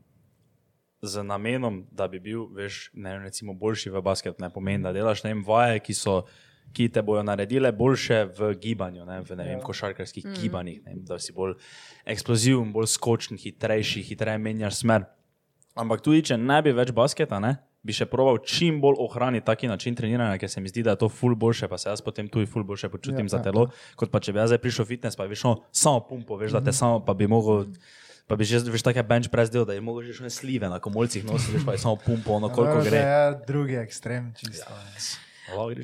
z 1.05 1.23
namenom, 1.23 1.85
da 1.93 2.07
bi 2.09 2.17
bil, 2.19 2.49
veš, 2.57 2.89
ne 2.97 3.13
vem, 3.13 3.29
recimo 3.29 3.53
boljši 3.53 3.93
v 3.93 4.01
basketu. 4.01 4.41
Ne 4.41 4.49
pomeni, 4.49 4.81
da 4.83 4.91
delaš 4.91 5.21
ne 5.23 5.29
vem, 5.35 5.45
vaje, 5.45 5.77
ki, 5.79 5.93
so, 5.93 6.23
ki 6.73 6.89
te 6.93 7.01
bodo 7.05 7.23
naredile 7.23 7.71
boljše 7.75 8.23
v 8.37 8.53
gibanju, 8.61 9.05
ne, 9.05 9.21
v 9.25 9.37
ne 9.37 9.47
vem, 9.47 9.61
košarkarskih 9.63 10.25
mm. 10.25 10.41
gibanjih, 10.41 10.81
ne 10.85 10.99
da 11.07 11.19
si 11.19 11.33
bolj 11.35 11.55
eksploziven, 12.09 12.73
bolj 12.73 12.91
skočen, 12.93 13.39
hitrejši, 13.41 14.03
hitreje 14.11 14.41
menjaš 14.41 14.83
smer. 14.83 15.07
Ampak 15.79 16.03
tudi, 16.05 16.23
če 16.31 16.37
ne 16.37 16.59
bi 16.65 16.73
več 16.75 16.91
basketa, 16.95 17.39
ne, 17.43 17.55
bi 17.85 17.95
še 17.95 18.09
proval 18.11 18.41
čim 18.43 18.81
bolj 18.83 18.99
ohraniti 19.05 19.47
taki 19.47 19.69
način 19.71 19.95
treniranja, 19.95 20.39
ker 20.41 20.51
se 20.51 20.61
mi 20.61 20.71
zdi, 20.71 20.83
da 20.83 20.95
je 20.95 21.03
to 21.05 21.09
ful 21.11 21.35
boljše, 21.39 21.69
pa 21.71 21.79
se 21.79 21.89
jaz 21.89 22.03
potem 22.03 22.27
tudi 22.27 22.49
ful 22.49 22.65
boljše 22.67 22.91
počutim 22.91 23.23
Ja, 23.23 23.29
ja, 23.29 23.33
za 23.35 23.39
ja, 23.39 23.47
telo, 23.47 23.69
kot 23.99 24.11
pa 24.11 24.19
če 24.19 24.35
bi 24.35 24.43
jaz 24.43 24.51
zdaj 24.51 24.61
prišel 24.65 24.89
fitness, 24.89 25.19
pa 25.19 25.29
bi 25.29 25.39
šel 25.39 25.61
samo 25.71 26.03
pumpo, 26.09 26.37
veš, 26.41 26.57
da 26.57 26.63
te 26.65 26.75
samo, 26.75 26.99
pa 27.05 27.15
bi 27.15 27.29
mogel. 27.31 27.69
Pa 28.29 28.37
bi 28.37 28.45
že 28.45 28.59
veš, 28.61 28.83
take 28.85 29.01
bench 29.09 29.31
press 29.33 29.49
del, 29.49 29.63
da 29.65 29.73
je 29.73 29.81
mogel 29.81 30.05
že 30.05 30.13
še 30.13 30.29
slive 30.29 30.69
na 30.69 30.77
komolcih 30.77 31.23
nositi, 31.25 31.55
veš, 31.55 31.65
pa 31.65 31.73
je 31.73 31.81
samo 31.81 31.97
pumpo, 31.97 32.35
ono 32.37 32.51
koliko 32.53 32.77
Dobro, 32.77 32.85
gre. 32.85 32.99
Je 33.01 33.23
drugi 33.47 33.79
ekstrem, 33.81 34.29
čisto. 34.37 34.69
Tako. 34.69 35.28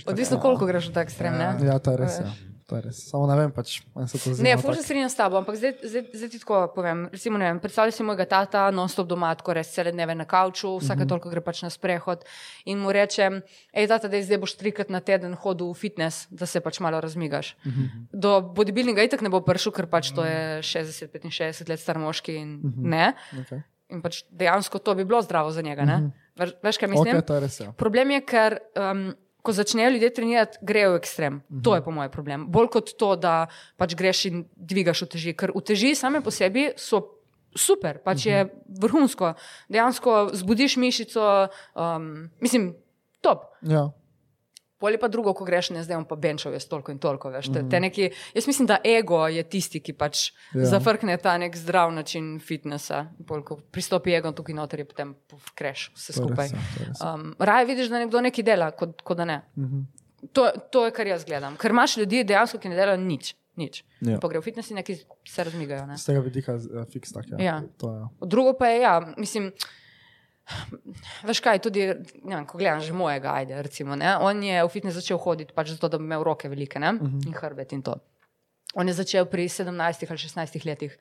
Odvisno, 0.05 0.39
koliko 0.39 0.65
greš 0.65 0.89
v 0.89 0.93
ta 0.93 1.01
ekstrem. 1.01 1.37
ne? 1.37 1.55
Ja, 1.65 1.79
to 1.79 1.91
je 1.91 1.97
res. 1.97 2.19
Ja. 2.19 2.33
To 2.65 2.79
je 2.79 2.81
res. 2.81 2.97
Samo 3.11 3.27
ne 3.29 3.35
vem, 3.37 3.51
pač, 3.53 3.83
meni 3.93 4.09
se 4.09 4.17
to 4.17 4.33
zdi. 4.33 4.41
Ne, 4.41 4.55
malo 4.55 4.63
fuž 4.65 4.73
tako- 4.73 4.81
se 4.81 4.83
strinjam 4.89 5.09
s 5.09 5.15
tabo, 5.15 5.37
ampak 5.37 5.55
zdaj, 5.55 5.73
zdaj, 5.85 6.03
zdaj 6.17 6.29
ti 6.33 6.39
tako 6.41 6.73
povem. 6.73 7.05
Recimo, 7.13 7.37
ne 7.37 7.45
vem, 7.45 7.59
predstavljaj 7.61 7.93
si 7.93 8.03
mojega 8.03 8.25
tata, 8.25 8.71
non-stop 8.73 9.05
doma, 9.05 9.29
tako 9.37 9.53
res 9.53 9.69
cele 9.69 9.93
dneve 9.93 10.15
na 10.17 10.25
kavču, 10.25 10.71
vsake 10.81 10.97
uh 10.97 11.05
-huh. 11.05 11.09
toliko 11.09 11.29
gre 11.29 11.41
pač 11.45 11.61
na 11.61 11.69
sprehod. 11.69 12.25
In 12.65 12.81
mu 12.81 12.89
rečem, 12.89 13.43
hej, 13.69 13.87
tata, 13.87 14.07
da 14.07 14.21
zdaj 14.21 14.37
boš 14.37 14.57
trikrat 14.57 14.89
na 14.89 14.99
teden 14.99 15.33
hodil 15.33 15.69
v 15.69 15.77
fitness, 15.77 16.25
da 16.31 16.45
se 16.45 16.59
pač 16.59 16.79
malo 16.79 17.01
razmigaš. 17.01 17.55
Uh 17.65 17.71
-huh. 17.71 17.89
Do 18.13 18.41
bodybuildinga 18.41 19.03
itak 19.05 19.21
ne 19.21 19.29
bo 19.29 19.41
prišel, 19.41 19.71
ker 19.71 19.85
pač 19.85 20.09
to 20.11 20.25
je 20.25 20.61
60-65 20.65 21.69
let 21.69 21.79
star 21.79 21.99
moški 21.99 22.35
in 22.35 22.61
uh 22.65 22.71
-huh. 22.71 22.89
ne. 22.89 23.13
Okay. 23.33 23.61
In 23.89 24.01
pač 24.01 24.23
dejansko 24.31 24.79
to 24.79 24.95
bi 24.95 25.05
bilo 25.05 25.21
zdravo 25.21 25.51
za 25.51 25.61
njega. 25.61 25.83
Uh 25.83 25.89
-huh. 25.89 26.11
Veš, 26.63 26.77
kaj 26.77 26.89
mislim? 26.89 27.17
Ok, 27.17 27.25
to 27.25 27.33
je 27.33 27.39
res. 27.39 27.59
Ja. 27.59 27.71
Problem 27.71 28.11
je, 28.11 28.21
ker 28.25 28.57
um, 28.75 29.13
ko 29.45 29.53
začnejo 29.53 29.93
ljudje 29.95 30.09
trenirati, 30.13 30.57
grejo 30.61 30.93
v 30.93 31.01
ekstrem. 31.01 31.35
Uh 31.35 31.41
-huh. 31.57 31.63
To 31.63 31.75
je 31.75 31.83
po 31.83 31.91
mojem 31.91 32.11
problem. 32.11 32.45
Bolj 32.51 32.67
kot 32.73 32.97
to, 32.97 33.15
da 33.15 33.47
pač 33.77 33.95
greš 33.95 34.25
in 34.25 34.45
dvigaš 34.55 35.01
uteži. 35.01 35.33
Ker 35.33 35.51
uteži 35.55 35.95
same 35.95 36.21
po 36.21 36.31
sebi 36.31 36.71
so 36.75 37.01
super, 37.55 37.99
pač 38.03 38.17
uh 38.17 38.23
-huh. 38.23 38.29
je 38.29 38.49
vrhunsko. 38.81 39.33
Dejansko 39.69 40.29
zbudiš 40.33 40.77
mišico, 40.77 41.47
um, 41.75 42.29
mislim, 42.41 42.75
top. 43.21 43.43
Ja. 43.61 43.91
Poli 44.77 44.97
pa 44.99 45.07
drugo, 45.07 45.33
ko 45.33 45.45
greš, 45.47 45.69
ne 45.71 45.83
zdaj 45.83 46.01
pa 46.09 46.15
benčal, 46.19 46.53
jaz 46.53 46.65
toliko 46.67 46.91
in 46.91 46.99
toliko. 46.99 47.29
Veš, 47.31 47.47
te, 47.53 47.61
te 47.69 47.79
neki, 47.79 48.09
jaz 48.35 48.47
mislim, 48.47 48.67
da 48.67 48.77
ego 48.83 49.21
je 49.31 49.43
tisti, 49.43 49.79
ki 49.79 49.93
pač 49.93 50.25
Ja. 50.53 50.59
ja. 50.61 50.65
zafrkne 50.65 51.15
ta 51.17 51.37
nek 51.37 51.55
zdrav 51.55 51.93
način 51.95 52.39
fitnesa. 52.39 53.05
Pol, 53.27 53.43
ko 53.43 53.59
pristopi 53.71 54.11
ego 54.15 54.31
tukaj 54.35 54.55
noter, 54.55 54.79
je 54.83 54.85
potem 54.85 55.15
kreš 55.55 55.91
vse 55.95 56.11
je 56.11 56.17
skupaj. 56.19 56.49
ja, 56.51 56.59
je. 56.79 56.91
Um, 56.99 57.31
raje 57.39 57.65
vidiš, 57.65 57.87
da 57.89 57.99
nekdo 58.03 58.21
nekaj 58.21 58.43
dela, 58.43 58.71
kot, 58.71 59.01
kot 59.01 59.17
da 59.17 59.25
ne. 59.25 59.41
To, 60.33 60.49
to 60.71 60.85
je, 60.85 60.91
kar 60.91 61.07
jaz 61.07 61.23
gledam. 61.25 61.55
Ker 61.55 61.71
imaš 61.71 61.97
ljudi 61.97 62.23
dejansko, 62.23 62.57
ki 62.59 62.69
ne 62.69 62.75
delajo 62.75 62.97
nič. 62.97 63.35
nič. 63.55 63.83
Ja. 64.01 64.19
Pa 64.19 64.27
gre 64.27 64.41
v 64.41 64.43
fitness 64.43 64.71
in 64.73 64.75
neki 64.81 64.97
se 65.27 65.43
razmigajo. 65.43 65.85
Ne? 65.87 65.95
Z 65.97 66.09
tega 66.11 66.19
vidika 66.19 66.57
je 66.59 66.85
fiks 66.91 67.13
tak. 67.15 67.29
Ja. 67.31 67.37
Ja. 67.39 67.55
To 67.79 67.93
je, 67.93 68.27
Drugo 68.27 68.53
pa 68.59 68.67
je, 68.67 68.81
ja, 68.81 68.99
mislim. 69.17 69.51
Veš 71.25 71.41
kaj, 71.41 71.59
tudi, 71.65 71.87
ne 72.23 72.41
ko 72.45 72.57
gledam 72.57 72.81
že 72.81 72.93
mojega, 72.93 73.33
ajde, 73.41 73.61
recimo, 73.65 73.95
ne, 73.97 74.17
on 74.21 74.43
je 74.43 74.63
v 74.63 74.69
fitness 74.69 74.99
začel 74.99 75.17
hoditi 75.17 75.53
pač 75.53 75.73
zato, 75.73 75.89
da 75.89 75.97
bi 75.97 76.05
imel 76.05 76.23
roke 76.23 76.49
velike 76.49 76.79
ne, 76.79 76.93
uh 76.93 77.01
-huh. 77.01 77.27
in 77.27 77.33
hrbet 77.33 77.73
in 77.73 77.81
to. 77.81 77.95
On 78.75 78.87
je 78.87 78.93
začel 78.93 79.25
pri 79.25 79.47
17 79.49 80.09
ali 80.09 80.19
16 80.19 80.65
letih. 80.65 80.97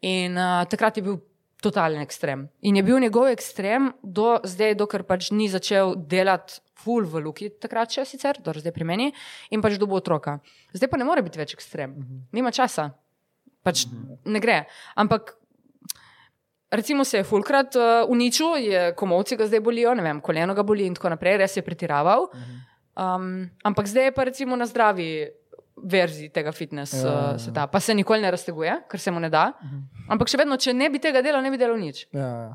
In 0.00 0.38
uh, 0.38 0.64
takrat 0.64 0.96
je 0.96 1.02
bil 1.02 1.20
totalen 1.62 2.00
ekstrem. 2.02 2.48
In 2.60 2.76
je 2.76 2.82
bil 2.82 2.98
njegov 3.00 3.28
ekstrem 3.30 3.92
do 4.02 4.40
zdaj, 4.44 4.74
dokler 4.74 5.04
pač 5.06 5.30
ni 5.30 5.48
začel 5.48 5.94
delati 5.96 6.58
full 6.74 7.06
v 7.06 7.22
luki, 7.22 7.50
takrat 7.50 7.94
še 7.94 8.04
sicer, 8.04 8.40
do 8.42 8.54
zdaj 8.56 8.74
pri 8.74 8.84
meni, 8.84 9.12
in 9.50 9.62
pač 9.62 9.78
dobo 9.78 9.94
otroka. 10.00 10.40
Zdaj 10.74 10.90
pa 10.90 10.98
ne 10.98 11.06
more 11.06 11.22
biti 11.22 11.38
več 11.38 11.54
ekstrem, 11.54 11.90
uh 11.90 12.02
-huh. 12.02 12.20
nima 12.32 12.50
časa, 12.50 12.90
pač 13.62 13.86
uh 13.86 13.92
-huh. 13.92 14.18
ne 14.24 14.40
gre. 14.40 14.66
Ampak 14.96 15.36
Recimo 16.72 17.04
se 17.04 17.18
je 17.18 17.24
fulkrat 17.24 17.76
uh, 17.76 17.82
uničil, 18.08 18.56
je 18.58 18.94
komovci 18.96 19.36
ga 19.36 19.46
zdaj 19.46 19.60
bolijo, 19.60 19.92
ne 19.94 20.02
vem, 20.02 20.20
koleno 20.20 20.54
ga 20.54 20.62
boli 20.62 20.86
in 20.86 20.94
tako 20.96 21.10
naprej, 21.12 21.36
res 21.36 21.56
je 21.56 21.62
pretiraval. 21.62 22.30
Um, 22.92 23.28
ampak 23.62 23.86
zdaj 23.86 24.04
je 24.04 24.12
pa 24.12 24.24
recimo 24.24 24.56
na 24.56 24.66
zdravi 24.66 25.28
verziji 25.76 26.28
tega 26.28 26.52
fitness 26.52 26.92
Ja, 26.94 27.00
ja, 27.00 27.06
ja. 27.06 27.30
uh, 27.32 27.40
sveta, 27.40 27.66
pa 27.66 27.80
se 27.80 27.94
nikoli 27.94 28.20
ne 28.20 28.30
razteguje, 28.30 28.74
ker 28.88 29.00
se 29.00 29.10
mu 29.10 29.20
ne 29.20 29.28
da. 29.28 29.50
Ampak 30.08 30.28
še 30.28 30.36
vedno, 30.36 30.56
če 30.56 30.72
ne 30.72 30.88
bi 30.88 30.98
tega 30.98 31.22
delal, 31.22 31.42
ne 31.42 31.50
bi 31.50 31.58
delal 31.58 31.76
nič. 31.78 32.06
ja, 32.12 32.28
ja. 32.40 32.52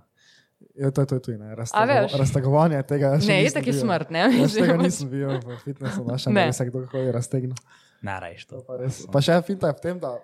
Ja, 0.77 0.89
to 0.89 1.01
je 1.01 1.07
to, 1.07 1.15
je 1.15 1.21
tudi, 1.21 1.37
ne. 1.37 1.55
Raztego, 1.55 1.85
veš? 1.85 2.13
raztegovanje 2.17 2.79
tega. 2.83 3.11
Ne, 3.27 3.43
je 3.43 3.61
bil. 3.61 3.73
smrt, 3.73 4.09
ne? 4.09 4.23
Jaz 4.41 4.55
tega 4.57 4.77
nisem 4.77 5.09
bil 5.09 5.29
v 5.37 5.57
fitnessu, 5.61 6.01
našem, 6.05 6.33
Ne. 6.33 6.41
da 6.41 6.47
bi 6.47 6.53
se 6.53 6.65
kdo 6.65 6.81
hodi 6.85 7.11
raztegnil. 7.13 7.53
Narajš 8.01 8.45
to. 8.45 8.61
Pa, 8.65 8.77
res. 8.81 9.03
pa 9.05 9.21
še 9.21 9.37
finta 9.45 9.69
je 9.69 9.77
v 9.77 9.81
tem, 9.81 9.99
da 10.01 10.15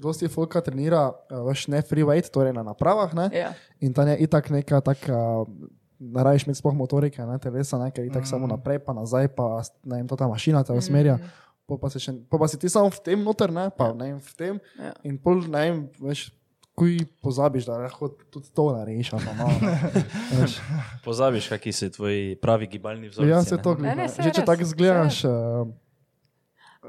dosti 0.00 0.28
folka 0.28 0.60
trenira 0.64 1.06
uh, 1.10 1.40
veš, 1.48 1.68
ne 1.72 1.82
free 1.86 2.04
weight, 2.06 2.30
torej 2.34 2.54
na 2.56 2.64
napravah. 2.66 3.14
Ne? 3.14 3.28
Ja. 3.32 3.52
In 3.80 3.94
tam 3.94 4.08
je 4.08 4.18
itak 4.26 4.50
neka 4.50 4.80
taka, 4.84 5.44
narajš 5.98 6.46
imeti 6.46 6.58
sploh 6.58 6.76
motorike, 6.76 7.22
ne, 7.26 7.38
telesa, 7.38 7.78
ne, 7.80 7.90
ker 7.94 8.04
itak 8.04 8.26
mm. 8.26 8.30
samo 8.30 8.50
naprej, 8.50 8.82
pa 8.84 8.94
nazaj, 8.96 9.30
pa 9.36 9.62
ne 9.84 10.02
vem, 10.02 10.08
to 10.10 10.18
ta 10.18 10.28
mašina 10.28 10.64
te 10.64 10.76
usmerja. 10.76 11.16
Mm. 11.16 11.42
Pol 11.64 11.80
pa, 11.80 11.88
se 11.88 12.02
še, 12.02 12.12
pol 12.28 12.42
pa 12.42 12.48
si 12.50 12.60
ti 12.60 12.68
samo 12.68 12.90
v 12.92 13.00
tem 13.04 13.20
noter, 13.24 13.52
ne, 13.54 13.70
pa 13.72 13.92
ne 13.96 14.12
vem, 14.12 14.18
v 14.20 14.34
tem. 14.36 14.58
Ja. 14.76 14.92
In 15.08 15.16
pol, 15.20 15.46
ne 15.48 15.62
vem, 15.64 15.78
veš, 16.02 16.26
kuj 16.74 16.98
pozabiš, 17.22 17.68
da 17.70 17.78
lahko 17.78 18.10
tudi 18.34 18.50
to 18.52 18.66
narediš, 18.74 19.12
ali 19.14 19.24
pa 19.24 19.32
malo. 19.38 19.54
ne, 19.62 19.76
veš. 20.42 20.58
Pozabiš, 21.06 21.48
kakšni 21.54 21.72
so 21.72 21.88
tvoji 21.94 22.34
pravi 22.42 22.68
gibalni 22.68 23.08
vzorci. 23.08 23.30
Ja, 23.30 23.40
se 23.46 23.56
ne? 23.56 23.62
to 23.62 23.76
Ne, 23.78 23.94
ne, 23.94 23.94
gleda. 23.94 24.12
saj 24.12 24.28
Že 24.28 24.34
če 24.36 24.46
tako 24.50 24.68
zgledaš, 24.74 25.22
uh, 25.24 25.72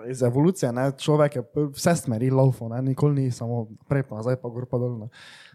iz 0.10 0.22
evolucije, 0.22 0.72
ne, 0.72 0.92
človek 0.98 1.36
je 1.36 1.44
vse 1.76 1.96
smeri 1.96 2.30
ne, 2.70 2.82
nikoli 2.82 3.22
ni 3.22 3.32
samo 3.32 3.68
prej, 3.90 4.04
pa 4.04 4.16
nazaj, 4.16 4.36
pa 4.42 4.50
gor 4.50 4.66
pa 4.66 4.78
dol. 4.78 4.98
ne. 5.00 5.08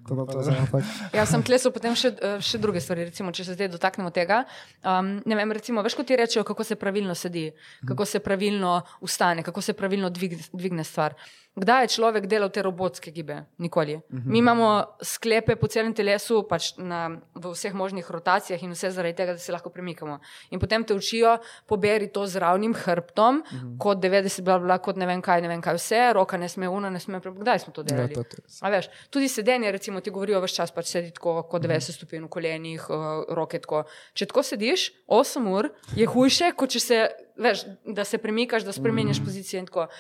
To, 0.09 0.17
to, 0.17 0.25
to, 0.27 0.43
tako. 0.43 0.81
Ja, 1.17 1.27
sem 1.27 1.43
klesal 1.43 1.73
potem 1.73 1.95
še, 1.95 2.15
eh, 2.17 2.39
še 2.41 2.59
druge 2.59 2.81
stvari, 2.81 3.05
recimo, 3.11 3.33
če 3.33 3.45
se 3.45 3.57
zdaj 3.59 3.69
dotaknemo 3.75 4.11
tega. 4.11 4.45
Um, 4.81 5.19
ne 5.27 5.37
vem, 5.37 5.53
recimo, 5.53 5.85
veš, 5.85 5.99
kot 5.99 6.09
ti 6.09 6.17
rečejo, 6.17 6.45
kako 6.45 6.65
se 6.65 6.79
pravilno 6.81 7.15
sedi, 7.15 7.51
kako 7.87 8.07
se 8.09 8.23
pravilno 8.25 8.81
ustane, 9.01 9.45
kako 9.45 9.61
se 9.61 9.77
pravilno 9.77 10.11
dvigne, 10.11 10.43
dvigne 10.53 10.85
stvar. 10.85 11.15
Kdaj 11.61 11.85
je 11.85 11.89
človek 11.93 12.25
delal 12.27 12.49
te 12.49 12.63
robotske 12.65 13.11
gibe? 13.13 13.43
Nikoli. 13.61 13.99
Mi 14.09 14.39
imamo 14.41 14.69
sklepe 15.05 15.57
po 15.61 15.69
celem 15.69 15.93
telesu, 15.95 16.41
pač 16.49 16.71
na, 16.81 17.03
v 17.37 17.53
vseh 17.53 17.75
možnih 17.77 18.07
rotacijah 18.11 18.63
in 18.65 18.73
vse 18.73 18.89
zaradi 18.97 19.17
tega, 19.19 19.35
da 19.37 19.43
se 19.43 19.53
lahko 19.53 19.69
premikamo. 19.71 20.17
In 20.51 20.61
potem 20.63 20.85
te 20.85 20.97
učijo, 20.97 21.37
poberi 21.69 22.09
to 22.09 22.25
z 22.27 22.41
ravnim 22.41 22.73
hrbtom, 22.75 23.43
kot 23.79 24.01
90, 24.01 24.41
bla, 24.47 24.57
bla, 24.59 24.79
kot 24.81 24.97
ne 24.97 25.07
vem 25.07 25.21
kaj, 25.21 25.43
ne 25.45 25.53
vem 25.53 25.61
kaj 25.61 25.77
vse, 25.77 26.01
roka 26.17 26.41
ne 26.41 26.49
sme, 26.49 26.69
una 26.69 26.89
ne 26.91 27.01
sme. 27.01 27.21
Kdaj 27.21 27.59
smo 27.67 27.75
to 27.77 27.85
Ja, 27.85 27.93
delali? 27.93 28.15
to, 28.15 28.25
to, 28.25 28.71
veš, 28.71 28.89
tudi 29.11 29.29
sedenje, 29.29 29.73
recimo, 29.73 30.01
ti 30.01 30.11
govorijo 30.11 30.41
vse 30.41 30.55
čas, 30.63 30.73
pač 30.73 30.95
sedi 30.95 31.13
tako, 31.13 31.43
kot 31.45 31.63
90 31.63 31.99
stopinj 31.99 32.25
v 32.25 32.33
kolenih, 32.33 32.89
uh, 32.89 33.25
roke 33.37 33.61
tako. 33.61 33.85
Če 34.17 34.31
tako 34.33 34.43
sediš 34.47 34.89
8 35.09 35.51
ur, 35.53 35.69
je 35.97 36.09
hujše, 36.09 36.53
kot 36.57 36.73
če 36.73 36.81
se, 36.81 36.99
veš, 37.37 37.67
da 37.85 38.05
se 38.05 38.19
premikaš, 38.19 38.65
da 38.65 38.73
spremeniš 38.73 39.21
pozicije 39.21 39.61
in 39.61 39.69
tako. 39.69 39.91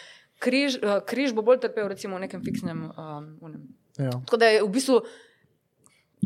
Križ, 0.40 0.78
uh, 0.80 1.00
križ 1.04 1.34
bo 1.36 1.44
bolj 1.44 1.60
trpel, 1.60 1.88
recimo, 1.92 2.16
v 2.16 2.24
nekem 2.24 2.40
fiksnem. 2.44 2.86
Um, 2.96 3.26
onem. 3.44 3.66
Ja. 4.00 4.10
tako 4.24 4.38
da 4.40 4.48
je 4.48 4.62
v 4.64 4.70
bistvu. 4.72 5.02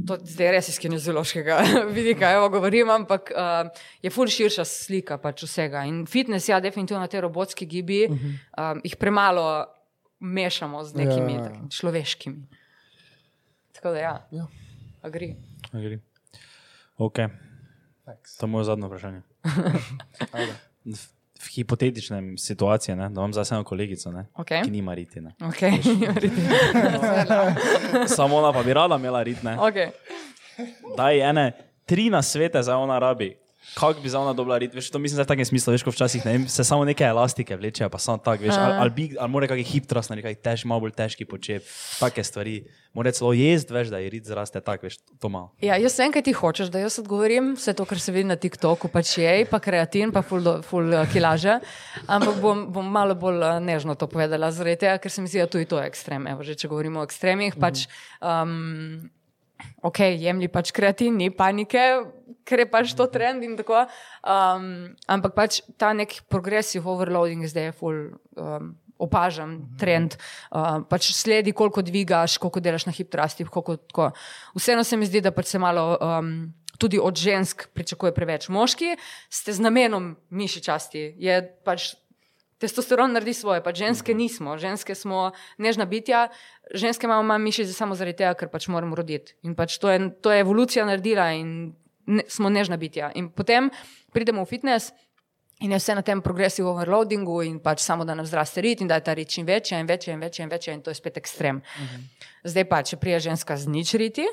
To 0.06 0.16
zdaj 0.26 0.50
res 0.50 0.68
iz 0.72 0.78
kineziološkega 0.82 1.56
vidika 1.96 2.32
evo, 2.34 2.48
govorim, 2.50 2.90
ampak 2.90 3.30
uh, 3.30 3.70
je 4.02 4.10
ful 4.10 4.26
širša 4.30 4.64
slika 4.66 5.18
pač 5.22 5.44
vsega. 5.46 5.84
In 5.86 6.02
fitness, 6.10 6.48
ja, 6.50 6.58
definitivno 6.62 7.06
te 7.06 7.20
robotske 7.22 7.66
gibi, 7.66 8.06
uh 8.10 8.16
-huh. 8.16 8.72
um, 8.74 8.80
jih 8.84 8.96
premalo 8.98 9.66
mešamo 10.20 10.84
z 10.84 10.94
nekimi 10.94 11.32
Ja, 11.32 11.38
ja, 11.38 11.44
ja, 11.44 11.54
ja. 11.62 11.68
človeškimi. 11.70 12.42
Tako 13.72 13.90
da, 13.90 13.98
ja, 13.98 14.26
Ja. 14.30 14.46
agri. 15.02 15.36
Gre. 15.72 15.98
Ok, 16.96 17.14
Thanks. 18.04 18.36
to 18.36 18.46
je 18.46 18.50
moje 18.50 18.64
zadnje 18.64 18.86
vprašanje. 18.86 19.22
V, 21.40 21.48
hipotetičnem 21.54 22.38
situaciji, 22.38 22.94
ne, 22.96 23.08
da 23.08 23.20
imam 23.20 23.32
zdaj 23.32 23.44
eno 23.50 23.64
kolegico, 23.64 24.10
ne, 24.12 24.26
Okay. 24.34 24.64
ki 24.64 24.70
nima 24.70 24.94
riti. 24.94 25.20
Ne. 25.20 25.34
Okay. 25.40 25.72
Samo 28.16 28.36
ona 28.36 28.52
pa 28.52 28.62
bi 28.62 28.72
rada 28.72 28.96
imela 28.96 29.22
rit. 29.22 29.42
Ne. 29.42 29.56
okay. 29.56 29.90
Daj 30.96 31.20
ene 31.30 31.52
tri 31.86 32.10
na 32.10 32.22
svete 32.22 32.62
za 32.62 32.76
ona 32.76 32.98
rabi. 32.98 33.36
Kako 33.74 34.00
bi 34.00 34.08
za 34.08 34.20
ona 34.20 34.32
dobila 34.32 34.54
rit? 34.56 34.70
Veš, 34.70 34.86
to 34.88 34.98
mislim, 34.98 35.18
v 35.18 35.26
takem 35.26 35.44
smislu, 35.44 35.72
veš, 35.72 35.82
ko 35.82 35.90
včasih 35.90 36.22
ne 36.22 36.32
vem, 36.32 36.44
se 36.46 36.62
samo 36.62 36.84
neke 36.84 37.02
elastike 37.02 37.52
vlečejo, 37.52 37.88
pa 37.88 37.98
samo 37.98 38.18
tako, 38.18 38.42
veš, 38.42 38.54
ali, 38.54 38.74
ali, 38.76 38.90
bi- 38.90 39.16
ali 39.16 39.30
mora 39.30 39.46
kakšen 39.46 39.66
hip 39.66 39.86
trast, 39.86 40.10
nekaj 40.10 40.34
tež, 40.36 40.62
malo 40.64 40.80
bolj 40.80 40.92
težki 40.92 41.24
počep, 41.24 41.66
take 41.96 42.22
stvari. 42.22 42.60
Mora 42.92 43.10
celo 43.10 43.32
jesti, 43.32 43.72
veš, 43.72 43.88
da 43.88 43.98
je 43.98 44.06
rit 44.08 44.24
zraste 44.24 44.60
tako, 44.60 44.86
veš, 44.86 45.00
to 45.18 45.26
malo. 45.28 45.50
Ja, 45.58 45.74
jaz 45.74 45.98
vem, 45.98 46.12
kaj 46.12 46.22
ti 46.22 46.32
hočeš, 46.32 46.68
da 46.68 46.78
jaz 46.78 46.98
odgovorim, 46.98 47.54
vse 47.54 47.72
to, 47.72 47.82
kar 47.84 47.98
se 47.98 48.12
vidi 48.12 48.24
na 48.24 48.36
TikToku, 48.36 48.86
pač 48.88 49.18
je, 49.18 49.32
pa 49.44 49.58
kreatin, 49.58 50.12
pa 50.12 50.22
ful, 50.22 50.38
do- 50.40 50.62
ful 50.62 50.86
eh, 50.92 51.02
kilaže. 51.08 51.58
Ampak 52.06 52.38
bom, 52.38 52.68
bom 52.70 52.86
malo 52.86 53.14
bolj 53.16 53.42
eh, 53.42 53.58
nežno 53.60 53.94
to 53.94 54.06
povedala, 54.06 54.52
zaradi 54.52 54.76
tega, 54.78 54.98
ker 54.98 55.10
se 55.10 55.18
mi 55.18 55.26
zdi, 55.26 55.40
da 55.40 55.48
tudi 55.48 55.66
to 55.66 55.76
je 55.76 55.86
ekstrem. 55.86 56.26
Evo, 56.28 56.42
že 56.42 56.54
če 56.54 56.68
govorimo 56.68 57.02
o 57.02 57.04
ekstremih, 57.04 57.58
pač. 57.58 57.88
Um, 58.22 59.10
Ok, 59.84 60.00
jemlji 60.16 60.48
pač 60.48 60.72
kreatin, 60.72 61.18
ni 61.20 61.28
panike, 61.34 61.82
ker 62.48 62.64
je 62.64 62.68
pač 62.70 62.94
to 62.96 63.06
trend 63.12 63.44
in 63.44 63.56
tako. 63.58 63.84
Um, 64.24 64.94
ampak 65.10 65.36
pač 65.36 65.60
ta 65.80 65.92
nek 65.96 66.22
progressive 66.32 66.88
overloading 66.88 67.44
zdaj 67.48 67.70
je 67.70 67.76
full. 67.76 68.08
Um, 68.36 68.74
Opažam 69.04 69.56
trend, 69.74 70.14
uh, 70.54 70.78
pač 70.86 71.08
sledi, 71.12 71.50
koliko 71.52 71.82
dvigaš, 71.82 72.36
koliko 72.38 72.60
delaš 72.62 72.86
na 72.86 72.92
hip 72.94 73.10
trustih. 73.10 73.50
koliko 73.50 73.74
tako. 73.76 74.12
Vseeno 74.54 74.84
se 74.86 74.96
mi 74.96 75.04
zdi, 75.04 75.20
da 75.20 75.32
pač 75.34 75.50
se 75.50 75.58
malo 75.58 75.98
um, 75.98 76.54
tudi 76.78 76.98
od 77.02 77.16
žensk 77.18 77.66
pričakuje 77.74 78.14
preveč. 78.14 78.48
Moški 78.48 78.94
ste 79.28 79.52
z 79.52 79.60
namenom 79.60 80.14
mišičasti, 80.30 81.16
je 81.18 81.42
pač 81.66 81.96
Testosteron 82.64 83.12
naredi 83.12 83.34
svoje, 83.36 83.60
pa 83.60 83.74
ženske 83.76 84.14
nismo, 84.16 84.56
ženske 84.58 84.94
smo 84.96 85.32
nežna 85.60 85.84
bitja, 85.84 86.28
ženske 86.72 87.04
imamo 87.04 87.22
manj 87.28 87.42
mišic 87.44 87.72
samo 87.76 87.92
zaradi 87.98 88.22
tega, 88.22 88.32
ker 88.40 88.48
pač 88.48 88.70
moramo 88.72 88.96
roditi. 88.96 89.36
In 89.44 89.52
pač 89.58 89.76
to 89.82 89.92
je, 89.92 89.98
to 90.24 90.32
je 90.32 90.40
evolucija 90.40 90.86
naredila 90.88 91.28
in 91.36 91.74
ne, 92.06 92.24
smo 92.28 92.48
nežna 92.48 92.80
bitja. 92.80 93.10
In 93.20 93.28
potem 93.28 93.68
pridemo 94.16 94.44
v 94.44 94.48
fitness 94.48 94.94
in 95.60 95.76
je 95.76 95.78
vse 95.78 95.94
na 95.94 96.02
tem 96.02 96.22
progressive 96.24 96.68
overloadingu 96.68 97.42
in 97.44 97.60
pač 97.60 97.84
samo 97.84 98.04
da 98.04 98.16
nam 98.16 98.26
zraste 98.26 98.64
rit 98.64 98.80
in 98.80 98.88
da 98.88 98.98
je 98.98 99.04
ta 99.04 99.14
rit 99.14 99.28
čim 99.28 99.46
večja 99.46 99.78
in 99.78 99.86
večja 99.86 100.14
in 100.14 100.20
večja 100.20 100.44
in 100.44 100.50
večja 100.50 100.74
in 100.74 100.82
to 100.82 100.90
je 100.90 100.94
spet 100.94 101.20
ekstrem. 101.20 101.60
Zdaj 102.44 102.64
pa, 102.68 102.82
če 102.82 102.96
prija 102.96 103.20
ženska 103.20 103.56
z 103.56 103.68
nič 103.68 103.94
riti 104.00 104.24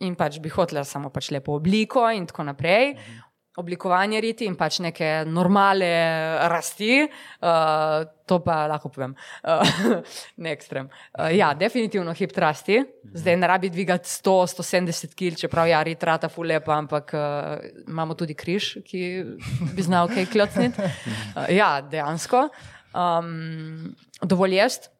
in 0.00 0.14
pač 0.14 0.38
bi 0.42 0.50
hotela 0.50 0.84
samo 0.84 1.10
pač 1.10 1.30
lepo 1.30 1.54
obliko 1.54 2.10
in 2.10 2.26
tako 2.26 2.50
naprej. 2.50 2.98
Oblikovanje 3.58 4.20
riti 4.22 4.46
in 4.46 4.54
pač 4.58 4.78
neke 4.84 5.24
normale 5.26 5.88
rasti, 6.48 7.00
uh, 7.02 8.04
to 8.28 8.38
pa 8.44 8.60
lahko 8.70 8.90
povem, 8.94 9.16
uh, 9.42 9.98
ne 10.44 10.52
ekstrem. 10.54 10.86
Uh, 11.12 11.32
ja, 11.34 11.50
definitivno 11.58 12.14
hip 12.14 12.36
rasti, 12.38 12.78
zdaj 13.18 13.38
ne 13.40 13.50
rabi 13.50 13.70
dvigati 13.74 14.06
100-170 14.08 15.16
kg, 15.18 15.40
čeprav 15.42 15.70
ja, 15.70 15.82
rit 15.82 16.04
rata 16.06 16.30
fulepa, 16.30 16.76
ampak 16.78 17.14
uh, 17.18 17.56
imamo 17.88 18.14
tudi 18.14 18.38
križ, 18.38 18.76
ki 18.86 19.02
bi 19.74 19.86
znal 19.86 20.10
kaj 20.12 20.30
klocniti. 20.30 20.92
Uh, 21.34 21.48
ja, 21.50 21.78
dejansko. 21.82 22.46
Um, 22.94 23.96
dovolj 24.22 24.54
jest 24.56 24.90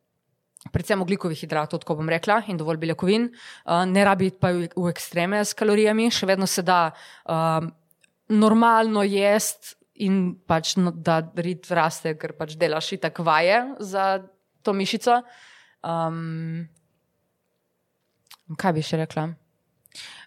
predvsem 0.72 1.02
oglikovih 1.02 1.38
hidratov, 1.38 1.82
tako 1.82 1.98
bom 2.00 2.08
rekla, 2.10 2.42
in 2.50 2.58
dovolj 2.58 2.80
beljakovin. 2.82 3.28
Uh, 3.64 3.84
ne 3.88 4.04
rabi 4.04 4.30
pa 4.30 4.50
v, 4.54 4.68
v 4.74 4.90
ekstreme 4.90 5.40
s 5.44 5.54
kalorijami, 5.56 6.10
še 6.12 6.28
vedno 6.28 6.48
se 6.50 6.64
da 6.66 6.88
um, 7.24 7.70
normalno 8.28 9.02
jesti 9.06 9.76
in 9.98 10.38
pač 10.46 10.76
no, 10.78 10.92
da 10.92 11.20
rit 11.42 11.66
raste, 11.74 12.14
ker 12.18 12.36
pač 12.38 12.54
delaš 12.58 12.92
itak 12.98 13.18
vaje 13.24 13.58
za 13.82 14.20
to 14.62 14.74
mišico. 14.76 15.22
Um, 15.82 16.68
kaj 18.58 18.74
bi 18.76 18.84
še 18.84 19.00
rekla? 19.02 19.28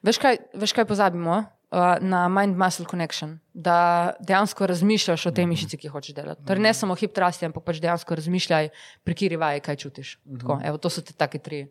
Veš 0.03 0.19
kaj, 0.21 0.39
veš, 0.57 0.75
kaj 0.75 0.87
pozabimo? 0.89 1.43
Uh, 1.71 1.95
na 2.03 2.25
Mind 2.27 2.57
Muscle 2.59 2.83
Connection, 2.83 3.37
da 3.55 4.11
dejansko 4.19 4.67
razmišljaš 4.67 5.29
o 5.29 5.31
tej 5.31 5.45
mišici, 5.47 5.77
ki 5.79 5.91
hočeš 5.93 6.17
delati. 6.17 6.43
Torej, 6.43 6.65
ne 6.65 6.73
samo 6.75 6.97
hip 6.99 7.13
trasti, 7.15 7.47
ampak 7.47 7.63
pač 7.63 7.79
dejansko 7.79 8.17
razmišljaj, 8.19 8.67
pri 9.07 9.15
kiri 9.15 9.39
vaji, 9.39 9.63
kaj 9.63 9.79
čutiš. 9.79 10.17
Tako, 10.41 10.59
evo, 10.67 10.81
to 10.83 10.91
so 10.91 10.99
te 10.99 11.15
take 11.15 11.39
tri, 11.39 11.61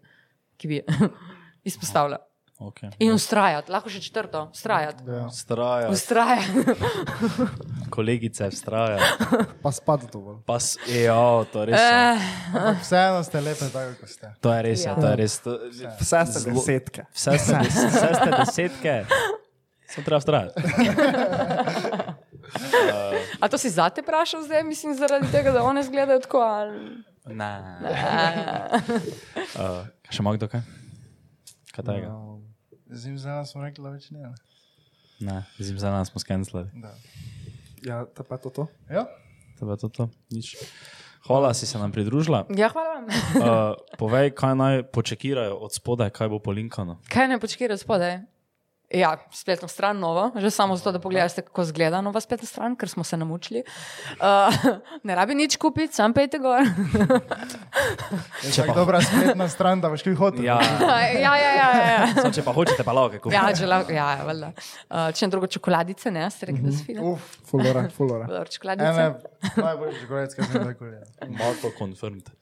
ki 0.57 0.73
bi 0.73 0.81
izpostavila. 1.69 2.17
Okay. 2.61 2.91
In 2.99 3.13
ustrajati, 3.13 3.73
lahko 3.73 3.89
še 3.89 4.01
četrto, 4.01 4.51
ustrajati. 4.53 5.01
Ja. 5.09 5.31
Straja, 5.33 5.89
Ustrajati. 5.89 6.65
kolegice, 7.97 8.51
straja. 8.53 8.99
Pa 9.63 9.73
spad 9.73 10.05
dovolj. 10.13 10.43
Pas, 10.45 10.77
ja, 10.87 11.17
to 11.49 11.65
res. 11.65 11.81
Je. 11.81 12.13
Eh, 12.53 12.77
Vseeno 12.83 13.23
ste 13.25 13.41
lepe, 13.41 13.65
tako 13.73 13.95
kot 13.97 14.09
ste. 14.09 14.33
To 14.41 14.53
je 14.53 14.61
res, 14.63 14.85
ja. 14.85 14.93
Ja. 14.93 14.95
to 14.95 15.07
je 15.09 15.17
res. 15.17 15.39
To, 15.41 15.57
Vse 15.99 16.21
ste 16.27 16.39
Zelo- 16.39 16.55
desetke. 16.55 17.07
Vse 17.11 17.39
ste, 17.39 17.55
des, 17.59 17.81
vse 17.87 18.11
ste 18.13 18.31
desetke, 18.35 18.95
samo 19.89 20.05
treba 20.05 20.21
vztrajati. 20.21 20.55
a 23.41 23.49
to 23.49 23.57
si 23.57 23.71
zate 23.71 24.03
vprašal 24.03 24.45
zdaj, 24.45 24.63
mislim, 24.65 24.95
zaradi 24.95 25.33
tega, 25.33 25.49
da 25.51 25.63
one 25.63 25.81
izgledajo 25.81 26.21
tako? 26.21 26.39
Ali... 26.41 27.01
Ne. 27.27 27.53
Uh, 29.57 29.85
še 30.09 30.21
ima 30.21 30.37
kdo 30.37 30.49
kaj? 30.49 30.61
Kaj 31.71 31.85
tega? 31.87 32.11
Zimzela 32.91 33.47
smo 33.47 33.63
rekli, 33.63 33.85
da 33.85 33.91
več 33.91 34.11
ne. 34.11 34.21
ne? 34.21 34.35
Ne, 35.21 35.45
zim 35.59 35.79
za 35.79 35.91
nas 35.91 36.09
smo 36.11 36.21
skenslali. 36.21 36.69
Da. 36.75 36.95
Ja, 37.87 38.05
te 38.07 38.23
pa 38.23 38.37
to 38.37 38.51
to. 38.51 38.67
Ja, 38.91 39.07
To 39.61 39.69
je 39.71 39.77
to, 39.77 39.89
to. 39.89 40.05
Nič. 40.33 40.57
Hvala, 41.29 41.53
si 41.55 41.67
se 41.69 41.79
nam 41.79 41.93
pridružila. 41.93 42.47
Ja, 42.57 42.69
hvala 42.73 42.95
vam. 42.95 43.07
Uh, 43.41 43.77
povej, 44.01 44.33
kaj 44.33 44.55
naj 44.57 44.83
počekirajo 44.89 45.61
od 45.61 45.75
spodaj, 45.75 46.09
kaj 46.17 46.33
bo 46.33 46.39
polinkano. 46.41 46.97
Kaj 47.13 47.29
ne 47.29 47.37
počkira 47.37 47.77
spodaj? 47.77 48.25
Ja, 48.91 49.17
spletno 49.31 49.69
stran 49.69 49.99
novo, 49.99 50.33
že 50.37 50.51
samo 50.51 50.77
zato, 50.77 50.93
da 50.93 50.99
pogledate, 50.99 51.43
kako 51.43 51.63
izgleda 51.63 52.01
nova 52.01 52.21
spletna 52.21 52.47
stran, 52.47 52.77
ker 52.77 52.89
smo 52.89 53.05
se 53.05 53.17
namučili. 53.17 53.63
Uh, 54.19 54.55
ne 55.07 55.15
rabi 55.15 55.35
nič 55.35 55.57
kupiti, 55.57 55.95
sam 55.95 56.13
pejte 56.13 56.39
gor. 56.39 56.67
je 58.43 58.51
tako 58.57 58.75
dobra 58.75 59.01
spletna 59.03 59.49
stran, 59.49 59.81
da 59.81 59.89
boš 59.89 60.03
kaj 60.03 60.15
hotel. 60.15 60.45
Ja, 60.51 60.59
ja, 60.61 61.37
ja, 61.37 61.37
ja. 61.37 61.53
ja, 61.55 61.87
ja. 61.93 62.09
samo 62.23 62.35
če 62.35 62.43
pa 62.43 62.53
hočete, 62.53 62.83
pa 62.83 62.93
lahko 62.93 63.23
kupite. 63.23 63.37
Ja, 63.39 63.55
če 63.55 63.71
lahko, 63.71 63.95
ja, 63.95 64.11
ja, 64.19 64.27
valjda. 64.27 64.53
Uh, 64.91 65.07
če 65.15 65.27
ne 65.27 65.31
drugo 65.39 65.47
čokoladice, 65.47 66.11
ne, 66.11 66.27
ste 66.35 66.51
rekli, 66.51 66.67
da 66.67 66.75
so 66.75 66.85
fine. 66.91 67.07
Uf, 67.13 67.39
Fulora, 67.47 67.87
fulora. 67.95 68.27
Dobro, 68.27 68.51
čokoladice. 68.51 68.91
ene 68.91 69.65
najboljši 69.69 70.03
čokoladec, 70.03 70.35
ki 70.35 70.51
sem 70.51 70.67
rekel. 70.67 70.95
Ja. 70.99 71.33
Marko 71.39 71.71
confirmed. 71.79 72.33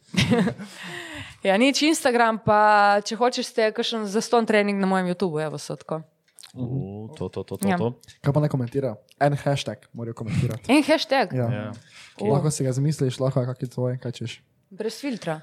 Ja, 1.44 1.60
nič 1.60 1.84
Instagram, 1.84 2.40
pa 2.40 2.60
če 3.04 3.18
hočeš, 3.20 3.52
ste 3.52 3.72
kakšen 3.76 4.08
zaston 4.08 4.48
trening 4.48 4.80
na 4.80 4.88
mojem 4.88 5.12
YouTubu, 5.12 5.44
evo 5.44 5.60
so 5.60 5.76
tako. 5.76 6.06
Uh, 6.54 7.08
to, 7.16 7.28
to, 7.28 7.42
to, 7.44 7.56
to. 7.56 7.68
Ja. 7.68 7.76
to. 7.76 7.92
Kaj 8.24 8.32
pa 8.32 8.40
ne 8.40 8.48
komentira? 8.48 8.94
En 9.20 9.36
hashtag 9.36 9.84
morajo 9.92 10.14
komentirati. 10.14 10.70
En 10.72 10.82
hashtag, 10.82 11.32
Ja. 11.36 11.48
Ja. 11.52 11.72
O. 12.20 12.32
Lahko 12.32 12.50
si 12.50 12.64
ga 12.64 12.72
zamisliš, 12.72 13.20
lahko 13.20 13.40
je 13.40 13.46
kakšen 13.46 13.68
tvoj, 13.74 13.98
kaj 14.02 14.12
češ. 14.12 14.40
brez 14.70 15.00
filtra. 15.00 15.40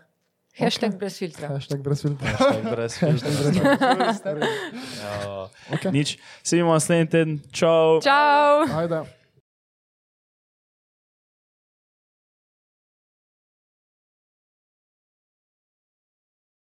Hashtag 0.55 0.95
brez 0.97 1.17
filtra. 1.19 1.47
Hashtag 1.51 1.81
brez 1.83 2.01
filtra. 2.01 2.27
Hashtag 2.39 2.63
brez 2.71 2.93
filtra. 2.95 4.47
Ja. 5.03 5.49
Okay. 5.75 5.91
Nič. 5.91 6.17
Se 6.43 6.55
vidimo 6.55 6.73
naslednji 6.73 7.09
teden. 7.09 7.39
Čau. 7.51 7.99
Čau! 8.01 8.63
Ajde. 8.71 9.03